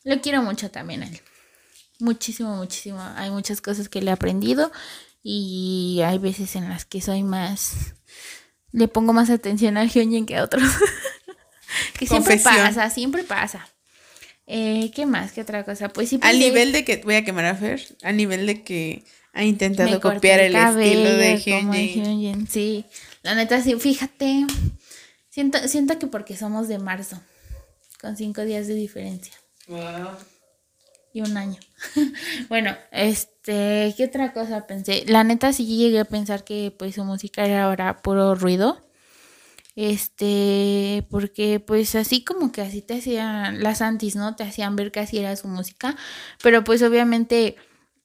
Lo 0.05 0.21
quiero 0.21 0.43
mucho 0.43 0.71
también 0.71 1.03
a 1.03 1.09
él. 1.09 1.21
Muchísimo, 1.99 2.57
muchísimo. 2.57 3.01
Hay 3.17 3.31
muchas 3.31 3.61
cosas 3.61 3.89
que 3.89 4.01
le 4.01 4.11
he 4.11 4.15
aprendido 4.15 4.71
y 5.23 6.01
hay 6.05 6.19
veces 6.19 6.55
en 6.57 6.69
las 6.69 6.85
que 6.85 7.01
soy 7.01 7.25
más... 7.25 7.95
Le 8.73 8.87
pongo 8.87 9.13
más 9.13 9.31
atención 9.31 9.77
a 9.77 9.85
Hyunjin 9.85 10.27
que 10.27 10.37
a 10.37 10.45
otros. 10.45 10.63
que 12.01 12.07
siempre 12.07 12.39
pasa, 12.39 12.89
siempre 12.89 13.25
pasa. 13.25 13.69
Eh, 14.47 14.91
¿Qué 14.95 15.05
más? 15.05 15.33
¿Qué 15.33 15.43
otra 15.43 15.65
cosa? 15.65 15.91
Pues 15.91 16.09
sí. 16.09 16.19
Al 16.23 16.39
nivel 16.39 16.73
de 16.73 16.83
que, 16.83 16.97
voy 17.05 17.17
a 17.17 17.25
quemar 17.25 17.45
a 17.45 17.55
Fer, 17.55 17.87
a 18.03 18.11
nivel 18.11 18.47
de 18.47 18.63
que 18.63 19.05
ha 19.35 19.45
intentado 19.45 20.01
copiar 20.01 20.41
el, 20.41 20.57
estilo 20.57 21.11
de 21.11 21.37
Hyunjin. 21.37 22.49
Sí, 22.49 22.87
la 23.23 23.35
neta 23.35 23.63
sí, 23.63 23.75
fíjate. 23.79 24.47
Siento, 25.29 25.69
siento 25.69 25.99
que 25.99 26.07
porque 26.07 26.39
somos 26.39 26.69
de 26.69 26.79
marzo, 26.79 27.21
con 28.01 28.17
cinco 28.17 28.41
días 28.47 28.67
de 28.67 28.75
diferencia. 28.75 29.35
Wow. 29.69 30.17
Y 31.13 31.21
un 31.21 31.37
año. 31.37 31.61
bueno, 32.49 32.75
este, 32.93 33.93
¿qué 33.95 34.05
otra 34.07 34.33
cosa 34.33 34.67
pensé? 34.67 35.05
La 35.07 35.23
neta 35.23 35.53
sí 35.53 35.67
llegué 35.67 36.01
a 36.01 36.07
pensar 36.07 36.45
que 36.45 36.75
pues 36.77 36.95
su 36.95 37.05
música 37.05 37.45
era 37.45 37.65
ahora 37.65 38.01
puro 38.01 38.35
ruido 38.35 38.90
este, 39.81 41.07
porque 41.09 41.59
pues 41.59 41.95
así 41.95 42.23
como 42.23 42.53
que 42.53 42.61
así 42.61 42.83
te 42.83 42.99
hacían 42.99 43.63
las 43.63 43.81
antis, 43.81 44.15
¿no? 44.15 44.37
Te 44.37 44.45
hacían 44.45 44.77
ver 44.77 44.93
que 44.93 45.01
así 45.01 45.17
era 45.19 45.35
su 45.37 45.49
música, 45.49 45.97
pero 46.43 46.65
pues 46.65 46.83
obviamente, 46.83 47.57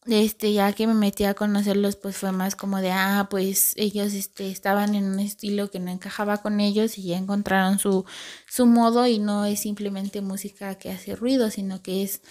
este, 0.05 0.53
ya 0.53 0.71
que 0.71 0.87
me 0.87 0.93
metí 0.93 1.25
a 1.25 1.33
conocerlos, 1.33 1.97
pues 1.97 2.15
fue 2.15 2.31
más 2.31 2.55
como 2.55 2.79
de, 2.79 2.91
ah, 2.91 3.27
pues 3.29 3.73
ellos, 3.75 4.13
este, 4.13 4.49
estaban 4.51 4.95
en 4.95 5.03
un 5.03 5.19
estilo 5.19 5.69
que 5.69 5.79
no 5.81 5.91
encajaba 5.91 6.37
con 6.37 6.61
ellos 6.61 6.97
y 6.97 7.07
ya 7.07 7.17
encontraron 7.17 7.77
su, 7.77 8.05
su 8.47 8.65
modo 8.65 9.05
y 9.05 9.19
no 9.19 9.43
es 9.45 9.59
simplemente 9.59 10.21
música 10.21 10.75
que 10.75 10.91
hace 10.91 11.13
ruido, 11.13 11.51
sino 11.51 11.81
que 11.83 12.03
es 12.03 12.21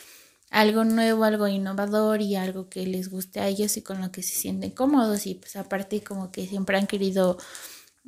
algo 0.50 0.84
nuevo, 0.84 1.24
algo 1.24 1.48
innovador 1.48 2.22
y 2.22 2.36
algo 2.36 2.70
que 2.70 2.86
les 2.86 3.10
guste 3.10 3.40
a 3.40 3.48
ellos 3.48 3.76
y 3.76 3.82
con 3.82 4.00
lo 4.00 4.10
que 4.10 4.22
se 4.22 4.36
sienten 4.36 4.70
cómodos 4.70 5.26
y 5.26 5.34
pues 5.34 5.56
aparte 5.56 6.02
como 6.02 6.30
que 6.32 6.46
siempre 6.46 6.78
han 6.78 6.86
querido 6.86 7.36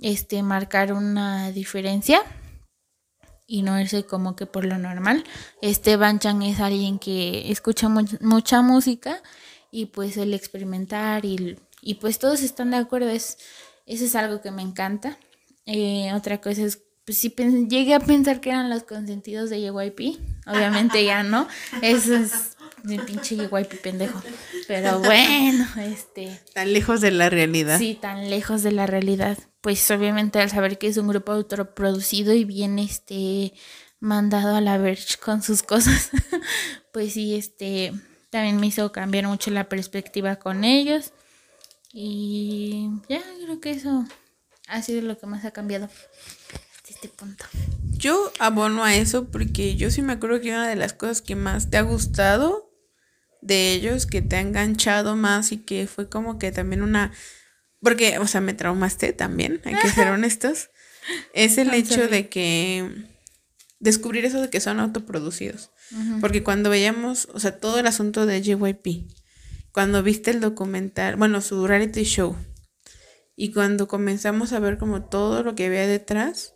este, 0.01 0.43
marcar 0.43 0.93
una 0.93 1.51
diferencia 1.53 2.23
y 3.47 3.63
no 3.63 3.81
irse 3.81 4.05
como 4.05 4.37
que 4.37 4.47
por 4.47 4.65
lo 4.65 4.79
normal. 4.79 5.25
Este 5.63 5.97
Banchan 5.97 6.43
es 6.43 6.61
alguien 6.61 6.99
que 6.99 7.51
escucha 7.51 7.89
mucha 7.89 8.63
música 8.63 9.23
y 9.71 9.87
pues 9.87 10.17
el 10.17 10.35
experimentar 10.35 11.25
y, 11.25 11.59
y, 11.81 11.95
pues 11.95 12.19
todos 12.19 12.43
están 12.43 12.71
de 12.71 12.79
acuerdo, 12.79 13.09
es, 13.09 13.39
eso 13.87 14.05
es 14.05 14.15
algo 14.15 14.41
que 14.41 14.51
me 14.51 14.63
encanta. 14.63 15.19
Eh, 15.67 16.13
otra 16.15 16.41
cosa 16.41 16.63
es, 16.63 16.83
pues 17.05 17.19
si 17.19 17.35
llegué 17.69 17.95
a 17.95 18.01
pensar 18.01 18.41
que 18.41 18.51
eran 18.51 18.71
los 18.71 18.83
consentidos 18.83 19.51
de 19.51 19.61
JYP, 19.61 20.19
obviamente 20.47 21.05
ya 21.05 21.23
no, 21.23 21.47
eso 21.83 22.15
es 22.15 22.56
mi 22.87 22.99
pinche 22.99 23.37
JYP 23.37 23.81
pendejo. 23.83 24.23
Pero 24.67 25.01
bueno, 25.01 25.67
este. 25.79 26.41
Tan 26.55 26.73
lejos 26.73 27.01
de 27.01 27.11
la 27.11 27.29
realidad. 27.29 27.79
Sí, 27.79 27.99
tan 28.01 28.31
lejos 28.31 28.63
de 28.63 28.73
la 28.73 28.87
realidad. 28.87 29.37
Pues 29.61 29.91
obviamente 29.91 30.41
al 30.41 30.51
saber 30.51 30.79
que 30.79 30.87
es 30.87 30.97
un 30.97 31.09
grupo 31.09 31.33
autoproducido 31.33 32.33
y 32.33 32.45
bien 32.45 32.79
este 32.79 33.53
mandado 33.99 34.57
a 34.57 34.61
la 34.61 34.79
Verge 34.79 35.17
con 35.19 35.43
sus 35.43 35.63
cosas, 35.63 36.11
pues 36.93 37.15
sí, 37.15 37.35
este 37.35 37.93
también 38.31 38.59
me 38.59 38.69
hizo 38.69 38.93
cambiar 38.93 39.27
mucho 39.27 39.51
la 39.51 39.69
perspectiva 39.69 40.37
con 40.37 40.65
ellos. 40.65 41.13
Y 41.93 42.91
ya 43.09 43.23
creo 43.43 43.61
que 43.61 43.71
eso 43.71 44.05
ha 44.69 44.83
sido 44.83 45.03
lo 45.03 45.19
que 45.19 45.27
más 45.27 45.45
ha 45.45 45.51
cambiado 45.51 45.87
hasta 45.87 46.91
este 46.91 47.09
punto. 47.09 47.45
Yo 47.97 48.31
abono 48.39 48.85
a 48.85 48.95
eso 48.95 49.25
porque 49.25 49.77
yo 49.77 49.91
sí 49.91 50.03
me 50.03 50.13
acuerdo 50.13 50.41
que 50.41 50.51
una 50.51 50.69
de 50.69 50.77
las 50.77 50.93
cosas 50.93 51.23
que 51.23 51.35
más 51.35 51.71
te 51.71 51.79
ha 51.79 51.83
gustado 51.83 52.66
de 53.47 53.73
ellos 53.73 54.07
que 54.07 54.23
te 54.23 54.37
ha 54.37 54.41
enganchado 54.41 55.17
más 55.17 55.53
y 55.53 55.59
que 55.59 55.87
fue 55.87 56.09
como 56.09 56.39
que 56.39 56.53
también 56.53 56.83
una... 56.83 57.13
Porque, 57.81 58.19
o 58.19 58.27
sea, 58.27 58.41
me 58.41 58.55
traumaste 58.55 59.13
también, 59.13 59.61
hay 59.65 59.75
que 59.77 59.91
ser 59.91 60.09
honestos. 60.09 60.71
Es 61.35 61.57
el 61.59 61.73
hecho 61.73 62.09
de 62.09 62.29
que 62.29 62.91
descubrir 63.79 64.25
eso 64.25 64.41
de 64.41 64.51
que 64.51 64.61
son 64.61 64.81
autoproducidos. 64.81 65.71
Porque 66.21 66.43
cuando 66.43 66.71
veíamos, 66.71 67.29
o 67.33 67.39
sea, 67.39 67.59
todo 67.61 67.79
el 67.79 67.87
asunto 67.87 68.27
de 68.27 68.43
JYP, 68.43 69.09
cuando 69.71 70.03
viste 70.03 70.31
el 70.31 70.41
documental, 70.41 71.17
bueno, 71.17 71.41
su 71.41 71.67
reality 71.67 72.03
show, 72.03 72.37
Y 73.37 73.53
cuando 73.53 73.87
comenzamos 73.87 74.53
a 74.55 74.59
ver 74.59 74.79
como 74.79 75.05
todo 75.05 75.43
lo 75.43 75.55
que 75.55 75.67
había 75.67 75.87
detrás, 75.87 76.55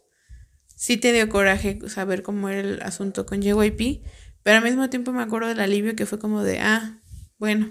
sí 0.75 0.97
te 0.97 1.13
dio 1.13 1.29
coraje 1.29 1.79
saber 1.89 2.23
cómo 2.23 2.49
era 2.49 2.61
el 2.61 2.83
asunto 2.83 3.27
con 3.27 3.43
JYP, 3.43 4.03
pero 4.43 4.59
al 4.59 4.65
mismo 4.65 4.89
tiempo 4.91 5.13
me 5.13 5.23
acuerdo 5.23 5.49
del 5.49 5.61
alivio 5.61 5.97
que 5.97 6.07
fue 6.07 6.19
como 6.19 6.43
de, 6.43 6.61
ah, 6.61 6.99
bueno. 7.39 7.71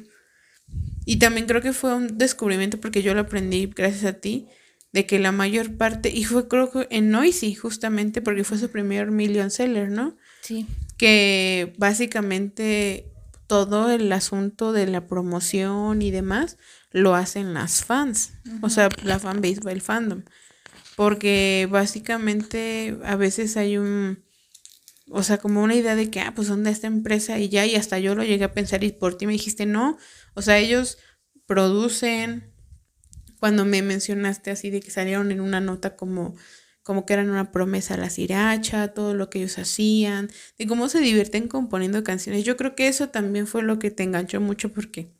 Y 1.05 1.17
también 1.17 1.47
creo 1.47 1.61
que 1.61 1.73
fue 1.73 1.95
un 1.95 2.17
descubrimiento 2.17 2.79
porque 2.79 3.01
yo 3.01 3.13
lo 3.13 3.21
aprendí 3.21 3.67
gracias 3.67 4.05
a 4.05 4.13
ti, 4.13 4.47
de 4.91 5.05
que 5.05 5.19
la 5.19 5.31
mayor 5.31 5.77
parte, 5.77 6.09
y 6.09 6.23
fue 6.23 6.47
creo 6.47 6.71
que 6.71 6.87
en 6.89 7.11
Noisy 7.11 7.53
justamente 7.55 8.21
porque 8.21 8.43
fue 8.43 8.57
su 8.57 8.69
primer 8.69 9.11
million 9.11 9.51
seller, 9.51 9.89
¿no? 9.89 10.15
Sí. 10.41 10.67
Que 10.97 11.73
básicamente 11.77 13.11
todo 13.47 13.91
el 13.91 14.11
asunto 14.11 14.73
de 14.73 14.85
la 14.87 15.07
promoción 15.07 16.01
y 16.01 16.11
demás 16.11 16.57
lo 16.91 17.15
hacen 17.15 17.53
las 17.53 17.83
fans, 17.83 18.33
o 18.61 18.69
sea, 18.69 18.89
la 19.03 19.19
fanbase, 19.19 19.61
el 19.69 19.81
fandom. 19.81 20.23
Porque 20.95 21.67
básicamente 21.71 22.97
a 23.03 23.15
veces 23.15 23.57
hay 23.57 23.77
un, 23.77 24.23
o 25.09 25.23
sea, 25.23 25.37
como 25.37 25.63
una 25.63 25.75
idea 25.75 25.95
de 25.95 26.09
que, 26.09 26.21
ah, 26.21 26.33
pues 26.35 26.47
¿dónde 26.47 26.69
esta 26.69 26.87
empresa? 26.87 27.39
Y 27.39 27.49
ya, 27.49 27.65
y 27.65 27.75
hasta 27.75 27.99
yo 27.99 28.15
lo 28.15 28.23
llegué 28.23 28.43
a 28.43 28.53
pensar 28.53 28.83
y 28.83 28.91
por 28.91 29.17
ti 29.17 29.25
me 29.25 29.33
dijiste, 29.33 29.65
no, 29.65 29.97
o 30.33 30.41
sea, 30.41 30.57
ellos 30.57 30.97
producen, 31.45 32.53
cuando 33.39 33.65
me 33.65 33.81
mencionaste 33.81 34.51
así 34.51 34.69
de 34.69 34.81
que 34.81 34.91
salieron 34.91 35.31
en 35.31 35.41
una 35.41 35.61
nota 35.61 35.95
como, 35.95 36.35
como 36.83 37.05
que 37.05 37.13
eran 37.13 37.29
una 37.29 37.51
promesa 37.51 37.95
a 37.95 37.97
la 37.97 38.09
siracha, 38.09 38.89
todo 38.89 39.13
lo 39.15 39.29
que 39.29 39.39
ellos 39.39 39.57
hacían, 39.57 40.29
de 40.57 40.67
cómo 40.67 40.89
se 40.89 40.99
divierten 40.99 41.47
componiendo 41.47 42.03
canciones. 42.03 42.43
Yo 42.43 42.57
creo 42.57 42.75
que 42.75 42.87
eso 42.87 43.09
también 43.09 43.47
fue 43.47 43.63
lo 43.63 43.79
que 43.79 43.91
te 43.91 44.03
enganchó 44.03 44.41
mucho 44.41 44.71
porque 44.71 45.13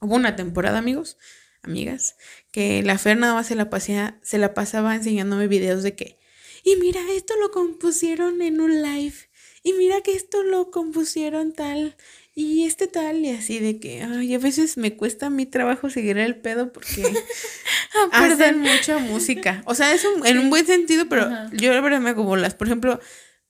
hubo 0.00 0.16
una 0.16 0.36
temporada, 0.36 0.78
amigos, 0.78 1.18
amigas, 1.62 2.16
que 2.50 2.82
la 2.82 2.98
Fer 2.98 3.16
nada 3.16 3.34
más 3.34 3.46
se 3.46 3.54
la, 3.54 3.70
pasía, 3.70 4.18
se 4.22 4.38
la 4.38 4.54
pasaba 4.54 4.94
enseñándome 4.94 5.48
videos 5.48 5.82
de 5.82 5.94
que, 5.94 6.18
y 6.64 6.76
mira, 6.76 7.00
esto 7.12 7.34
lo 7.40 7.50
compusieron 7.50 8.42
en 8.42 8.60
un 8.60 8.82
live, 8.82 9.14
y 9.62 9.74
mira 9.74 10.00
que 10.00 10.12
esto 10.12 10.42
lo 10.42 10.70
compusieron 10.70 11.52
tal, 11.52 11.96
y 12.34 12.64
este 12.64 12.88
tal, 12.88 13.24
y 13.24 13.30
así 13.30 13.60
de 13.60 13.78
que, 13.78 14.02
ay, 14.02 14.34
a 14.34 14.38
veces 14.38 14.76
me 14.76 14.96
cuesta 14.96 15.30
mi 15.30 15.46
trabajo 15.46 15.88
seguir 15.88 16.18
el 16.18 16.36
pedo 16.36 16.72
porque 16.72 17.02
ah, 18.12 18.24
hacen 18.24 18.58
mucha 18.58 18.98
música. 18.98 19.62
O 19.66 19.76
sea, 19.76 19.94
es 19.94 20.04
en 20.24 20.38
un 20.38 20.50
buen 20.50 20.66
sentido, 20.66 21.08
pero 21.08 21.30
yo 21.52 21.72
la 21.72 21.80
verdad 21.80 22.00
me 22.00 22.10
hago 22.10 22.34
las. 22.34 22.54
Por 22.54 22.66
ejemplo, 22.66 22.98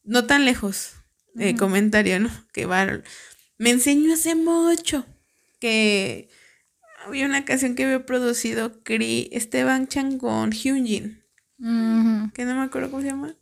no 0.02 0.26
tan 0.26 0.44
lejos, 0.44 0.92
de 1.32 1.56
comentario, 1.56 2.20
¿no? 2.20 2.30
Que 2.52 2.66
va, 2.66 3.00
me 3.58 3.70
enseñó 3.70 4.12
hace 4.12 4.34
mucho 4.34 5.06
que 5.60 6.28
había 7.06 7.26
una 7.26 7.44
canción 7.44 7.74
que 7.74 7.84
había 7.84 8.04
producido 8.04 8.82
Cri 8.82 9.30
Esteban 9.32 9.88
Chan 9.88 10.18
con 10.18 10.52
Hyunjin. 10.52 11.23
Que 11.58 12.44
no 12.44 12.54
me 12.54 12.62
acuerdo 12.62 12.90
cómo 12.90 13.02
se 13.02 13.08
llama. 13.08 13.34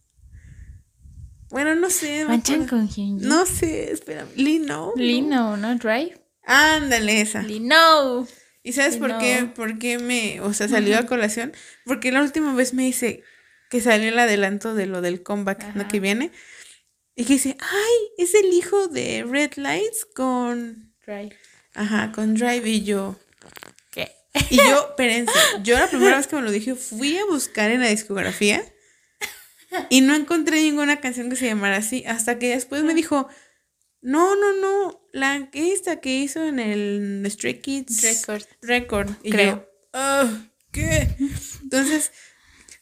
Bueno, 1.50 1.74
no 1.74 1.90
sé. 1.90 2.24
¿Manchan 2.24 2.66
con 2.66 2.88
Hyunjin? 2.88 3.28
No 3.28 3.44
sé, 3.44 3.92
espera. 3.92 4.26
Lino. 4.36 4.92
Lino, 4.96 5.56
¿no? 5.56 5.76
Drive. 5.76 6.18
Ándale, 6.44 7.20
esa. 7.20 7.42
Lino. 7.42 8.26
¿Y 8.62 8.72
sabes 8.72 8.96
por 8.96 9.18
qué? 9.18 9.50
¿Por 9.54 9.78
qué 9.78 9.98
me, 9.98 10.40
o 10.40 10.54
sea, 10.54 10.68
salió 10.68 10.98
a 10.98 11.06
colación? 11.06 11.52
Porque 11.84 12.12
la 12.12 12.22
última 12.22 12.54
vez 12.54 12.74
me 12.74 12.84
dice 12.84 13.22
que 13.68 13.80
salió 13.80 14.08
el 14.08 14.18
adelanto 14.18 14.74
de 14.74 14.86
lo 14.86 15.00
del 15.00 15.22
comeback 15.22 15.74
¿no? 15.74 15.88
que 15.88 16.00
viene. 16.00 16.30
Y 17.14 17.24
que 17.24 17.34
dice, 17.34 17.56
ay, 17.60 18.08
es 18.18 18.34
el 18.34 18.46
hijo 18.52 18.88
de 18.88 19.24
Red 19.28 19.54
Lights 19.56 20.06
con... 20.06 20.94
Drive. 21.04 21.36
Ajá, 21.74 22.12
con 22.12 22.34
Drive 22.34 22.68
y 22.68 22.82
yo. 22.82 23.16
Y 24.50 24.56
yo, 24.56 24.88
espérense, 24.88 25.32
yo 25.62 25.78
la 25.78 25.88
primera 25.88 26.16
vez 26.16 26.26
que 26.26 26.36
me 26.36 26.42
lo 26.42 26.50
dije 26.50 26.74
fui 26.74 27.18
a 27.18 27.24
buscar 27.26 27.70
en 27.70 27.80
la 27.80 27.88
discografía 27.88 28.64
y 29.90 30.00
no 30.00 30.14
encontré 30.14 30.62
ninguna 30.62 31.00
canción 31.00 31.28
que 31.28 31.36
se 31.36 31.46
llamara 31.46 31.76
así, 31.76 32.04
hasta 32.06 32.38
que 32.38 32.50
después 32.50 32.82
me 32.82 32.94
dijo, 32.94 33.28
no, 34.00 34.34
no, 34.36 34.56
no, 34.56 35.00
la 35.12 35.50
que 35.50 35.72
esta 35.72 36.00
que 36.00 36.16
hizo 36.16 36.44
en 36.44 36.58
el 36.58 37.24
Stray 37.30 37.60
Kids 37.60 38.02
Record. 38.02 38.44
Record. 38.62 39.10
Y 39.22 39.30
Creo. 39.30 39.68
yo, 39.94 40.28
¿qué? 40.70 41.08
Entonces, 41.62 42.10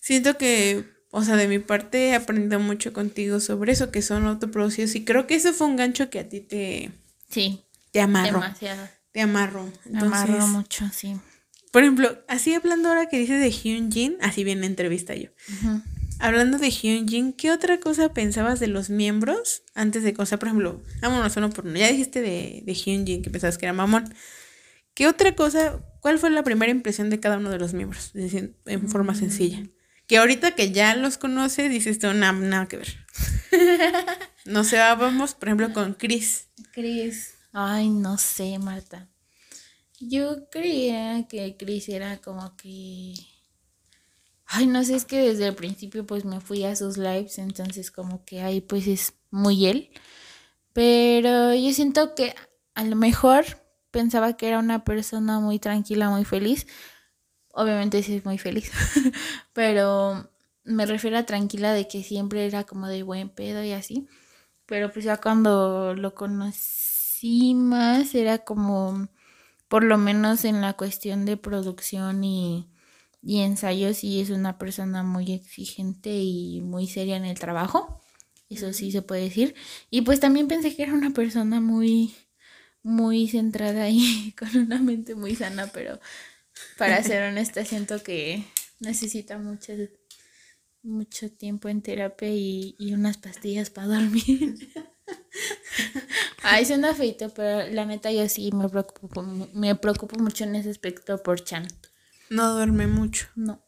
siento 0.00 0.38
que, 0.38 0.84
o 1.10 1.24
sea, 1.24 1.36
de 1.36 1.48
mi 1.48 1.58
parte 1.58 2.08
he 2.08 2.14
aprendido 2.14 2.60
mucho 2.60 2.92
contigo 2.92 3.40
sobre 3.40 3.72
eso, 3.72 3.90
que 3.90 4.02
son 4.02 4.26
autoproducidos, 4.26 4.94
y 4.94 5.04
creo 5.04 5.26
que 5.26 5.34
eso 5.34 5.52
fue 5.52 5.66
un 5.66 5.76
gancho 5.76 6.10
que 6.10 6.20
a 6.20 6.28
ti 6.28 6.40
te... 6.40 6.92
Sí. 7.28 7.64
Te 7.90 8.00
amarro. 8.00 8.40
Demasiado. 8.40 8.88
Te 9.12 9.20
amarro. 9.20 9.68
Me 9.84 9.98
amarro 9.98 10.46
mucho, 10.46 10.88
sí. 10.92 11.16
Por 11.70 11.82
ejemplo, 11.82 12.18
así 12.28 12.54
hablando 12.54 12.88
ahora 12.88 13.08
que 13.08 13.18
dices 13.18 13.40
de 13.40 13.50
Hyunjin, 13.50 14.16
así 14.20 14.44
viene 14.44 14.66
entrevista 14.66 15.14
yo. 15.14 15.30
Hablando 16.18 16.58
de 16.58 16.70
Hyunjin, 16.70 17.32
¿qué 17.32 17.50
otra 17.50 17.80
cosa 17.80 18.12
pensabas 18.12 18.60
de 18.60 18.66
los 18.66 18.90
miembros 18.90 19.62
antes 19.74 20.02
de 20.02 20.12
cosa? 20.12 20.38
Por 20.38 20.48
ejemplo, 20.48 20.82
vámonos 21.00 21.36
uno 21.36 21.50
por 21.50 21.66
uno. 21.66 21.78
Ya 21.78 21.88
dijiste 21.88 22.20
de, 22.20 22.62
de 22.64 22.74
Hyunjin 22.74 23.22
que 23.22 23.30
pensabas 23.30 23.56
que 23.56 23.66
era 23.66 23.72
mamón. 23.72 24.12
¿Qué 24.94 25.06
otra 25.06 25.34
cosa? 25.34 25.80
¿Cuál 26.00 26.18
fue 26.18 26.30
la 26.30 26.42
primera 26.42 26.72
impresión 26.72 27.08
de 27.08 27.20
cada 27.20 27.38
uno 27.38 27.50
de 27.50 27.58
los 27.58 27.72
miembros? 27.72 28.12
En 28.14 28.88
forma 28.88 29.14
sencilla. 29.14 29.62
Que 30.06 30.18
ahorita 30.18 30.56
que 30.56 30.72
ya 30.72 30.96
los 30.96 31.18
conoces, 31.18 31.70
dices, 31.70 32.02
no, 32.02 32.12
nada 32.12 32.66
que 32.66 32.78
ver. 32.78 32.96
no 34.44 34.64
sé, 34.64 34.78
vamos, 34.78 35.34
por 35.34 35.48
ejemplo, 35.48 35.72
con 35.72 35.94
Chris. 35.94 36.48
Chris. 36.72 37.34
Ay, 37.52 37.88
no 37.90 38.18
sé, 38.18 38.58
Marta. 38.58 39.09
Yo 40.00 40.48
creía 40.50 41.28
que 41.28 41.56
Chris 41.56 41.88
era 41.90 42.20
como 42.20 42.56
que 42.56 43.14
Ay, 44.46 44.66
no 44.66 44.82
sé, 44.84 44.96
es 44.96 45.04
que 45.04 45.18
desde 45.20 45.46
el 45.46 45.54
principio 45.54 46.04
pues 46.06 46.24
me 46.24 46.40
fui 46.40 46.64
a 46.64 46.74
sus 46.74 46.96
lives, 46.98 47.38
entonces 47.38 47.90
como 47.90 48.24
que 48.24 48.40
ahí 48.42 48.60
pues 48.60 48.86
es 48.88 49.14
muy 49.30 49.66
él. 49.66 49.90
Pero 50.74 51.54
yo 51.54 51.72
siento 51.72 52.14
que 52.14 52.34
a 52.74 52.84
lo 52.84 52.96
mejor 52.96 53.44
pensaba 53.90 54.36
que 54.36 54.48
era 54.48 54.58
una 54.60 54.84
persona 54.84 55.40
muy 55.40 55.58
tranquila, 55.60 56.10
muy 56.10 56.24
feliz. 56.24 56.66
Obviamente 57.52 58.02
sí 58.02 58.16
es 58.16 58.24
muy 58.26 58.38
feliz, 58.38 58.72
pero 59.54 60.30
me 60.64 60.86
refiero 60.86 61.18
a 61.18 61.26
tranquila 61.26 61.72
de 61.74 61.88
que 61.88 62.02
siempre 62.04 62.46
era 62.46 62.64
como 62.64 62.88
de 62.88 63.02
buen 63.04 63.30
pedo 63.30 63.64
y 63.64 63.72
así. 63.72 64.08
Pero 64.66 64.92
pues 64.92 65.04
ya 65.06 65.18
cuando 65.18 65.94
lo 65.94 66.14
conocí 66.14 67.54
más 67.54 68.14
era 68.14 68.38
como, 68.40 69.08
por 69.70 69.84
lo 69.84 69.98
menos 69.98 70.44
en 70.44 70.62
la 70.62 70.74
cuestión 70.74 71.26
de 71.26 71.38
producción 71.38 72.24
y 72.24 72.70
y 73.22 73.40
ensayo 73.42 73.94
sí 73.94 74.20
es 74.20 74.30
una 74.30 74.58
persona 74.58 75.02
muy 75.04 75.32
exigente 75.32 76.10
y 76.10 76.60
muy 76.62 76.86
seria 76.88 77.16
en 77.16 77.26
el 77.26 77.38
trabajo. 77.38 78.02
Eso 78.50 78.72
sí 78.74 78.92
se 78.92 79.02
puede 79.02 79.24
decir. 79.24 79.54
Y 79.90 80.02
pues 80.02 80.20
también 80.20 80.48
pensé 80.48 80.74
que 80.76 80.84
era 80.84 80.94
una 80.94 81.10
persona 81.12 81.60
muy, 81.60 82.14
muy 82.82 83.28
centrada 83.28 83.88
y 83.90 84.34
con 84.38 84.56
una 84.56 84.80
mente 84.80 85.14
muy 85.14 85.36
sana, 85.36 85.68
pero 85.72 86.00
para 86.78 87.02
ser 87.04 87.24
honesta 87.24 87.64
siento 87.64 88.02
que 88.02 88.44
necesita 88.80 89.38
mucho, 89.38 89.74
mucho 90.82 91.30
tiempo 91.32 91.68
en 91.70 91.80
terapia 91.82 92.28
y, 92.28 92.76
y 92.78 92.92
unas 92.94 93.16
pastillas 93.18 93.70
para 93.70 93.88
dormir. 93.88 94.56
Ay, 96.42 96.64
suena 96.64 96.94
feito, 96.94 97.30
pero 97.30 97.70
la 97.72 97.84
neta 97.84 98.10
yo 98.10 98.28
sí 98.28 98.50
me 98.52 98.68
preocupo, 98.68 99.22
me 99.22 99.74
preocupo 99.74 100.18
mucho 100.18 100.44
en 100.44 100.56
ese 100.56 100.70
aspecto 100.70 101.22
por 101.22 101.42
Chan. 101.42 101.66
No 102.28 102.54
duerme 102.54 102.86
mucho. 102.86 103.26
No. 103.34 103.64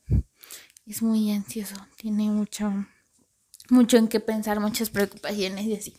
Es 0.87 1.03
muy 1.03 1.31
ansioso. 1.33 1.75
Tiene 1.97 2.31
mucho, 2.31 2.87
mucho 3.71 3.97
en 3.97 4.09
qué 4.09 4.21
pensar, 4.21 4.61
muchas 4.61 4.91
preocupaciones 4.91 5.65
y 5.67 5.75
así. 5.75 5.97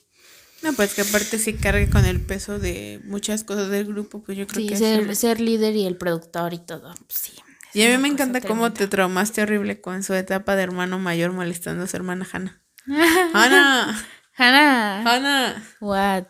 No, 0.61 0.71
pues 0.73 0.93
que 0.93 1.01
aparte 1.01 1.37
si 1.39 1.53
cargue 1.55 1.89
con 1.89 2.05
el 2.05 2.21
peso 2.21 2.57
de 2.57 3.01
muchas 3.03 3.43
cosas 3.43 3.69
del 3.69 3.85
grupo, 3.85 4.23
pues 4.23 4.37
yo 4.37 4.47
creo 4.47 4.65
que 4.65 4.77
ser, 4.77 5.13
ser 5.15 5.41
líder 5.41 5.75
y 5.75 5.85
el 5.85 5.97
productor 5.97 6.53
y 6.53 6.59
todo, 6.59 6.93
pues 7.07 7.19
sí. 7.19 7.33
Y 7.73 7.83
a 7.83 7.89
mí 7.89 7.97
me 7.97 8.07
encanta 8.07 8.39
cómo 8.39 8.71
te 8.71 8.87
traumaste 8.87 9.41
horrible 9.41 9.81
con 9.81 10.03
su 10.03 10.13
etapa 10.13 10.55
de 10.55 10.63
hermano 10.63 10.99
mayor 10.99 11.33
molestando 11.33 11.83
a 11.83 11.87
su 11.87 11.97
hermana 11.97 12.25
Hannah. 12.31 12.61
Hannah. 13.33 14.05
Hannah. 14.35 15.03
Hannah. 15.03 15.63
What? 15.79 16.25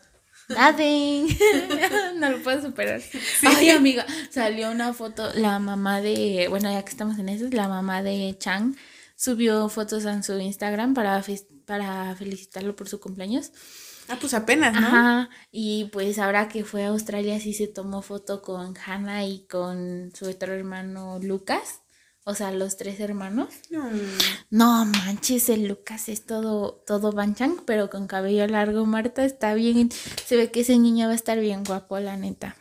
Nothing. 0.50 1.28
no 2.20 2.32
lo 2.32 2.44
puedo 2.44 2.62
superar. 2.62 3.02
Ay, 3.44 3.70
amiga, 3.70 4.06
salió 4.30 4.72
una 4.72 4.94
foto, 4.94 5.32
la 5.36 5.60
mamá 5.60 6.02
de, 6.02 6.48
bueno, 6.50 6.72
ya 6.72 6.84
que 6.84 6.92
estamos 6.92 7.18
en 7.18 7.30
eso, 7.30 7.46
la 7.52 7.68
mamá 7.68 8.04
de 8.04 8.36
Chang 8.38 8.76
subió 9.16 9.70
fotos 9.70 10.06
en 10.06 10.24
su 10.24 10.38
Instagram 10.38 10.94
para, 10.94 11.24
para 11.66 12.16
felicitarlo 12.16 12.76
por 12.76 12.90
su 12.90 13.00
cumpleaños. 13.00 13.52
Ah, 14.10 14.18
pues 14.20 14.34
apenas, 14.34 14.74
¿no? 14.74 14.86
Ajá, 14.86 15.30
y 15.50 15.86
pues 15.86 16.20
ahora 16.20 16.50
que 16.50 16.66
fue 16.66 16.84
a 16.84 16.90
Australia 16.90 17.40
sí 17.40 17.54
se 17.54 17.68
tomó 17.68 18.02
foto 18.02 18.42
con 18.42 18.74
Hannah 18.78 19.26
y 19.26 19.46
con 19.48 20.12
su 20.14 20.30
otro 20.30 20.54
hermano 20.54 21.20
Lucas. 21.22 21.83
O 22.26 22.36
sea, 22.36 22.52
los 22.52 22.78
tres 22.78 23.00
hermanos. 23.02 23.50
No. 24.50 24.86
manches, 24.86 25.50
el 25.50 25.68
Lucas 25.68 26.08
es 26.08 26.26
todo, 26.26 26.82
todo 26.88 27.12
banchang, 27.12 27.58
pero 27.66 27.90
con 27.90 28.08
cabello 28.08 28.48
largo. 28.48 28.86
Marta 28.86 29.26
está 29.26 29.54
bien. 29.54 29.92
Se 30.26 30.38
ve 30.38 30.50
que 30.50 30.62
ese 30.62 30.78
niño 30.78 31.08
va 31.08 31.12
a 31.12 31.16
estar 31.16 31.40
bien 31.40 31.64
guapo, 31.66 32.00
la 32.00 32.16
neta. 32.16 32.56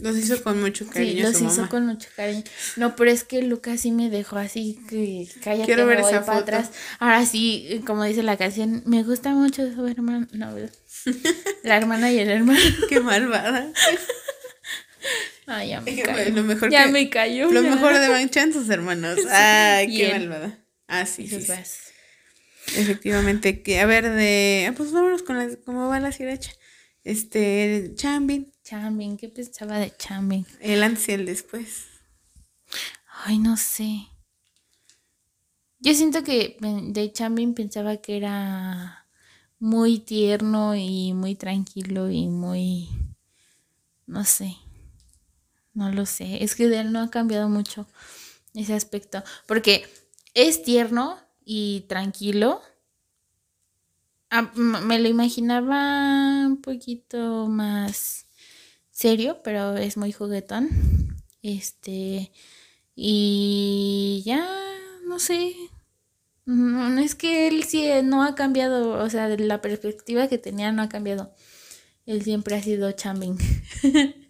Los 0.00 0.16
hizo 0.16 0.42
con 0.42 0.60
mucho 0.60 0.86
cariño. 0.86 1.26
Sí, 1.32 1.40
los 1.40 1.52
hizo 1.52 1.68
con 1.68 1.86
mucho 1.86 2.08
cariño. 2.14 2.44
No, 2.76 2.94
pero 2.94 3.10
es 3.10 3.24
que 3.24 3.42
Lucas 3.42 3.80
sí 3.80 3.90
me 3.90 4.10
dejó 4.10 4.36
así 4.36 4.78
que 4.88 5.26
cállate, 5.42 5.66
Quiero 5.66 5.86
ver 5.86 6.00
esa 6.00 6.24
para 6.24 6.38
atrás. 6.38 6.70
Ahora 7.00 7.26
sí, 7.26 7.82
como 7.84 8.04
dice 8.04 8.22
la 8.22 8.36
canción, 8.36 8.82
me 8.86 9.02
gusta 9.02 9.30
mucho 9.30 9.72
su 9.74 9.86
hermano. 9.86 10.28
No, 10.32 10.54
la 11.64 11.76
hermana 11.76 12.12
y 12.12 12.18
el 12.20 12.28
hermano. 12.28 12.60
Qué 12.88 13.00
malvada. 13.00 13.72
Ay, 15.50 15.70
ya 15.70 15.80
me 15.80 15.96
cayó. 16.02 16.34
Lo 16.34 16.44
mejor 16.44 16.70
ya 16.70 16.86
me 16.88 17.08
cayó. 17.08 17.50
Lo 17.50 17.62
mejor 17.62 17.98
de 17.98 18.08
Manchan 18.10 18.52
sus 18.52 18.68
hermanos. 18.68 19.18
Ay, 19.30 19.96
qué 19.96 20.12
malvada. 20.12 20.58
Ah, 20.86 21.06
sí, 21.06 21.26
sí. 21.26 21.40
sí. 21.40 21.52
Efectivamente, 22.76 23.62
que 23.62 23.80
a 23.80 23.86
ver, 23.86 24.10
de. 24.10 24.66
Ah, 24.68 24.74
pues 24.76 24.92
vámonos 24.92 25.22
con 25.22 25.38
las, 25.38 25.56
cómo 25.64 25.88
va 25.88 26.00
la 26.00 26.12
siracha. 26.12 26.52
Este, 27.02 27.92
Chambin. 27.94 28.52
Chambin, 28.62 29.16
¿qué 29.16 29.30
pensaba 29.30 29.78
de 29.78 29.90
Chambin? 29.96 30.46
El 30.60 30.82
antes 30.82 31.08
y 31.08 31.12
el 31.12 31.24
después. 31.24 31.86
Ay, 33.24 33.38
no 33.38 33.56
sé. 33.56 34.06
Yo 35.78 35.94
siento 35.94 36.22
que 36.24 36.58
de 36.60 37.10
Chambin 37.10 37.54
pensaba 37.54 37.96
que 37.96 38.18
era 38.18 39.06
muy 39.58 40.00
tierno 40.00 40.76
y 40.76 41.14
muy 41.14 41.36
tranquilo 41.36 42.10
y 42.10 42.28
muy. 42.28 42.90
No 44.06 44.24
sé. 44.24 44.56
No 45.78 45.92
lo 45.92 46.06
sé. 46.06 46.42
Es 46.42 46.56
que 46.56 46.66
de 46.66 46.80
él 46.80 46.90
no 46.90 47.00
ha 47.00 47.08
cambiado 47.08 47.48
mucho 47.48 47.86
ese 48.52 48.74
aspecto. 48.74 49.22
Porque 49.46 49.86
es 50.34 50.64
tierno 50.64 51.16
y 51.44 51.82
tranquilo 51.88 52.60
me 54.56 54.98
lo 54.98 55.08
imaginaba 55.08 56.46
un 56.46 56.60
poquito 56.60 57.46
más 57.46 58.26
serio, 58.90 59.40
pero 59.44 59.76
es 59.76 59.96
muy 59.96 60.10
juguetón. 60.10 60.68
Este, 61.42 62.32
y 62.96 64.24
ya, 64.26 64.44
no 65.06 65.20
sé. 65.20 65.54
No, 66.44 66.98
es 66.98 67.14
que 67.14 67.46
él 67.46 67.62
sí 67.62 67.88
no 68.02 68.24
ha 68.24 68.34
cambiado, 68.34 69.02
o 69.02 69.08
sea, 69.10 69.28
la 69.28 69.60
perspectiva 69.60 70.26
que 70.26 70.38
tenía 70.38 70.72
no 70.72 70.82
ha 70.82 70.88
cambiado. 70.88 71.32
Él 72.04 72.22
siempre 72.22 72.56
ha 72.56 72.62
sido 72.62 72.90
chambing. 72.90 73.38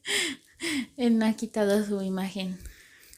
él 0.96 1.18
no 1.18 1.26
ha 1.26 1.34
quitado 1.34 1.84
su 1.84 2.02
imagen. 2.02 2.58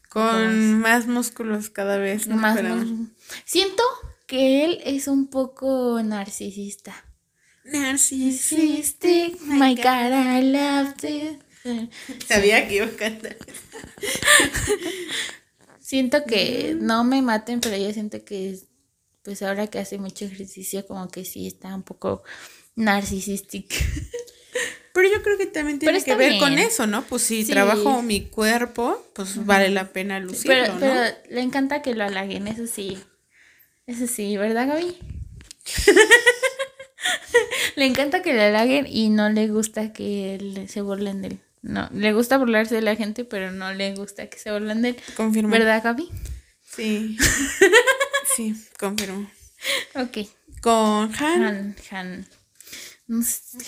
Con 0.09 0.81
más 0.81 1.07
músculos 1.07 1.71
cada 1.71 1.97
vez. 1.97 2.27
Más 2.27 2.59
Siento 3.45 3.85
que 4.27 4.65
él 4.65 4.81
es 4.85 5.07
un 5.07 5.29
poco 5.29 6.03
narcisista. 6.03 7.05
Narcisistic, 7.65 9.41
my 9.43 9.77
God, 9.77 10.13
I 10.13 10.43
loved 10.43 11.05
it. 11.05 11.41
Sabía 12.27 12.67
que 12.67 12.77
iba 12.77 12.87
a 12.87 12.91
cantar. 12.91 13.37
siento 15.81 16.25
que, 16.25 16.75
mm. 16.75 16.85
no 16.85 17.05
me 17.05 17.23
maten, 17.23 17.61
pero 17.61 17.77
yo 17.77 17.93
siento 17.93 18.25
que, 18.25 18.59
pues 19.23 19.43
ahora 19.43 19.67
que 19.67 19.79
hace 19.79 19.99
mucho 19.99 20.25
ejercicio, 20.25 20.87
como 20.87 21.09
que 21.09 21.25
sí 21.25 21.47
está 21.47 21.75
un 21.75 21.83
poco 21.83 22.23
narcisistic. 22.77 23.69
Pero 25.01 25.15
yo 25.15 25.23
creo 25.23 25.39
que 25.39 25.47
también 25.47 25.79
tiene 25.79 26.05
que 26.05 26.15
ver 26.15 26.39
con 26.39 26.59
eso, 26.59 26.87
¿no? 26.87 27.03
Pues 27.03 27.23
si 27.23 27.47
trabajo 27.47 28.03
mi 28.03 28.27
cuerpo, 28.27 29.03
pues 29.15 29.47
vale 29.47 29.71
la 29.71 29.93
pena 29.93 30.21
lucirlo, 30.21 30.75
pero, 30.79 31.17
le 31.31 31.41
encanta 31.41 31.81
que 31.81 31.95
lo 31.95 32.05
halaguen, 32.05 32.49
eso 32.49 32.67
sí. 32.67 32.99
Eso 33.87 34.07
sí, 34.07 34.37
¿verdad, 34.37 34.69
Gaby? 34.69 34.99
le 37.77 37.87
encanta 37.87 38.21
que 38.21 38.35
le 38.35 38.43
halaguen 38.43 38.87
y 38.87 39.09
no 39.09 39.31
le 39.31 39.49
gusta 39.49 39.95
que 39.95 40.67
se 40.69 40.83
burlen 40.83 41.23
de 41.23 41.29
él. 41.29 41.41
No, 41.63 41.89
le 41.95 42.13
gusta 42.13 42.37
burlarse 42.37 42.75
de 42.75 42.83
la 42.83 42.95
gente, 42.95 43.25
pero 43.25 43.53
no 43.53 43.73
le 43.73 43.95
gusta 43.95 44.29
que 44.29 44.39
se 44.39 44.53
burlen 44.53 44.83
de 44.83 44.91
él. 44.91 44.97
Confirmo. 45.17 45.51
¿Verdad, 45.51 45.83
Gaby? 45.83 46.11
Sí. 46.63 47.17
sí, 48.37 48.55
confirmo. 48.79 49.31
Ok. 49.95 50.29
Con 50.61 51.11
Han. 51.15 51.43
Han, 51.43 51.77
Han. 51.91 52.27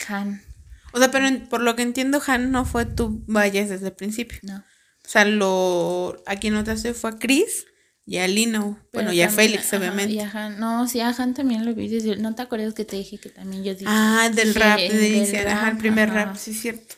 Han. 0.08 0.51
O 0.92 0.98
sea, 0.98 1.10
pero 1.10 1.26
por 1.48 1.62
lo 1.62 1.74
que 1.76 1.82
entiendo, 1.82 2.22
Han 2.26 2.52
no 2.52 2.64
fue 2.64 2.84
tu 2.84 3.24
vayas 3.26 3.68
desde 3.68 3.88
el 3.88 3.94
principio. 3.94 4.38
No. 4.42 4.56
O 4.56 5.08
sea, 5.08 5.24
lo 5.24 6.22
a 6.26 6.36
quien 6.36 6.54
notaste 6.54 6.94
fue 6.94 7.10
a 7.10 7.18
Chris 7.18 7.66
y 8.04 8.18
a 8.18 8.26
Lino, 8.26 8.78
bueno, 8.92 9.12
y 9.12 9.22
a 9.22 9.28
Félix, 9.28 9.72
obviamente. 9.72 10.12
Y 10.12 10.20
a 10.20 10.30
Han, 10.30 10.58
no, 10.58 10.88
sí, 10.88 11.00
a 11.00 11.08
Han 11.08 11.34
también 11.34 11.64
lo 11.64 11.74
vi 11.74 11.88
desde, 11.88 12.16
¿no 12.16 12.34
te 12.34 12.42
acuerdas 12.42 12.74
que 12.74 12.84
te 12.84 12.96
dije 12.96 13.18
que 13.18 13.30
también 13.30 13.64
yo 13.64 13.74
dije? 13.74 13.86
Ah, 13.86 14.30
del 14.34 14.54
rap, 14.54 14.78
de 14.78 15.08
iniciar, 15.08 15.48
ajá, 15.48 15.70
el 15.70 15.76
primer 15.78 16.10
rap, 16.10 16.36
sí, 16.36 16.52
cierto. 16.52 16.96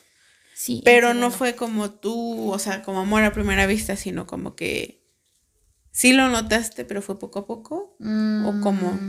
Sí. 0.55 0.81
Pero 0.83 1.13
no 1.13 1.31
fue 1.31 1.55
como 1.55 1.91
tú, 1.91 2.51
o 2.51 2.59
sea, 2.59 2.81
como 2.81 3.01
amor 3.01 3.23
a 3.23 3.33
primera 3.33 3.67
vista, 3.67 3.95
sino 3.95 4.25
como 4.25 4.55
que 4.55 5.03
sí 5.91 6.13
lo 6.13 6.29
notaste, 6.29 6.85
pero 6.85 7.01
fue 7.01 7.19
poco 7.19 7.39
a 7.39 7.47
poco, 7.47 7.97
o 7.99 8.59
como... 8.61 8.99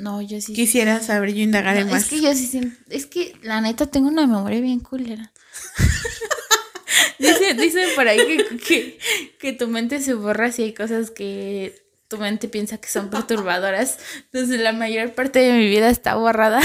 No, 0.00 0.22
yo 0.22 0.40
sí. 0.40 0.54
Quisiera 0.54 1.00
saber, 1.00 1.34
yo 1.34 1.42
indagar 1.42 1.76
en 1.76 1.90
más. 1.90 2.04
Es 2.04 2.08
que 2.08 2.22
yo 2.22 2.34
sí, 2.34 2.72
es 2.88 3.06
que 3.06 3.36
la 3.42 3.60
neta 3.60 3.86
tengo 3.86 4.08
una 4.08 4.26
memoria 4.26 4.60
bien 4.60 4.80
culera. 4.80 5.32
Dicen, 7.18 7.88
por 7.94 8.08
ahí 8.08 8.18
que, 8.66 8.98
que, 9.38 9.52
tu 9.52 9.68
mente 9.68 10.00
se 10.00 10.14
borra 10.14 10.52
si 10.52 10.62
hay 10.62 10.72
cosas 10.72 11.10
que 11.10 11.84
tu 12.08 12.16
mente 12.16 12.48
piensa 12.48 12.78
que 12.78 12.88
son 12.88 13.10
perturbadoras. 13.10 13.98
Entonces 14.32 14.58
la 14.60 14.72
mayor 14.72 15.12
parte 15.12 15.40
de 15.40 15.52
mi 15.52 15.68
vida 15.68 15.90
está 15.90 16.14
borrada. 16.14 16.62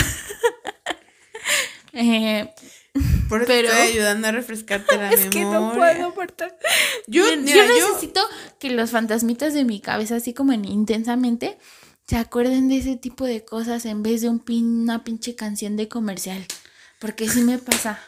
eh, 1.93 2.53
por 3.27 3.41
eso 3.41 3.47
pero, 3.47 3.67
estoy 3.67 3.87
ayudando 3.89 4.29
a 4.29 4.31
refrescarte 4.31 4.95
la 4.95 5.11
es 5.11 5.19
memoria. 5.33 5.41
Es 5.41 5.95
que 5.95 6.01
no 6.01 6.13
puedo. 6.13 6.13
Yo, 7.07 7.29
yo 7.29 7.35
necesito 7.35 8.21
que 8.59 8.69
los 8.69 8.91
fantasmitas 8.91 9.53
de 9.53 9.65
mi 9.65 9.81
cabeza, 9.81 10.15
así 10.15 10.33
como 10.33 10.53
en 10.53 10.63
intensamente, 10.63 11.57
se 12.07 12.17
acuerden 12.17 12.69
de 12.69 12.77
ese 12.77 12.95
tipo 12.95 13.25
de 13.25 13.43
cosas 13.43 13.85
en 13.85 14.03
vez 14.03 14.21
de 14.21 14.29
un 14.29 14.39
pin, 14.39 14.81
una 14.81 15.03
pinche 15.03 15.35
canción 15.35 15.75
de 15.75 15.87
comercial. 15.87 16.45
Porque 16.99 17.27
sí 17.29 17.41
me 17.41 17.57
pasa 17.57 17.99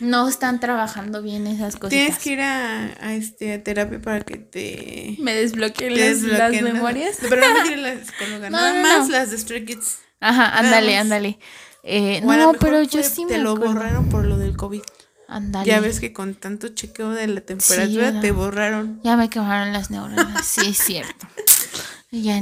no 0.00 0.28
están 0.28 0.60
trabajando 0.60 1.22
bien 1.22 1.46
esas 1.46 1.76
cosas. 1.76 1.90
Tienes 1.90 2.18
que 2.18 2.32
ir 2.32 2.40
a, 2.40 3.14
este, 3.14 3.58
terapia 3.58 4.00
para 4.00 4.22
que 4.22 4.38
te... 4.38 5.16
Me 5.20 5.34
desbloqueen, 5.34 5.96
las, 5.96 6.62
memorias. 6.62 7.18
pero 7.20 7.42
no 7.42 7.64
me 7.64 7.76
la 7.76 8.04
psicóloga, 8.04 8.50
nada 8.50 8.82
más 8.82 9.08
las 9.08 9.30
de 9.30 9.38
Stray 9.38 9.64
Kids. 9.64 9.98
Ajá, 10.20 10.58
ándale, 10.58 10.96
ándale. 10.96 11.38
Eh, 11.82 12.20
no, 12.22 12.52
pero 12.54 12.82
yo 12.82 13.02
sí 13.02 13.24
me 13.24 13.32
Te 13.32 13.38
lo 13.38 13.56
borraron 13.56 14.08
por 14.08 14.24
lo 14.24 14.36
del 14.38 14.56
COVID. 14.56 14.82
Ándale. 15.28 15.66
Ya 15.66 15.80
ves 15.80 16.00
que 16.00 16.12
con 16.12 16.34
tanto 16.34 16.68
chequeo 16.68 17.10
de 17.10 17.28
la 17.28 17.40
temperatura 17.40 18.20
te 18.20 18.32
borraron. 18.32 19.00
Ya 19.04 19.16
me 19.16 19.30
quemaron 19.30 19.72
las 19.72 19.90
neuronas, 19.90 20.44
sí, 20.44 20.70
es 20.70 20.78
cierto. 20.78 21.26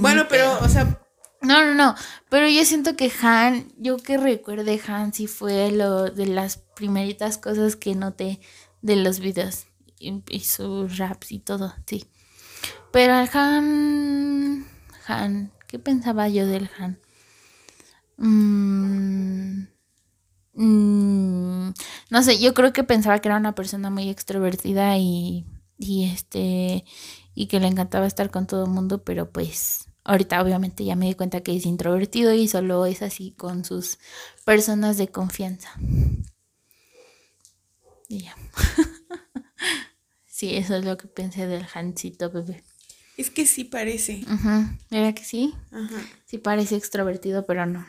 bueno, 0.01 0.27
pero, 0.29 0.59
o 0.61 0.69
sea, 0.69 0.99
no, 1.41 1.65
no, 1.65 1.75
no. 1.75 1.95
Pero 2.29 2.49
yo 2.49 2.65
siento 2.65 2.97
que 2.97 3.13
Han, 3.23 3.73
yo 3.77 3.97
que 3.97 4.17
recuerde 4.17 4.81
Han 4.87 5.13
sí 5.13 5.27
fue 5.27 5.71
lo 5.71 6.11
de 6.11 6.27
las 6.27 6.59
primeritas 6.59 7.39
cosas 7.39 7.77
que 7.77 7.95
noté 7.95 8.41
de 8.83 8.97
los 8.97 9.21
videos 9.21 9.67
y, 9.99 10.41
sus 10.41 10.99
raps 10.99 11.33
y 11.33 11.39
todo, 11.39 11.75
sí. 11.87 12.07
Pero 12.93 13.15
al 13.15 13.31
Han, 13.33 14.67
Han, 15.07 15.53
¿qué 15.69 15.79
pensaba 15.79 16.29
yo 16.29 16.47
del 16.47 16.71
Han? 16.79 16.99
Mm, 18.17 19.69
mm, 20.55 21.73
no 22.11 22.23
sé, 22.23 22.39
yo 22.41 22.53
creo 22.55 22.73
que 22.73 22.83
pensaba 22.83 23.21
que 23.21 23.29
era 23.29 23.37
una 23.37 23.55
persona 23.55 23.91
muy 23.91 24.09
extrovertida 24.11 24.97
y, 24.99 25.45
y 25.79 26.05
este 26.05 26.85
y 27.35 27.47
que 27.47 27.61
le 27.61 27.69
encantaba 27.69 28.07
estar 28.07 28.31
con 28.31 28.47
todo 28.47 28.65
el 28.65 28.71
mundo, 28.71 29.05
pero 29.05 29.31
pues 29.31 29.89
Ahorita 30.09 30.41
obviamente 30.41 30.87
ya 30.87 30.97
me 30.97 31.05
di 31.05 31.13
cuenta 31.13 31.43
que 31.43 31.55
es 31.55 31.67
introvertido 31.67 32.33
y 32.33 32.49
solo 32.49 32.87
es 32.87 33.03
así 33.03 33.33
con 33.33 33.63
sus 33.67 33.99
personas 34.47 34.97
de 34.97 35.09
confianza. 35.09 35.69
Y 38.09 38.23
ya. 38.23 38.35
sí, 40.25 40.57
eso 40.57 40.77
es 40.77 40.87
lo 40.87 40.97
que 40.97 41.09
pensé 41.09 41.47
del 41.47 41.67
Hansito 41.75 42.31
bebé. 42.31 42.65
Es 43.19 43.31
que 43.31 43.45
sí 43.45 43.65
parece. 43.65 44.25
Ajá. 44.27 44.79
¿Era 44.91 45.13
que 45.13 45.25
sí? 45.25 45.55
Ajá. 45.73 46.01
Sí 46.25 46.39
parece 46.39 46.77
extrovertido, 46.77 47.45
pero 47.45 47.67
no. 47.67 47.81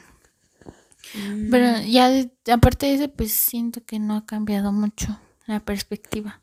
Mm. 1.13 1.51
Pero 1.51 1.81
ya 1.83 2.11
aparte 2.51 2.87
de 2.87 2.95
eso, 2.95 3.09
pues 3.13 3.31
siento 3.31 3.81
que 3.85 3.97
no 3.97 4.17
ha 4.17 4.25
cambiado 4.25 4.73
mucho 4.73 5.17
la 5.45 5.61
perspectiva 5.61 6.41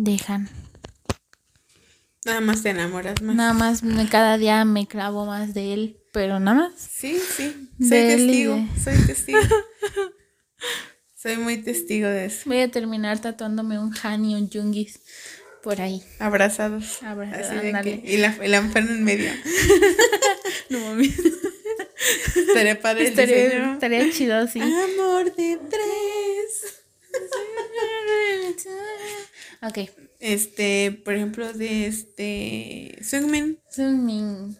de 0.00 0.18
Han. 0.28 0.48
Nada 2.24 2.40
más 2.40 2.62
te 2.62 2.70
enamoras 2.70 3.20
más. 3.22 3.36
Nada 3.36 3.52
más 3.52 3.82
cada 4.10 4.38
día 4.38 4.64
me 4.64 4.86
clavo 4.86 5.26
más 5.26 5.52
de 5.52 5.74
él, 5.74 5.98
pero 6.12 6.40
nada 6.40 6.56
más. 6.56 6.72
Sí, 6.76 7.18
sí. 7.18 7.68
Soy 7.78 7.88
testigo. 7.88 8.66
Soy 8.82 8.96
testigo. 9.06 9.38
soy 11.16 11.36
muy 11.36 11.58
testigo 11.58 12.08
de 12.08 12.26
eso. 12.26 12.42
Voy 12.46 12.60
a 12.60 12.70
terminar 12.70 13.20
tatuándome 13.20 13.78
un 13.78 13.94
Han 14.02 14.24
y 14.24 14.34
un 14.34 14.50
Jungis 14.50 15.00
por 15.62 15.82
ahí. 15.82 16.02
Abrazados. 16.18 17.02
Abrazados. 17.02 17.62
y 18.02 18.16
la, 18.16 18.34
la 18.38 18.58
en 18.58 19.04
medio. 19.04 19.30
no 20.70 20.80
mames. 20.80 21.12
Estaría 22.36 22.80
padre 22.80 23.08
estaría, 23.08 23.74
estaría 23.74 24.10
chido, 24.10 24.46
sí. 24.46 24.60
Amor 24.60 25.34
de 25.36 25.58
tres. 25.68 26.80
Ok. 29.62 29.90
Este, 30.18 30.92
por 31.04 31.14
ejemplo, 31.14 31.52
de 31.52 31.86
este. 31.86 32.98
Sungmin. 33.02 33.58
Sungmin. 33.70 34.56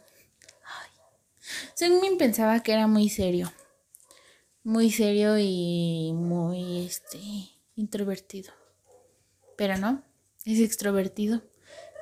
Sungmin 1.74 2.18
pensaba 2.18 2.62
que 2.62 2.72
era 2.72 2.86
muy 2.86 3.08
serio. 3.08 3.52
Muy 4.62 4.90
serio 4.90 5.38
y 5.38 6.12
muy 6.14 6.86
este 6.86 7.18
introvertido. 7.76 8.52
Pero 9.56 9.78
no, 9.78 10.02
es 10.44 10.60
extrovertido. 10.60 11.42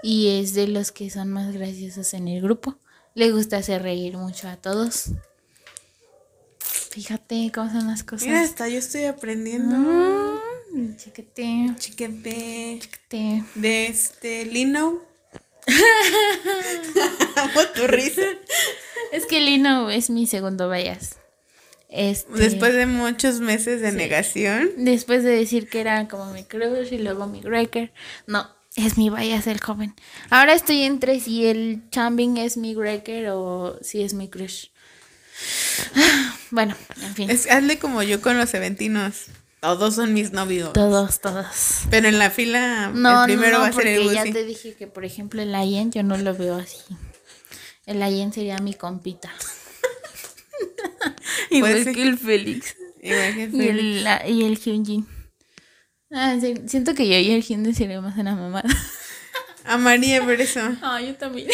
Y 0.02 0.40
es 0.40 0.54
de 0.54 0.68
los 0.68 0.92
que 0.92 1.10
son 1.10 1.28
más 1.30 1.52
graciosos 1.52 2.14
en 2.14 2.28
el 2.28 2.42
grupo. 2.42 2.78
Le 3.14 3.32
gusta 3.32 3.56
hacer 3.56 3.82
reír 3.82 4.16
mucho 4.16 4.48
a 4.48 4.56
todos. 4.56 5.10
Fíjate 6.90 7.50
cómo 7.54 7.70
son 7.70 7.86
las 7.88 8.02
cosas. 8.02 8.26
Mira, 8.26 8.40
hasta 8.40 8.68
yo 8.68 8.78
estoy 8.78 9.04
aprendiendo. 9.04 9.76
Mm, 9.76 10.37
chiquete. 10.96 11.74
Chiquete. 11.78 12.78
Chiquete. 12.80 13.44
De 13.54 13.86
este 13.86 14.44
Lino. 14.46 15.02
Amo 17.36 17.60
tu 17.74 17.86
risa. 17.86 18.22
Es 19.12 19.26
que 19.26 19.40
Lino 19.40 19.90
es 19.90 20.10
mi 20.10 20.26
segundo 20.26 20.70
bias. 20.70 21.16
Este, 21.90 22.30
Después 22.32 22.74
de 22.74 22.86
muchos 22.86 23.40
meses 23.40 23.80
de 23.80 23.92
negación. 23.92 24.70
después 24.76 25.24
de 25.24 25.30
decir 25.30 25.68
que 25.68 25.80
era 25.80 26.06
como 26.08 26.32
mi 26.32 26.44
crush 26.44 26.92
y 26.92 26.98
luego 26.98 27.26
mi 27.26 27.40
Greker. 27.40 27.92
No, 28.26 28.46
es 28.76 28.98
mi 28.98 29.08
bias 29.10 29.46
el 29.46 29.60
joven. 29.60 29.94
Ahora 30.30 30.52
estoy 30.54 30.82
entre 30.82 31.18
si 31.20 31.46
el 31.46 31.82
Chambing 31.90 32.36
es 32.36 32.56
mi 32.58 32.74
Greker 32.74 33.30
o 33.30 33.78
si 33.82 34.02
es 34.02 34.14
mi 34.14 34.28
crush. 34.28 34.66
Bueno, 36.50 36.74
en 37.02 37.14
fin. 37.14 37.30
Es, 37.30 37.46
hazle 37.50 37.78
como 37.78 38.02
yo 38.02 38.22
con 38.22 38.38
los 38.38 38.54
eventinos. 38.54 39.26
Todos 39.60 39.96
son 39.96 40.14
mis 40.14 40.30
novios. 40.32 40.72
Todos, 40.72 41.20
todos. 41.20 41.46
Pero 41.90 42.08
en 42.08 42.18
la 42.18 42.30
fila, 42.30 42.90
No, 42.94 43.24
el 43.24 43.32
primero 43.32 43.58
no, 43.58 43.62
va 43.64 43.68
a 43.68 43.72
ser 43.72 43.86
el 43.88 44.02
porque 44.02 44.14
ya 44.14 44.24
te 44.32 44.44
dije 44.44 44.74
que, 44.74 44.86
por 44.86 45.04
ejemplo, 45.04 45.42
el 45.42 45.54
Ayen 45.54 45.90
yo 45.90 46.02
no 46.04 46.16
lo 46.16 46.34
veo 46.34 46.56
así. 46.56 46.78
El 47.86 48.02
Ayen 48.02 48.32
sería 48.32 48.58
mi 48.58 48.74
compita. 48.74 49.32
Igual 51.50 51.82
Pues 51.82 51.96
que 51.96 52.02
el 52.02 52.18
Félix. 52.18 52.76
Igual 53.02 53.34
que 53.34 53.42
Y 53.44 53.50
Félix. 53.50 53.70
el, 53.70 54.04
la- 54.04 54.28
y 54.28 54.44
el 54.44 54.58
Hyunjin. 54.58 55.06
Ah, 56.10 56.36
siento 56.66 56.94
que 56.94 57.06
yo 57.08 57.16
y 57.16 57.32
el 57.32 57.42
Hyun 57.42 57.74
sería 57.74 58.00
más 58.00 58.16
una 58.16 58.34
mamada. 58.34 58.68
Amaría 59.64 60.24
ver 60.24 60.40
eso. 60.40 60.60
Ah, 60.82 61.00
yo 61.00 61.14
también. 61.16 61.48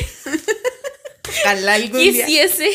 Ojalá 1.42 1.74
algún 1.74 1.98
día. 2.00 2.26
Quisiese. 2.26 2.70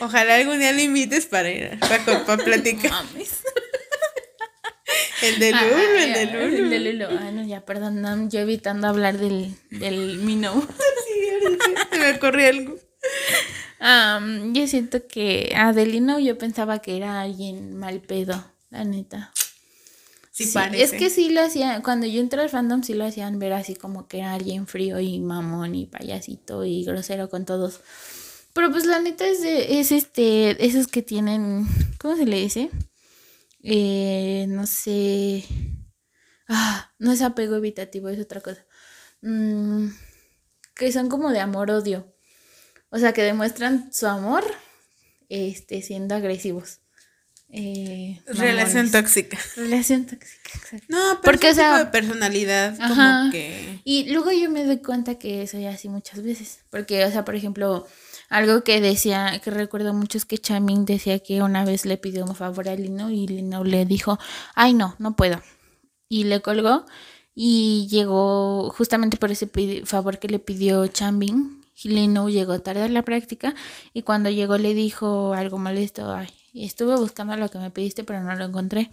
Ojalá 0.00 0.36
algún 0.36 0.58
día 0.58 0.72
le 0.72 0.82
invites 0.84 1.26
para 1.26 1.50
ir, 1.50 1.78
para, 1.78 2.24
para 2.24 2.44
platicar. 2.44 2.90
Mames. 2.90 3.30
El 5.22 5.38
de 5.40 5.50
Lulu, 5.52 5.74
Ay, 5.74 6.02
el 6.04 6.12
de 6.14 6.26
Lulu. 6.26 6.56
El 6.56 6.70
de 6.70 6.80
Lulu. 6.92 7.04
Ah, 7.18 7.30
no, 7.32 7.44
ya, 7.46 7.60
perdón. 7.64 8.00
no, 8.02 8.28
yo 8.28 8.40
evitando 8.40 8.86
hablar 8.86 9.18
del, 9.18 9.54
del 9.70 10.18
Minnow. 10.18 10.66
Sí, 11.08 11.74
se 11.90 11.98
me 11.98 12.10
ocurrió 12.12 12.48
algo. 12.48 12.76
Am, 13.80 14.52
yo 14.54 14.66
siento 14.66 15.06
que 15.06 15.52
Adelino 15.56 16.18
yo 16.18 16.36
pensaba 16.36 16.80
que 16.80 16.96
era 16.96 17.20
alguien 17.22 17.76
mal 17.76 18.00
pedo, 18.00 18.44
la 18.70 18.84
neta. 18.84 19.32
Sí, 20.32 20.44
Sí, 20.44 20.50
parece. 20.52 20.82
Es 20.84 20.92
que 20.92 21.10
sí 21.10 21.30
lo 21.30 21.40
hacían, 21.42 21.82
cuando 21.82 22.06
yo 22.06 22.20
entré 22.20 22.40
al 22.40 22.50
fandom 22.50 22.82
sí 22.82 22.94
lo 22.94 23.04
hacían 23.04 23.38
ver 23.38 23.52
así 23.52 23.74
como 23.74 24.06
que 24.08 24.18
era 24.18 24.34
alguien 24.34 24.66
frío 24.66 25.00
y 25.00 25.18
mamón 25.20 25.74
y 25.74 25.86
payasito 25.86 26.64
y 26.64 26.84
grosero 26.84 27.28
con 27.30 27.44
todos. 27.44 27.80
Pero 28.52 28.70
pues 28.70 28.84
la 28.84 29.00
neta 29.00 29.26
es, 29.26 29.40
de- 29.42 29.80
es 29.80 29.90
este, 29.92 30.64
esos 30.64 30.86
que 30.88 31.02
tienen, 31.02 31.66
¿cómo 31.98 32.16
se 32.16 32.26
le 32.26 32.40
dice? 32.40 32.70
Eh, 33.62 34.46
no 34.48 34.66
sé. 34.66 35.44
Ah, 36.48 36.92
no 36.98 37.12
es 37.12 37.22
apego 37.22 37.56
evitativo, 37.56 38.08
es 38.08 38.20
otra 38.20 38.40
cosa. 38.40 38.66
Mm, 39.22 39.88
que 40.74 40.92
son 40.92 41.08
como 41.10 41.30
de 41.32 41.40
amor-odio. 41.40 42.14
O 42.90 42.98
sea, 42.98 43.12
que 43.14 43.22
demuestran 43.22 43.92
su 43.92 44.06
amor 44.08 44.44
este, 45.28 45.82
siendo 45.82 46.14
agresivos. 46.16 46.80
Eh, 47.50 48.20
Relación 48.26 48.90
tóxica. 48.90 49.38
Relación 49.56 50.04
tóxica, 50.04 50.50
exacto. 50.54 50.86
No, 50.88 50.98
pero 50.98 51.22
Porque, 51.22 51.50
o 51.50 51.54
sea, 51.54 51.72
tipo 51.78 51.84
de 51.86 51.90
personalidad 51.90 52.76
ajá. 52.80 53.20
como 53.20 53.32
que... 53.32 53.80
Y 53.84 54.10
luego 54.12 54.30
yo 54.32 54.50
me 54.50 54.64
doy 54.64 54.78
cuenta 54.78 55.18
que 55.18 55.46
soy 55.46 55.66
así 55.66 55.88
muchas 55.88 56.22
veces. 56.22 56.60
Porque, 56.70 57.04
o 57.04 57.10
sea, 57.10 57.24
por 57.24 57.34
ejemplo, 57.34 57.86
algo 58.28 58.62
que 58.62 58.80
decía, 58.80 59.40
que 59.42 59.50
recuerdo 59.50 59.94
mucho 59.94 60.18
es 60.18 60.26
que 60.26 60.36
Chamin 60.38 60.84
decía 60.84 61.18
que 61.20 61.42
una 61.42 61.64
vez 61.64 61.86
le 61.86 61.96
pidió 61.96 62.24
un 62.26 62.34
favor 62.34 62.68
a 62.68 62.74
Lino 62.74 63.10
y 63.10 63.26
Lino 63.26 63.64
le 63.64 63.86
dijo, 63.86 64.18
ay 64.54 64.74
no, 64.74 64.94
no 64.98 65.16
puedo. 65.16 65.40
Y 66.10 66.24
le 66.24 66.40
colgó 66.42 66.84
y 67.34 67.86
llegó 67.90 68.70
justamente 68.70 69.16
por 69.16 69.30
ese 69.30 69.48
favor 69.84 70.18
que 70.18 70.28
le 70.28 70.38
pidió 70.38 70.86
Chambin. 70.88 71.62
Lino 71.84 72.28
llegó 72.28 72.60
tarde 72.60 72.82
a 72.82 72.88
la 72.88 73.02
práctica 73.02 73.54
y 73.94 74.02
cuando 74.02 74.28
llegó 74.30 74.58
le 74.58 74.74
dijo 74.74 75.32
algo 75.32 75.58
molesto, 75.58 76.12
ay, 76.12 76.28
estuve 76.64 76.96
buscando 76.96 77.36
lo 77.36 77.50
que 77.50 77.58
me 77.58 77.70
pediste 77.70 78.04
pero 78.04 78.22
no 78.22 78.34
lo 78.34 78.44
encontré. 78.44 78.90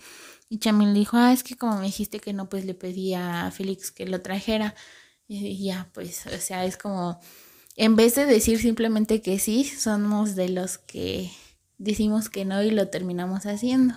Y 0.49 0.59
Chamin 0.59 0.93
le 0.93 0.99
dijo, 0.99 1.17
ah, 1.17 1.33
es 1.33 1.43
que 1.43 1.55
como 1.55 1.77
me 1.79 1.85
dijiste 1.85 2.19
que 2.19 2.33
no, 2.33 2.49
pues 2.49 2.65
le 2.65 2.73
pedí 2.73 3.13
a 3.13 3.51
Félix 3.51 3.91
que 3.91 4.05
lo 4.05 4.21
trajera. 4.21 4.75
Y 5.27 5.65
ya, 5.65 5.89
pues, 5.93 6.27
o 6.27 6.37
sea, 6.39 6.65
es 6.65 6.77
como, 6.77 7.19
en 7.75 7.95
vez 7.95 8.13
de 8.15 8.25
decir 8.25 8.59
simplemente 8.59 9.21
que 9.21 9.39
sí, 9.39 9.63
somos 9.63 10.35
de 10.35 10.49
los 10.49 10.77
que 10.77 11.31
decimos 11.77 12.29
que 12.29 12.45
no 12.45 12.61
y 12.61 12.71
lo 12.71 12.89
terminamos 12.89 13.45
haciendo. 13.45 13.95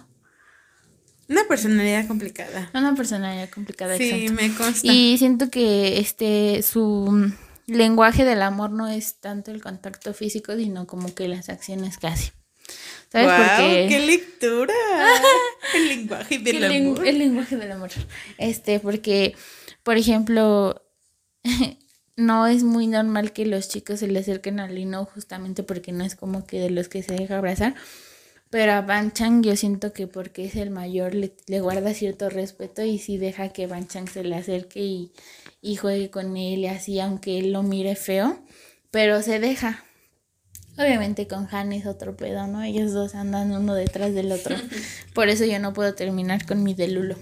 Una 1.28 1.44
personalidad 1.46 2.06
complicada. 2.08 2.70
Una 2.72 2.94
personalidad 2.94 3.50
complicada, 3.50 3.98
Sí, 3.98 4.10
exacto. 4.10 4.32
me 4.42 4.54
consta. 4.54 4.90
Y 4.90 5.18
siento 5.18 5.50
que 5.50 5.98
este 6.00 6.62
su 6.62 7.30
lenguaje 7.66 8.24
del 8.24 8.40
amor 8.40 8.70
no 8.70 8.88
es 8.88 9.20
tanto 9.20 9.50
el 9.50 9.62
contacto 9.62 10.14
físico, 10.14 10.56
sino 10.56 10.86
como 10.86 11.14
que 11.14 11.28
las 11.28 11.50
acciones 11.50 11.98
casi. 11.98 12.30
¿Sabes? 13.10 13.28
Porque 13.28 13.86
qué 13.88 14.00
lectura. 14.00 14.74
el 15.74 15.88
lenguaje 15.88 16.38
del 16.38 16.56
el, 16.56 16.68
len- 16.70 16.86
amor. 16.88 17.06
el 17.06 17.18
lenguaje 17.18 17.56
del 17.56 17.72
amor. 17.72 17.90
Este, 18.36 18.80
porque, 18.80 19.34
por 19.82 19.96
ejemplo, 19.96 20.82
no 22.16 22.46
es 22.46 22.64
muy 22.64 22.86
normal 22.86 23.32
que 23.32 23.46
los 23.46 23.68
chicos 23.68 24.00
se 24.00 24.08
le 24.08 24.18
acerquen 24.18 24.60
a 24.60 24.68
Lino 24.68 25.04
justamente 25.04 25.62
porque 25.62 25.92
no 25.92 26.04
es 26.04 26.14
como 26.16 26.46
que 26.46 26.60
de 26.60 26.70
los 26.70 26.88
que 26.88 27.02
se 27.02 27.14
deja 27.14 27.38
abrazar. 27.38 27.74
Pero 28.50 28.72
a 28.72 28.80
Ban 28.80 29.12
Chang 29.12 29.42
yo 29.44 29.56
siento 29.56 29.92
que 29.92 30.06
porque 30.06 30.46
es 30.46 30.56
el 30.56 30.70
mayor 30.70 31.14
le, 31.14 31.34
le 31.46 31.60
guarda 31.60 31.92
cierto 31.92 32.30
respeto 32.30 32.82
y 32.82 32.98
sí 32.98 33.18
deja 33.18 33.50
que 33.50 33.66
Ban 33.66 33.86
Chang 33.86 34.08
se 34.08 34.24
le 34.24 34.36
acerque 34.36 34.80
y, 34.80 35.12
y 35.60 35.76
juegue 35.76 36.10
con 36.10 36.34
él 36.36 36.60
y 36.60 36.66
así, 36.66 36.98
aunque 36.98 37.38
él 37.38 37.52
lo 37.52 37.62
mire 37.62 37.94
feo, 37.94 38.38
pero 38.90 39.20
se 39.22 39.38
deja. 39.38 39.84
Obviamente 40.78 41.26
con 41.26 41.48
Han 41.50 41.72
es 41.72 41.86
otro 41.86 42.16
pedo, 42.16 42.46
¿no? 42.46 42.62
Ellos 42.62 42.92
dos 42.92 43.16
andan 43.16 43.50
uno 43.50 43.74
detrás 43.74 44.14
del 44.14 44.30
otro. 44.30 44.54
Por 45.12 45.28
eso 45.28 45.44
yo 45.44 45.58
no 45.58 45.72
puedo 45.72 45.94
terminar 45.94 46.46
con 46.46 46.62
mi 46.62 46.72
Delulo. 46.72 47.16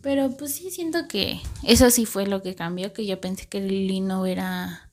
Pero 0.00 0.36
pues 0.36 0.54
sí 0.54 0.70
siento 0.70 1.08
que 1.08 1.40
eso 1.66 1.90
sí 1.90 2.06
fue 2.06 2.26
lo 2.26 2.42
que 2.42 2.54
cambió, 2.54 2.92
que 2.94 3.04
yo 3.04 3.20
pensé 3.20 3.46
que 3.46 3.60
Lino 3.60 4.24
era 4.24 4.90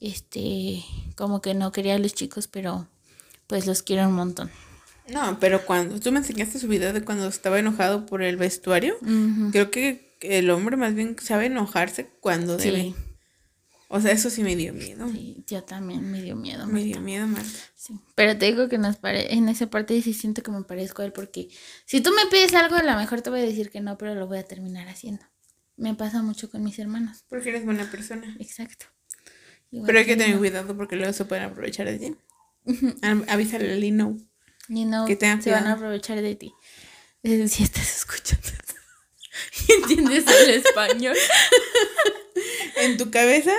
este 0.00 0.84
como 1.16 1.42
que 1.42 1.52
no 1.52 1.72
quería 1.72 1.96
a 1.96 1.98
los 1.98 2.14
chicos, 2.14 2.48
pero 2.48 2.88
pues 3.46 3.66
los 3.66 3.82
quiero 3.82 4.08
un 4.08 4.14
montón. 4.14 4.50
No, 5.08 5.38
pero 5.38 5.66
cuando 5.66 6.00
tú 6.00 6.12
me 6.12 6.18
enseñaste 6.18 6.58
su 6.58 6.68
video 6.68 6.92
de 6.92 7.02
cuando 7.04 7.28
estaba 7.28 7.58
enojado 7.58 8.06
por 8.06 8.22
el 8.22 8.36
vestuario, 8.36 8.96
creo 9.52 9.70
que 9.70 10.16
el 10.20 10.48
hombre 10.50 10.76
más 10.76 10.94
bien 10.94 11.16
sabe 11.20 11.46
enojarse 11.46 12.08
cuando 12.20 12.56
debe. 12.56 12.94
O 13.88 14.00
sea, 14.00 14.12
eso 14.12 14.30
sí 14.30 14.42
me 14.42 14.56
dio 14.56 14.72
miedo. 14.72 15.08
sí, 15.12 15.44
yo 15.46 15.62
también 15.62 16.10
me 16.10 16.20
dio 16.20 16.34
miedo. 16.34 16.66
Me 16.66 16.82
dio 16.82 17.00
miedo, 17.00 17.26
Marta. 17.26 17.48
Sí. 17.74 17.94
Pero 18.16 18.36
te 18.36 18.46
digo 18.46 18.68
que 18.68 18.78
nos 18.78 18.96
pare 18.96 19.32
en 19.34 19.48
esa 19.48 19.68
parte 19.68 20.00
sí 20.02 20.12
siento 20.12 20.42
que 20.42 20.50
me 20.50 20.62
parezco 20.64 21.02
a 21.02 21.04
él 21.04 21.12
porque 21.12 21.48
si 21.84 22.00
tú 22.00 22.10
me 22.10 22.26
pides 22.30 22.52
algo 22.54 22.74
a 22.76 22.82
lo 22.82 22.96
mejor 22.96 23.22
te 23.22 23.30
voy 23.30 23.40
a 23.40 23.44
decir 23.44 23.70
que 23.70 23.80
no, 23.80 23.96
pero 23.96 24.14
lo 24.16 24.26
voy 24.26 24.38
a 24.38 24.42
terminar 24.44 24.88
haciendo. 24.88 25.24
Me 25.76 25.94
pasa 25.94 26.22
mucho 26.22 26.50
con 26.50 26.64
mis 26.64 26.78
hermanos. 26.78 27.24
Porque 27.28 27.50
eres 27.50 27.64
buena 27.64 27.88
persona. 27.90 28.34
Exacto. 28.40 28.86
Igual 29.70 29.86
Pero 29.86 29.98
hay 29.98 30.06
que 30.06 30.16
tener 30.16 30.38
cuidado 30.38 30.76
porque 30.76 30.96
luego 30.96 31.12
se 31.12 31.24
pueden 31.24 31.44
aprovechar 31.44 31.86
de 31.86 31.98
ti. 31.98 32.16
Avísale 33.28 33.72
a 33.72 33.76
Lino. 33.76 34.16
Lino, 34.68 35.04
Que 35.06 35.14
tengan 35.16 35.42
se 35.42 35.50
van 35.52 35.66
a 35.66 35.74
aprovechar 35.74 36.20
de 36.20 36.34
ti. 36.34 36.52
Eh, 37.22 37.46
Si 37.48 37.62
estás 37.62 37.98
escuchando 37.98 38.48
y 39.68 39.72
entiendes 39.80 40.24
el 40.26 40.50
español. 40.50 41.16
En 42.76 42.98
tu 42.98 43.10
cabeza, 43.10 43.52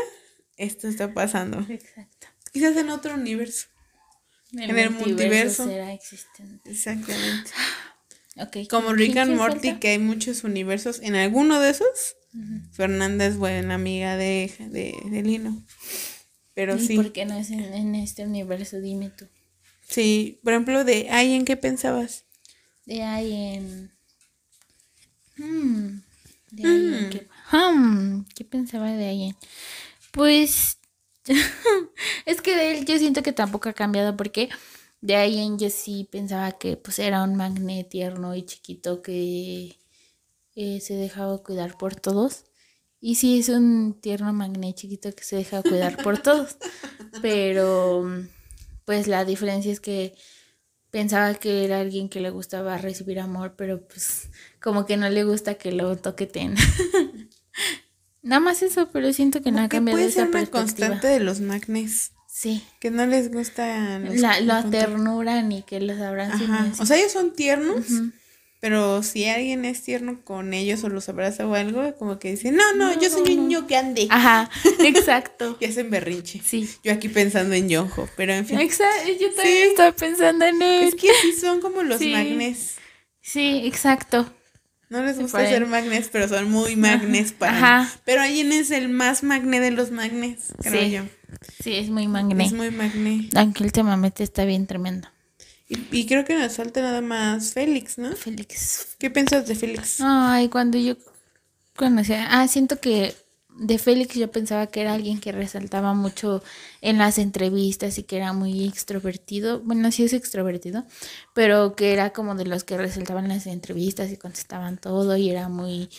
esto 0.58 0.88
está 0.88 1.14
pasando. 1.14 1.60
Exacto. 1.70 2.28
Quizás 2.52 2.76
en 2.78 2.90
otro 2.90 3.14
universo. 3.16 3.68
En 4.54 4.78
el 4.78 4.92
multiverso. 4.92 5.66
será 5.66 5.94
existente. 5.94 6.70
Exactamente. 6.70 7.52
Como 8.70 8.88
¿quién- 8.88 8.98
Rick 8.98 9.18
and 9.18 9.36
Morty, 9.36 9.68
falta? 9.70 9.80
que 9.80 9.88
hay 9.90 10.00
muchos 10.00 10.44
universos. 10.44 11.00
En 11.02 11.16
alguno 11.16 11.60
de 11.60 11.72
esos, 11.72 12.16
Fernanda 12.72 13.26
es 13.26 13.38
buena 13.38 13.74
amiga 13.76 14.16
de, 14.16 14.52
de, 14.60 14.96
de 15.10 15.24
Lino. 15.24 15.66
Pero 16.54 16.76
¿Y 16.78 16.86
sí. 16.86 16.96
por 16.96 17.12
qué 17.14 17.26
no 17.26 17.36
es 17.36 17.50
en, 17.52 17.62
en 17.62 17.96
este 17.96 18.26
universo? 18.26 18.80
Dime 18.80 19.10
tú. 19.10 19.28
Sí, 19.88 20.40
por 20.44 20.54
ejemplo, 20.54 20.84
de 20.84 21.08
ay, 21.10 21.34
¿en 21.34 21.46
qué 21.46 21.58
pensabas? 21.58 22.26
De 22.86 23.04
ahí 23.04 23.34
en. 23.56 23.92
Hmm, 25.38 26.02
De 26.52 27.10
¿qué, 27.12 27.28
hmm, 27.52 28.26
¿qué 28.36 28.44
pensaba 28.46 28.92
de 28.92 29.10
alguien? 29.10 29.36
Pues 30.18 30.80
es 32.26 32.42
que 32.42 32.56
de 32.56 32.72
él 32.72 32.86
yo 32.86 32.98
siento 32.98 33.22
que 33.22 33.34
tampoco 33.34 33.70
ha 33.70 33.74
cambiado 33.74 34.18
porque 34.18 34.50
de 35.00 35.16
ahí 35.16 35.48
yo 35.60 35.70
sí 35.70 36.10
pensaba 36.12 36.54
que 36.54 36.76
pues 36.76 36.98
era 36.98 37.22
un 37.22 37.36
magnet 37.36 37.88
tierno 37.88 38.34
y 38.34 38.44
chiquito 38.44 39.04
que 39.04 39.78
eh, 40.56 40.80
se 40.82 40.96
dejaba 40.96 41.38
cuidar 41.44 41.78
por 41.78 41.96
todos. 41.96 42.46
Y 43.00 43.16
sí 43.16 43.38
es 43.38 43.50
un 43.50 43.94
tierno 44.02 44.34
magnet 44.34 44.76
chiquito 44.76 45.14
que 45.14 45.24
se 45.24 45.36
deja 45.36 45.62
cuidar 45.62 46.02
por 46.02 46.18
todos. 46.24 46.58
Pero 47.22 48.04
pues 48.86 49.08
la 49.08 49.24
diferencia 49.24 49.72
es 49.72 49.80
que 49.80 50.16
pensaba 50.90 51.36
que 51.36 51.64
era 51.64 51.80
alguien 51.80 52.10
que 52.10 52.22
le 52.22 52.32
gustaba 52.32 52.80
recibir 52.80 53.20
amor, 53.20 53.54
pero 53.56 53.88
pues 53.88 54.32
como 54.60 54.88
que 54.88 54.98
no 54.98 55.12
le 55.12 55.24
gusta 55.26 55.56
que 55.60 55.72
lo 55.74 55.96
toqueten. 55.96 56.56
Nada 58.28 58.42
más 58.42 58.62
eso, 58.62 58.90
pero 58.92 59.14
siento 59.14 59.42
que 59.42 59.52
no 59.52 59.62
ha 59.62 59.70
cambiado 59.70 59.98
puede 59.98 60.10
esa 60.10 60.26
ser 60.26 60.30
una 60.30 60.46
constante 60.48 61.08
de 61.08 61.22
los 61.22 61.40
magnes. 61.40 62.12
Sí. 62.28 62.62
Que 62.80 62.92
no 62.92 63.06
les 63.06 63.32
gusta 63.32 64.00
la, 64.00 64.42
la 64.42 64.70
ternura 64.70 65.42
ni 65.42 65.64
que 65.64 65.80
los 65.80 66.00
abracen. 66.00 66.52
O 66.78 66.86
sea, 66.86 66.98
ellos 66.98 67.14
son 67.14 67.34
tiernos, 67.34 67.86
pero 68.60 69.02
si 69.02 69.26
alguien 69.26 69.64
es 69.64 69.82
tierno 69.82 70.20
con 70.26 70.54
ellos 70.54 70.84
o 70.84 70.90
los 70.90 71.08
abraza 71.08 71.48
o 71.48 71.56
algo, 71.56 71.96
como 71.96 72.20
que 72.20 72.32
dicen, 72.32 72.58
no, 72.58 72.74
no, 72.74 73.00
yo 73.00 73.10
soy 73.10 73.22
un 73.22 73.48
niño 73.48 73.66
grande. 73.66 74.08
Ajá, 74.10 74.50
exacto. 74.80 75.58
y 75.62 75.66
hacen 75.66 75.90
berrinche. 75.90 76.42
Sí. 76.46 76.70
Yo 76.84 76.92
aquí 76.92 77.08
pensando 77.08 77.56
en 77.56 77.70
Yojo, 77.70 78.10
pero 78.18 78.34
en 78.34 78.46
fin. 78.46 78.60
Exacto, 78.60 79.10
yo 79.20 79.34
también 79.34 79.70
estaba 79.70 79.94
pensando 79.94 80.46
en 80.46 80.62
él. 80.62 80.84
Es 80.90 80.96
que 80.96 81.10
sí 81.22 81.32
son 81.32 81.62
como 81.62 81.82
los 81.82 82.02
magnes. 82.02 82.76
Sí, 83.22 83.62
exacto. 83.64 84.32
No 84.90 85.04
les 85.04 85.20
gusta 85.20 85.46
ser 85.46 85.66
magnes, 85.66 86.10
pero 86.12 86.28
son 86.28 86.50
muy 86.50 86.76
magnes 86.76 87.32
para. 87.38 87.58
Ajá. 87.58 88.00
Pero 88.06 88.22
alguien 88.22 88.52
es 88.52 88.72
el 88.72 88.90
más 88.90 89.24
magne 89.24 89.60
de 89.60 89.72
los 89.72 89.92
magnes, 89.92 90.54
creo 90.62 90.82
sí. 90.82 90.92
yo. 90.92 91.02
Sí, 91.62 91.76
es 91.76 91.90
muy 91.90 92.08
magne. 92.08 92.46
Es 92.46 92.54
muy 92.54 92.72
magne. 92.72 93.30
Aunque 93.36 93.64
últimamente 93.64 94.24
está 94.24 94.46
bien 94.46 94.66
tremendo. 94.66 95.10
Y, 95.70 96.06
creo 96.06 96.24
que 96.24 96.34
nos 96.34 96.54
falta 96.56 96.82
nada 96.82 97.02
más 97.02 97.52
Félix, 97.52 97.98
¿no? 97.98 98.16
Félix. 98.16 98.96
¿Qué 98.98 99.10
piensas 99.10 99.48
de 99.48 99.56
Félix? 99.56 99.98
Ay, 100.00 100.48
cuando 100.48 100.78
yo 100.78 100.96
conocía. 101.76 102.28
Ah, 102.30 102.48
siento 102.48 102.80
que 102.80 103.14
de 103.60 103.80
Félix 103.80 104.16
yo 104.16 104.32
pensaba 104.32 104.68
que 104.68 104.82
era 104.82 104.94
alguien 104.94 105.20
que 105.20 105.32
resaltaba 105.32 105.94
mucho 105.94 106.44
en 106.82 106.98
las 106.98 107.18
entrevistas 107.18 107.98
y 107.98 108.04
que 108.04 108.18
era 108.18 108.34
muy 108.34 108.66
extrovertido. 108.66 109.60
Bueno, 109.60 109.92
sí 109.92 110.04
es 110.04 110.14
extrovertido, 110.14 110.86
pero 111.34 111.76
que 111.76 111.94
era 111.94 112.12
como 112.12 112.36
de 112.36 112.46
los 112.46 112.64
que 112.64 112.78
resaltaban 112.78 113.28
las 113.28 113.48
entrevistas 113.48 114.12
y 114.12 114.18
contestaban 114.18 114.78
todo 114.78 115.18
y 115.18 115.30
era 115.30 115.50
muy 115.50 115.90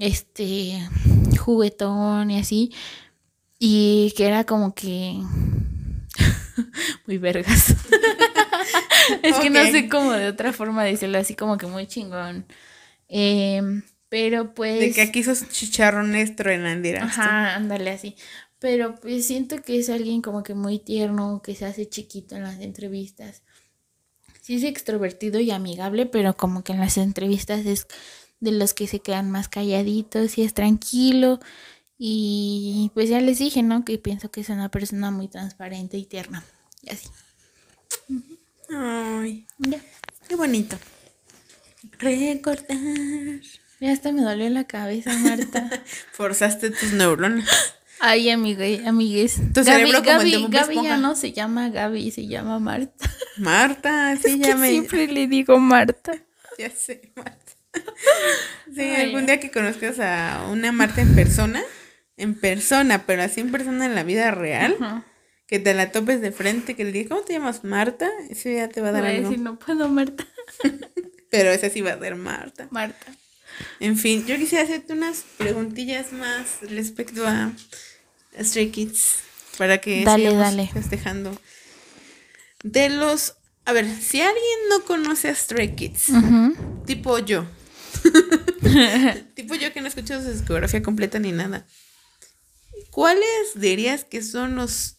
este 0.00 0.80
juguetón 1.38 2.30
y 2.30 2.40
así. 2.40 2.72
Y 3.58 4.12
que 4.16 4.26
era 4.26 4.44
como 4.44 4.74
que 4.74 5.20
muy 7.06 7.18
vergas. 7.18 7.74
es 9.22 9.36
que 9.36 9.50
no 9.50 9.64
sé 9.64 9.88
cómo 9.88 10.12
de 10.12 10.28
otra 10.28 10.52
forma 10.52 10.84
decirlo 10.84 11.18
así 11.18 11.34
como 11.34 11.58
que 11.58 11.66
muy 11.66 11.86
chingón. 11.86 12.44
Eh, 13.08 13.62
pero 14.08 14.54
pues. 14.54 14.80
De 14.80 14.92
que 14.92 15.02
aquí 15.02 15.22
sos 15.22 15.48
chicharrones 15.48 16.36
truenan, 16.36 16.82
dirás. 16.82 17.04
Ajá, 17.04 17.54
ándale 17.54 17.90
así. 17.90 18.16
Pero 18.58 18.96
pues 18.96 19.26
siento 19.26 19.62
que 19.62 19.78
es 19.78 19.88
alguien 19.88 20.20
como 20.20 20.42
que 20.42 20.54
muy 20.54 20.78
tierno, 20.78 21.42
que 21.42 21.54
se 21.54 21.64
hace 21.64 21.88
chiquito 21.88 22.36
en 22.36 22.42
las 22.42 22.60
entrevistas. 22.60 23.42
Sí 24.40 24.56
es 24.56 24.64
extrovertido 24.64 25.38
y 25.40 25.50
amigable, 25.50 26.06
pero 26.06 26.36
como 26.36 26.64
que 26.64 26.72
en 26.72 26.80
las 26.80 26.96
entrevistas 26.96 27.66
es 27.66 27.86
de 28.40 28.52
los 28.52 28.74
que 28.74 28.86
se 28.86 29.00
quedan 29.00 29.30
más 29.30 29.48
calladitos 29.48 30.38
y 30.38 30.42
es 30.42 30.54
tranquilo. 30.54 31.38
Y 31.98 32.90
pues 32.94 33.08
ya 33.08 33.20
les 33.20 33.38
dije, 33.38 33.62
¿no? 33.62 33.84
Que 33.84 33.98
pienso 33.98 34.30
que 34.30 34.40
es 34.40 34.48
una 34.48 34.70
persona 34.70 35.10
muy 35.10 35.28
transparente 35.28 35.98
y 35.98 36.06
tierna. 36.06 36.44
Y 36.82 36.90
así. 36.90 37.08
Ay, 38.70 39.46
ya. 39.58 39.80
Qué 40.28 40.36
bonito. 40.36 40.76
Recordar. 41.98 42.78
Ya 43.80 43.92
hasta 43.92 44.10
me 44.12 44.22
dolió 44.22 44.48
la 44.50 44.64
cabeza, 44.64 45.12
Marta. 45.18 45.70
Forzaste 46.12 46.70
tus 46.70 46.92
neuronas. 46.92 47.48
Ay, 48.00 48.30
amigue, 48.30 48.82
amigues. 48.86 49.36
Tu 49.52 49.64
cerebro 49.64 50.02
como 50.02 50.18
Gaby, 50.18 50.34
el 50.34 50.48
Gaby 50.48 50.82
ya 50.82 50.96
no 50.98 51.14
se 51.16 51.32
llama 51.32 51.68
Gaby, 51.68 52.10
se 52.10 52.26
llama 52.26 52.58
Marta. 52.58 53.10
Marta, 53.38 54.16
sí, 54.22 54.40
ya 54.40 54.56
me... 54.56 54.70
Siempre 54.70 55.06
le 55.08 55.26
digo 55.26 55.58
Marta. 55.58 56.12
Ya 56.58 56.70
sé, 56.70 57.12
Marta. 57.14 57.52
Sí, 58.74 58.92
algún 58.96 59.26
día 59.26 59.38
que 59.38 59.52
conozcas 59.52 60.00
a 60.00 60.48
una 60.50 60.72
Marta 60.72 61.00
en 61.00 61.14
persona, 61.14 61.62
en 62.16 62.34
persona, 62.34 63.06
pero 63.06 63.22
así 63.22 63.40
en 63.40 63.52
persona 63.52 63.86
en 63.86 63.94
la 63.94 64.02
vida 64.02 64.32
real, 64.32 64.76
que 65.46 65.60
te 65.60 65.72
la 65.72 65.92
topes 65.92 66.20
de 66.20 66.32
frente, 66.32 66.74
que 66.74 66.82
le 66.82 66.90
digas, 66.90 67.10
¿cómo 67.10 67.20
te 67.20 67.34
llamas 67.34 67.62
Marta? 67.62 68.10
Eso 68.28 68.48
ya 68.48 68.66
te 68.68 68.80
va 68.80 68.88
a 68.88 68.92
dar 68.92 69.04
algo. 69.04 69.30
Si 69.30 69.36
no 69.36 69.56
puedo, 69.56 69.88
Marta. 69.88 70.26
pero 71.30 71.50
esa 71.50 71.70
sí 71.70 71.80
va 71.80 71.92
a 71.92 72.00
ser 72.00 72.16
Marta. 72.16 72.66
Marta. 72.72 73.06
En 73.80 73.96
fin, 73.96 74.26
yo 74.26 74.36
quisiera 74.36 74.64
hacerte 74.64 74.92
unas 74.92 75.24
preguntillas 75.36 76.12
más 76.12 76.60
respecto 76.62 77.26
a 77.26 77.52
Stray 78.40 78.70
Kids 78.70 79.16
para 79.56 79.78
que 79.78 80.04
dale, 80.04 80.34
dale. 80.34 80.68
festejando. 80.72 81.36
De 82.62 82.88
los, 82.88 83.36
a 83.64 83.72
ver, 83.72 83.86
si 84.00 84.20
alguien 84.20 84.58
no 84.70 84.84
conoce 84.84 85.28
a 85.28 85.34
Stray 85.34 85.74
Kids, 85.74 86.06
tipo 86.86 87.18
yo, 87.18 87.46
tipo 89.34 89.54
yo 89.54 89.72
que 89.72 89.80
no 89.80 89.86
he 89.86 89.88
escuchado 89.88 90.22
su 90.22 90.30
discografía 90.30 90.82
completa 90.82 91.18
ni 91.18 91.32
nada, 91.32 91.66
¿cuáles 92.90 93.52
dirías 93.54 94.04
que 94.04 94.22
son 94.22 94.56
los 94.56 94.98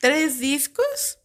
tres 0.00 0.38
discos? 0.38 1.18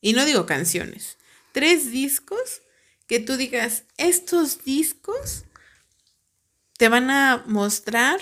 Y 0.00 0.14
no 0.14 0.24
digo 0.24 0.46
canciones, 0.46 1.18
tres 1.52 1.90
discos 1.92 2.62
que 3.06 3.20
tú 3.20 3.36
digas, 3.36 3.84
estos 3.98 4.64
discos 4.64 5.44
te 6.82 6.88
van 6.88 7.12
a 7.12 7.44
mostrar 7.46 8.18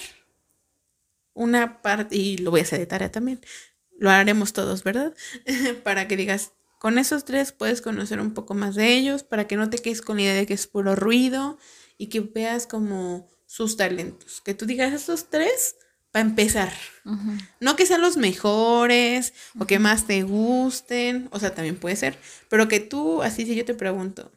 una 1.33 1.81
parte, 1.81 2.15
y 2.15 2.37
lo 2.37 2.51
voy 2.51 2.61
a 2.61 2.65
hacer 2.65 2.79
de 2.79 2.85
tarea 2.85 3.11
también, 3.11 3.41
lo 3.99 4.11
haremos 4.11 4.53
todos, 4.53 4.85
¿verdad? 4.85 5.15
para 5.83 6.07
que 6.07 6.15
digas, 6.15 6.53
con 6.79 6.99
esos 6.99 7.25
tres 7.25 7.53
puedes 7.53 7.81
conocer 7.81 8.21
un 8.21 8.35
poco 8.35 8.53
más 8.53 8.75
de 8.75 8.93
ellos, 8.99 9.23
para 9.23 9.47
que 9.47 9.57
no 9.57 9.71
te 9.71 9.79
quedes 9.79 10.03
con 10.03 10.17
la 10.19 10.25
idea 10.25 10.35
de 10.35 10.45
que 10.45 10.53
es 10.53 10.67
puro 10.67 10.95
ruido 10.95 11.59
y 11.97 12.09
que 12.09 12.21
veas 12.21 12.67
como 12.67 13.31
sus 13.47 13.79
talentos. 13.79 14.43
Que 14.43 14.53
tú 14.53 14.67
digas 14.67 14.93
estos 14.93 15.31
tres 15.31 15.77
para 16.11 16.27
empezar. 16.27 16.75
No 17.61 17.77
que 17.77 17.87
sean 17.87 18.03
los 18.03 18.19
mejores 18.19 19.33
o 19.59 19.67
que 19.67 19.79
más 19.79 20.07
te 20.07 20.23
gusten, 20.23 21.31
o 21.33 21.41
sea, 21.41 21.55
también 21.55 21.77
puede 21.77 21.97
ser, 21.97 22.19
pero 22.51 22.69
que 22.69 22.81
tú, 22.81 23.23
así 23.23 23.47
si 23.47 23.55
yo 23.55 23.65
te 23.65 23.73
pregunto, 23.73 24.31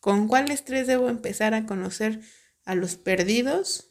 ¿con 0.00 0.28
cuáles 0.28 0.62
tres 0.62 0.86
debo 0.86 1.08
empezar 1.08 1.54
a 1.54 1.64
conocer 1.64 2.20
a 2.66 2.74
los 2.74 2.96
perdidos, 2.96 3.86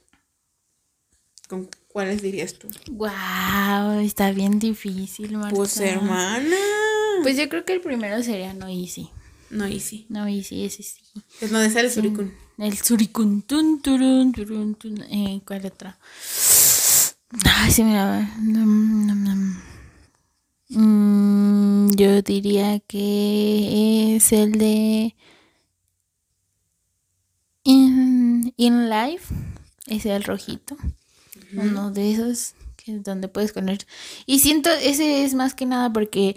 ¿con 1.48 1.70
cuáles 1.88 2.22
dirías 2.22 2.54
tú? 2.54 2.68
Wow, 2.92 4.00
está 4.02 4.32
bien 4.32 4.60
difícil, 4.60 5.38
Marta. 5.38 5.56
Pues 5.56 5.78
hermana. 5.78 6.56
Pues 7.24 7.38
yo 7.38 7.50
creo 7.50 7.66
que 7.66 7.74
el 7.74 7.82
primero 7.82 8.22
sería 8.22 8.54
No 8.54 8.68
Easy. 8.68 9.10
No 9.50 9.66
Easy. 9.66 10.06
No 10.10 10.28
Easy, 10.28 10.66
ese 10.66 10.84
sí. 10.84 11.02
Es 11.42 11.50
donde 11.50 11.70
sale 11.70 11.88
el 11.88 11.94
suricún. 11.94 12.34
El 12.58 12.78
suricún. 12.78 13.42
Tun, 13.42 13.82
turun, 13.82 14.34
turun, 14.34 14.76
tun. 14.76 15.02
Eh, 15.04 15.42
¿Cuál 15.46 15.66
otra? 15.66 15.98
Ay, 17.46 17.72
sí, 17.72 17.84
mira. 17.84 18.30
Mm, 20.70 21.92
yo 21.96 22.22
diría 22.22 22.80
que 22.82 24.18
es 24.18 24.34
el 24.34 24.54
de 24.54 25.16
In, 27.64 28.45
in 28.58 28.90
Life, 28.90 29.34
ese 29.88 30.16
el 30.16 30.24
rojito. 30.24 30.76
Uno 31.54 31.92
de 31.92 32.12
esos 32.12 32.54
que 32.76 32.96
es 32.96 33.04
donde 33.04 33.28
puedes 33.28 33.52
poner. 33.52 33.86
Y 34.26 34.40
siento, 34.40 34.70
ese 34.70 35.24
es 35.24 35.34
más 35.34 35.54
que 35.54 35.66
nada 35.66 35.92
porque 35.92 36.36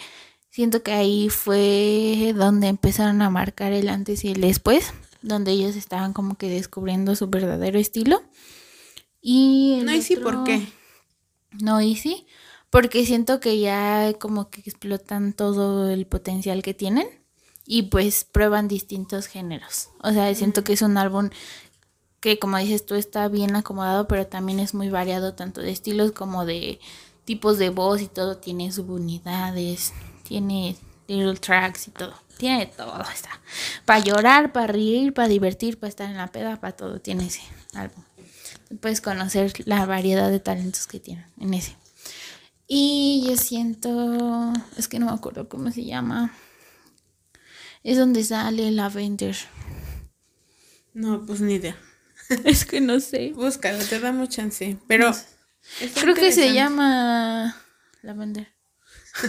siento 0.51 0.82
que 0.82 0.93
ahí 0.93 1.28
fue 1.28 2.32
donde 2.36 2.69
empezaron 2.69 3.23
a 3.23 3.31
marcar 3.31 3.73
el 3.73 3.89
antes 3.89 4.24
y 4.24 4.28
el 4.31 4.40
después, 4.40 4.93
donde 5.23 5.53
ellos 5.53 5.77
estaban 5.77 6.12
como 6.12 6.36
que 6.36 6.49
descubriendo 6.49 7.15
su 7.16 7.28
verdadero 7.28 7.78
estilo. 7.78 8.23
Y 9.20 9.81
no, 9.85 9.95
y 9.95 10.03
sí, 10.03 10.16
¿por 10.16 10.45
qué? 10.45 10.66
No, 11.61 11.81
y 11.81 11.97
sí, 11.97 12.27
porque 12.70 13.05
siento 13.05 13.40
que 13.40 13.59
ya 13.59 14.12
como 14.19 14.51
que 14.51 14.61
explotan 14.61 15.32
todo 15.32 15.90
el 15.90 16.07
potencial 16.07 16.62
que 16.62 16.74
tienen 16.74 17.09
y 17.66 17.82
pues 17.82 18.24
prueban 18.24 18.69
distintos 18.69 19.27
géneros. 19.27 19.90
O 20.03 20.12
sea, 20.12 20.35
siento 20.35 20.65
que 20.65 20.73
es 20.73 20.82
un 20.82 20.97
álbum 20.97 21.31
que 22.20 22.39
como 22.39 22.59
dices 22.59 22.85
tú 22.85 22.95
está 22.95 23.28
bien 23.28 23.57
acomodado, 23.57 24.09
pero 24.09 24.27
también 24.27 24.61
es 24.61 24.74
muy 24.74 24.89
variado 24.90 25.35
tanto 25.35 25.61
de 25.61 25.70
estilos 25.70 26.12
como 26.12 26.45
de 26.45 26.81
tipos 27.24 27.59
de 27.59 27.70
voz 27.70 28.01
y 28.01 28.07
todo, 28.07 28.39
tiene 28.39 28.73
subunidades, 28.73 29.93
tiene 30.23 30.77
little 31.07 31.35
tracks 31.35 31.89
y 31.89 31.90
todo. 31.90 32.15
Tiene 32.39 32.66
todo, 32.66 33.01
está. 33.12 33.31
Para 33.85 34.01
llorar, 34.01 34.53
para 34.53 34.69
reír, 34.69 35.12
para 35.12 35.28
divertir, 35.28 35.78
para 35.78 35.89
estar 35.89 36.09
en 36.09 36.16
la 36.16 36.28
peda, 36.28 36.61
para 36.61 36.77
todo 36.77 37.01
tiene 37.01 37.27
ese 37.27 37.43
álbum. 37.74 38.05
puedes 38.81 39.01
conocer 39.01 39.53
la 39.66 39.85
variedad 39.86 40.31
de 40.31 40.39
talentos 40.39 40.86
que 40.86 41.01
tienen 41.01 41.27
en 41.40 41.55
ese. 41.55 41.77
Y 42.66 43.24
yo 43.27 43.36
siento, 43.36 44.53
es 44.77 44.89
que 44.89 44.99
no 44.99 45.07
me 45.07 45.12
acuerdo 45.12 45.49
cómo 45.49 45.70
se 45.70 45.85
llama. 45.85 46.35
Es 47.82 47.99
donde 47.99 48.23
sale 48.24 48.70
Lavender. 48.70 49.36
No, 50.93 51.24
pues 51.24 51.40
ni 51.40 51.55
idea. 51.55 51.77
es 52.44 52.64
que 52.64 52.80
no 52.80 53.00
sé. 53.00 53.32
Búscalo, 53.34 53.84
te 53.84 54.00
damos 54.00 54.28
chance. 54.28 54.76
Pero 54.86 55.14
creo 56.00 56.14
que 56.14 56.32
se 56.32 56.52
llama 56.52 57.56
Lavender. 58.02 58.48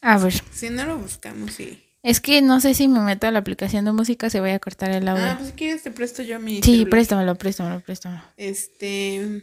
a 0.00 0.18
ver. 0.18 0.34
Si 0.52 0.70
no 0.70 0.86
lo 0.86 0.98
buscamos, 0.98 1.52
sí. 1.52 1.84
Es 2.02 2.20
que 2.20 2.42
no 2.42 2.60
sé 2.60 2.74
si 2.74 2.86
me 2.86 3.00
meto 3.00 3.26
a 3.26 3.30
la 3.30 3.40
aplicación 3.40 3.84
de 3.84 3.92
música 3.92 4.30
se 4.30 4.40
vaya 4.40 4.54
a 4.54 4.58
cortar 4.60 4.90
el 4.90 5.08
audio. 5.08 5.24
Ah, 5.24 5.34
pues 5.36 5.50
si 5.50 5.56
quieres 5.56 5.82
te 5.82 5.90
presto 5.90 6.22
yo 6.22 6.38
mi. 6.38 6.62
Sí, 6.62 6.86
préstamelo, 6.86 7.34
préstamelo, 7.34 7.80
préstamelo. 7.80 8.22
Este. 8.36 9.42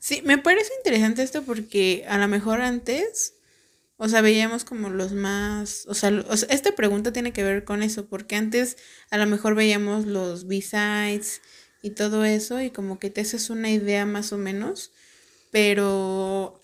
Sí, 0.00 0.20
me 0.22 0.36
parece 0.36 0.70
interesante 0.78 1.22
esto 1.22 1.44
porque 1.44 2.04
a 2.08 2.18
lo 2.18 2.28
mejor 2.28 2.60
antes, 2.60 3.33
o 4.04 4.08
sea, 4.10 4.20
veíamos 4.20 4.64
como 4.64 4.90
los 4.90 5.12
más, 5.14 5.86
o 5.88 5.94
sea, 5.94 6.12
esta 6.50 6.72
pregunta 6.72 7.10
tiene 7.10 7.32
que 7.32 7.42
ver 7.42 7.64
con 7.64 7.82
eso, 7.82 8.04
porque 8.04 8.36
antes 8.36 8.76
a 9.10 9.16
lo 9.16 9.24
mejor 9.24 9.54
veíamos 9.54 10.04
los 10.04 10.46
B-sides 10.46 11.40
y 11.80 11.88
todo 11.88 12.26
eso 12.26 12.60
y 12.60 12.68
como 12.68 12.98
que 12.98 13.08
te 13.08 13.22
haces 13.22 13.48
una 13.48 13.70
idea 13.70 14.04
más 14.04 14.30
o 14.34 14.36
menos, 14.36 14.92
pero 15.50 16.60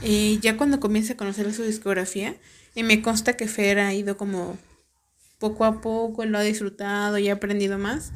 eh, 0.00 0.38
ya 0.40 0.56
cuando 0.56 0.80
comienza 0.80 1.12
a 1.12 1.16
conocer 1.18 1.52
su 1.52 1.62
discografía, 1.62 2.36
y 2.74 2.84
me 2.84 3.02
consta 3.02 3.34
que 3.34 3.48
Fer 3.48 3.78
ha 3.78 3.92
ido 3.92 4.16
como 4.16 4.56
poco 5.38 5.66
a 5.66 5.82
poco, 5.82 6.24
lo 6.24 6.38
ha 6.38 6.42
disfrutado 6.42 7.18
y 7.18 7.28
ha 7.28 7.34
aprendido 7.34 7.76
más, 7.76 8.12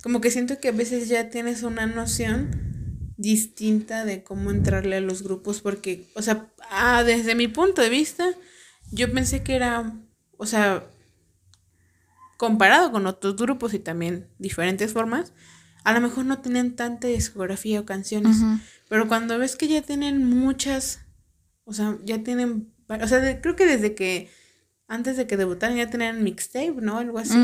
como 0.00 0.20
que 0.20 0.30
siento 0.30 0.60
que 0.60 0.68
a 0.68 0.72
veces 0.72 1.08
ya 1.08 1.28
tienes 1.28 1.64
una 1.64 1.86
noción 1.86 2.73
distinta 3.16 4.04
de 4.04 4.22
cómo 4.22 4.50
entrarle 4.50 4.96
a 4.96 5.00
los 5.00 5.22
grupos 5.22 5.60
porque, 5.60 6.10
o 6.14 6.22
sea, 6.22 6.52
ah, 6.70 7.04
desde 7.04 7.34
mi 7.34 7.48
punto 7.48 7.82
de 7.82 7.88
vista, 7.88 8.26
yo 8.90 9.12
pensé 9.12 9.42
que 9.42 9.54
era, 9.54 9.92
o 10.36 10.46
sea, 10.46 10.86
comparado 12.36 12.90
con 12.90 13.06
otros 13.06 13.36
grupos 13.36 13.74
y 13.74 13.78
también 13.78 14.28
diferentes 14.38 14.92
formas, 14.92 15.32
a 15.84 15.92
lo 15.92 16.00
mejor 16.00 16.24
no 16.24 16.38
tienen 16.38 16.74
tanta 16.74 17.08
discografía 17.08 17.80
o 17.80 17.84
canciones, 17.84 18.36
pero 18.88 19.06
cuando 19.06 19.38
ves 19.38 19.54
que 19.54 19.68
ya 19.68 19.82
tienen 19.82 20.24
muchas, 20.24 21.00
o 21.64 21.72
sea, 21.72 21.98
ya 22.04 22.22
tienen, 22.22 22.72
o 22.88 23.06
sea, 23.06 23.40
creo 23.40 23.54
que 23.54 23.66
desde 23.66 23.94
que, 23.94 24.30
antes 24.88 25.16
de 25.16 25.26
que 25.26 25.36
debutaran 25.36 25.76
ya 25.76 25.88
tenían 25.88 26.24
mixtape, 26.24 26.76
¿no? 26.80 26.98
Algo 26.98 27.18
así. 27.18 27.38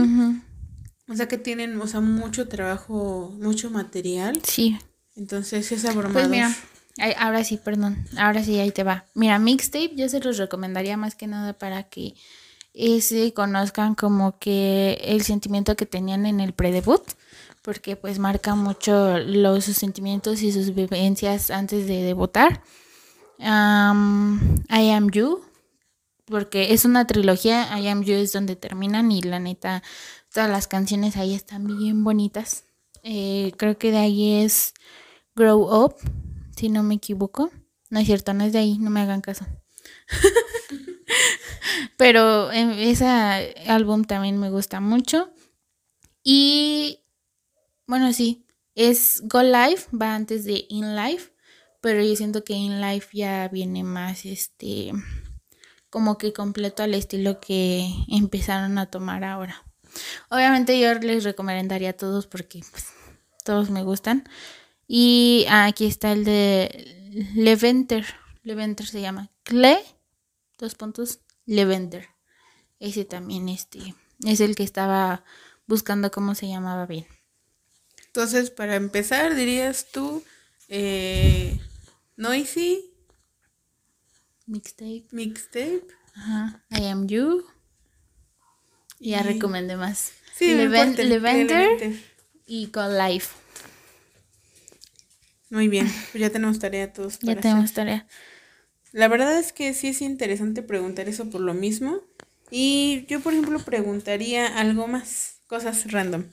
O 1.08 1.16
sea, 1.16 1.26
que 1.28 1.38
tienen, 1.38 1.80
o 1.80 1.86
sea, 1.86 2.00
mucho 2.00 2.48
trabajo, 2.48 3.36
mucho 3.40 3.70
material. 3.70 4.40
Sí. 4.44 4.78
Entonces 5.20 5.70
es 5.70 5.84
abrumador. 5.84 6.12
Pues 6.14 6.28
mira, 6.30 6.56
ahora 7.18 7.44
sí, 7.44 7.58
perdón, 7.58 8.06
ahora 8.16 8.42
sí, 8.42 8.58
ahí 8.58 8.70
te 8.70 8.84
va. 8.84 9.04
Mira, 9.12 9.38
mixtape 9.38 9.94
yo 9.94 10.08
se 10.08 10.18
los 10.18 10.38
recomendaría 10.38 10.96
más 10.96 11.14
que 11.14 11.26
nada 11.26 11.52
para 11.52 11.82
que 11.82 12.14
ese 12.72 13.34
conozcan 13.34 13.94
como 13.94 14.38
que 14.38 14.98
el 15.02 15.22
sentimiento 15.22 15.76
que 15.76 15.84
tenían 15.84 16.24
en 16.24 16.40
el 16.40 16.54
pre-debut, 16.54 17.02
porque 17.60 17.96
pues 17.96 18.18
marca 18.18 18.54
mucho 18.54 19.18
los, 19.18 19.66
sus 19.66 19.76
sentimientos 19.76 20.40
y 20.40 20.52
sus 20.52 20.74
vivencias 20.74 21.50
antes 21.50 21.86
de 21.86 22.02
debutar. 22.02 22.62
I 23.38 23.42
Am 23.44 25.10
You, 25.12 25.42
porque 26.24 26.72
es 26.72 26.86
una 26.86 27.06
trilogía, 27.06 27.78
I 27.78 27.88
Am 27.88 28.04
You 28.04 28.14
es 28.14 28.32
donde 28.32 28.56
terminan 28.56 29.12
y 29.12 29.20
la 29.20 29.38
neta, 29.38 29.82
todas 30.32 30.48
las 30.48 30.66
canciones 30.66 31.18
ahí 31.18 31.34
están 31.34 31.66
bien 31.66 32.04
bonitas. 32.04 32.64
Eh, 33.02 33.52
creo 33.58 33.76
que 33.76 33.90
de 33.90 33.98
ahí 33.98 34.42
es 34.42 34.74
Grow 35.34 35.84
Up, 35.84 35.96
si 36.56 36.68
no 36.68 36.82
me 36.82 36.96
equivoco. 36.96 37.50
No 37.90 38.00
es 38.00 38.06
cierto, 38.06 38.34
no 38.34 38.44
es 38.44 38.52
de 38.52 38.60
ahí, 38.60 38.78
no 38.78 38.90
me 38.90 39.00
hagan 39.00 39.20
caso. 39.20 39.46
Pero 41.96 42.50
em, 42.52 42.70
ese 42.70 43.06
álbum 43.66 44.04
también 44.04 44.38
me 44.38 44.50
gusta 44.50 44.80
mucho. 44.80 45.32
Y 46.22 47.00
bueno, 47.86 48.12
sí, 48.12 48.46
es 48.74 49.22
Go 49.24 49.42
Live, 49.42 49.82
va 50.00 50.14
antes 50.14 50.44
de 50.44 50.64
In 50.68 50.96
Life, 50.96 51.32
pero 51.80 52.02
yo 52.02 52.14
siento 52.16 52.44
que 52.44 52.54
In 52.54 52.80
Life 52.80 53.08
ya 53.12 53.48
viene 53.48 53.84
más 53.84 54.24
este 54.24 54.92
como 55.90 56.18
que 56.18 56.32
completo 56.32 56.82
al 56.82 56.94
estilo 56.94 57.40
que 57.40 57.88
empezaron 58.08 58.78
a 58.78 58.86
tomar 58.86 59.24
ahora. 59.24 59.64
Obviamente 60.28 60.78
yo 60.78 60.94
les 60.94 61.24
recomendaría 61.24 61.90
a 61.90 61.94
todos 61.94 62.26
porque 62.28 62.60
pues, 62.70 62.86
todos 63.44 63.70
me 63.70 63.82
gustan, 63.82 64.28
y 64.92 65.46
aquí 65.48 65.86
está 65.86 66.10
el 66.10 66.24
de 66.24 67.22
Leventer. 67.36 68.04
Leventer 68.42 68.84
se 68.84 69.00
llama. 69.00 69.30
Cle, 69.44 69.78
dos 70.58 70.74
puntos, 70.74 71.20
Leventer. 71.46 72.08
Ese 72.80 73.04
también 73.04 73.48
este, 73.48 73.94
es 74.26 74.40
el 74.40 74.56
que 74.56 74.64
estaba 74.64 75.22
buscando 75.68 76.10
cómo 76.10 76.34
se 76.34 76.48
llamaba 76.48 76.86
bien. 76.86 77.06
Entonces, 78.06 78.50
para 78.50 78.74
empezar, 78.74 79.36
dirías 79.36 79.92
tú, 79.92 80.24
eh, 80.66 81.56
Noisy. 82.16 82.92
Mixtape. 84.46 85.06
Mixtape. 85.12 85.86
Ajá. 86.16 86.64
I 86.68 86.86
am 86.86 87.06
you. 87.06 87.44
Y 88.98 89.10
ya 89.10 89.22
recomendé 89.22 89.76
más. 89.76 90.14
Sí, 90.34 90.52
Leventer 90.52 91.92
y 92.44 92.66
Call 92.72 92.98
Life. 92.98 93.39
Muy 95.50 95.68
bien, 95.68 95.92
pues 96.12 96.22
ya 96.22 96.30
tenemos 96.30 96.58
tarea 96.58 96.92
todos. 96.92 97.18
ya 97.20 97.36
tenemos 97.36 97.72
tarea. 97.72 98.06
La 98.92 99.08
verdad 99.08 99.38
es 99.38 99.52
que 99.52 99.74
sí 99.74 99.88
es 99.88 100.00
interesante 100.00 100.62
preguntar 100.62 101.08
eso 101.08 101.28
por 101.28 101.40
lo 101.40 101.54
mismo. 101.54 102.00
Y 102.50 103.04
yo, 103.08 103.20
por 103.20 103.32
ejemplo, 103.32 103.60
preguntaría 103.60 104.46
algo 104.46 104.88
más, 104.88 105.36
cosas 105.46 105.90
random. 105.92 106.24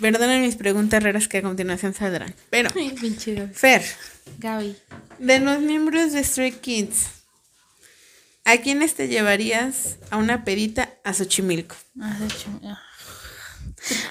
Perdonen 0.00 0.42
mis 0.42 0.56
preguntas 0.56 1.02
raras 1.02 1.28
que 1.28 1.38
a 1.38 1.42
continuación 1.42 1.92
saldrán. 1.92 2.34
Pero, 2.48 2.70
Fer, 3.52 3.82
Gaby, 4.38 4.76
de 5.18 5.40
los 5.40 5.60
miembros 5.60 6.12
de 6.12 6.24
Stray 6.24 6.52
Kids, 6.52 7.06
¿a 8.44 8.58
quiénes 8.58 8.94
te 8.94 9.08
llevarías 9.08 9.98
a 10.10 10.16
una 10.16 10.44
pedita 10.44 10.94
a 11.04 11.12
Xochimilco? 11.12 11.76
A 12.00 12.16
Xochimilco. 12.18 12.78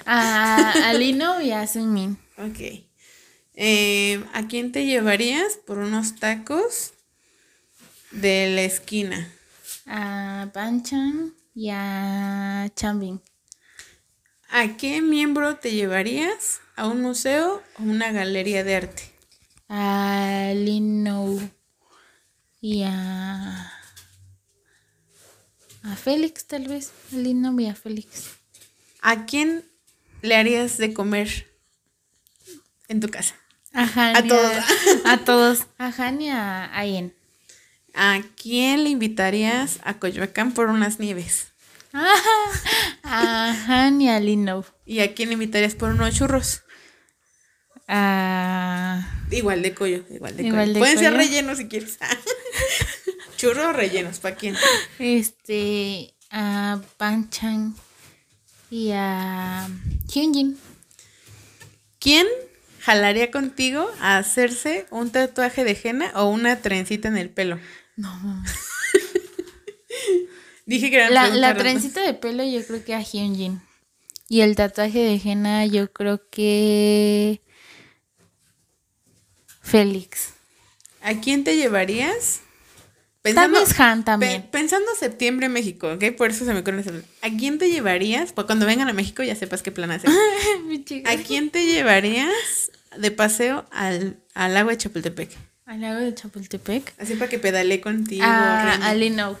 A, 0.06 0.92
Lino 0.96 1.40
y 1.40 1.50
a 1.52 1.66
Sunmin. 1.66 2.18
Ok. 2.36 2.89
Eh, 3.62 4.24
¿A 4.32 4.48
quién 4.48 4.72
te 4.72 4.86
llevarías 4.86 5.58
por 5.58 5.76
unos 5.80 6.16
tacos 6.16 6.94
de 8.10 8.50
la 8.54 8.62
esquina? 8.62 9.30
A 9.84 10.48
Panchan 10.54 11.34
y 11.54 11.68
a 11.70 12.70
Chambing. 12.74 13.20
¿A 14.48 14.78
qué 14.78 15.02
miembro 15.02 15.56
te 15.56 15.72
llevarías 15.72 16.62
a 16.74 16.86
un 16.86 17.02
museo 17.02 17.62
o 17.78 17.82
una 17.82 18.10
galería 18.12 18.64
de 18.64 18.76
arte? 18.76 19.02
A 19.68 20.52
Lino 20.54 21.38
y 22.62 22.84
a. 22.84 23.74
A 25.82 25.96
Félix, 25.96 26.46
tal 26.46 26.66
vez. 26.66 26.92
A 27.12 27.16
Lino 27.16 27.60
y 27.60 27.66
a 27.66 27.74
Félix. 27.74 28.30
¿A 29.02 29.26
quién 29.26 29.70
le 30.22 30.36
harías 30.36 30.78
de 30.78 30.94
comer 30.94 31.46
en 32.88 33.00
tu 33.00 33.10
casa? 33.10 33.39
A 33.72 34.22
todos. 34.26 34.56
A, 35.04 35.18
todos. 35.18 35.66
A 35.78 35.92
Han 35.96 36.20
y 36.20 36.30
a 36.30 36.76
Ayen. 36.76 37.14
¿A 37.94 38.20
quién 38.36 38.84
le 38.84 38.90
invitarías 38.90 39.78
a 39.82 39.98
Coyoacán 39.98 40.52
por 40.52 40.68
unas 40.68 40.98
nieves? 40.98 41.48
a 41.92 43.56
Han 43.68 44.00
y 44.00 44.08
a 44.08 44.20
Lino. 44.20 44.64
¿Y 44.86 45.00
a 45.00 45.14
quién 45.14 45.28
le 45.28 45.34
invitarías 45.34 45.74
por 45.74 45.90
unos 45.90 46.14
churros? 46.14 46.62
Igual 49.30 49.62
de 49.62 49.74
collo, 49.74 50.04
igual 50.10 50.36
de 50.36 50.44
igual 50.44 50.72
Pueden 50.74 50.98
ser 50.98 51.12
rellenos 51.12 51.58
si 51.58 51.66
quieres. 51.66 51.98
churros 53.36 53.74
rellenos, 53.74 54.20
¿para 54.20 54.36
quién? 54.36 54.56
Este, 54.98 56.14
a 56.30 56.80
Panchan 56.96 57.74
y 58.70 58.92
a 58.92 59.68
Hyunjin. 60.08 60.56
¿Quién 61.98 62.26
jalaría 62.90 63.30
contigo 63.30 63.88
a 64.00 64.18
hacerse 64.18 64.86
un 64.90 65.10
tatuaje 65.10 65.64
de 65.64 65.78
henna 65.82 66.10
o 66.14 66.26
una 66.28 66.60
trencita 66.60 67.08
en 67.08 67.16
el 67.16 67.30
pelo? 67.30 67.58
No. 67.96 68.10
Dije 70.66 70.90
que 70.90 70.96
era 70.96 71.10
la, 71.10 71.28
la 71.28 71.56
trencita 71.56 72.00
de 72.02 72.14
pelo 72.14 72.44
yo 72.44 72.64
creo 72.66 72.84
que 72.84 72.94
a 72.94 73.00
Hyunjin. 73.02 73.60
Y 74.28 74.42
el 74.42 74.54
tatuaje 74.56 74.98
de 75.00 75.20
henna 75.24 75.66
yo 75.66 75.92
creo 75.92 76.28
que 76.30 77.40
Félix. 79.62 80.30
¿A 81.02 81.14
quién 81.20 81.44
te 81.44 81.56
llevarías 81.56 82.40
Pensando, 83.22 83.58
Tal 83.58 83.66
vez 83.68 83.80
Han 83.80 84.04
también. 84.04 84.42
pe- 84.42 84.48
pensando 84.48 84.86
septiembre 84.98 85.50
México, 85.50 85.92
¿ok? 85.92 86.04
Por 86.16 86.30
eso 86.30 86.46
se 86.46 86.54
me 86.54 86.60
ocurre 86.60 86.80
eso. 86.80 86.90
¿A 87.20 87.28
quién 87.36 87.58
te 87.58 87.68
llevarías? 87.70 88.32
Pues 88.32 88.46
cuando 88.46 88.64
vengan 88.64 88.88
a 88.88 88.94
México 88.94 89.22
ya 89.22 89.34
sepas 89.36 89.62
qué 89.62 89.70
plan 89.72 89.90
hacer. 89.90 90.08
¿A 91.04 91.16
quién 91.16 91.50
te 91.50 91.66
llevarías 91.66 92.69
de 92.96 93.10
paseo 93.10 93.66
al, 93.70 94.20
al 94.34 94.54
lago 94.54 94.70
de 94.70 94.76
Chapultepec? 94.78 95.30
Al 95.66 95.80
lago 95.80 96.00
de 96.00 96.14
Chapultepec. 96.14 96.94
Así 96.98 97.14
para 97.14 97.28
que 97.30 97.38
pedale 97.38 97.80
contigo. 97.80 98.24
A, 98.24 98.64
Randy. 98.64 99.18
a. 99.18 99.26
A. 99.26 99.36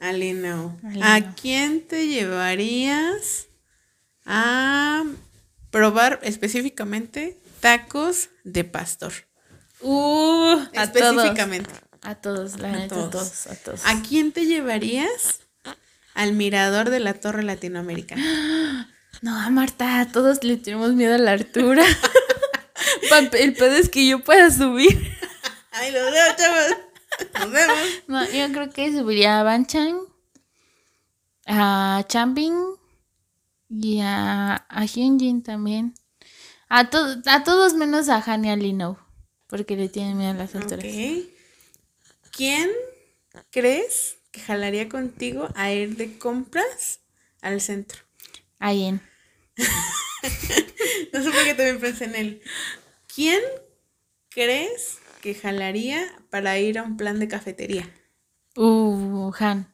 A 0.00 0.12
Lino. 0.12 0.78
¿A 1.02 1.34
quién 1.40 1.80
te 1.86 2.08
llevarías 2.08 3.46
a 4.26 5.04
probar 5.70 6.18
específicamente 6.22 7.38
tacos 7.60 8.30
de 8.42 8.64
pastor? 8.64 9.12
Uh, 9.80 10.58
a 10.76 10.90
todos. 10.92 11.12
Específicamente. 11.14 11.70
A 12.02 12.16
todos, 12.16 12.58
la 12.58 12.68
A 12.68 12.72
neta, 12.72 12.94
todos. 12.94 13.06
a 13.06 13.10
todos, 13.10 13.46
a 13.46 13.54
todos. 13.56 13.80
¿A 13.86 14.02
quién 14.02 14.32
te 14.32 14.44
llevarías 14.46 15.40
al 16.14 16.32
mirador 16.32 16.90
de 16.90 17.00
la 17.00 17.14
Torre 17.14 17.42
Latinoamericana? 17.42 18.90
No, 19.22 19.34
a 19.40 19.48
Marta, 19.48 20.00
a 20.00 20.08
todos 20.12 20.44
le 20.44 20.58
tenemos 20.58 20.92
miedo 20.92 21.14
a 21.14 21.18
la 21.18 21.30
altura. 21.32 21.82
El 23.32 23.52
pedo 23.54 23.76
es 23.76 23.88
que 23.88 24.06
yo 24.06 24.22
pueda 24.24 24.50
subir. 24.50 25.16
Ay, 25.70 25.92
los 25.92 26.10
veo, 26.10 26.36
chavos. 26.36 26.76
Nos 27.38 27.50
vemos. 27.52 27.78
No, 28.08 28.24
yo 28.30 28.52
creo 28.52 28.70
que 28.70 28.92
subiría 28.92 29.40
a 29.40 29.42
Banchan, 29.44 29.98
a 31.46 32.04
Champing 32.08 32.54
y 33.68 34.00
a, 34.00 34.66
a 34.68 34.84
Hyunjin 34.86 35.42
también. 35.42 35.94
A, 36.68 36.90
to- 36.90 37.22
a 37.26 37.44
todos 37.44 37.74
menos 37.74 38.08
a 38.08 38.16
Han 38.24 38.44
y 38.44 38.50
a 38.50 38.56
Lino, 38.56 38.98
porque 39.48 39.76
le 39.76 39.88
tienen 39.88 40.16
miedo 40.16 40.30
a 40.32 40.34
las 40.34 40.54
alturas. 40.54 40.84
Ok. 40.84 41.28
¿Quién 42.32 42.70
crees 43.50 44.16
que 44.32 44.40
jalaría 44.40 44.88
contigo 44.88 45.48
a 45.54 45.70
ir 45.72 45.96
de 45.96 46.18
compras 46.18 47.00
al 47.42 47.60
centro? 47.60 48.00
Ayen. 48.58 49.00
No 51.12 51.22
sé 51.22 51.30
por 51.30 51.44
qué 51.44 51.54
también 51.54 51.80
pensé 51.80 52.04
en 52.06 52.14
él. 52.16 52.42
¿Quién 53.14 53.40
crees 54.30 54.98
que 55.22 55.34
jalaría 55.34 56.04
para 56.30 56.58
ir 56.58 56.78
a 56.78 56.82
un 56.82 56.96
plan 56.96 57.20
de 57.20 57.28
cafetería? 57.28 57.88
Uh, 58.56 59.32
Han. 59.38 59.72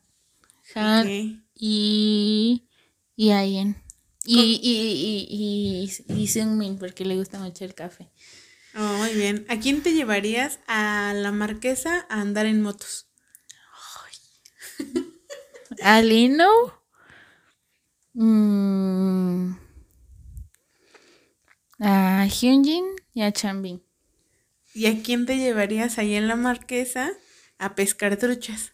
Han 0.74 1.08
y, 1.54 2.68
y 3.16 3.30
Ayen. 3.30 3.76
Y, 4.24 4.60
y, 4.62 5.88
y, 5.88 6.14
y, 6.14 6.22
y 6.22 6.26
Seungmin, 6.26 6.78
porque 6.78 7.04
le 7.04 7.16
gusta 7.16 7.38
mucho 7.38 7.64
el 7.64 7.74
café. 7.74 8.10
Oh, 8.74 8.98
muy 8.98 9.14
bien. 9.14 9.46
¿A 9.48 9.58
quién 9.58 9.82
te 9.82 9.92
llevarías 9.92 10.60
a 10.66 11.12
la 11.14 11.32
marquesa 11.32 12.06
a 12.08 12.20
andar 12.20 12.46
en 12.46 12.62
motos? 12.62 13.08
A 15.82 16.02
Lino. 16.02 16.48
mm, 18.14 19.52
a 21.80 22.26
Hyunjin 22.26 22.84
y 23.14 23.22
a 23.22 23.32
Chanbin. 23.32 23.82
¿Y 24.74 24.86
a 24.86 25.02
quién 25.02 25.26
te 25.26 25.36
llevarías 25.36 25.98
ahí 25.98 26.14
en 26.14 26.28
la 26.28 26.36
marquesa 26.36 27.10
a 27.58 27.74
pescar 27.74 28.16
truchas? 28.16 28.72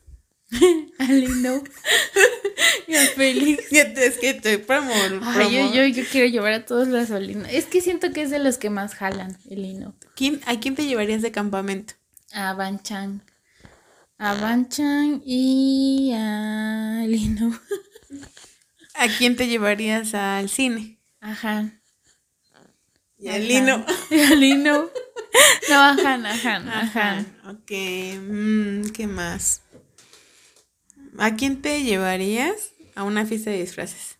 A 0.98 1.04
Lino. 1.04 1.62
y 2.88 2.94
a 2.94 3.00
Félix. 3.06 3.64
Es 3.72 4.18
que 4.18 4.30
estoy 4.30 4.58
promo, 4.58 4.92
Ay, 5.22 5.52
yo, 5.54 5.74
yo, 5.74 5.86
yo 5.86 6.04
quiero 6.10 6.28
llevar 6.28 6.52
a 6.52 6.64
todos 6.64 6.88
los 6.88 7.10
a 7.10 7.18
Lino. 7.18 7.44
Es 7.46 7.64
que 7.66 7.80
siento 7.80 8.12
que 8.12 8.22
es 8.22 8.30
de 8.30 8.38
los 8.38 8.58
que 8.58 8.70
más 8.70 8.94
jalan 8.94 9.36
el 9.50 9.62
Lino. 9.62 9.94
¿Quién- 10.14 10.40
¿A 10.46 10.58
quién 10.60 10.74
te 10.74 10.86
llevarías 10.86 11.22
de 11.22 11.32
campamento? 11.32 11.94
A 12.32 12.52
Banchan. 12.54 13.22
A 14.18 14.34
Banchan 14.34 15.22
y 15.24 16.12
a 16.14 17.04
Lino. 17.06 17.58
¿A 18.94 19.08
quién 19.08 19.36
te 19.36 19.48
llevarías 19.48 20.14
al 20.14 20.48
cine? 20.48 20.98
A 21.20 21.32
Han. 21.42 21.82
Y 23.18 23.28
al 23.28 23.46
Lino. 23.46 23.84
Y 24.10 24.20
a 24.20 24.30
Lino. 24.34 24.90
No, 25.68 25.74
a 25.76 25.90
Han, 25.90 26.26
a 26.26 26.32
Han, 26.32 26.68
a 26.68 26.80
Ajá. 26.80 27.10
Han. 27.18 27.40
Ok. 27.50 27.70
mm, 28.20 28.90
¿Qué 28.92 29.06
más? 29.06 29.62
¿A 31.18 31.34
quién 31.36 31.62
te 31.62 31.82
llevarías 31.82 32.72
a 32.94 33.04
una 33.04 33.24
fiesta 33.26 33.50
de 33.50 33.60
disfraces? 33.60 34.18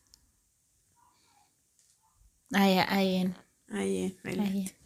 Ay. 2.52 2.78
Ahí, 2.88 3.34
ahí. 3.68 4.16
Ayen. 4.24 4.76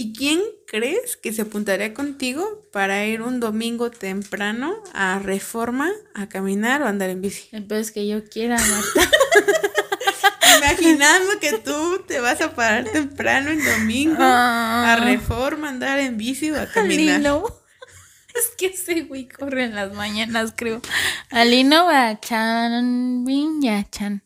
¿Y 0.00 0.12
quién 0.12 0.40
crees 0.66 1.16
que 1.16 1.32
se 1.32 1.42
apuntaría 1.42 1.92
contigo 1.92 2.62
para 2.72 3.04
ir 3.06 3.20
un 3.20 3.40
domingo 3.40 3.90
temprano 3.90 4.80
a 4.94 5.18
Reforma 5.18 5.90
a 6.14 6.28
caminar 6.28 6.82
o 6.82 6.86
andar 6.86 7.10
en 7.10 7.20
bici? 7.20 7.48
El 7.50 7.66
peor 7.66 7.80
es 7.80 7.90
que 7.90 8.06
yo 8.06 8.24
quiera, 8.28 8.56
Marta. 8.58 9.10
Imaginando 10.70 11.38
que 11.40 11.58
tú 11.58 12.04
te 12.06 12.20
vas 12.20 12.40
a 12.40 12.54
parar 12.54 12.84
temprano 12.84 13.50
en 13.50 13.64
domingo 13.64 14.16
Ah. 14.20 14.92
a 14.92 14.96
Reforma, 15.04 15.68
andar 15.68 15.98
en 15.98 16.16
bici 16.16 16.50
o 16.50 16.60
a 16.60 16.66
caminar. 16.66 17.18
Lino. 17.18 17.44
Es 18.34 18.50
que 18.56 18.66
ese 18.66 19.02
güey 19.02 19.26
corre 19.28 19.64
en 19.64 19.74
las 19.74 19.92
mañanas, 19.94 20.52
creo. 20.54 20.80
A 21.30 21.44
Lino, 21.44 21.88
a 21.88 22.20
Chanbin 22.20 23.62
y 23.62 23.68
a 23.68 23.84
Chan. 23.90 24.22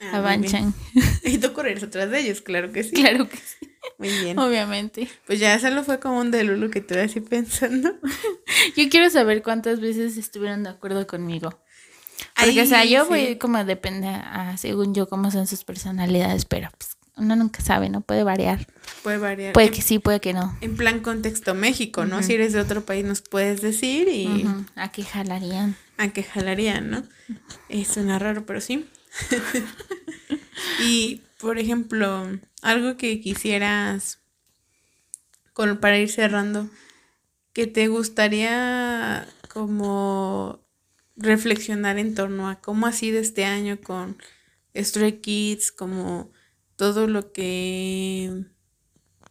Ah, 0.00 0.18
a 0.18 0.20
muy 0.20 0.38
bien. 0.38 0.42
Banchan. 0.42 0.74
Y 1.24 1.38
tú 1.38 1.52
corres 1.52 1.82
atrás 1.82 2.10
de 2.10 2.20
ellos, 2.20 2.40
claro 2.40 2.70
que 2.70 2.84
sí. 2.84 2.92
Claro 2.92 3.28
que 3.28 3.36
sí. 3.36 3.68
Muy 3.98 4.10
bien. 4.10 4.38
Obviamente. 4.38 5.08
Pues 5.26 5.40
ya 5.40 5.58
solo 5.58 5.82
fue 5.82 5.98
como 5.98 6.20
un 6.20 6.30
de 6.30 6.44
Lulu 6.44 6.70
que 6.70 6.78
estoy 6.80 6.98
así 6.98 7.20
pensando. 7.20 7.96
Yo 8.76 8.88
quiero 8.90 9.10
saber 9.10 9.42
cuántas 9.42 9.80
veces 9.80 10.16
estuvieron 10.16 10.62
de 10.62 10.70
acuerdo 10.70 11.06
conmigo. 11.08 11.58
Porque, 12.44 12.62
o 12.62 12.66
sea, 12.66 12.84
yo 12.84 13.02
sí. 13.04 13.08
voy 13.08 13.36
como 13.38 13.64
depende 13.64 14.06
a, 14.08 14.56
según 14.56 14.94
yo, 14.94 15.08
cómo 15.08 15.30
son 15.30 15.46
sus 15.46 15.64
personalidades, 15.64 16.44
pero 16.44 16.68
pues 16.78 16.96
uno 17.16 17.34
nunca 17.34 17.62
sabe, 17.62 17.88
¿no? 17.90 18.00
Puede 18.00 18.22
variar. 18.22 18.66
Puede 19.02 19.18
variar. 19.18 19.52
Puede 19.52 19.66
En- 19.68 19.72
que 19.72 19.82
sí, 19.82 19.98
puede 19.98 20.20
que 20.20 20.32
no. 20.32 20.56
En 20.60 20.76
plan 20.76 21.00
contexto 21.00 21.54
México, 21.54 22.04
¿no? 22.04 22.22
Si 22.22 22.34
eres 22.34 22.52
de 22.52 22.60
otro 22.60 22.82
país 22.84 23.04
nos 23.04 23.22
puedes 23.22 23.60
decir 23.60 24.08
y 24.08 24.46
¿A 24.76 24.92
qué 24.92 25.02
jalarían? 25.04 25.76
a 25.96 26.08
qué 26.10 26.22
jalarían, 26.22 26.90
¿no? 26.90 27.02
Suena 27.84 28.18
raro, 28.20 28.46
pero 28.46 28.60
sí. 28.60 28.88
y, 30.80 31.22
por 31.40 31.58
ejemplo, 31.58 32.26
algo 32.62 32.96
que 32.96 33.20
quisieras 33.20 34.20
con, 35.52 35.78
para 35.78 35.98
ir 35.98 36.08
cerrando, 36.10 36.68
que 37.52 37.66
te 37.66 37.88
gustaría 37.88 39.26
como 39.52 40.60
reflexionar 41.18 41.98
en 41.98 42.14
torno 42.14 42.48
a 42.48 42.60
cómo 42.60 42.86
ha 42.86 42.92
sido 42.92 43.18
este 43.18 43.44
año 43.44 43.78
con 43.80 44.16
Stray 44.74 45.20
Kids, 45.20 45.72
como 45.72 46.32
todo 46.76 47.06
lo 47.06 47.32
que 47.32 48.44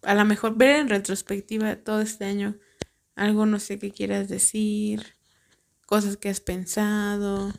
a 0.04 0.14
lo 0.14 0.26
mejor 0.26 0.56
ver 0.56 0.76
en 0.76 0.90
retrospectiva 0.90 1.76
todo 1.78 2.02
este 2.02 2.26
año, 2.26 2.58
algo 3.16 3.46
no 3.46 3.60
sé 3.60 3.80
qué 3.80 3.92
quieras 3.92 4.28
decir, 4.28 5.16
cosas 5.86 6.18
que 6.18 6.30
has 6.30 6.42
pensado, 6.42 7.52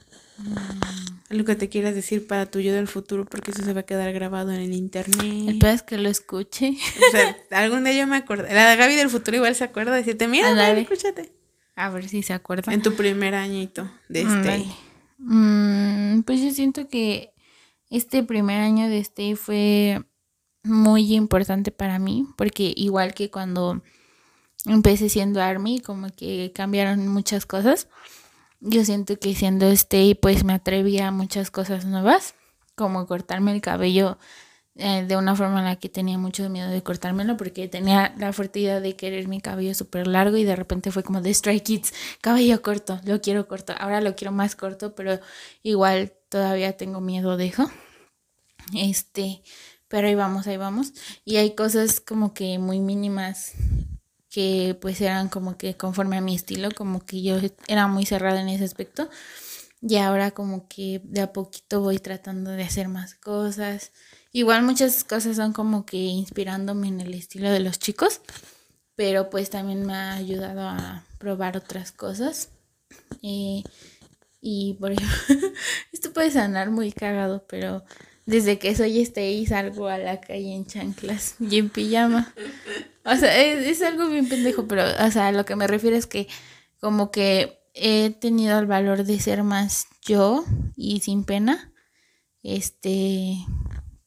algo 1.31 1.45
que 1.45 1.57
te 1.57 1.69
quieras 1.69 1.95
decir 1.95 2.27
para 2.27 2.47
tu 2.47 2.61
yo 2.61 2.73
del 2.73 2.87
futuro, 2.87 3.25
porque 3.25 3.51
eso 3.51 3.63
se 3.63 3.73
va 3.73 3.81
a 3.81 3.87
quedar 3.87 4.13
grabado 4.13 4.51
en 4.53 4.61
el 4.61 4.71
El 4.71 4.75
internet. 4.75 5.59
peor 5.59 5.75
es 5.75 5.83
que 5.83 5.99
lo 5.99 6.09
escuche. 6.09 6.77
O 7.09 7.11
sea, 7.11 7.37
algún 7.51 7.85
día 7.85 7.95
yo 7.95 8.07
me 8.07 8.17
acuerdo. 8.17 8.45
La 8.45 8.77
Gaby 8.77 8.95
del 8.95 9.11
futuro 9.11 9.37
igual 9.37 9.55
se 9.55 9.65
acuerda 9.65 9.93
de 9.93 9.99
decirte, 9.99 10.29
mira. 10.29 10.53
Gaby, 10.53 10.83
escúchate. 10.83 11.33
A 11.79 11.91
ver 11.91 12.09
si 12.09 12.25
se 12.25 12.33
acuerda. 12.33 12.75
En 12.75 12.83
tu 12.83 12.95
primer 12.95 13.37
añito 13.37 13.89
de 14.09 14.23
este. 14.23 14.33
Ándale. 14.33 14.67
Mm, 15.19 16.23
pues 16.23 16.41
yo 16.41 16.51
siento 16.51 16.89
que 16.89 17.33
este 17.89 18.25
primer 18.25 18.61
año 18.61 18.89
de 18.89 18.99
este 18.99 19.37
fue 19.37 20.03
muy 20.65 21.15
importante 21.15 21.71
para 21.71 22.01
mí, 22.01 22.27
porque 22.37 22.73
igual 22.75 23.15
que 23.15 23.31
cuando 23.31 23.81
empecé 24.67 25.09
siendo 25.09 25.41
Army, 25.41 25.79
como 25.79 26.09
que 26.11 26.51
cambiaron 26.53 27.07
muchas 27.07 27.47
cosas. 27.47 27.87
Yo 28.59 28.85
siento 28.85 29.17
que 29.17 29.37
siendo 29.37 29.67
este, 29.69 30.19
pues 30.21 30.43
me 30.43 30.55
atreví 30.55 30.99
a 30.99 31.13
muchas 31.13 31.53
cosas 31.53 31.85
nuevas, 31.85 32.35
como 32.75 33.07
cortarme 33.07 33.53
el 33.53 33.61
cabello 33.61 34.19
eh, 34.81 35.05
de 35.07 35.17
una 35.17 35.35
forma 35.35 35.59
en 35.59 35.65
la 35.65 35.77
que 35.77 35.89
tenía 35.89 36.19
mucho 36.19 36.49
miedo 36.49 36.71
de 36.71 36.83
cortármelo, 36.83 37.37
porque 37.37 37.67
tenía 37.67 38.15
la 38.17 38.33
fuerte 38.33 38.61
idea 38.61 38.81
de 38.81 38.95
querer 38.95 39.27
mi 39.27 39.41
cabello 39.41 39.75
súper 39.75 40.07
largo 40.07 40.37
y 40.37 40.45
de 40.45 40.55
repente 40.55 40.93
fue 40.93 41.03
como 41.03 41.21
de 41.21 41.35
Stray 41.35 41.61
Kids, 41.61 41.93
cabello 42.21 42.63
corto, 42.63 43.01
lo 43.05 43.21
quiero 43.21 43.49
corto, 43.49 43.75
ahora 43.79 44.01
lo 44.01 44.15
quiero 44.15 44.31
más 44.31 44.55
corto, 44.55 44.95
pero 44.95 45.19
igual 45.65 46.13
todavía 46.29 46.77
tengo 46.77 47.01
miedo 47.01 47.37
de 47.37 47.47
eso. 47.47 47.69
Este, 48.75 49.43
pero 49.89 50.09
ahí 50.09 50.15
vamos, 50.15 50.47
ahí 50.47 50.57
vamos. 50.57 50.93
Y 51.25 51.37
hay 51.37 51.55
cosas 51.55 52.01
como 52.01 52.33
que 52.33 52.59
muy 52.59 52.81
mínimas 52.81 53.55
que 54.31 54.77
pues 54.81 55.01
eran 55.01 55.29
como 55.29 55.57
que 55.57 55.77
conforme 55.77 56.19
a 56.19 56.21
mi 56.21 56.35
estilo, 56.35 56.69
como 56.71 57.05
que 57.05 57.23
yo 57.23 57.39
era 57.67 57.89
muy 57.89 58.07
cerrada 58.07 58.41
en 58.41 58.49
ese 58.49 58.65
aspecto. 58.65 59.09
Y 59.81 59.97
ahora 59.97 60.33
como 60.33 60.69
que 60.69 61.01
de 61.05 61.23
a 61.23 61.33
poquito 61.33 61.81
voy 61.81 61.99
tratando 61.99 62.51
de 62.53 62.65
hacer 62.65 62.89
más 62.89 63.15
cosas. 63.15 63.93
Igual 64.33 64.63
muchas 64.63 65.05
cosas 65.05 65.37
son 65.37 65.53
como 65.53 65.87
que 65.87 65.97
inspirándome 65.97 66.89
en 66.89 67.01
el 67.01 67.15
estilo 67.15 67.51
de 67.51 67.61
los 67.61 67.79
chicos, 67.79 68.21
pero 68.95 69.31
pues 69.31 69.51
también 69.51 69.87
me 69.87 69.95
ha 69.95 70.15
ayudado 70.15 70.61
a 70.63 71.05
probar 71.19 71.57
otras 71.57 71.93
cosas. 71.93 72.51
Y 73.21 73.65
por 74.81 74.93
ejemplo, 74.93 75.17
esto 75.93 76.13
puede 76.13 76.31
sonar 76.31 76.71
muy 76.71 76.93
cagado, 76.93 77.45
pero 77.49 77.85
desde 78.29 78.59
que 78.59 78.77
soy 78.77 79.01
este 79.01 79.45
salgo 79.47 79.89
a 79.89 79.97
la 79.97 80.21
calle 80.21 80.55
en 80.55 80.67
chanclas 80.67 81.37
y 81.41 81.59
en 81.59 81.71
pijama. 81.71 82.33
O 83.05 83.17
sea, 83.17 83.35
es, 83.43 83.81
algo 83.81 84.07
bien 84.09 84.29
pendejo, 84.29 84.69
pero, 84.69 84.85
o 84.85 85.11
sea, 85.11 85.33
lo 85.33 85.47
que 85.47 85.57
me 85.57 85.67
refiero 85.67 85.97
es 85.97 86.07
que 86.07 86.29
como 86.79 87.11
que 87.11 87.59
he 87.73 88.11
tenido 88.11 88.59
el 88.59 88.67
valor 88.67 89.05
de 89.05 89.19
ser 89.19 89.45
más 89.45 89.87
yo 90.03 90.45
y 90.77 91.01
sin 91.01 91.25
pena. 91.25 91.73
Este, 92.43 93.35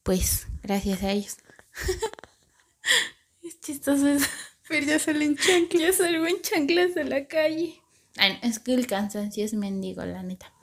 pues, 0.03 0.47
gracias 0.63 1.03
a 1.03 1.11
ellos. 1.11 1.37
es 3.43 3.59
chistoso 3.59 4.07
eso. 4.07 4.27
Pero 4.67 4.85
ya 4.85 4.99
salen 4.99 5.35
chanclas. 5.35 5.81
Ya 5.81 5.93
salgo 5.93 6.25
en 6.27 6.41
chanclas 6.41 6.95
a 6.97 7.03
la 7.03 7.27
calle. 7.27 7.81
Ay, 8.17 8.39
es 8.41 8.59
que 8.59 8.73
el 8.73 8.87
cansancio 8.87 9.43
es 9.43 9.53
mendigo, 9.53 10.05
la 10.05 10.23
neta. 10.23 10.53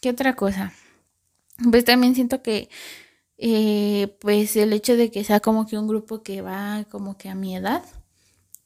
¿Qué 0.00 0.10
otra 0.10 0.36
cosa? 0.36 0.72
Pues 1.70 1.84
también 1.84 2.14
siento 2.14 2.42
que, 2.42 2.68
eh, 3.38 4.16
pues 4.20 4.56
el 4.56 4.72
hecho 4.72 4.96
de 4.96 5.10
que 5.10 5.24
sea 5.24 5.40
como 5.40 5.66
que 5.66 5.78
un 5.78 5.88
grupo 5.88 6.22
que 6.22 6.42
va 6.42 6.84
como 6.90 7.16
que 7.18 7.28
a 7.28 7.34
mi 7.34 7.56
edad, 7.56 7.82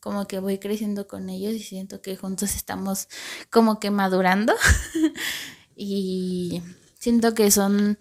como 0.01 0.27
que 0.27 0.41
voy 0.41 0.59
creciendo 0.59 1.07
con 1.07 1.29
ellos 1.29 1.55
y 1.55 1.61
siento 1.61 2.03
que 2.03 2.17
juntos 2.17 2.55
estamos 2.55 3.09
como 3.51 3.81
que 3.81 3.91
madurando. 3.91 4.55
y 5.77 6.63
siento 6.99 7.35
que 7.35 7.51
son 7.51 7.99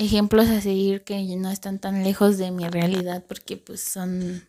ejemplos 0.00 0.48
a 0.48 0.62
seguir 0.62 1.04
que 1.04 1.22
no 1.36 1.50
están 1.50 1.78
tan 1.78 2.02
lejos 2.02 2.38
de 2.38 2.50
mi 2.50 2.66
realidad 2.66 3.22
porque 3.28 3.58
pues 3.58 3.82
son 3.82 4.42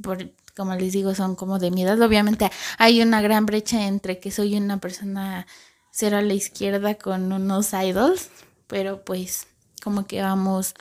por, 0.00 0.30
como 0.56 0.76
les 0.76 0.92
digo, 0.92 1.14
son 1.16 1.34
como 1.34 1.58
de 1.58 1.72
mi 1.72 1.82
edad. 1.82 2.00
Obviamente 2.00 2.48
hay 2.78 3.02
una 3.02 3.20
gran 3.20 3.46
brecha 3.46 3.86
entre 3.86 4.20
que 4.20 4.30
soy 4.30 4.56
una 4.56 4.78
persona 4.78 5.46
cero 5.90 6.18
a 6.18 6.22
la 6.22 6.34
izquierda 6.34 6.94
con 6.94 7.32
unos 7.32 7.72
idols, 7.72 8.30
pero 8.68 9.04
pues 9.04 9.48
como 9.82 10.06
que 10.06 10.22
vamos 10.22 10.74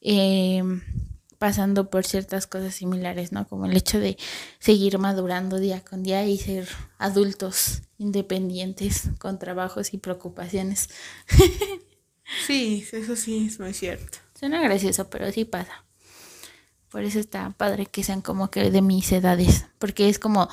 eh, 0.00 0.64
pasando 1.38 1.90
por 1.90 2.04
ciertas 2.04 2.48
cosas 2.48 2.74
similares, 2.74 3.30
¿no? 3.30 3.46
Como 3.46 3.66
el 3.66 3.76
hecho 3.76 4.00
de 4.00 4.16
seguir 4.58 4.98
madurando 4.98 5.58
día 5.58 5.84
con 5.84 6.02
día 6.02 6.26
y 6.26 6.38
ser 6.38 6.68
adultos 6.98 7.82
independientes 7.98 9.10
con 9.20 9.38
trabajos 9.38 9.94
y 9.94 9.98
preocupaciones. 9.98 10.88
sí, 12.46 12.86
eso 12.92 13.16
sí 13.16 13.46
es 13.46 13.60
muy 13.60 13.74
cierto. 13.74 14.18
Suena 14.38 14.60
gracioso, 14.60 15.08
pero 15.08 15.30
sí 15.32 15.44
pasa. 15.44 15.84
Por 16.90 17.04
eso 17.04 17.18
está 17.18 17.50
padre 17.50 17.86
que 17.86 18.04
sean 18.04 18.22
como 18.22 18.50
que 18.50 18.70
de 18.70 18.82
mis 18.82 19.10
edades, 19.12 19.66
porque 19.78 20.08
es 20.08 20.18
como, 20.18 20.48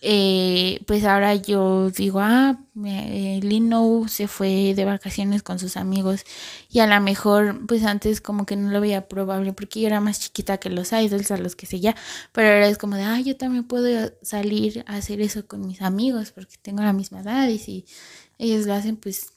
eh, 0.00 0.80
pues 0.86 1.04
ahora 1.04 1.34
yo 1.34 1.90
digo, 1.90 2.20
ah, 2.20 2.58
eh, 2.84 3.40
Lino 3.42 4.06
se 4.08 4.28
fue 4.28 4.74
de 4.74 4.84
vacaciones 4.84 5.42
con 5.42 5.58
sus 5.58 5.76
amigos 5.76 6.24
y 6.70 6.80
a 6.80 6.86
lo 6.86 7.00
mejor, 7.00 7.66
pues 7.66 7.84
antes 7.84 8.20
como 8.20 8.46
que 8.46 8.56
no 8.56 8.70
lo 8.70 8.80
veía 8.80 9.08
probable 9.08 9.52
porque 9.52 9.80
yo 9.80 9.88
era 9.88 10.00
más 10.00 10.20
chiquita 10.20 10.58
que 10.58 10.70
los 10.70 10.92
idols, 10.92 11.30
a 11.30 11.38
los 11.38 11.56
que 11.56 11.66
seguía, 11.66 11.96
pero 12.32 12.48
ahora 12.48 12.68
es 12.68 12.78
como 12.78 12.96
de, 12.96 13.02
ah, 13.02 13.20
yo 13.20 13.36
también 13.36 13.64
puedo 13.64 14.12
salir 14.22 14.84
a 14.86 14.96
hacer 14.96 15.20
eso 15.20 15.46
con 15.46 15.66
mis 15.66 15.82
amigos 15.82 16.32
porque 16.32 16.56
tengo 16.62 16.82
la 16.82 16.92
misma 16.92 17.20
edad 17.20 17.48
y 17.48 17.58
si 17.58 17.86
ellos 18.38 18.66
lo 18.66 18.74
hacen, 18.74 18.96
pues 18.96 19.32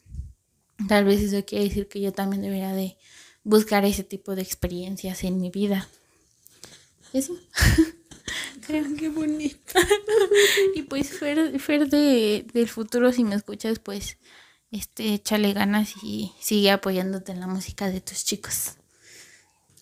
tal 0.88 1.06
vez 1.06 1.22
eso 1.22 1.46
quiere 1.46 1.66
decir 1.66 1.88
que 1.88 2.02
yo 2.02 2.12
también 2.12 2.42
debería 2.42 2.74
de 2.74 2.98
buscar 3.44 3.86
ese 3.86 4.04
tipo 4.04 4.36
de 4.36 4.42
experiencias 4.42 5.24
en 5.24 5.40
mi 5.40 5.50
vida. 5.50 5.88
Eso. 7.14 7.36
Qué 9.00 9.10
bonito. 9.10 9.80
y 10.76 10.84
pues 10.84 11.10
Fer, 11.10 11.60
Fer 11.60 11.90
de, 11.90 12.46
del 12.54 12.70
futuro, 12.70 13.12
si 13.12 13.24
me 13.24 13.36
escuchas, 13.36 13.80
pues 13.80 14.18
este, 14.72 15.16
échale 15.16 15.54
ganas 15.54 15.94
y 16.04 16.34
sigue 16.40 16.70
apoyándote 16.70 17.32
en 17.32 17.40
la 17.40 17.48
música 17.48 17.90
de 17.90 18.02
tus 18.02 18.24
chicos. 18.26 18.74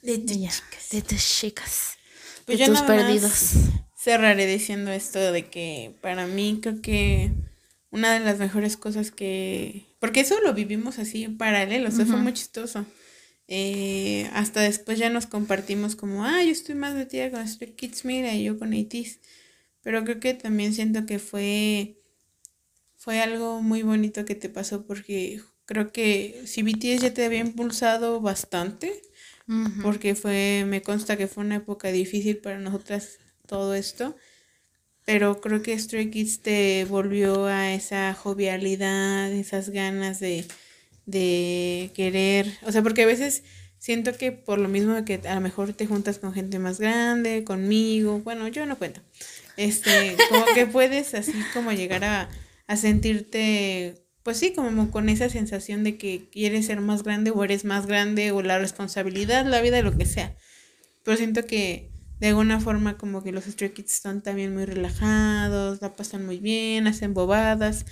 De 0.02 0.18
tus 0.20 0.38
chicas. 0.38 0.90
De 0.92 1.02
tus 1.02 1.40
chicas. 1.40 1.98
Pues 2.46 2.60
de 2.60 2.66
tus 2.68 2.82
perdidos. 2.82 3.52
Cerraré 3.98 4.46
diciendo 4.46 4.92
esto 4.92 5.20
de 5.34 5.50
que 5.50 5.98
para 6.02 6.26
mí 6.28 6.60
creo 6.62 6.82
que 6.82 7.34
una 7.92 8.14
de 8.14 8.20
las 8.20 8.40
mejores 8.40 8.78
cosas 8.78 9.12
que... 9.12 9.86
Porque 10.00 10.22
eso 10.22 10.40
lo 10.42 10.54
vivimos 10.54 11.00
así 11.00 11.24
en 11.24 11.38
paralelo, 11.38 11.90
o 11.90 11.92
sea, 11.92 12.06
fue 12.06 12.18
muy 12.18 12.34
chistoso. 12.34 12.86
Eh, 13.48 14.30
hasta 14.34 14.62
después 14.62 15.00
ya 15.00 15.10
nos 15.10 15.26
compartimos 15.26 15.96
como, 15.96 16.26
ah, 16.26 16.44
yo 16.44 16.52
estoy 16.52 16.76
más 16.76 16.94
metida 16.94 17.32
con 17.32 17.48
Stray 17.48 17.74
Kids, 17.74 18.06
mira, 18.06 18.34
y 18.36 18.44
yo 18.44 18.60
con 18.60 18.74
ATs. 18.74 19.20
Pero 19.82 20.04
creo 20.04 20.20
que 20.20 20.34
también 20.34 20.74
siento 20.74 21.06
que 21.06 21.18
fue, 21.18 22.02
fue 22.98 23.22
algo 23.22 23.62
muy 23.62 23.84
bonito 23.84 24.26
que 24.26 24.36
te 24.36 24.50
pasó 24.50 24.86
porque 24.86 25.42
creo 25.66 25.92
que 25.92 26.44
si 26.46 26.62
BTS 26.62 27.02
ya 27.02 27.14
te 27.14 27.26
había 27.26 27.40
impulsado 27.40 28.20
bastante, 28.20 29.02
porque 29.82 30.14
fue, 30.14 30.66
me 30.68 30.82
consta 30.82 31.16
que 31.16 31.28
fue 31.28 31.46
una 31.46 31.56
época 31.56 31.90
difícil 31.90 32.40
para 32.40 32.60
nosotras 32.60 33.20
todo 33.48 33.76
esto, 33.76 34.18
pero 35.08 35.40
creo 35.40 35.64
que 35.64 35.80
Stray 35.80 36.12
Kids 36.12 36.42
te 36.42 36.86
volvió 36.86 37.46
a 37.46 37.74
esa 37.74 38.14
jovialidad, 38.14 39.32
esas 39.32 39.70
ganas 39.70 40.20
de 40.20 40.46
de 41.08 41.92
querer, 41.96 42.52
o 42.64 42.72
sea, 42.72 42.84
porque 42.84 43.04
a 43.04 43.06
veces 43.08 43.44
siento 43.80 44.14
que 44.14 44.34
por 44.34 44.60
lo 44.60 44.68
mismo 44.68 45.04
que 45.06 45.22
a 45.28 45.36
lo 45.36 45.42
mejor 45.42 45.72
te 45.74 45.88
juntas 45.88 46.20
con 46.20 46.34
gente 46.34 46.60
más 46.60 46.80
grande, 46.80 47.46
conmigo, 47.46 48.20
bueno, 48.20 48.48
yo 48.50 48.66
no 48.66 48.78
cuento, 48.78 49.00
este, 49.56 50.18
como 50.30 50.46
que 50.54 50.68
puedes 50.68 51.14
así 51.14 51.34
como 51.54 51.72
llegar 51.72 52.04
a, 52.04 52.30
a 52.68 52.76
sentirte, 52.76 53.96
pues 54.22 54.38
sí, 54.38 54.54
como 54.54 54.92
con 54.92 55.08
esa 55.08 55.30
sensación 55.30 55.86
de 55.86 55.98
que 55.98 56.28
quieres 56.30 56.66
ser 56.66 56.82
más 56.82 57.04
grande 57.04 57.32
o 57.32 57.42
eres 57.42 57.64
más 57.64 57.88
grande 57.88 58.34
o 58.34 58.42
la 58.42 58.60
responsabilidad, 58.60 59.46
la 59.46 59.62
vida, 59.62 59.82
lo 59.82 59.98
que 59.98 60.06
sea. 60.06 60.36
Pero 61.04 61.16
siento 61.16 61.46
que 61.46 61.90
de 62.20 62.28
alguna 62.28 62.60
forma 62.60 62.98
como 62.98 63.24
que 63.24 63.32
los 63.32 63.46
Stray 63.46 63.72
Kids 63.72 63.94
están 63.94 64.22
también 64.24 64.54
muy 64.54 64.66
relajados, 64.66 65.82
la 65.82 65.96
pasan 65.96 66.26
muy 66.26 66.40
bien, 66.40 66.88
hacen 66.88 67.14
bobadas 67.14 67.86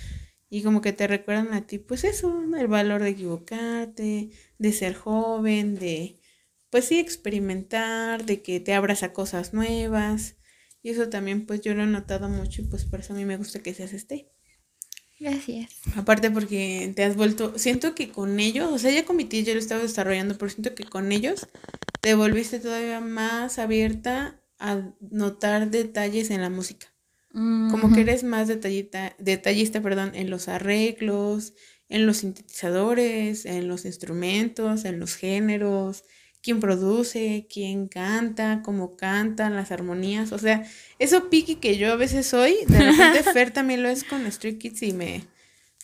y 0.48 0.62
como 0.62 0.80
que 0.80 0.92
te 0.92 1.06
recuerdan 1.06 1.52
a 1.54 1.66
ti, 1.66 1.78
pues 1.78 2.04
eso, 2.04 2.42
el 2.56 2.68
valor 2.68 3.02
de 3.02 3.10
equivocarte, 3.10 4.30
de 4.58 4.72
ser 4.72 4.94
joven, 4.94 5.74
de, 5.76 6.20
pues 6.70 6.84
sí, 6.86 6.98
experimentar, 6.98 8.24
de 8.24 8.42
que 8.42 8.60
te 8.60 8.74
abras 8.74 9.02
a 9.02 9.12
cosas 9.12 9.52
nuevas. 9.52 10.36
Y 10.82 10.90
eso 10.90 11.08
también, 11.08 11.46
pues 11.46 11.62
yo 11.62 11.74
lo 11.74 11.82
he 11.82 11.86
notado 11.86 12.28
mucho 12.28 12.62
y 12.62 12.66
pues 12.66 12.84
por 12.84 13.00
eso 13.00 13.12
a 13.12 13.16
mí 13.16 13.24
me 13.24 13.36
gusta 13.36 13.60
que 13.60 13.74
seas 13.74 13.92
este. 13.92 14.30
Gracias. 15.18 15.80
Aparte 15.96 16.30
porque 16.30 16.92
te 16.94 17.02
has 17.02 17.16
vuelto, 17.16 17.58
siento 17.58 17.94
que 17.94 18.10
con 18.10 18.38
ellos, 18.38 18.70
o 18.70 18.78
sea, 18.78 18.92
ya 18.92 19.04
con 19.04 19.16
mi 19.16 19.24
tía 19.24 19.40
yo 19.42 19.54
lo 19.54 19.58
estaba 19.58 19.82
desarrollando, 19.82 20.36
pero 20.38 20.50
siento 20.50 20.74
que 20.74 20.84
con 20.84 21.10
ellos 21.10 21.48
te 22.06 22.14
volviste 22.14 22.60
todavía 22.60 23.00
más 23.00 23.58
abierta 23.58 24.40
a 24.60 24.92
notar 25.00 25.72
detalles 25.72 26.30
en 26.30 26.40
la 26.40 26.50
música. 26.50 26.86
Como 27.32 27.92
que 27.92 28.02
eres 28.02 28.22
más 28.22 28.46
detallita, 28.46 29.16
detallista 29.18 29.82
perdón, 29.82 30.12
en 30.14 30.30
los 30.30 30.46
arreglos, 30.46 31.54
en 31.88 32.06
los 32.06 32.18
sintetizadores, 32.18 33.44
en 33.44 33.66
los 33.66 33.84
instrumentos, 33.84 34.84
en 34.84 35.00
los 35.00 35.16
géneros, 35.16 36.04
quién 36.42 36.60
produce, 36.60 37.48
quién 37.52 37.88
canta, 37.88 38.62
cómo 38.64 38.94
cantan, 38.94 39.56
las 39.56 39.72
armonías. 39.72 40.30
O 40.30 40.38
sea, 40.38 40.64
eso 41.00 41.28
piqui 41.28 41.56
que 41.56 41.76
yo 41.76 41.92
a 41.92 41.96
veces 41.96 42.24
soy, 42.24 42.54
de 42.68 42.78
repente 42.78 43.22
Fer 43.32 43.50
también 43.50 43.82
lo 43.82 43.88
es 43.88 44.04
con 44.04 44.26
Street 44.26 44.58
Kids 44.58 44.80
y 44.84 44.92
me, 44.92 45.24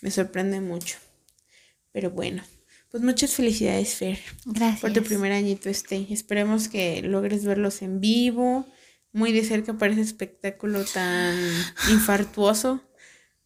me 0.03 0.13
sorprende 0.13 0.61
mucho. 0.61 0.99
Pero 1.91 2.13
bueno, 2.13 2.45
pues 2.93 3.03
muchas 3.03 3.35
felicidades, 3.35 3.97
Fer. 3.97 4.21
Gracias. 4.45 4.81
Por 4.81 4.93
tu 4.93 5.03
primer 5.03 5.33
añito 5.33 5.69
este. 5.69 6.07
Esperemos 6.11 6.69
que 6.69 7.03
logres 7.03 7.45
verlos 7.45 7.83
en 7.83 8.01
vivo 8.01 8.67
muy 9.13 9.33
de 9.33 9.45
cerca 9.45 9.75
para 9.75 9.93
ese 9.93 10.03
espectáculo 10.03 10.85
tan 10.85 11.37
infartuoso, 11.91 12.83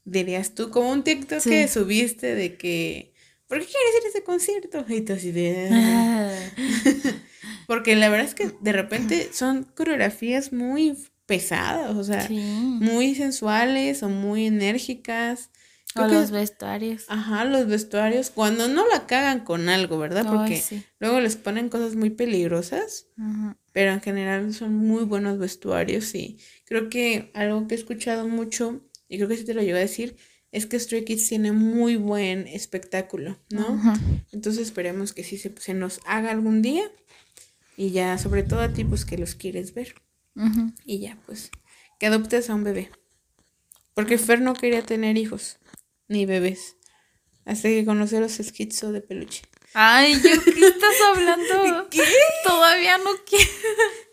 dirías 0.05 0.55
tú, 0.55 0.71
como 0.71 0.91
un 0.91 1.03
TikTok 1.03 1.43
que 1.43 1.69
subiste 1.69 2.35
de 2.35 2.57
que, 2.57 3.13
¿por 3.49 3.59
qué 3.59 3.67
quieres 3.67 3.95
ir 3.99 4.07
a 4.07 4.09
ese 4.09 4.23
concierto? 4.23 4.85
Y 4.89 5.01
tú 5.03 5.13
así 5.13 5.33
de... 5.33 5.69
Ah". 5.73 6.33
Porque 7.67 7.97
la 7.97 8.09
verdad 8.09 8.27
es 8.27 8.35
que 8.37 8.53
de 8.61 8.73
repente 8.73 9.31
son 9.33 9.65
coreografías 9.65 10.53
muy 10.53 10.97
pesadas, 11.27 11.97
o 11.97 12.05
sea, 12.05 12.29
muy 12.31 13.17
sensuales 13.17 14.05
o 14.05 14.09
muy 14.09 14.47
enérgicas. 14.47 15.51
O 15.99 16.07
los 16.07 16.31
vestuarios. 16.31 17.05
Ajá, 17.09 17.45
los 17.45 17.67
vestuarios. 17.67 18.31
Cuando 18.31 18.69
no 18.69 18.87
la 18.89 19.07
cagan 19.07 19.41
con 19.41 19.69
algo, 19.69 19.99
¿verdad? 19.99 20.27
Porque 20.27 20.63
luego 20.99 21.21
les 21.21 21.37
ponen 21.37 21.69
cosas 21.69 21.97
muy 21.97 22.11
peligrosas. 22.11 23.07
Ajá 23.19 23.57
pero 23.77 23.93
en 23.93 24.01
general 24.01 24.55
son 24.55 24.75
muy 24.75 25.05
buenos 25.05 25.39
vestuarios 25.39 26.15
y 26.15 26.39
creo 26.65 26.89
que 26.89 27.31
algo 27.35 27.69
que 27.69 27.75
he 27.75 27.77
escuchado 27.77 28.27
mucho, 28.27 28.81
y 29.07 29.19
creo 29.19 29.29
que 29.29 29.37
sí 29.37 29.45
te 29.45 29.53
lo 29.53 29.61
llevo 29.61 29.77
a 29.77 29.81
decir, 29.81 30.17
es 30.51 30.65
que 30.65 30.81
Stray 30.81 31.05
Kids 31.05 31.29
tiene 31.29 31.53
muy 31.53 31.97
buen 31.97 32.47
espectáculo, 32.47 33.39
¿no? 33.51 33.79
Entonces 34.33 34.63
esperemos 34.63 35.13
que 35.13 35.25
sí 35.25 35.37
se, 35.37 35.75
nos 35.75 36.01
haga 36.07 36.31
algún 36.31 36.63
día 36.63 36.91
y 37.77 37.91
ya, 37.91 38.17
sobre 38.17 38.45
todo 38.45 38.61
a 38.61 38.73
ti, 38.73 38.83
pues 38.83 39.05
que 39.05 39.19
los 39.19 39.35
quieres 39.35 39.75
ver. 39.75 39.95
Y 40.87 41.01
ya, 41.01 41.19
pues, 41.27 41.51
que 42.01 42.07
adoptes 42.07 42.49
a 42.49 42.55
un 42.55 42.65
bebé. 42.65 42.91
Porque 43.93 44.17
Fer 44.17 44.41
no 44.41 44.55
quería 44.55 44.81
tener 44.81 45.19
hijos, 45.19 45.59
ni 46.09 46.27
bebés. 46.27 46.77
Hasta 47.45 47.69
que 47.69 47.85
conoció 47.85 48.21
los 48.21 48.41
esquizo 48.41 48.93
de 48.93 49.01
peluche. 49.01 49.43
Ay, 49.73 50.15
¿yo 50.15 50.43
qué 50.43 50.67
estás 50.67 50.95
hablando? 51.15 51.89
¿Qué? 51.91 52.03
Todavía 52.45 52.99
no 52.99 53.11
quiero. 53.25 53.51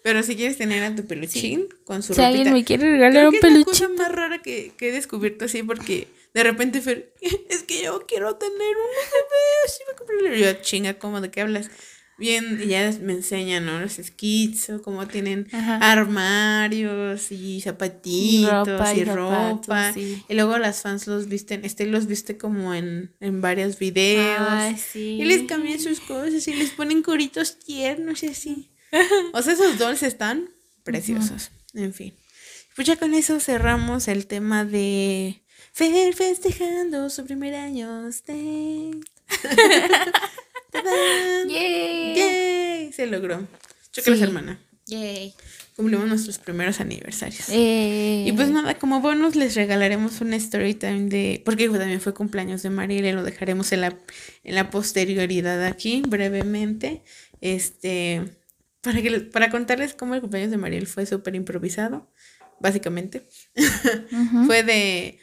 Pero 0.03 0.21
si 0.21 0.35
quieres 0.35 0.57
tener 0.57 0.83
a 0.83 0.93
tu 0.93 1.05
peluchín 1.07 1.69
con 1.85 2.03
su 2.03 2.13
Si 2.13 2.21
alguien 2.21 2.51
me 2.51 2.65
quiere 2.65 2.91
regalar 2.91 3.29
un 3.29 3.39
peluchín. 3.39 3.61
Es 3.71 3.79
la 3.79 3.87
cosa 3.87 3.89
más 3.89 4.11
rara 4.11 4.41
que, 4.41 4.73
que 4.77 4.89
he 4.89 4.91
descubierto 4.91 5.45
así 5.45 5.63
porque 5.63 6.09
de 6.33 6.43
repente 6.43 6.81
Fer, 6.81 7.13
es 7.49 7.63
que 7.63 7.83
yo 7.83 8.05
quiero 8.07 8.35
tener 8.35 8.53
un 8.57 8.91
bebé, 9.11 9.43
así 9.65 9.83
me 9.87 9.95
compré. 9.95 10.39
Yo, 10.39 10.53
chinga, 10.61 10.99
¿cómo 10.99 11.21
de 11.21 11.31
qué 11.31 11.41
hablas? 11.41 11.69
Bien, 12.17 12.61
y 12.63 12.67
ya 12.67 12.93
me 13.01 13.13
enseñan, 13.13 13.65
¿no? 13.65 13.79
Los 13.79 13.97
esquizos, 13.97 14.81
cómo 14.81 15.07
tienen 15.07 15.47
armarios 15.51 17.31
y 17.31 17.59
zapatitos 17.61 18.95
y 18.95 19.03
ropa. 19.03 19.93
Y, 19.95 20.23
luego 20.29 20.57
las 20.59 20.83
fans 20.83 21.07
los 21.07 21.27
visten, 21.27 21.65
este 21.65 21.85
los 21.85 22.05
viste 22.05 22.37
como 22.37 22.73
en, 22.73 23.13
en 23.19 23.41
varios 23.41 23.79
videos. 23.79 24.47
Ay, 24.47 24.77
sí. 24.77 25.17
Y 25.19 25.25
les 25.25 25.43
cambian 25.43 25.79
sus 25.79 25.99
cosas 25.99 26.47
y 26.47 26.53
les 26.53 26.69
ponen 26.71 27.01
coritos 27.01 27.59
tiernos 27.59 28.21
y 28.23 28.27
así. 28.27 28.69
o 29.33 29.41
sea, 29.41 29.53
esos 29.53 29.79
dolls 29.79 30.03
están 30.03 30.49
preciosos. 30.83 31.49
En 31.73 31.93
fin. 31.93 32.13
Pues 32.75 32.87
ya 32.87 32.95
con 32.95 33.13
eso 33.13 33.39
cerramos 33.39 34.07
el 34.07 34.27
tema 34.27 34.65
de 34.65 35.43
Fer 35.73 36.13
festejando 36.13 37.09
su 37.09 37.25
primer 37.25 37.55
año. 37.55 38.07
¡Yay! 41.47 42.15
¡Yay! 42.15 42.93
Se 42.93 43.05
logró. 43.07 43.47
Chocales, 43.91 44.21
hermana. 44.21 44.59
¡Yay! 44.87 45.33
Cumplimos 45.75 46.07
nuestros 46.07 46.37
primeros 46.37 46.79
aniversarios. 46.79 47.49
Y 47.49 48.31
pues 48.35 48.49
nada, 48.49 48.77
como 48.77 49.01
bonus 49.01 49.35
les 49.35 49.55
regalaremos 49.55 50.21
una 50.21 50.35
story 50.35 50.75
time 50.75 51.09
de. 51.09 51.41
Porque 51.43 51.67
también 51.67 51.99
fue 51.99 52.13
cumpleaños 52.13 52.61
de 52.61 52.69
Mariel 52.69 53.05
y 53.05 53.11
lo 53.11 53.23
dejaremos 53.23 53.71
en 53.71 53.81
la, 53.81 53.97
en 54.43 54.55
la 54.55 54.69
posterioridad 54.69 55.65
aquí, 55.65 56.03
brevemente. 56.07 57.03
Este. 57.41 58.21
Para, 58.81 59.01
que, 59.01 59.21
para 59.21 59.49
contarles 59.49 59.95
cómo 59.95 60.13
el 60.13 60.21
cumpleaños 60.21 60.51
de 60.51 60.57
Mariel 60.57 60.85
fue 60.85 61.07
súper 61.07 61.33
improvisado, 61.33 62.07
básicamente. 62.59 63.27
fue 64.45 64.61
de. 64.61 65.17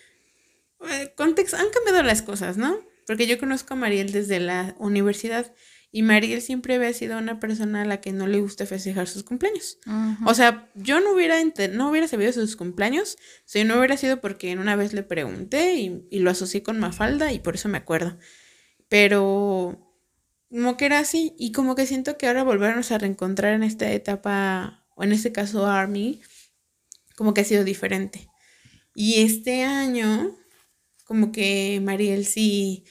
Eh, 0.88 1.12
contexto, 1.16 1.58
han 1.58 1.70
cambiado 1.70 2.02
las 2.02 2.22
cosas, 2.22 2.56
¿no? 2.56 2.89
Porque 3.10 3.26
yo 3.26 3.40
conozco 3.40 3.74
a 3.74 3.76
Mariel 3.76 4.12
desde 4.12 4.38
la 4.38 4.76
universidad 4.78 5.52
y 5.90 6.02
Mariel 6.02 6.40
siempre 6.42 6.76
había 6.76 6.92
sido 6.92 7.18
una 7.18 7.40
persona 7.40 7.82
a 7.82 7.84
la 7.84 8.00
que 8.00 8.12
no 8.12 8.28
le 8.28 8.40
gusta 8.40 8.66
festejar 8.66 9.08
sus 9.08 9.24
cumpleaños. 9.24 9.78
O 10.24 10.32
sea, 10.32 10.70
yo 10.76 11.00
no 11.00 11.12
hubiera, 11.12 11.34
no 11.72 11.90
hubiera 11.90 12.06
sabido 12.06 12.32
sus 12.32 12.54
cumpleaños 12.54 13.18
si 13.46 13.64
no 13.64 13.78
hubiera 13.78 13.96
sido 13.96 14.20
porque 14.20 14.52
en 14.52 14.60
una 14.60 14.76
vez 14.76 14.92
le 14.92 15.02
pregunté 15.02 15.74
y, 15.74 16.06
y 16.08 16.20
lo 16.20 16.30
asocié 16.30 16.62
con 16.62 16.78
Mafalda 16.78 17.32
y 17.32 17.40
por 17.40 17.56
eso 17.56 17.68
me 17.68 17.78
acuerdo. 17.78 18.16
Pero 18.88 19.92
como 20.48 20.76
que 20.76 20.86
era 20.86 21.00
así 21.00 21.34
y 21.36 21.50
como 21.50 21.74
que 21.74 21.86
siento 21.86 22.16
que 22.16 22.28
ahora 22.28 22.44
volvernos 22.44 22.92
a 22.92 22.98
reencontrar 22.98 23.54
en 23.54 23.64
esta 23.64 23.90
etapa, 23.90 24.86
o 24.94 25.02
en 25.02 25.10
este 25.10 25.32
caso 25.32 25.66
Army, 25.66 26.22
como 27.16 27.34
que 27.34 27.40
ha 27.40 27.44
sido 27.44 27.64
diferente. 27.64 28.28
Y 28.94 29.22
este 29.22 29.64
año, 29.64 30.38
como 31.06 31.32
que 31.32 31.80
Mariel 31.82 32.24
sí 32.24 32.84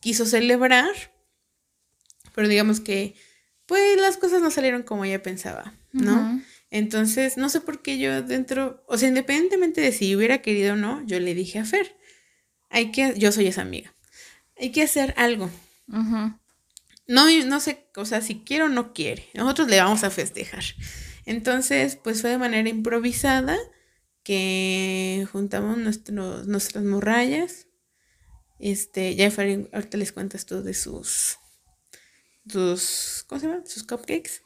quiso 0.00 0.26
celebrar, 0.26 0.92
pero 2.34 2.48
digamos 2.48 2.80
que, 2.80 3.14
pues 3.66 4.00
las 4.00 4.16
cosas 4.16 4.40
no 4.40 4.50
salieron 4.50 4.82
como 4.82 5.04
ella 5.04 5.22
pensaba, 5.22 5.74
¿no? 5.92 6.42
Entonces, 6.70 7.36
no 7.36 7.48
sé 7.48 7.60
por 7.60 7.82
qué 7.82 7.98
yo 7.98 8.22
dentro, 8.22 8.84
o 8.88 8.98
sea, 8.98 9.08
independientemente 9.08 9.80
de 9.80 9.92
si 9.92 10.14
hubiera 10.14 10.42
querido 10.42 10.74
o 10.74 10.76
no, 10.76 11.04
yo 11.06 11.18
le 11.20 11.34
dije 11.34 11.58
a 11.58 11.64
Fer, 11.64 11.96
hay 12.68 12.90
que, 12.92 13.14
yo 13.16 13.32
soy 13.32 13.46
esa 13.46 13.62
amiga, 13.62 13.94
hay 14.58 14.70
que 14.70 14.82
hacer 14.82 15.14
algo. 15.16 15.50
No, 17.06 17.30
no 17.44 17.60
sé, 17.60 17.86
o 17.96 18.04
sea, 18.04 18.20
si 18.20 18.40
quiere 18.40 18.64
o 18.64 18.68
no 18.68 18.92
quiere, 18.92 19.28
nosotros 19.34 19.68
le 19.68 19.78
vamos 19.80 20.02
a 20.04 20.10
festejar. 20.10 20.64
Entonces, 21.24 21.96
pues 21.96 22.20
fue 22.20 22.30
de 22.30 22.38
manera 22.38 22.68
improvisada 22.68 23.56
que 24.22 25.26
juntamos 25.30 25.78
nuestros, 25.78 26.48
nuestras 26.48 26.82
morrayas, 26.82 27.68
este, 28.58 29.14
ya 29.14 29.26
ahorita 29.26 29.96
les 29.98 30.12
cuentas 30.12 30.46
tú 30.46 30.62
de 30.62 30.74
sus, 30.74 31.38
sus, 32.48 33.24
¿cómo 33.26 33.40
se 33.40 33.46
llama? 33.46 33.62
Sus 33.66 33.84
cupcakes. 33.84 34.42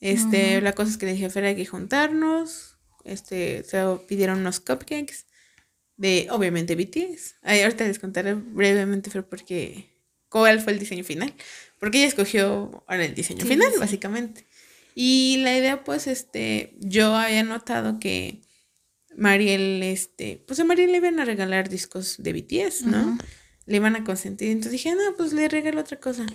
Este, 0.00 0.60
la 0.60 0.72
cosa 0.72 0.90
es 0.90 0.98
que 0.98 1.06
le 1.06 1.12
dije 1.12 1.26
a 1.26 1.30
Fer 1.30 1.44
hay 1.44 1.56
que 1.56 1.66
juntarnos. 1.66 2.76
Este, 3.04 3.64
se 3.64 3.82
pidieron 4.08 4.40
unos 4.40 4.60
cupcakes 4.60 5.26
de, 5.96 6.28
obviamente, 6.30 6.74
BTS. 6.74 7.36
Ay, 7.42 7.62
ahorita 7.62 7.86
les 7.86 7.98
contaré 7.98 8.34
brevemente, 8.34 9.10
Fer, 9.10 9.26
porque 9.26 9.90
cuál 10.28 10.60
fue 10.60 10.72
el 10.72 10.78
diseño 10.78 11.04
final. 11.04 11.32
Porque 11.78 11.98
ella 11.98 12.08
escogió 12.08 12.84
ahora 12.86 13.04
el 13.04 13.14
diseño 13.14 13.46
final, 13.46 13.72
básicamente. 13.78 14.46
Y 14.94 15.38
la 15.38 15.56
idea, 15.56 15.84
pues, 15.84 16.06
este, 16.06 16.74
yo 16.80 17.14
había 17.14 17.42
notado 17.42 17.98
que 17.98 18.42
Mariel, 19.16 19.82
este, 19.82 20.42
pues 20.46 20.58
a 20.60 20.64
Mariel 20.64 20.92
le 20.92 20.98
iban 20.98 21.20
a 21.20 21.24
regalar 21.24 21.68
discos 21.68 22.16
de 22.18 22.32
BTS, 22.32 22.82
¿no? 22.82 23.18
Le 23.66 23.76
iban 23.76 23.96
a 23.96 24.04
consentir. 24.04 24.48
Entonces 24.48 24.72
dije, 24.72 24.94
no, 24.94 25.16
pues 25.16 25.32
le 25.32 25.48
regalo 25.48 25.80
otra 25.80 25.98
cosa. 25.98 26.26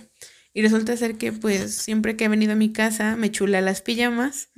Y 0.52 0.62
resulta 0.62 0.96
ser 0.96 1.16
que, 1.16 1.32
pues, 1.32 1.74
siempre 1.74 2.16
que 2.16 2.24
ha 2.24 2.28
venido 2.28 2.52
a 2.52 2.56
mi 2.56 2.72
casa, 2.72 3.16
me 3.16 3.30
chula 3.30 3.60
las 3.60 3.82
pijamas. 3.82 4.48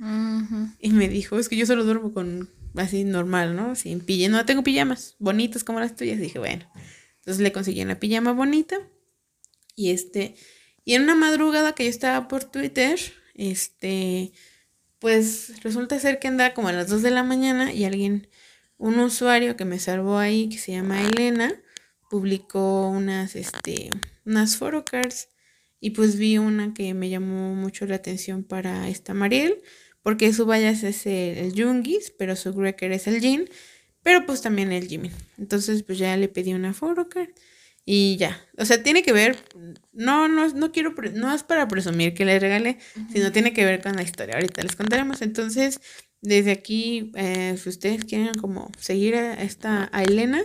Y 0.79 0.89
me 0.89 1.07
dijo, 1.07 1.37
es 1.37 1.49
que 1.49 1.55
yo 1.55 1.65
solo 1.65 1.83
duermo 1.83 2.13
con 2.13 2.49
así 2.75 3.03
normal, 3.03 3.55
¿no? 3.55 3.75
Sin 3.75 3.99
pijama. 3.99 4.37
No 4.37 4.45
tengo 4.45 4.63
pijamas 4.63 5.15
bonitas 5.19 5.63
como 5.63 5.79
las 5.79 5.95
tuyas. 5.95 6.19
dije, 6.19 6.39
bueno. 6.39 6.65
Entonces 7.19 7.41
le 7.41 7.51
conseguí 7.51 7.81
una 7.81 7.99
pijama 7.99 8.31
bonita. 8.33 8.77
Y 9.75 9.91
este, 9.91 10.35
y 10.85 10.95
en 10.95 11.03
una 11.03 11.15
madrugada 11.15 11.73
que 11.73 11.83
yo 11.83 11.89
estaba 11.89 12.27
por 12.27 12.43
Twitter, 12.43 12.99
este, 13.35 14.33
pues 14.99 15.61
resulta 15.63 15.99
ser 15.99 16.19
que 16.19 16.27
andaba 16.27 16.53
como 16.53 16.67
a 16.67 16.73
las 16.73 16.89
2 16.89 17.01
de 17.01 17.11
la 17.11 17.23
mañana 17.23 17.71
y 17.71 17.85
alguien, 17.85 18.27
un 18.77 18.99
usuario 18.99 19.55
que 19.55 19.65
me 19.65 19.79
salvó 19.79 20.17
ahí, 20.17 20.49
que 20.49 20.57
se 20.57 20.73
llama 20.73 21.01
Elena, 21.01 21.53
publicó 22.13 22.89
unas, 22.89 23.35
este, 23.35 23.89
unas 24.23 24.57
photocards 24.57 25.29
y 25.79 25.89
pues 25.89 26.15
vi 26.15 26.37
una 26.37 26.71
que 26.75 26.93
me 26.93 27.09
llamó 27.09 27.55
mucho 27.55 27.87
la 27.87 27.95
atención 27.95 28.43
para 28.43 28.87
esta 28.87 29.15
Mariel, 29.15 29.63
porque 30.03 30.31
su 30.31 30.45
Bayas 30.45 30.83
es 30.83 31.07
el, 31.07 31.59
Jungis, 31.59 32.13
pero 32.15 32.35
su 32.35 32.53
Greker 32.53 32.91
es 32.91 33.07
el 33.07 33.19
Jin, 33.19 33.49
pero 34.03 34.27
pues 34.27 34.43
también 34.43 34.71
el 34.71 34.87
Jimin. 34.87 35.11
Entonces 35.39 35.81
pues 35.81 35.97
ya 35.97 36.15
le 36.15 36.27
pedí 36.27 36.53
una 36.53 36.75
photocard 36.75 37.29
y 37.83 38.15
ya. 38.17 38.39
O 38.59 38.65
sea, 38.65 38.83
tiene 38.83 39.01
que 39.01 39.11
ver, 39.11 39.35
no, 39.91 40.27
no, 40.27 40.47
no 40.49 40.71
quiero, 40.71 40.93
no 41.15 41.33
es 41.33 41.41
para 41.41 41.67
presumir 41.67 42.13
que 42.13 42.25
le 42.25 42.37
regale, 42.37 42.77
sino 43.11 43.31
tiene 43.31 43.53
que 43.53 43.65
ver 43.65 43.81
con 43.81 43.95
la 43.95 44.03
historia. 44.03 44.35
Ahorita 44.35 44.61
les 44.61 44.75
contaremos. 44.75 45.23
Entonces, 45.23 45.81
desde 46.21 46.51
aquí, 46.51 47.11
eh, 47.15 47.57
si 47.57 47.69
ustedes 47.69 48.05
quieren 48.05 48.35
como 48.35 48.71
seguir 48.77 49.15
a 49.15 49.41
esta, 49.41 49.89
a 49.91 50.03
Elena, 50.03 50.43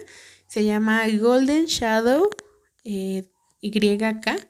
se 0.49 0.65
llama 0.65 1.07
Golden 1.09 1.66
Shadow 1.66 2.29
eh, 2.85 3.31
YK, 3.61 4.49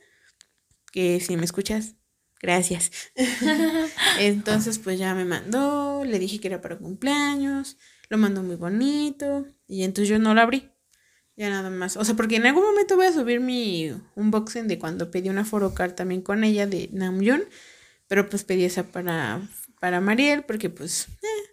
que 0.93 1.21
si 1.21 1.37
me 1.37 1.45
escuchas, 1.45 1.97
gracias. 2.41 2.91
entonces 4.19 4.79
pues 4.79 4.99
ya 4.99 5.15
me 5.15 5.25
mandó, 5.25 6.05
le 6.05 6.19
dije 6.19 6.41
que 6.41 6.49
era 6.49 6.61
para 6.61 6.79
cumpleaños, 6.79 7.77
lo 8.09 8.17
mandó 8.17 8.43
muy 8.43 8.57
bonito 8.57 9.47
y 9.67 9.83
entonces 9.83 10.09
yo 10.09 10.19
no 10.19 10.35
lo 10.35 10.41
abrí. 10.41 10.71
Ya 11.37 11.51
nada 11.51 11.71
más. 11.71 11.97
O 11.97 12.05
sea, 12.05 12.17
porque 12.17 12.37
en 12.37 12.47
algún 12.47 12.65
momento 12.65 12.97
voy 12.97 13.07
a 13.07 13.13
subir 13.13 13.39
mi 13.39 13.93
unboxing 14.17 14.67
de 14.67 14.79
cuando 14.79 15.13
pedí 15.13 15.29
una 15.29 15.45
photocard 15.45 15.95
también 15.95 16.21
con 16.21 16.43
ella 16.43 16.67
de 16.67 16.89
Namjoon. 16.93 17.45
Pero 18.09 18.29
pues 18.29 18.43
pedí 18.43 18.65
esa 18.65 18.91
para, 18.91 19.41
para 19.81 20.01
Mariel 20.01 20.43
porque 20.43 20.69
pues 20.69 21.07
eh, 21.23 21.51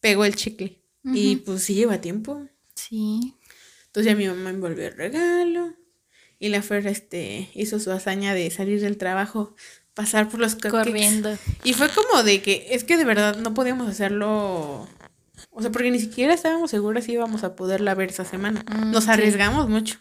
pegó 0.00 0.24
el 0.24 0.34
chicle. 0.34 0.82
Y 1.04 1.36
pues 1.36 1.62
sí 1.62 1.74
lleva 1.74 2.00
tiempo. 2.00 2.48
Sí. 2.74 3.36
Entonces 3.92 4.10
ya 4.10 4.16
mi 4.16 4.26
mamá 4.26 4.48
envolvió 4.48 4.86
el 4.86 4.96
regalo 4.96 5.74
y 6.38 6.48
la 6.48 6.62
Fer 6.62 6.86
este, 6.86 7.50
hizo 7.52 7.78
su 7.78 7.92
hazaña 7.92 8.32
de 8.32 8.50
salir 8.50 8.80
del 8.80 8.96
trabajo, 8.96 9.54
pasar 9.92 10.30
por 10.30 10.40
los 10.40 10.54
cupcakes. 10.54 10.70
Corriendo. 10.86 11.36
Y 11.62 11.74
fue 11.74 11.90
como 11.90 12.22
de 12.22 12.40
que, 12.40 12.68
es 12.70 12.84
que 12.84 12.96
de 12.96 13.04
verdad 13.04 13.36
no 13.36 13.52
podíamos 13.52 13.90
hacerlo, 13.90 14.88
o 15.50 15.60
sea, 15.60 15.70
porque 15.70 15.90
ni 15.90 16.00
siquiera 16.00 16.32
estábamos 16.32 16.70
seguras 16.70 17.04
si 17.04 17.12
íbamos 17.12 17.44
a 17.44 17.54
poderla 17.54 17.94
ver 17.94 18.08
esa 18.08 18.24
semana. 18.24 18.64
Mm, 18.74 18.92
Nos 18.92 19.08
arriesgamos 19.08 19.68
mucho, 19.68 19.98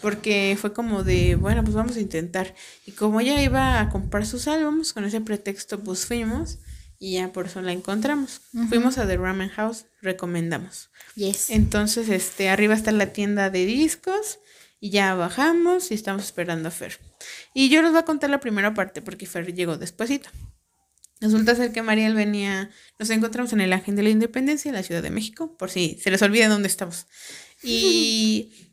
porque 0.00 0.56
fue 0.60 0.72
como 0.72 1.02
de, 1.02 1.34
bueno, 1.34 1.64
pues 1.64 1.74
vamos 1.74 1.96
a 1.96 2.00
intentar. 2.00 2.54
Y 2.86 2.92
como 2.92 3.20
ella 3.20 3.42
iba 3.42 3.80
a 3.80 3.88
comprar 3.88 4.26
sus 4.26 4.46
álbumes, 4.46 4.92
con 4.92 5.04
ese 5.04 5.20
pretexto 5.20 5.80
pues 5.80 6.06
fuimos 6.06 6.58
y 6.98 7.14
ya 7.14 7.32
por 7.32 7.46
eso 7.46 7.62
la 7.62 7.72
encontramos. 7.72 8.40
Fuimos 8.68 8.98
a 8.98 9.06
The 9.06 9.16
Ramen 9.16 9.50
House, 9.50 9.86
recomendamos. 10.02 10.90
Entonces, 11.50 12.08
este, 12.08 12.48
arriba 12.48 12.74
está 12.74 12.92
la 12.92 13.12
tienda 13.12 13.50
de 13.50 13.64
discos 13.66 14.40
y 14.80 14.90
ya 14.90 15.14
bajamos 15.14 15.90
y 15.90 15.94
estamos 15.94 16.24
esperando 16.24 16.68
a 16.68 16.72
Fer. 16.72 16.98
Y 17.54 17.68
yo 17.68 17.82
les 17.82 17.92
voy 17.92 18.00
a 18.00 18.04
contar 18.04 18.30
la 18.30 18.40
primera 18.40 18.74
parte 18.74 19.02
porque 19.02 19.26
Fer 19.26 19.54
llegó 19.54 19.76
despuesito. 19.76 20.30
Resulta 21.20 21.54
ser 21.56 21.72
que 21.72 21.82
Mariel 21.82 22.14
venía, 22.14 22.70
nos 22.98 23.10
encontramos 23.10 23.52
en 23.52 23.60
el 23.60 23.72
Ángel 23.72 23.96
de 23.96 24.04
la 24.04 24.10
Independencia, 24.10 24.68
en 24.68 24.76
la 24.76 24.84
Ciudad 24.84 25.02
de 25.02 25.10
México, 25.10 25.56
por 25.56 25.70
si 25.70 25.98
se 26.00 26.10
les 26.10 26.22
olvida 26.22 26.48
dónde 26.48 26.68
estamos. 26.68 27.06
Y 27.62 28.52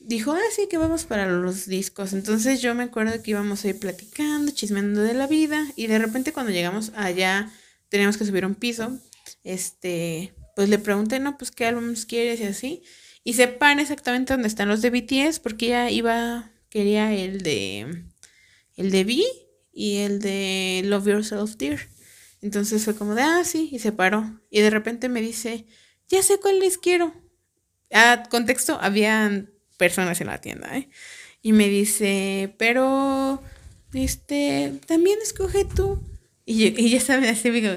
dijo, 0.00 0.32
ah, 0.32 0.40
sí, 0.50 0.66
que 0.68 0.78
vamos 0.78 1.04
para 1.04 1.26
los 1.26 1.66
discos. 1.66 2.12
Entonces 2.12 2.60
yo 2.60 2.74
me 2.74 2.84
acuerdo 2.84 3.22
que 3.22 3.30
íbamos 3.30 3.64
a 3.64 3.68
ir 3.68 3.78
platicando, 3.78 4.50
chismeando 4.50 5.02
de 5.02 5.14
la 5.14 5.26
vida, 5.26 5.66
y 5.76 5.86
de 5.86 5.98
repente 5.98 6.32
cuando 6.32 6.50
llegamos 6.50 6.92
allá, 6.96 7.52
teníamos 7.88 8.16
que 8.16 8.24
subir 8.24 8.44
un 8.46 8.54
piso, 8.54 8.98
este, 9.44 10.34
pues 10.56 10.68
le 10.68 10.78
pregunté, 10.78 11.20
no, 11.20 11.38
pues 11.38 11.50
qué 11.50 11.66
álbumes 11.66 12.06
quieres 12.06 12.40
y 12.40 12.44
así. 12.44 12.82
Y 13.22 13.34
se 13.34 13.48
para 13.48 13.82
exactamente 13.82 14.32
donde 14.32 14.48
están 14.48 14.68
los 14.68 14.82
de 14.82 14.90
BTS, 14.90 15.38
porque 15.40 15.66
ella 15.66 15.90
iba, 15.90 16.50
quería 16.70 17.12
el 17.12 17.42
de, 17.42 18.04
el 18.76 18.90
de 18.90 19.04
B 19.04 19.22
y 19.72 19.98
el 19.98 20.20
de 20.20 20.82
Love 20.84 21.08
Yourself 21.08 21.56
Dear. 21.56 21.78
Entonces 22.40 22.84
fue 22.84 22.94
como 22.96 23.14
de, 23.14 23.22
ah, 23.22 23.44
sí, 23.44 23.68
y 23.70 23.78
se 23.78 23.92
paró. 23.92 24.40
Y 24.48 24.62
de 24.62 24.70
repente 24.70 25.10
me 25.10 25.20
dice, 25.20 25.66
ya 26.08 26.22
sé 26.22 26.40
cuál 26.40 26.58
les 26.60 26.78
quiero. 26.78 27.14
A 27.92 28.22
contexto, 28.30 28.78
habían 28.80 29.52
personas 29.80 30.20
en 30.20 30.26
la 30.26 30.40
tienda, 30.40 30.76
¿eh? 30.76 30.90
Y 31.40 31.52
me 31.52 31.68
dice, 31.68 32.54
pero, 32.58 33.42
este, 33.94 34.74
también 34.86 35.18
escoge 35.22 35.64
tú. 35.64 35.98
Y, 36.44 36.58
yo, 36.58 36.66
y 36.76 36.90
ya 36.90 37.00
sabe, 37.00 37.30
así 37.30 37.48
digo, 37.48 37.70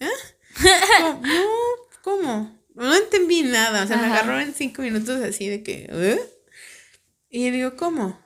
¿ah? 0.00 1.18
no, 1.20 1.58
¿cómo? 2.02 2.56
No 2.76 2.94
entendí 2.94 3.42
nada, 3.42 3.82
o 3.82 3.86
sea, 3.88 3.96
me 3.96 4.06
agarró 4.06 4.38
en 4.38 4.54
cinco 4.54 4.82
minutos 4.82 5.20
así 5.20 5.48
de 5.48 5.64
que, 5.64 5.88
¿eh? 5.90 6.20
Y 7.28 7.50
digo, 7.50 7.76
¿cómo? 7.76 8.22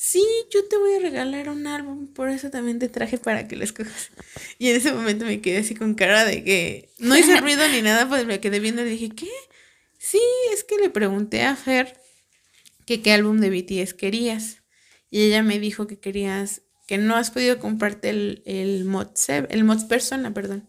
sí, 0.00 0.24
yo 0.50 0.64
te 0.64 0.78
voy 0.78 0.94
a 0.94 1.00
regalar 1.00 1.50
un 1.50 1.66
álbum, 1.66 2.06
por 2.06 2.30
eso 2.30 2.48
también 2.48 2.78
te 2.78 2.88
traje 2.88 3.18
para 3.18 3.46
que 3.46 3.54
lo 3.54 3.64
escojas. 3.64 4.10
Y 4.58 4.70
en 4.70 4.76
ese 4.76 4.92
momento 4.92 5.26
me 5.26 5.42
quedé 5.42 5.58
así 5.58 5.74
con 5.74 5.94
cara 5.94 6.24
de 6.24 6.42
que 6.42 6.88
no 6.98 7.18
hice 7.18 7.38
ruido 7.38 7.68
ni 7.68 7.82
nada, 7.82 8.08
pues 8.08 8.24
me 8.24 8.40
quedé 8.40 8.60
viendo 8.60 8.80
y 8.80 8.88
dije, 8.88 9.10
¿qué? 9.10 9.30
Sí, 9.98 10.22
es 10.54 10.64
que 10.64 10.78
le 10.78 10.88
pregunté 10.88 11.42
a 11.42 11.54
Fer 11.54 11.99
que 12.90 13.02
qué 13.02 13.12
álbum 13.12 13.38
de 13.38 13.50
BTS 13.50 13.94
querías. 13.94 14.64
Y 15.10 15.22
ella 15.22 15.44
me 15.44 15.60
dijo 15.60 15.86
que 15.86 16.00
querías, 16.00 16.62
que 16.88 16.98
no 16.98 17.14
has 17.14 17.30
podido 17.30 17.60
comprarte 17.60 18.10
el, 18.10 18.42
el 18.46 18.84
mod 18.84 19.06
el 19.28 19.62
mod 19.62 19.86
persona, 19.86 20.34
perdón. 20.34 20.68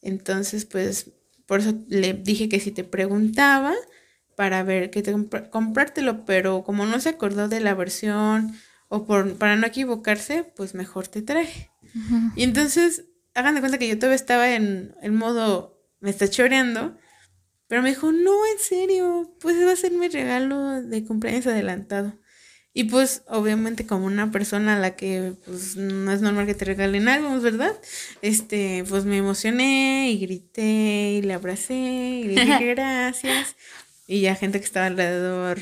Entonces, 0.00 0.64
pues, 0.64 1.10
por 1.44 1.60
eso 1.60 1.74
le 1.86 2.14
dije 2.14 2.48
que 2.48 2.60
si 2.60 2.70
te 2.70 2.82
preguntaba, 2.82 3.74
para 4.36 4.62
ver 4.62 4.88
que 4.88 5.02
te 5.02 5.14
comprártelo, 5.50 6.24
pero 6.24 6.64
como 6.64 6.86
no 6.86 6.98
se 6.98 7.10
acordó 7.10 7.46
de 7.46 7.60
la 7.60 7.74
versión 7.74 8.56
o 8.88 9.04
por, 9.04 9.36
para 9.36 9.56
no 9.56 9.66
equivocarse, 9.66 10.44
pues 10.56 10.74
mejor 10.74 11.08
te 11.08 11.20
traje. 11.20 11.70
Y 12.36 12.44
entonces, 12.44 13.04
hagan 13.34 13.54
de 13.54 13.60
cuenta 13.60 13.76
que 13.76 13.86
yo 13.86 13.98
todavía 13.98 14.16
estaba 14.16 14.54
en 14.54 14.94
el 15.02 15.12
modo, 15.12 15.78
me 16.00 16.08
está 16.08 16.26
choreando, 16.26 16.96
pero 17.70 17.82
me 17.82 17.90
dijo, 17.90 18.10
no, 18.10 18.32
en 18.52 18.58
serio, 18.58 19.32
pues 19.38 19.56
va 19.64 19.70
a 19.70 19.76
ser 19.76 19.92
mi 19.92 20.08
regalo 20.08 20.82
de 20.82 21.04
cumpleaños 21.04 21.46
adelantado. 21.46 22.18
Y 22.74 22.84
pues 22.84 23.22
obviamente 23.28 23.86
como 23.86 24.06
una 24.06 24.32
persona 24.32 24.74
a 24.74 24.78
la 24.80 24.96
que 24.96 25.34
pues 25.46 25.76
no 25.76 26.10
es 26.10 26.20
normal 26.20 26.46
que 26.46 26.56
te 26.56 26.64
regalen 26.64 27.08
algo, 27.08 27.40
¿verdad? 27.40 27.80
Este, 28.22 28.84
pues 28.88 29.04
me 29.04 29.18
emocioné 29.18 30.10
y 30.10 30.18
grité 30.18 31.12
y 31.12 31.22
le 31.22 31.32
abracé 31.32 31.74
y 31.74 32.24
le 32.24 32.44
dije 32.44 32.66
gracias. 32.74 33.54
Y 34.08 34.22
ya 34.22 34.34
gente 34.34 34.58
que 34.58 34.66
estaba 34.66 34.86
alrededor 34.86 35.60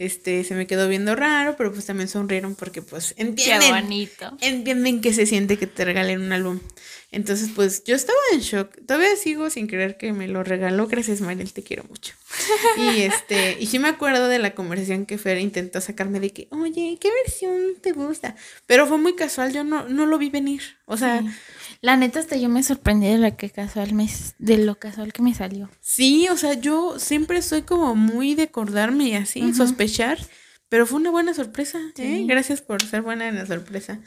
este 0.00 0.44
se 0.44 0.54
me 0.54 0.66
quedó 0.66 0.88
viendo 0.88 1.14
raro, 1.14 1.56
pero 1.58 1.70
pues 1.72 1.84
también 1.84 2.08
sonrieron 2.08 2.54
porque 2.54 2.80
pues 2.80 3.12
entienden. 3.18 3.60
Qué 3.60 3.80
bonito. 3.82 4.36
Entienden 4.40 5.02
que 5.02 5.12
se 5.12 5.26
siente 5.26 5.58
que 5.58 5.66
te 5.66 5.84
regalen 5.84 6.22
un 6.22 6.32
álbum. 6.32 6.58
Entonces, 7.12 7.50
pues 7.54 7.84
yo 7.84 7.96
estaba 7.96 8.18
en 8.32 8.40
shock. 8.40 8.70
Todavía 8.86 9.14
sigo 9.16 9.50
sin 9.50 9.66
creer 9.66 9.98
que 9.98 10.12
me 10.12 10.26
lo 10.26 10.42
regaló. 10.42 10.86
Gracias, 10.86 11.20
Mariel, 11.20 11.52
te 11.52 11.62
quiero 11.62 11.84
mucho. 11.84 12.14
Y 12.78 13.00
este, 13.02 13.58
y 13.60 13.66
sí 13.66 13.78
me 13.78 13.88
acuerdo 13.88 14.28
de 14.28 14.38
la 14.38 14.54
conversación 14.54 15.04
que 15.04 15.18
Fer 15.18 15.38
intentó 15.38 15.82
sacarme 15.82 16.18
de 16.18 16.30
que, 16.30 16.48
oye, 16.50 16.96
¿qué 16.98 17.10
versión 17.24 17.74
te 17.82 17.92
gusta? 17.92 18.36
Pero 18.66 18.86
fue 18.86 18.96
muy 18.96 19.16
casual, 19.16 19.52
yo 19.52 19.64
no, 19.64 19.86
no 19.88 20.06
lo 20.06 20.16
vi 20.16 20.30
venir. 20.30 20.62
O 20.86 20.96
sea, 20.96 21.22
la 21.80 21.96
neta, 21.96 22.20
hasta 22.20 22.36
yo 22.36 22.48
me 22.48 22.62
sorprendí 22.62 23.08
de 23.08 23.18
lo 23.18 23.36
que 23.36 23.50
casual 23.50 23.94
me, 23.94 24.08
de 24.38 24.58
lo 24.58 24.78
casual 24.78 25.12
que 25.12 25.22
me 25.22 25.34
salió. 25.34 25.70
Sí, 25.80 26.28
o 26.30 26.36
sea, 26.36 26.54
yo 26.54 26.98
siempre 26.98 27.40
soy 27.42 27.62
como 27.62 27.94
muy 27.94 28.34
de 28.34 28.44
acordarme 28.44 29.08
y 29.08 29.14
así, 29.14 29.54
sospechar. 29.54 30.18
Pero 30.68 30.86
fue 30.86 31.00
una 31.00 31.10
buena 31.10 31.34
sorpresa, 31.34 31.80
¿eh? 31.96 32.24
Gracias 32.28 32.62
por 32.62 32.80
ser 32.80 33.02
buena 33.02 33.26
en 33.26 33.34
la 33.34 33.44
sorpresa. 33.44 33.98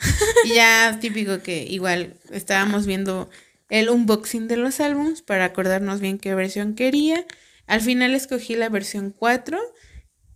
y 0.45 0.53
ya 0.53 0.97
típico 1.01 1.39
que 1.39 1.63
igual 1.63 2.15
estábamos 2.31 2.85
viendo 2.85 3.29
el 3.69 3.89
unboxing 3.89 4.47
de 4.47 4.55
los 4.55 4.79
álbums 4.79 5.21
para 5.21 5.43
acordarnos 5.43 5.99
bien 5.99 6.19
qué 6.19 6.33
versión 6.35 6.73
quería. 6.73 7.25
Al 7.67 7.81
final 7.81 8.15
escogí 8.15 8.55
la 8.55 8.69
versión 8.69 9.11
4, 9.11 9.59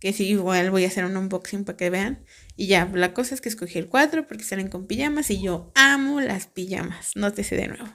que 0.00 0.12
sí, 0.12 0.26
igual 0.28 0.70
voy 0.70 0.84
a 0.84 0.88
hacer 0.88 1.06
un 1.06 1.16
unboxing 1.16 1.64
para 1.64 1.78
que 1.78 1.88
vean. 1.88 2.24
Y 2.60 2.66
ya, 2.66 2.90
la 2.92 3.14
cosa 3.14 3.36
es 3.36 3.40
que 3.40 3.48
escogí 3.48 3.78
el 3.78 3.86
4 3.86 4.26
porque 4.26 4.42
salen 4.42 4.66
con 4.66 4.88
pijamas 4.88 5.30
y 5.30 5.40
yo 5.40 5.70
amo 5.76 6.20
las 6.20 6.48
pijamas, 6.48 7.12
nótese 7.14 7.54
de 7.54 7.68
nuevo. 7.68 7.88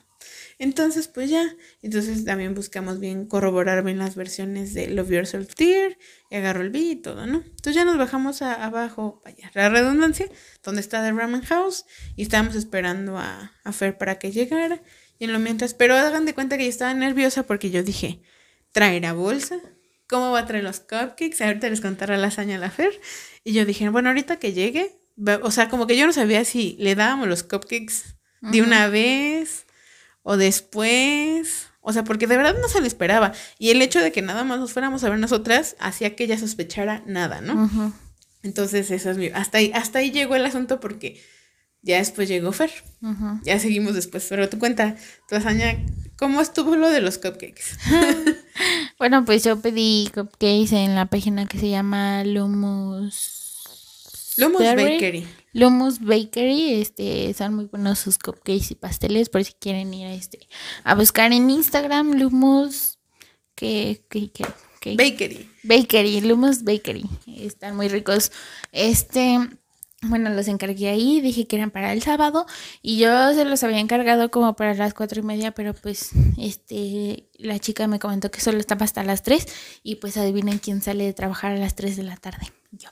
Entonces, 0.58 1.10
pues 1.10 1.30
ya, 1.30 1.44
entonces 1.82 2.24
también 2.24 2.56
buscamos 2.56 3.02
bien 3.02 3.28
corroborar 3.28 3.84
bien 3.84 3.98
las 3.98 4.16
versiones 4.16 4.74
de 4.74 4.88
Love 4.88 5.10
Yourself 5.10 5.54
Dear 5.58 5.98
y 6.32 6.38
agarro 6.38 6.62
el 6.62 6.70
beat 6.70 6.86
y 6.86 6.96
todo, 6.96 7.28
¿no? 7.28 7.40
Entonces 7.40 7.76
ya 7.76 7.84
nos 7.84 7.98
bajamos 7.98 8.42
a, 8.42 8.54
abajo, 8.54 9.22
vaya, 9.26 9.52
la 9.54 9.68
redundancia, 9.68 10.28
donde 10.64 10.80
está 10.80 11.04
The 11.04 11.12
Ramen 11.12 11.42
House 11.42 11.84
y 12.16 12.22
estábamos 12.22 12.56
esperando 12.56 13.18
a, 13.18 13.52
a 13.66 13.72
Fer 13.74 13.98
para 13.98 14.18
que 14.18 14.32
llegara. 14.32 14.82
Y 15.20 15.26
en 15.26 15.34
lo 15.34 15.40
mientras, 15.40 15.74
pero 15.74 15.94
hagan 15.96 16.24
de 16.24 16.34
cuenta 16.34 16.58
que 16.58 16.64
yo 16.64 16.70
estaba 16.70 16.94
nerviosa 16.94 17.44
porque 17.44 17.70
yo 17.70 17.84
dije, 17.84 18.22
¿traerá 18.72 19.12
bolsa? 19.12 19.60
¿Cómo 20.08 20.32
va 20.32 20.40
a 20.40 20.46
traer 20.46 20.64
los 20.64 20.80
cupcakes? 20.80 21.42
Ahorita 21.42 21.70
les 21.70 21.82
contaré 21.82 22.18
la 22.18 22.28
hazaña 22.28 22.56
a 22.56 22.60
la 22.60 22.70
Fer. 22.70 22.94
Y 23.44 23.54
yo 23.54 23.66
dije, 23.66 23.90
bueno, 23.90 24.10
ahorita 24.10 24.38
que 24.38 24.54
llegue, 24.54 24.96
o 25.42 25.52
sea, 25.52 25.70
como 25.70 25.88
que 25.88 25.98
yo 25.98 26.06
no 26.06 26.14
sabía 26.14 26.44
si 26.46 26.76
le 26.80 26.96
dábamos 26.96 27.28
los 27.28 27.44
cupcakes 27.44 28.16
de 28.42 28.62
una 28.62 28.88
vez 28.88 29.66
o 30.22 30.38
después. 30.38 31.68
O 31.82 31.92
sea, 31.92 32.04
porque 32.04 32.28
de 32.28 32.38
verdad 32.38 32.56
no 32.62 32.70
se 32.70 32.80
le 32.80 32.88
esperaba. 32.88 33.34
Y 33.60 33.72
el 33.72 33.82
hecho 33.82 34.00
de 34.00 34.12
que 34.12 34.22
nada 34.22 34.44
más 34.44 34.60
nos 34.60 34.72
fuéramos 34.72 35.04
a 35.04 35.10
ver 35.10 35.20
nosotras 35.20 35.76
hacía 35.80 36.16
que 36.16 36.24
ella 36.24 36.38
sospechara 36.38 37.04
nada, 37.06 37.42
¿no? 37.42 37.94
Entonces, 38.42 38.90
eso 38.92 39.12
es 39.12 39.18
mi... 39.18 39.28
Hasta 39.28 39.58
ahí, 39.58 39.72
hasta 39.74 40.00
ahí 40.00 40.12
llegó 40.12 40.36
el 40.36 40.46
asunto 40.46 40.80
porque 40.80 41.22
ya 41.82 41.98
después 41.98 42.30
llegó 42.30 42.54
Fer. 42.54 42.72
Ya 43.44 43.60
seguimos 43.60 43.94
después. 43.96 44.26
Pero 44.30 44.48
tú 44.50 44.60
cuenta, 44.60 44.96
tu 45.28 45.36
hazaña, 45.36 45.78
¿cómo 46.18 46.40
estuvo 46.42 46.76
lo 46.78 46.90
de 46.90 47.02
los 47.02 47.18
cupcakes? 47.18 47.78
bueno, 49.04 49.26
pues 49.26 49.44
yo 49.44 49.60
pedí 49.60 50.10
cupcakes 50.14 50.72
en 50.72 50.96
la 50.96 51.08
página 51.08 51.46
que 51.46 51.60
se 51.60 51.68
llama 51.68 52.24
Lumus 52.24 53.66
Lumus 54.38 54.62
Bakery. 54.62 55.28
Lumus 55.52 56.00
Bakery, 56.00 56.76
este, 56.76 57.34
son 57.34 57.54
muy 57.54 57.66
buenos 57.66 58.00
sus 58.00 58.18
cupcakes 58.18 58.68
y 58.72 58.76
pasteles, 58.76 59.28
por 59.28 59.44
si 59.44 59.52
quieren 59.60 59.94
ir 59.94 60.08
a 60.08 60.14
este, 60.14 60.48
a 60.86 60.96
buscar 60.96 61.34
en 61.34 61.50
Instagram, 61.50 62.14
Lumus, 62.14 62.98
que, 63.56 64.06
que, 64.10 64.32
que, 64.32 64.96
Bakery. 64.96 65.50
Bakery, 65.64 66.22
Lumus 66.22 66.64
Bakery, 66.64 67.04
están 67.28 67.76
muy 67.76 67.90
ricos. 67.90 68.32
Este, 68.72 69.38
bueno, 70.04 70.30
los 70.30 70.48
encargué 70.48 70.90
ahí, 70.90 71.22
dije 71.22 71.48
que 71.48 71.56
eran 71.56 71.72
para 71.72 71.94
el 71.94 72.02
sábado 72.02 72.46
y 72.82 72.98
yo 72.98 73.34
se 73.34 73.46
los 73.46 73.64
había 73.64 73.80
encargado 73.80 74.32
como 74.32 74.56
para 74.56 74.74
las 74.74 74.94
cuatro 74.94 75.22
y 75.22 75.24
media, 75.24 75.52
pero 75.52 75.74
pues 75.74 76.12
este 76.38 77.30
la 77.38 77.60
chica 77.60 77.88
me 77.88 78.00
comentó 78.00 78.32
que 78.32 78.42
solo 78.42 78.60
estaba 78.60 78.86
hasta 78.86 79.04
las 79.04 79.24
tres 79.24 79.48
y 79.84 79.96
pues 79.96 80.18
adivinen 80.18 80.60
quién 80.60 80.82
sale 80.82 81.06
de 81.06 81.14
trabajar 81.14 81.52
a 81.52 81.58
las 81.58 81.76
tres 81.76 81.98
de 81.98 82.04
la 82.04 82.18
tarde. 82.18 82.52
Yo. 82.72 82.90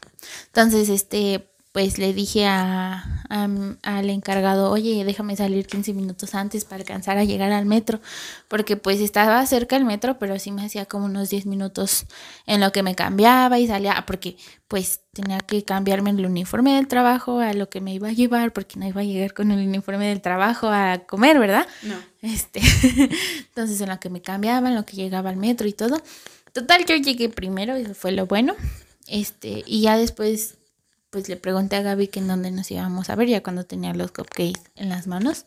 Entonces, 0.47 0.89
este, 0.89 1.50
pues 1.71 1.97
le 1.97 2.13
dije 2.13 2.45
a, 2.45 3.23
al 3.29 4.09
encargado, 4.09 4.69
oye, 4.71 5.05
déjame 5.05 5.37
salir 5.37 5.67
15 5.67 5.93
minutos 5.93 6.35
antes 6.35 6.65
para 6.65 6.81
alcanzar 6.81 7.17
a 7.17 7.23
llegar 7.23 7.53
al 7.53 7.65
metro, 7.65 8.01
porque 8.49 8.75
pues 8.75 8.99
estaba 8.99 9.45
cerca 9.45 9.77
el 9.77 9.85
metro, 9.85 10.19
pero 10.19 10.37
sí 10.37 10.51
me 10.51 10.65
hacía 10.65 10.85
como 10.85 11.05
unos 11.05 11.29
10 11.29 11.45
minutos 11.45 12.07
en 12.45 12.59
lo 12.59 12.73
que 12.73 12.83
me 12.83 12.93
cambiaba 12.93 13.57
y 13.57 13.67
salía, 13.67 14.03
porque 14.05 14.35
pues 14.67 14.99
tenía 15.13 15.39
que 15.39 15.63
cambiarme 15.63 16.09
el 16.09 16.25
uniforme 16.25 16.75
del 16.75 16.89
trabajo 16.89 17.39
a 17.39 17.53
lo 17.53 17.69
que 17.69 17.79
me 17.79 17.93
iba 17.93 18.09
a 18.09 18.13
llevar, 18.13 18.51
porque 18.51 18.77
no 18.77 18.85
iba 18.85 18.99
a 18.99 19.05
llegar 19.05 19.33
con 19.33 19.51
el 19.51 19.65
uniforme 19.65 20.07
del 20.07 20.21
trabajo 20.21 20.67
a 20.69 20.99
comer, 21.07 21.39
¿verdad? 21.39 21.65
No. 21.83 21.95
Este, 22.21 22.59
entonces 23.47 23.79
en 23.79 23.89
lo 23.89 23.99
que 23.99 24.09
me 24.09 24.21
cambiaba, 24.21 24.67
en 24.67 24.75
lo 24.75 24.85
que 24.85 24.97
llegaba 24.97 25.29
al 25.29 25.37
metro 25.37 25.69
y 25.69 25.73
todo. 25.73 26.01
Total, 26.51 26.85
yo 26.85 26.97
llegué 26.97 27.29
primero, 27.29 27.75
eso 27.75 27.93
fue 27.93 28.11
lo 28.11 28.25
bueno. 28.25 28.55
Este, 29.07 29.63
y 29.65 29.81
ya 29.81 29.97
después 29.97 30.57
pues 31.11 31.29
le 31.29 31.35
pregunté 31.35 31.75
a 31.75 31.81
Gaby 31.83 32.07
que 32.07 32.19
en 32.19 32.27
dónde 32.27 32.49
nos 32.49 32.71
íbamos 32.71 33.09
a 33.09 33.15
ver 33.15 33.27
ya 33.27 33.43
cuando 33.43 33.63
tenía 33.65 33.93
los 33.93 34.11
cupcakes 34.11 34.61
en 34.75 34.89
las 34.89 35.05
manos. 35.05 35.45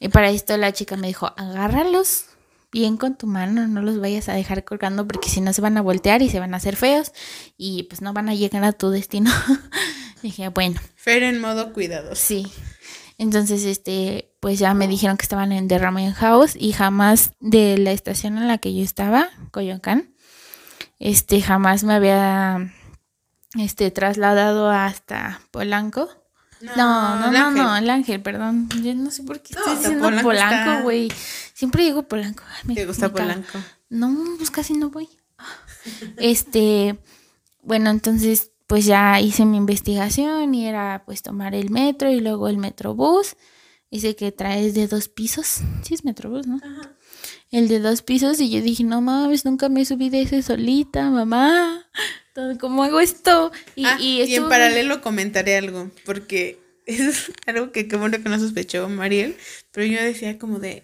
Y 0.00 0.08
para 0.08 0.30
esto 0.30 0.56
la 0.56 0.72
chica 0.72 0.96
me 0.96 1.06
dijo, 1.06 1.32
agárralos 1.36 2.24
bien 2.72 2.96
con 2.96 3.16
tu 3.16 3.28
mano, 3.28 3.68
no 3.68 3.82
los 3.82 4.00
vayas 4.00 4.28
a 4.28 4.32
dejar 4.32 4.64
colgando 4.64 5.06
porque 5.06 5.28
si 5.28 5.40
no 5.40 5.52
se 5.52 5.60
van 5.60 5.78
a 5.78 5.82
voltear 5.82 6.22
y 6.22 6.28
se 6.28 6.40
van 6.40 6.54
a 6.54 6.56
hacer 6.56 6.74
feos 6.74 7.12
y 7.56 7.84
pues 7.84 8.02
no 8.02 8.12
van 8.12 8.28
a 8.28 8.34
llegar 8.34 8.64
a 8.64 8.72
tu 8.72 8.90
destino. 8.90 9.30
dije, 10.22 10.48
bueno. 10.48 10.80
Fer 10.96 11.22
en 11.22 11.40
modo 11.40 11.72
cuidado. 11.72 12.14
Sí. 12.16 12.46
Entonces, 13.16 13.64
este, 13.64 14.32
pues 14.40 14.58
ya 14.58 14.74
me 14.74 14.88
dijeron 14.88 15.16
que 15.16 15.22
estaban 15.22 15.52
en 15.52 15.68
The 15.68 15.78
Ramen 15.78 16.12
House 16.14 16.56
y 16.58 16.72
jamás 16.72 17.32
de 17.38 17.78
la 17.78 17.92
estación 17.92 18.38
en 18.38 18.48
la 18.48 18.58
que 18.58 18.74
yo 18.74 18.82
estaba, 18.82 19.30
Coyoacán, 19.52 20.12
este, 20.98 21.40
jamás 21.40 21.84
me 21.84 21.94
había, 21.94 22.72
este, 23.58 23.90
trasladado 23.90 24.70
hasta 24.70 25.40
Polanco. 25.50 26.08
No, 26.76 27.18
no, 27.20 27.30
no, 27.30 27.50
no, 27.50 27.76
el 27.76 27.90
ángel, 27.90 28.22
perdón. 28.22 28.68
Yo 28.82 28.94
no 28.94 29.10
sé 29.10 29.22
por 29.22 29.40
qué 29.40 29.54
estoy 29.54 29.76
diciendo 29.76 30.10
Polanco, 30.22 30.82
güey. 30.82 31.12
Siempre 31.52 31.84
digo 31.84 32.04
Polanco. 32.04 32.42
me, 32.64 32.74
¿Te 32.74 32.86
gusta 32.86 33.12
Polanco? 33.12 33.58
No, 33.90 34.16
pues 34.38 34.50
casi 34.50 34.74
no 34.74 34.90
voy. 34.90 35.08
Este, 36.16 36.98
bueno, 37.62 37.90
entonces 37.90 38.52
pues 38.66 38.86
ya 38.86 39.20
hice 39.20 39.44
mi 39.44 39.58
investigación 39.58 40.54
y 40.54 40.66
era 40.66 41.02
pues 41.04 41.20
tomar 41.22 41.54
el 41.54 41.68
metro 41.68 42.10
y 42.10 42.20
luego 42.20 42.48
el 42.48 42.56
metrobús. 42.56 43.36
Dice 43.90 44.16
que 44.16 44.32
traes 44.32 44.72
de 44.72 44.88
dos 44.88 45.08
pisos. 45.08 45.60
Sí 45.82 45.92
es 45.92 46.04
metrobús, 46.04 46.46
¿no? 46.46 46.56
Ajá. 46.56 46.94
El 47.54 47.68
de 47.68 47.78
dos 47.78 48.02
pisos 48.02 48.40
y 48.40 48.50
yo 48.50 48.60
dije, 48.60 48.82
no 48.82 49.00
mames, 49.00 49.44
nunca 49.44 49.68
me 49.68 49.84
subí 49.84 50.10
de 50.10 50.22
ese 50.22 50.42
solita, 50.42 51.08
mamá. 51.08 51.86
¿Cómo 52.60 52.82
hago 52.82 52.98
esto? 52.98 53.52
Y, 53.76 53.84
ah, 53.84 53.96
y, 54.00 54.34
en 54.34 54.48
paralelo 54.48 55.00
comentaré 55.00 55.56
algo, 55.56 55.88
porque 56.04 56.58
es 56.86 57.30
algo 57.46 57.70
que 57.70 57.86
qué 57.86 57.94
bueno 57.94 58.20
que 58.20 58.28
no 58.28 58.40
sospechó 58.40 58.88
Mariel, 58.88 59.36
pero 59.70 59.86
yo 59.86 60.02
decía 60.02 60.36
como 60.36 60.58
de, 60.58 60.82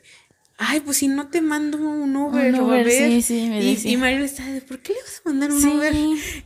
ay, 0.58 0.78
pues 0.78 0.98
si 0.98 1.08
no 1.08 1.26
te 1.26 1.40
mando 1.40 1.76
un 1.78 2.14
Uber, 2.14 2.54
un 2.54 2.60
Uber 2.60 2.88
sí, 2.88 3.20
sí, 3.20 3.48
me 3.48 3.64
y, 3.64 3.76
y 3.82 3.96
Mario 3.96 4.22
está 4.22 4.46
de, 4.46 4.60
¿por 4.60 4.78
qué 4.78 4.92
le 4.92 5.02
vas 5.02 5.22
a 5.24 5.28
mandar 5.28 5.50
un 5.50 5.64
Uber? 5.64 5.92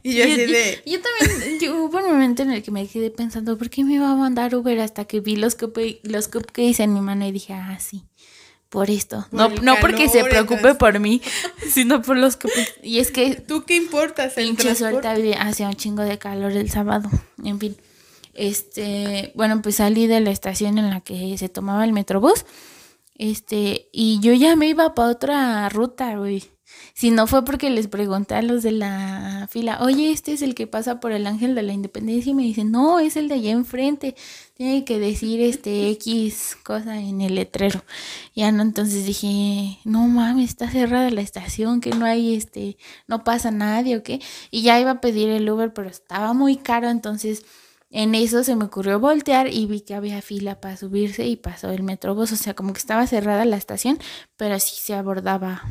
Y 0.02 0.14
yo 0.14 0.24
así 0.24 0.36
de... 0.36 0.82
Yo, 0.86 1.00
también, 1.02 1.58
yo, 1.60 1.84
hubo 1.84 1.98
un 1.98 2.12
momento 2.12 2.44
en 2.44 2.50
el 2.50 2.62
que 2.62 2.70
me 2.70 2.86
quedé 2.88 3.10
pensando, 3.10 3.58
¿por 3.58 3.68
qué 3.68 3.84
me 3.84 3.96
iba 3.96 4.10
a 4.10 4.16
mandar 4.16 4.54
Uber? 4.54 4.80
Hasta 4.80 5.04
que 5.04 5.20
vi 5.20 5.36
los, 5.36 5.54
que 5.54 6.00
los 6.02 6.30
hice 6.56 6.84
en 6.84 6.94
mi 6.94 7.02
mano 7.02 7.28
y 7.28 7.32
dije, 7.32 7.52
ah, 7.52 7.78
sí, 7.78 8.04
por 8.74 8.90
esto. 8.90 9.24
no, 9.30 9.48
no 9.48 9.76
porque 9.80 10.08
se 10.08 10.24
preocupe 10.24 10.74
por 10.74 10.98
mí, 10.98 11.22
sino 11.70 12.02
por 12.02 12.16
los 12.16 12.36
que... 12.36 12.48
Y 12.82 12.98
es 12.98 13.12
que... 13.12 13.36
¿Tú 13.36 13.62
qué 13.64 13.76
importas? 13.76 14.36
El 14.36 14.48
pinche 14.56 14.70
hacía 15.38 15.68
un 15.68 15.76
chingo 15.76 16.02
de 16.02 16.18
calor 16.18 16.50
el 16.50 16.68
sábado, 16.70 17.08
en 17.44 17.60
fin. 17.60 17.76
Este, 18.34 19.30
bueno, 19.36 19.62
pues 19.62 19.76
salí 19.76 20.08
de 20.08 20.18
la 20.18 20.32
estación 20.32 20.76
en 20.78 20.90
la 20.90 21.00
que 21.02 21.38
se 21.38 21.48
tomaba 21.48 21.84
el 21.84 21.92
metrobús 21.92 22.44
este, 23.16 23.88
y 23.92 24.18
yo 24.18 24.32
ya 24.32 24.56
me 24.56 24.66
iba 24.66 24.92
para 24.94 25.10
otra 25.10 25.68
ruta, 25.68 26.16
güey. 26.16 26.42
Si 26.96 27.10
no 27.10 27.26
fue 27.26 27.44
porque 27.44 27.70
les 27.70 27.88
pregunté 27.88 28.36
a 28.36 28.42
los 28.42 28.62
de 28.62 28.70
la 28.70 29.48
fila, 29.50 29.78
oye, 29.82 30.12
este 30.12 30.32
es 30.32 30.42
el 30.42 30.54
que 30.54 30.68
pasa 30.68 31.00
por 31.00 31.10
el 31.10 31.26
Ángel 31.26 31.56
de 31.56 31.62
la 31.62 31.72
Independencia 31.72 32.30
y 32.30 32.34
me 32.34 32.44
dicen, 32.44 32.70
no, 32.70 33.00
es 33.00 33.16
el 33.16 33.26
de 33.26 33.34
allá 33.34 33.50
enfrente, 33.50 34.14
tiene 34.54 34.84
que 34.84 35.00
decir 35.00 35.40
este 35.40 35.90
X 35.90 36.56
cosa 36.62 37.00
en 37.00 37.20
el 37.20 37.34
letrero. 37.34 37.82
Ya 38.36 38.52
no, 38.52 38.62
entonces 38.62 39.06
dije, 39.06 39.80
no 39.84 40.06
mames, 40.06 40.50
está 40.50 40.70
cerrada 40.70 41.10
la 41.10 41.20
estación, 41.20 41.80
que 41.80 41.90
no 41.90 42.04
hay 42.06 42.36
este, 42.36 42.76
no 43.08 43.24
pasa 43.24 43.50
nadie 43.50 43.96
o 43.96 44.04
qué. 44.04 44.20
Y 44.52 44.62
ya 44.62 44.78
iba 44.78 44.92
a 44.92 45.00
pedir 45.00 45.30
el 45.30 45.50
Uber, 45.50 45.72
pero 45.74 45.88
estaba 45.88 46.32
muy 46.32 46.56
caro, 46.56 46.90
entonces 46.90 47.44
en 47.90 48.14
eso 48.14 48.44
se 48.44 48.54
me 48.54 48.66
ocurrió 48.66 49.00
voltear 49.00 49.48
y 49.52 49.66
vi 49.66 49.80
que 49.80 49.94
había 49.94 50.22
fila 50.22 50.60
para 50.60 50.76
subirse 50.76 51.26
y 51.26 51.34
pasó 51.36 51.70
el 51.70 51.82
metrobús. 51.82 52.30
O 52.30 52.36
sea, 52.36 52.54
como 52.54 52.72
que 52.72 52.78
estaba 52.78 53.06
cerrada 53.08 53.44
la 53.44 53.56
estación, 53.56 53.98
pero 54.36 54.60
sí 54.60 54.76
se 54.80 54.94
abordaba 54.94 55.62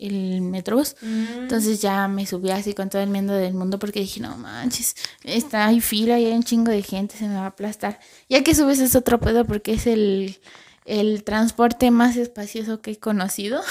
el 0.00 0.40
metrobús. 0.40 0.96
Mm. 1.02 1.42
Entonces 1.42 1.80
ya 1.80 2.08
me 2.08 2.26
subí 2.26 2.50
así 2.50 2.74
con 2.74 2.88
todo 2.90 3.02
el 3.02 3.10
miedo 3.10 3.34
del 3.34 3.54
mundo 3.54 3.78
porque 3.78 4.00
dije, 4.00 4.20
no 4.20 4.36
manches, 4.36 4.96
está 5.24 5.66
hay 5.66 5.80
fila 5.80 6.18
y 6.18 6.26
hay 6.26 6.32
un 6.32 6.42
chingo 6.42 6.70
de 6.70 6.82
gente, 6.82 7.16
se 7.16 7.28
me 7.28 7.34
va 7.34 7.44
a 7.44 7.46
aplastar. 7.46 8.00
Ya 8.28 8.42
que 8.42 8.54
subes 8.54 8.78
es 8.80 8.96
otro 8.96 9.20
pedo 9.20 9.44
porque 9.44 9.74
es 9.74 9.86
el, 9.86 10.38
el 10.84 11.24
transporte 11.24 11.90
más 11.90 12.16
espacioso 12.16 12.80
que 12.80 12.92
he 12.92 12.98
conocido. 12.98 13.60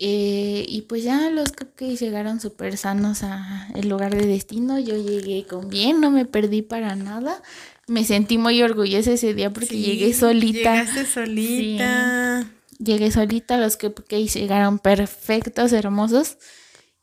Eh, 0.00 0.66
y 0.68 0.82
pues 0.82 1.04
ya 1.04 1.30
los 1.30 1.52
que 1.52 1.96
llegaron 1.96 2.40
súper 2.40 2.76
sanos 2.76 3.22
a 3.22 3.68
el 3.74 3.88
lugar 3.88 4.14
de 4.14 4.26
destino. 4.26 4.78
Yo 4.78 4.96
llegué 4.96 5.46
con 5.46 5.68
bien, 5.68 6.00
no 6.00 6.10
me 6.10 6.24
perdí 6.24 6.62
para 6.62 6.96
nada. 6.96 7.42
Me 7.86 8.04
sentí 8.04 8.36
muy 8.36 8.60
orgullosa 8.62 9.12
ese 9.12 9.34
día 9.34 9.52
porque 9.52 9.78
llegué 9.78 10.12
solita. 10.12 10.74
Llegaste 10.74 11.06
solita. 11.06 12.46
Llegué 12.78 13.10
solita, 13.10 13.58
los 13.58 13.76
que 13.76 14.26
llegaron 14.26 14.78
perfectos, 14.78 15.72
hermosos. 15.72 16.38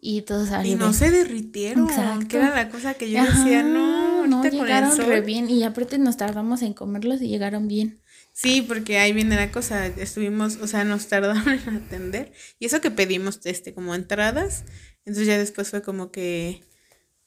Y 0.03 0.23
todos 0.23 0.49
Y 0.65 0.73
no 0.73 0.93
se 0.93 1.11
derritieron. 1.11 1.87
Exacto. 1.87 2.27
Que 2.27 2.37
era 2.37 2.55
la 2.55 2.69
cosa 2.69 2.95
que 2.95 3.11
yo 3.11 3.23
decía, 3.23 3.61
no, 3.61 4.25
no 4.25 4.43
llegaron 4.43 4.97
re 4.97 5.21
bien. 5.21 5.47
Y 5.47 5.63
aparte 5.63 5.99
nos 5.99 6.17
tardamos 6.17 6.63
en 6.63 6.73
comerlos 6.73 7.21
y 7.21 7.27
llegaron 7.27 7.67
bien. 7.67 8.01
Sí, 8.33 8.63
porque 8.63 8.97
ahí 8.97 9.13
viene 9.13 9.35
la 9.35 9.51
cosa, 9.51 9.85
estuvimos, 9.85 10.57
o 10.57 10.67
sea, 10.67 10.83
nos 10.83 11.07
tardaron 11.07 11.47
en 11.49 11.75
atender. 11.75 12.31
Y 12.59 12.65
eso 12.65 12.81
que 12.81 12.89
pedimos, 12.89 13.39
este, 13.43 13.73
como 13.73 13.93
entradas, 13.93 14.63
entonces 15.05 15.27
ya 15.27 15.37
después 15.37 15.69
fue 15.69 15.81
como 15.81 16.11
que, 16.11 16.63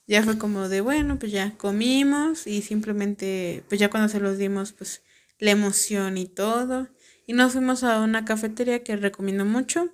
ya 0.07 0.23
fue 0.23 0.39
como 0.39 0.69
de, 0.69 0.81
bueno, 0.81 1.19
pues 1.19 1.31
ya 1.31 1.57
comimos 1.57 2.47
y 2.47 2.63
simplemente, 2.63 3.65
pues 3.69 3.79
ya 3.79 3.91
cuando 3.91 4.09
se 4.09 4.19
los 4.19 4.39
dimos, 4.39 4.73
pues 4.73 5.03
la 5.39 5.51
emoción 5.51 6.19
y 6.19 6.27
todo. 6.27 6.89
Y 7.27 7.33
nos 7.33 7.53
fuimos 7.53 7.85
a 7.85 8.01
una 8.01 8.25
cafetería 8.25 8.83
que 8.83 8.97
recomiendo 8.97 9.45
mucho. 9.45 9.91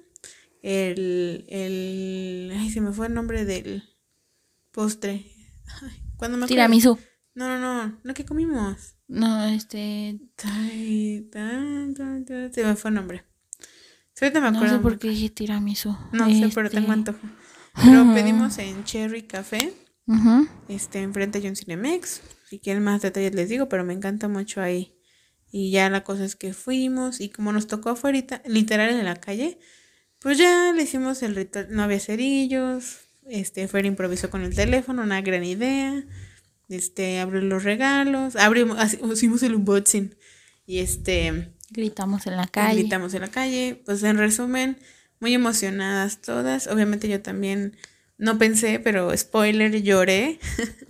El, 0.63 1.45
el, 1.49 2.53
ay, 2.57 2.71
se 2.71 2.81
me 2.81 2.93
fue 2.93 3.07
el 3.07 3.15
nombre 3.15 3.45
del 3.45 3.83
postre. 4.73 5.27
Ay, 5.83 6.03
cuando 6.17 6.37
me 6.37 6.47
Tiramisú. 6.47 6.99
No, 7.35 7.49
no, 7.49 7.59
no, 7.59 7.99
lo 8.03 8.15
que 8.15 8.25
comimos. 8.25 8.97
No, 9.07 9.45
este. 9.45 10.21
Se 10.37 10.49
me 12.65 12.77
fue 12.77 12.91
el 12.91 12.95
nombre. 12.95 13.25
Ahorita 14.21 14.41
me 14.41 14.49
acuerdo. 14.49 14.67
No 14.67 14.77
sé 14.77 14.83
por 14.83 14.99
qué 14.99 15.09
dije 15.09 15.31
tiramisu. 15.31 15.97
No 16.13 16.29
sé, 16.29 16.51
pero 16.55 16.69
tengo 16.69 16.93
este, 16.93 16.93
antojo. 16.93 17.19
Pero 17.83 18.05
pedimos 18.15 18.59
en 18.59 18.85
Cherry 18.85 19.23
Café. 19.23 19.73
Este, 20.69 21.01
enfrente 21.01 21.41
de 21.41 21.49
un 21.49 21.57
Cinemex. 21.57 22.21
Si 22.49 22.59
quieren 22.59 22.83
más 22.83 23.01
detalles 23.01 23.35
les 23.35 23.49
digo, 23.49 23.69
pero 23.69 23.85
me 23.85 23.95
encanta 23.95 24.29
mucho 24.29 24.61
ahí. 24.61 24.95
Y 25.51 25.71
ya 25.71 25.91
la 25.91 26.05
cosa 26.05 26.25
es 26.25 26.37
que 26.37 26.53
fuimos 26.53 27.21
y 27.21 27.29
como 27.29 27.53
nos 27.53 27.67
tocó 27.67 27.91
afuera, 27.91 28.43
literal 28.47 28.91
en 28.91 29.05
la 29.05 29.17
calle, 29.17 29.59
pues 30.21 30.39
ya 30.39 30.73
le 30.73 30.83
hicimos 30.83 31.23
el 31.23 31.35
ritual. 31.35 31.69
No 31.71 31.83
había 31.83 32.01
cerillos. 32.01 32.99
Este, 33.27 33.67
Fer 33.69 33.87
improvisó 33.87 34.31
con 34.31 34.43
el 34.43 34.55
teléfono, 34.55 35.03
una 35.03 35.21
gran 35.23 35.45
idea 35.45 36.05
este, 36.71 37.19
abrió 37.19 37.41
los 37.41 37.65
regalos, 37.65 38.37
abrimos, 38.37 38.79
hicimos 38.95 39.43
el 39.43 39.57
unboxing 39.57 40.15
y 40.67 40.79
este... 40.79 41.53
Gritamos 41.71 42.27
en 42.27 42.37
la 42.37 42.47
calle. 42.47 42.81
Gritamos 42.81 43.15
en 43.15 43.21
la 43.21 43.29
calle, 43.29 43.83
pues 43.85 44.03
en 44.03 44.17
resumen, 44.17 44.79
muy 45.19 45.35
emocionadas 45.35 46.21
todas, 46.21 46.69
obviamente 46.69 47.09
yo 47.09 47.21
también 47.21 47.77
no 48.21 48.39
pensé, 48.39 48.79
pero 48.79 49.17
spoiler, 49.17 49.83
lloré. 49.83 50.39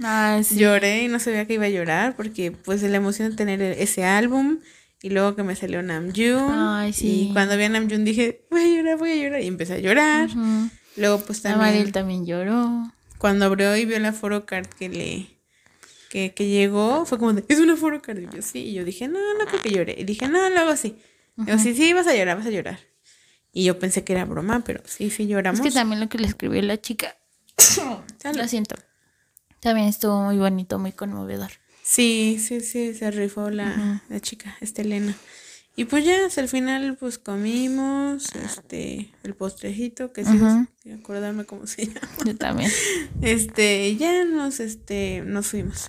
Ah, 0.02 0.40
lloré 0.50 1.04
y 1.04 1.08
no 1.08 1.20
sabía 1.20 1.46
que 1.46 1.54
iba 1.54 1.66
a 1.66 1.70
llorar 1.70 2.16
porque 2.16 2.50
pues 2.50 2.82
la 2.82 2.96
emoción 2.96 3.30
de 3.30 3.36
tener 3.36 3.62
ese 3.62 4.04
álbum 4.04 4.58
y 5.00 5.10
luego 5.10 5.36
que 5.36 5.44
me 5.44 5.54
salió 5.54 5.80
Namjoon. 5.82 6.52
Ay, 6.52 6.92
sí. 6.92 7.28
Y 7.28 7.32
cuando 7.32 7.56
vi 7.56 7.64
a 7.64 7.68
Namjoon 7.68 8.04
dije, 8.04 8.44
voy 8.50 8.62
a 8.62 8.76
llorar, 8.76 8.98
voy 8.98 9.12
a 9.12 9.16
llorar 9.16 9.40
y 9.42 9.46
empecé 9.46 9.74
a 9.74 9.78
llorar. 9.78 10.28
Luego 10.96 11.20
pues 11.20 11.40
también... 11.40 11.92
también 11.92 12.26
lloró. 12.26 12.92
Cuando 13.18 13.44
abrió 13.44 13.76
y 13.76 13.84
vio 13.84 13.98
la 14.00 14.12
photocard 14.12 14.66
que 14.66 14.88
le 14.88 15.40
que, 16.10 16.34
que 16.34 16.48
llegó, 16.48 17.06
fue 17.06 17.18
como 17.18 17.32
de, 17.32 17.44
es 17.46 17.60
una 17.60 17.76
foro 17.76 18.02
yo, 18.34 18.42
sí. 18.42 18.58
Y 18.58 18.72
yo 18.74 18.84
dije, 18.84 19.06
no, 19.06 19.20
no 19.38 19.46
creo 19.46 19.62
que 19.62 19.70
llore. 19.70 19.94
Y 19.96 20.04
dije, 20.04 20.26
no, 20.26 20.50
luego 20.50 20.76
sí. 20.76 20.96
Yo, 21.36 21.56
sí, 21.58 21.74
sí, 21.74 21.92
vas 21.92 22.08
a 22.08 22.14
llorar, 22.16 22.36
vas 22.36 22.46
a 22.46 22.50
llorar. 22.50 22.80
Y 23.52 23.64
yo 23.64 23.78
pensé 23.78 24.04
que 24.04 24.12
era 24.12 24.24
broma, 24.24 24.62
pero 24.64 24.82
sí, 24.84 25.10
sí 25.10 25.26
lloramos. 25.26 25.60
Es 25.60 25.64
que 25.64 25.72
también 25.72 26.00
lo 26.00 26.08
que 26.08 26.18
le 26.18 26.26
escribió 26.26 26.60
la 26.62 26.80
chica, 26.80 27.16
lo 28.34 28.48
siento, 28.48 28.74
también 29.60 29.88
estuvo 29.88 30.22
muy 30.22 30.38
bonito, 30.38 30.78
muy 30.78 30.92
conmovedor. 30.92 31.50
Sí, 31.82 32.38
sí, 32.40 32.60
sí, 32.60 32.94
se 32.94 33.10
rifó 33.10 33.50
la, 33.50 34.02
la 34.08 34.20
chica, 34.20 34.56
esta 34.60 34.82
Elena. 34.82 35.16
Y 35.76 35.84
pues 35.84 36.04
ya 36.04 36.26
hasta 36.26 36.40
el 36.40 36.48
final 36.48 36.96
pues 36.98 37.18
comimos 37.18 38.34
este 38.34 39.14
el 39.22 39.34
postrecito 39.34 40.12
que 40.12 40.24
sí 40.24 40.38
acordarme 40.92 41.44
cómo 41.44 41.66
se 41.66 41.86
llama. 41.86 42.08
Yo 42.24 42.36
también. 42.36 42.70
Este, 43.22 43.96
ya 43.96 44.24
nos 44.24 44.60
este 44.60 45.22
nos 45.24 45.46
fuimos. 45.46 45.88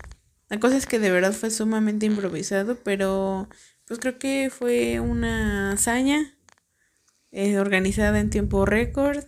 La 0.50 0.60
cosa 0.60 0.78
es 0.78 0.86
que 0.86 1.00
de 1.00 1.12
verdad 1.12 1.34
fue 1.34 1.50
sumamente 1.50 2.06
improvisado, 2.06 2.78
pero 2.84 3.50
pues 3.86 4.00
creo 4.00 4.18
que 4.20 4.50
fue 4.50 5.00
una 5.00 5.74
hazaña 5.74 6.38
eh, 7.32 7.58
organizada 7.58 8.20
en 8.20 8.30
tiempo 8.30 8.66
récord, 8.66 9.26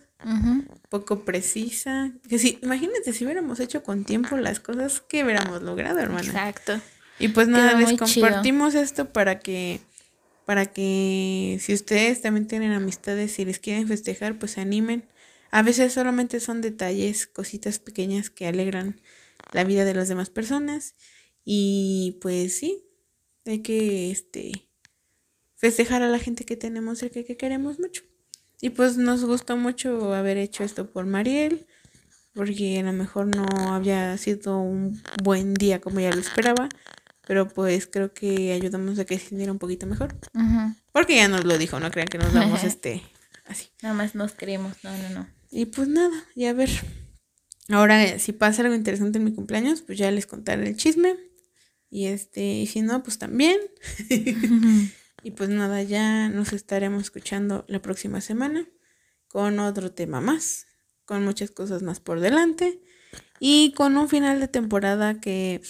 poco 0.89 1.25
precisa. 1.25 2.11
Que 2.27 2.39
sí, 2.39 2.59
imagínate 2.61 3.13
si 3.13 3.25
hubiéramos 3.25 3.59
hecho 3.59 3.83
con 3.83 4.03
tiempo 4.03 4.37
las 4.37 4.59
cosas 4.59 5.01
que 5.01 5.23
hubiéramos 5.23 5.61
logrado, 5.61 5.99
hermana. 5.99 6.25
Exacto. 6.25 6.79
Y 7.19 7.29
pues 7.29 7.47
nada, 7.47 7.79
les 7.79 7.97
compartimos 7.97 8.75
esto 8.75 9.11
para 9.11 9.39
que 9.39 9.79
para 10.45 10.65
que 10.65 11.57
si 11.61 11.73
ustedes 11.73 12.21
también 12.21 12.47
tienen 12.47 12.71
amistades 12.73 13.39
y 13.39 13.45
les 13.45 13.59
quieren 13.59 13.87
festejar, 13.87 14.37
pues 14.37 14.53
se 14.53 14.61
animen. 14.61 15.07
A 15.51 15.61
veces 15.61 15.93
solamente 15.93 16.39
son 16.39 16.61
detalles, 16.61 17.27
cositas 17.27 17.79
pequeñas 17.79 18.29
que 18.29 18.47
alegran 18.47 18.99
la 19.51 19.63
vida 19.63 19.85
de 19.85 19.93
las 19.93 20.09
demás 20.09 20.29
personas. 20.29 20.95
Y 21.45 22.17
pues 22.21 22.57
sí, 22.57 22.83
Hay 23.45 23.59
que 23.59 24.11
este 24.11 24.67
festejar 25.55 26.01
a 26.01 26.07
la 26.07 26.19
gente 26.19 26.45
que 26.45 26.55
tenemos 26.55 26.99
cerca 26.99 27.23
que 27.23 27.37
queremos 27.37 27.79
mucho. 27.79 28.03
Y 28.63 28.69
pues 28.69 28.95
nos 28.95 29.25
gustó 29.25 29.57
mucho 29.57 30.13
haber 30.13 30.37
hecho 30.37 30.63
esto 30.63 30.89
por 30.89 31.05
Mariel, 31.05 31.67
porque 32.33 32.79
a 32.79 32.83
lo 32.83 32.93
mejor 32.93 33.25
no 33.25 33.45
había 33.73 34.17
sido 34.17 34.57
un 34.57 35.03
buen 35.21 35.53
día 35.53 35.81
como 35.81 35.99
ella 35.99 36.15
lo 36.15 36.21
esperaba, 36.21 36.69
pero 37.27 37.49
pues 37.49 37.87
creo 37.87 38.13
que 38.13 38.53
ayudamos 38.53 38.97
a 38.99 39.03
que 39.03 39.19
se 39.19 39.27
sintiera 39.27 39.51
un 39.51 39.59
poquito 39.59 39.85
mejor. 39.85 40.15
Porque 40.93 41.17
ya 41.17 41.27
nos 41.27 41.43
lo 41.43 41.57
dijo, 41.57 41.77
no 41.81 41.91
crean 41.91 42.07
que 42.07 42.17
nos 42.17 42.31
damos 42.31 42.63
este 42.63 43.03
así. 43.47 43.67
Nada 43.81 43.95
más 43.95 44.15
nos 44.15 44.31
queremos, 44.31 44.81
no, 44.81 44.97
no, 44.97 45.09
no. 45.09 45.27
Y 45.51 45.65
pues 45.65 45.89
nada, 45.89 46.23
ya 46.33 46.51
a 46.51 46.53
ver. 46.53 46.69
Ahora, 47.67 48.17
si 48.17 48.31
pasa 48.31 48.61
algo 48.61 48.75
interesante 48.75 49.17
en 49.17 49.25
mi 49.25 49.33
cumpleaños, 49.33 49.81
pues 49.81 49.97
ya 49.97 50.09
les 50.09 50.25
contaré 50.25 50.69
el 50.69 50.77
chisme. 50.77 51.17
Y 51.89 52.05
este, 52.05 52.45
y 52.59 52.67
si 52.67 52.79
no, 52.81 53.03
pues 53.03 53.17
también. 53.19 53.59
y 55.23 55.31
pues 55.31 55.49
nada, 55.49 55.81
ya 55.81 56.29
nos 56.29 56.53
estaremos 56.53 57.03
escuchando 57.03 57.65
la 57.67 57.81
próxima 57.81 58.21
semana 58.21 58.67
con 59.27 59.59
otro 59.59 59.91
tema 59.91 60.21
más, 60.21 60.67
con 61.05 61.23
muchas 61.23 61.51
cosas 61.51 61.81
más 61.81 61.99
por 61.99 62.19
delante 62.19 62.81
y 63.39 63.73
con 63.73 63.97
un 63.97 64.09
final 64.09 64.39
de 64.39 64.47
temporada 64.47 65.19
que 65.19 65.61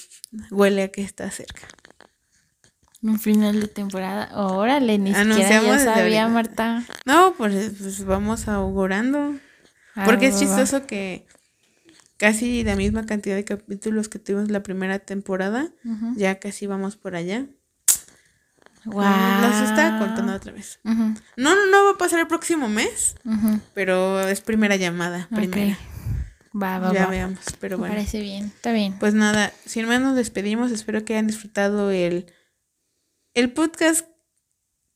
huele 0.51 0.83
a 0.83 0.87
que 0.89 1.01
está 1.01 1.29
cerca. 1.31 1.67
Un 3.01 3.19
final 3.19 3.59
de 3.59 3.67
temporada. 3.67 4.29
Órale, 4.33 4.97
ni 4.97 5.13
siquiera 5.13 5.61
ya 5.61 5.79
sabía, 5.79 6.27
Marta. 6.29 6.83
No, 7.05 7.33
pues, 7.37 7.73
pues, 7.77 8.05
vamos 8.05 8.47
augurando. 8.47 9.35
Ah, 9.93 10.05
Porque 10.05 10.27
es 10.27 10.39
chistoso 10.39 10.87
que 10.87 11.27
casi 12.17 12.63
la 12.63 12.77
misma 12.77 13.05
cantidad 13.05 13.35
de 13.35 13.43
capítulos 13.43 14.07
que 14.07 14.19
tuvimos 14.19 14.49
la 14.49 14.63
primera 14.63 14.99
temporada, 14.99 15.69
ya 16.15 16.39
casi 16.39 16.65
vamos 16.65 16.95
por 16.95 17.15
allá. 17.15 17.47
Wow. 18.85 19.03
Nos 19.41 19.69
está 19.69 19.97
contando 19.99 20.33
otra 20.33 20.51
vez. 20.51 20.79
No, 20.83 20.95
no, 21.37 21.67
no 21.67 21.85
va 21.85 21.91
a 21.91 21.97
pasar 21.97 22.19
el 22.19 22.27
próximo 22.27 22.67
mes, 22.67 23.15
pero 23.73 24.21
es 24.27 24.41
primera 24.41 24.75
llamada, 24.75 25.27
primera. 25.33 25.77
Va, 26.55 26.77
va, 26.77 26.93
ya 26.93 27.07
veamos, 27.07 27.39
pero 27.59 27.79
bueno. 27.79 27.95
parece 27.95 28.19
bien, 28.19 28.45
está 28.45 28.71
bien. 28.71 28.97
Pues 28.99 29.15
nada, 29.15 29.51
sin 29.65 29.87
más 29.87 29.99
nos 30.01 30.15
despedimos, 30.15 30.71
espero 30.71 31.03
que 31.03 31.13
hayan 31.13 31.25
disfrutado 31.25 31.89
el, 31.89 32.31
el 33.33 33.51
podcast 33.51 34.05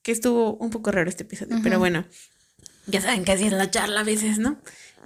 que 0.04 0.12
estuvo 0.12 0.54
un 0.58 0.70
poco 0.70 0.92
raro 0.92 1.10
este 1.10 1.24
episodio, 1.24 1.58
pero 1.64 1.80
bueno, 1.80 2.06
ya 2.86 3.02
saben 3.02 3.26
que 3.26 3.32
así 3.32 3.46
es 3.48 3.54
la 3.54 3.72
charla 3.72 4.02
a 4.02 4.04
veces, 4.04 4.38
¿no? 4.38 4.58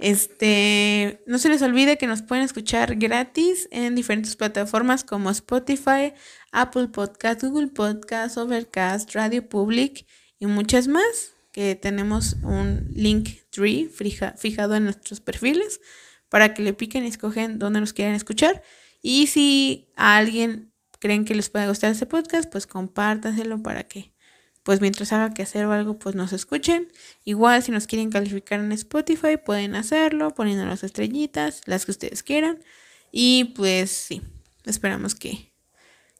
Este, 0.02 1.22
no 1.28 1.38
se 1.38 1.48
les 1.48 1.62
olvide 1.62 1.96
que 1.96 2.08
nos 2.08 2.22
pueden 2.22 2.44
escuchar 2.44 2.96
gratis 2.96 3.68
en 3.70 3.94
diferentes 3.94 4.34
plataformas 4.34 5.04
como 5.04 5.30
Spotify, 5.30 6.12
Apple 6.50 6.88
Podcast, 6.88 7.44
Google 7.44 7.68
Podcast, 7.68 8.36
Overcast, 8.36 9.14
Radio 9.14 9.48
Public 9.48 10.04
y 10.40 10.46
muchas 10.46 10.88
más, 10.88 11.36
que 11.52 11.76
tenemos 11.76 12.34
un 12.42 12.88
link 12.92 13.28
tree 13.50 13.88
fijado 14.36 14.74
en 14.74 14.82
nuestros 14.82 15.20
perfiles 15.20 15.80
para 16.28 16.52
que 16.52 16.62
le 16.62 16.72
piquen 16.72 17.04
y 17.04 17.08
escogen 17.08 17.60
dónde 17.60 17.78
nos 17.78 17.92
quieren 17.92 18.16
escuchar. 18.16 18.60
Y 19.02 19.28
si 19.28 19.88
a 19.94 20.16
alguien 20.16 20.72
creen 20.98 21.24
que 21.24 21.36
les 21.36 21.48
puede 21.48 21.68
gustar 21.68 21.92
este 21.92 22.06
podcast, 22.06 22.50
pues 22.50 22.66
compártanselo 22.66 23.62
para 23.62 23.84
que 23.84 24.11
pues 24.62 24.80
mientras 24.80 25.12
haga 25.12 25.34
que 25.34 25.42
hacer 25.42 25.66
o 25.66 25.72
algo, 25.72 25.98
pues 25.98 26.14
nos 26.14 26.32
escuchen. 26.32 26.88
Igual 27.24 27.62
si 27.62 27.72
nos 27.72 27.86
quieren 27.86 28.10
calificar 28.10 28.60
en 28.60 28.72
Spotify, 28.72 29.36
pueden 29.36 29.74
hacerlo 29.74 30.34
poniendo 30.34 30.64
las 30.66 30.84
estrellitas, 30.84 31.62
las 31.66 31.84
que 31.84 31.92
ustedes 31.92 32.22
quieran. 32.22 32.60
Y 33.10 33.52
pues 33.56 33.90
sí, 33.90 34.22
esperamos 34.64 35.14
que, 35.14 35.52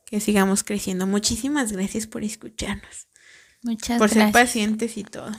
que 0.06 0.20
sigamos 0.20 0.64
creciendo. 0.64 1.06
Muchísimas 1.06 1.72
gracias 1.72 2.06
por 2.06 2.24
escucharnos. 2.24 3.06
Muchas 3.62 3.98
por 3.98 4.10
ser 4.10 4.32
pacientes 4.32 4.96
y 4.96 5.04
todo. 5.04 5.30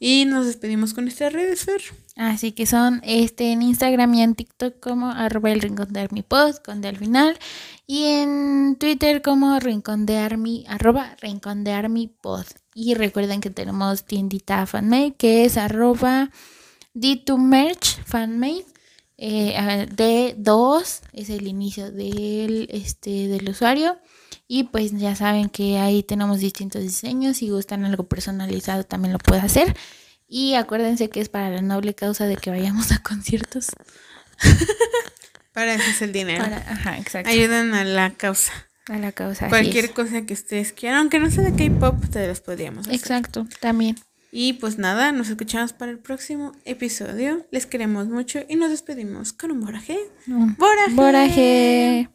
Y 0.00 0.24
nos 0.24 0.46
despedimos 0.46 0.94
con 0.94 1.04
nuestras 1.04 1.32
redes, 1.32 1.64
Fer. 1.64 1.80
Así 2.16 2.50
que 2.50 2.66
son 2.66 3.00
este 3.04 3.52
en 3.52 3.62
Instagram 3.62 4.12
y 4.14 4.22
en 4.22 4.34
TikTok 4.34 4.80
como 4.80 5.10
arroba 5.10 5.52
el 5.52 5.60
rincón 5.60 5.92
de 5.92 6.00
Army 6.00 6.22
Post 6.22 6.64
con 6.64 6.80
de 6.80 6.88
al 6.88 6.96
final. 6.96 7.38
Y 7.86 8.04
en 8.04 8.76
Twitter 8.78 9.22
como 9.22 9.58
rincón 9.60 10.04
de 10.04 10.18
Army, 10.18 10.64
arroba 10.68 11.16
rincón 11.20 11.62
de 11.62 11.72
Army 11.72 12.08
Post. 12.08 12.58
Y 12.74 12.94
recuerden 12.94 13.40
que 13.40 13.50
tenemos 13.50 14.04
tiendita 14.04 14.66
fanmade 14.66 15.14
que 15.16 15.44
es 15.44 15.56
arroba 15.56 16.30
D2Merch 16.94 18.02
fanmade. 18.04 18.66
Eh, 19.16 19.54
D2 19.96 21.00
es 21.12 21.30
el 21.30 21.46
inicio 21.46 21.90
del, 21.90 22.68
este, 22.70 23.28
del 23.28 23.48
usuario. 23.48 23.98
Y 24.50 24.64
pues 24.64 24.92
ya 24.92 25.14
saben 25.14 25.50
que 25.50 25.78
ahí 25.78 26.02
tenemos 26.02 26.40
distintos 26.40 26.82
diseños. 26.82 27.36
Si 27.36 27.50
gustan 27.50 27.84
algo 27.84 28.08
personalizado 28.08 28.82
también 28.82 29.12
lo 29.12 29.18
puede 29.18 29.42
hacer. 29.42 29.76
Y 30.26 30.54
acuérdense 30.54 31.10
que 31.10 31.20
es 31.20 31.28
para 31.28 31.50
la 31.50 31.60
noble 31.60 31.94
causa 31.94 32.26
de 32.26 32.36
que 32.36 32.50
vayamos 32.50 32.90
a 32.90 33.02
conciertos. 33.02 33.66
para 35.52 35.74
eso 35.74 35.90
es 35.90 36.02
el 36.02 36.12
dinero. 36.12 36.44
ajá, 36.44 36.98
exacto. 36.98 37.30
Ayudan 37.30 37.74
a 37.74 37.84
la 37.84 38.10
causa. 38.10 38.52
A 38.86 38.96
la 38.96 39.12
causa. 39.12 39.48
Cualquier 39.50 39.92
cosa 39.92 40.22
que 40.22 40.32
ustedes 40.32 40.72
quieran, 40.72 41.00
aunque 41.00 41.18
no 41.18 41.30
sea 41.30 41.44
de 41.44 41.54
K-pop, 41.54 42.02
te 42.10 42.26
las 42.26 42.40
podríamos 42.40 42.86
hacer. 42.86 42.94
Exacto, 42.94 43.46
también. 43.60 43.96
Y 44.30 44.54
pues 44.54 44.78
nada, 44.78 45.12
nos 45.12 45.28
escuchamos 45.28 45.74
para 45.74 45.90
el 45.90 45.98
próximo 45.98 46.52
episodio. 46.64 47.46
Les 47.50 47.66
queremos 47.66 48.08
mucho 48.08 48.40
y 48.48 48.56
nos 48.56 48.70
despedimos 48.70 49.34
con 49.34 49.50
un 49.50 49.60
boraje. 49.60 49.98
Boraje. 50.26 50.94
Boraje. 50.94 52.08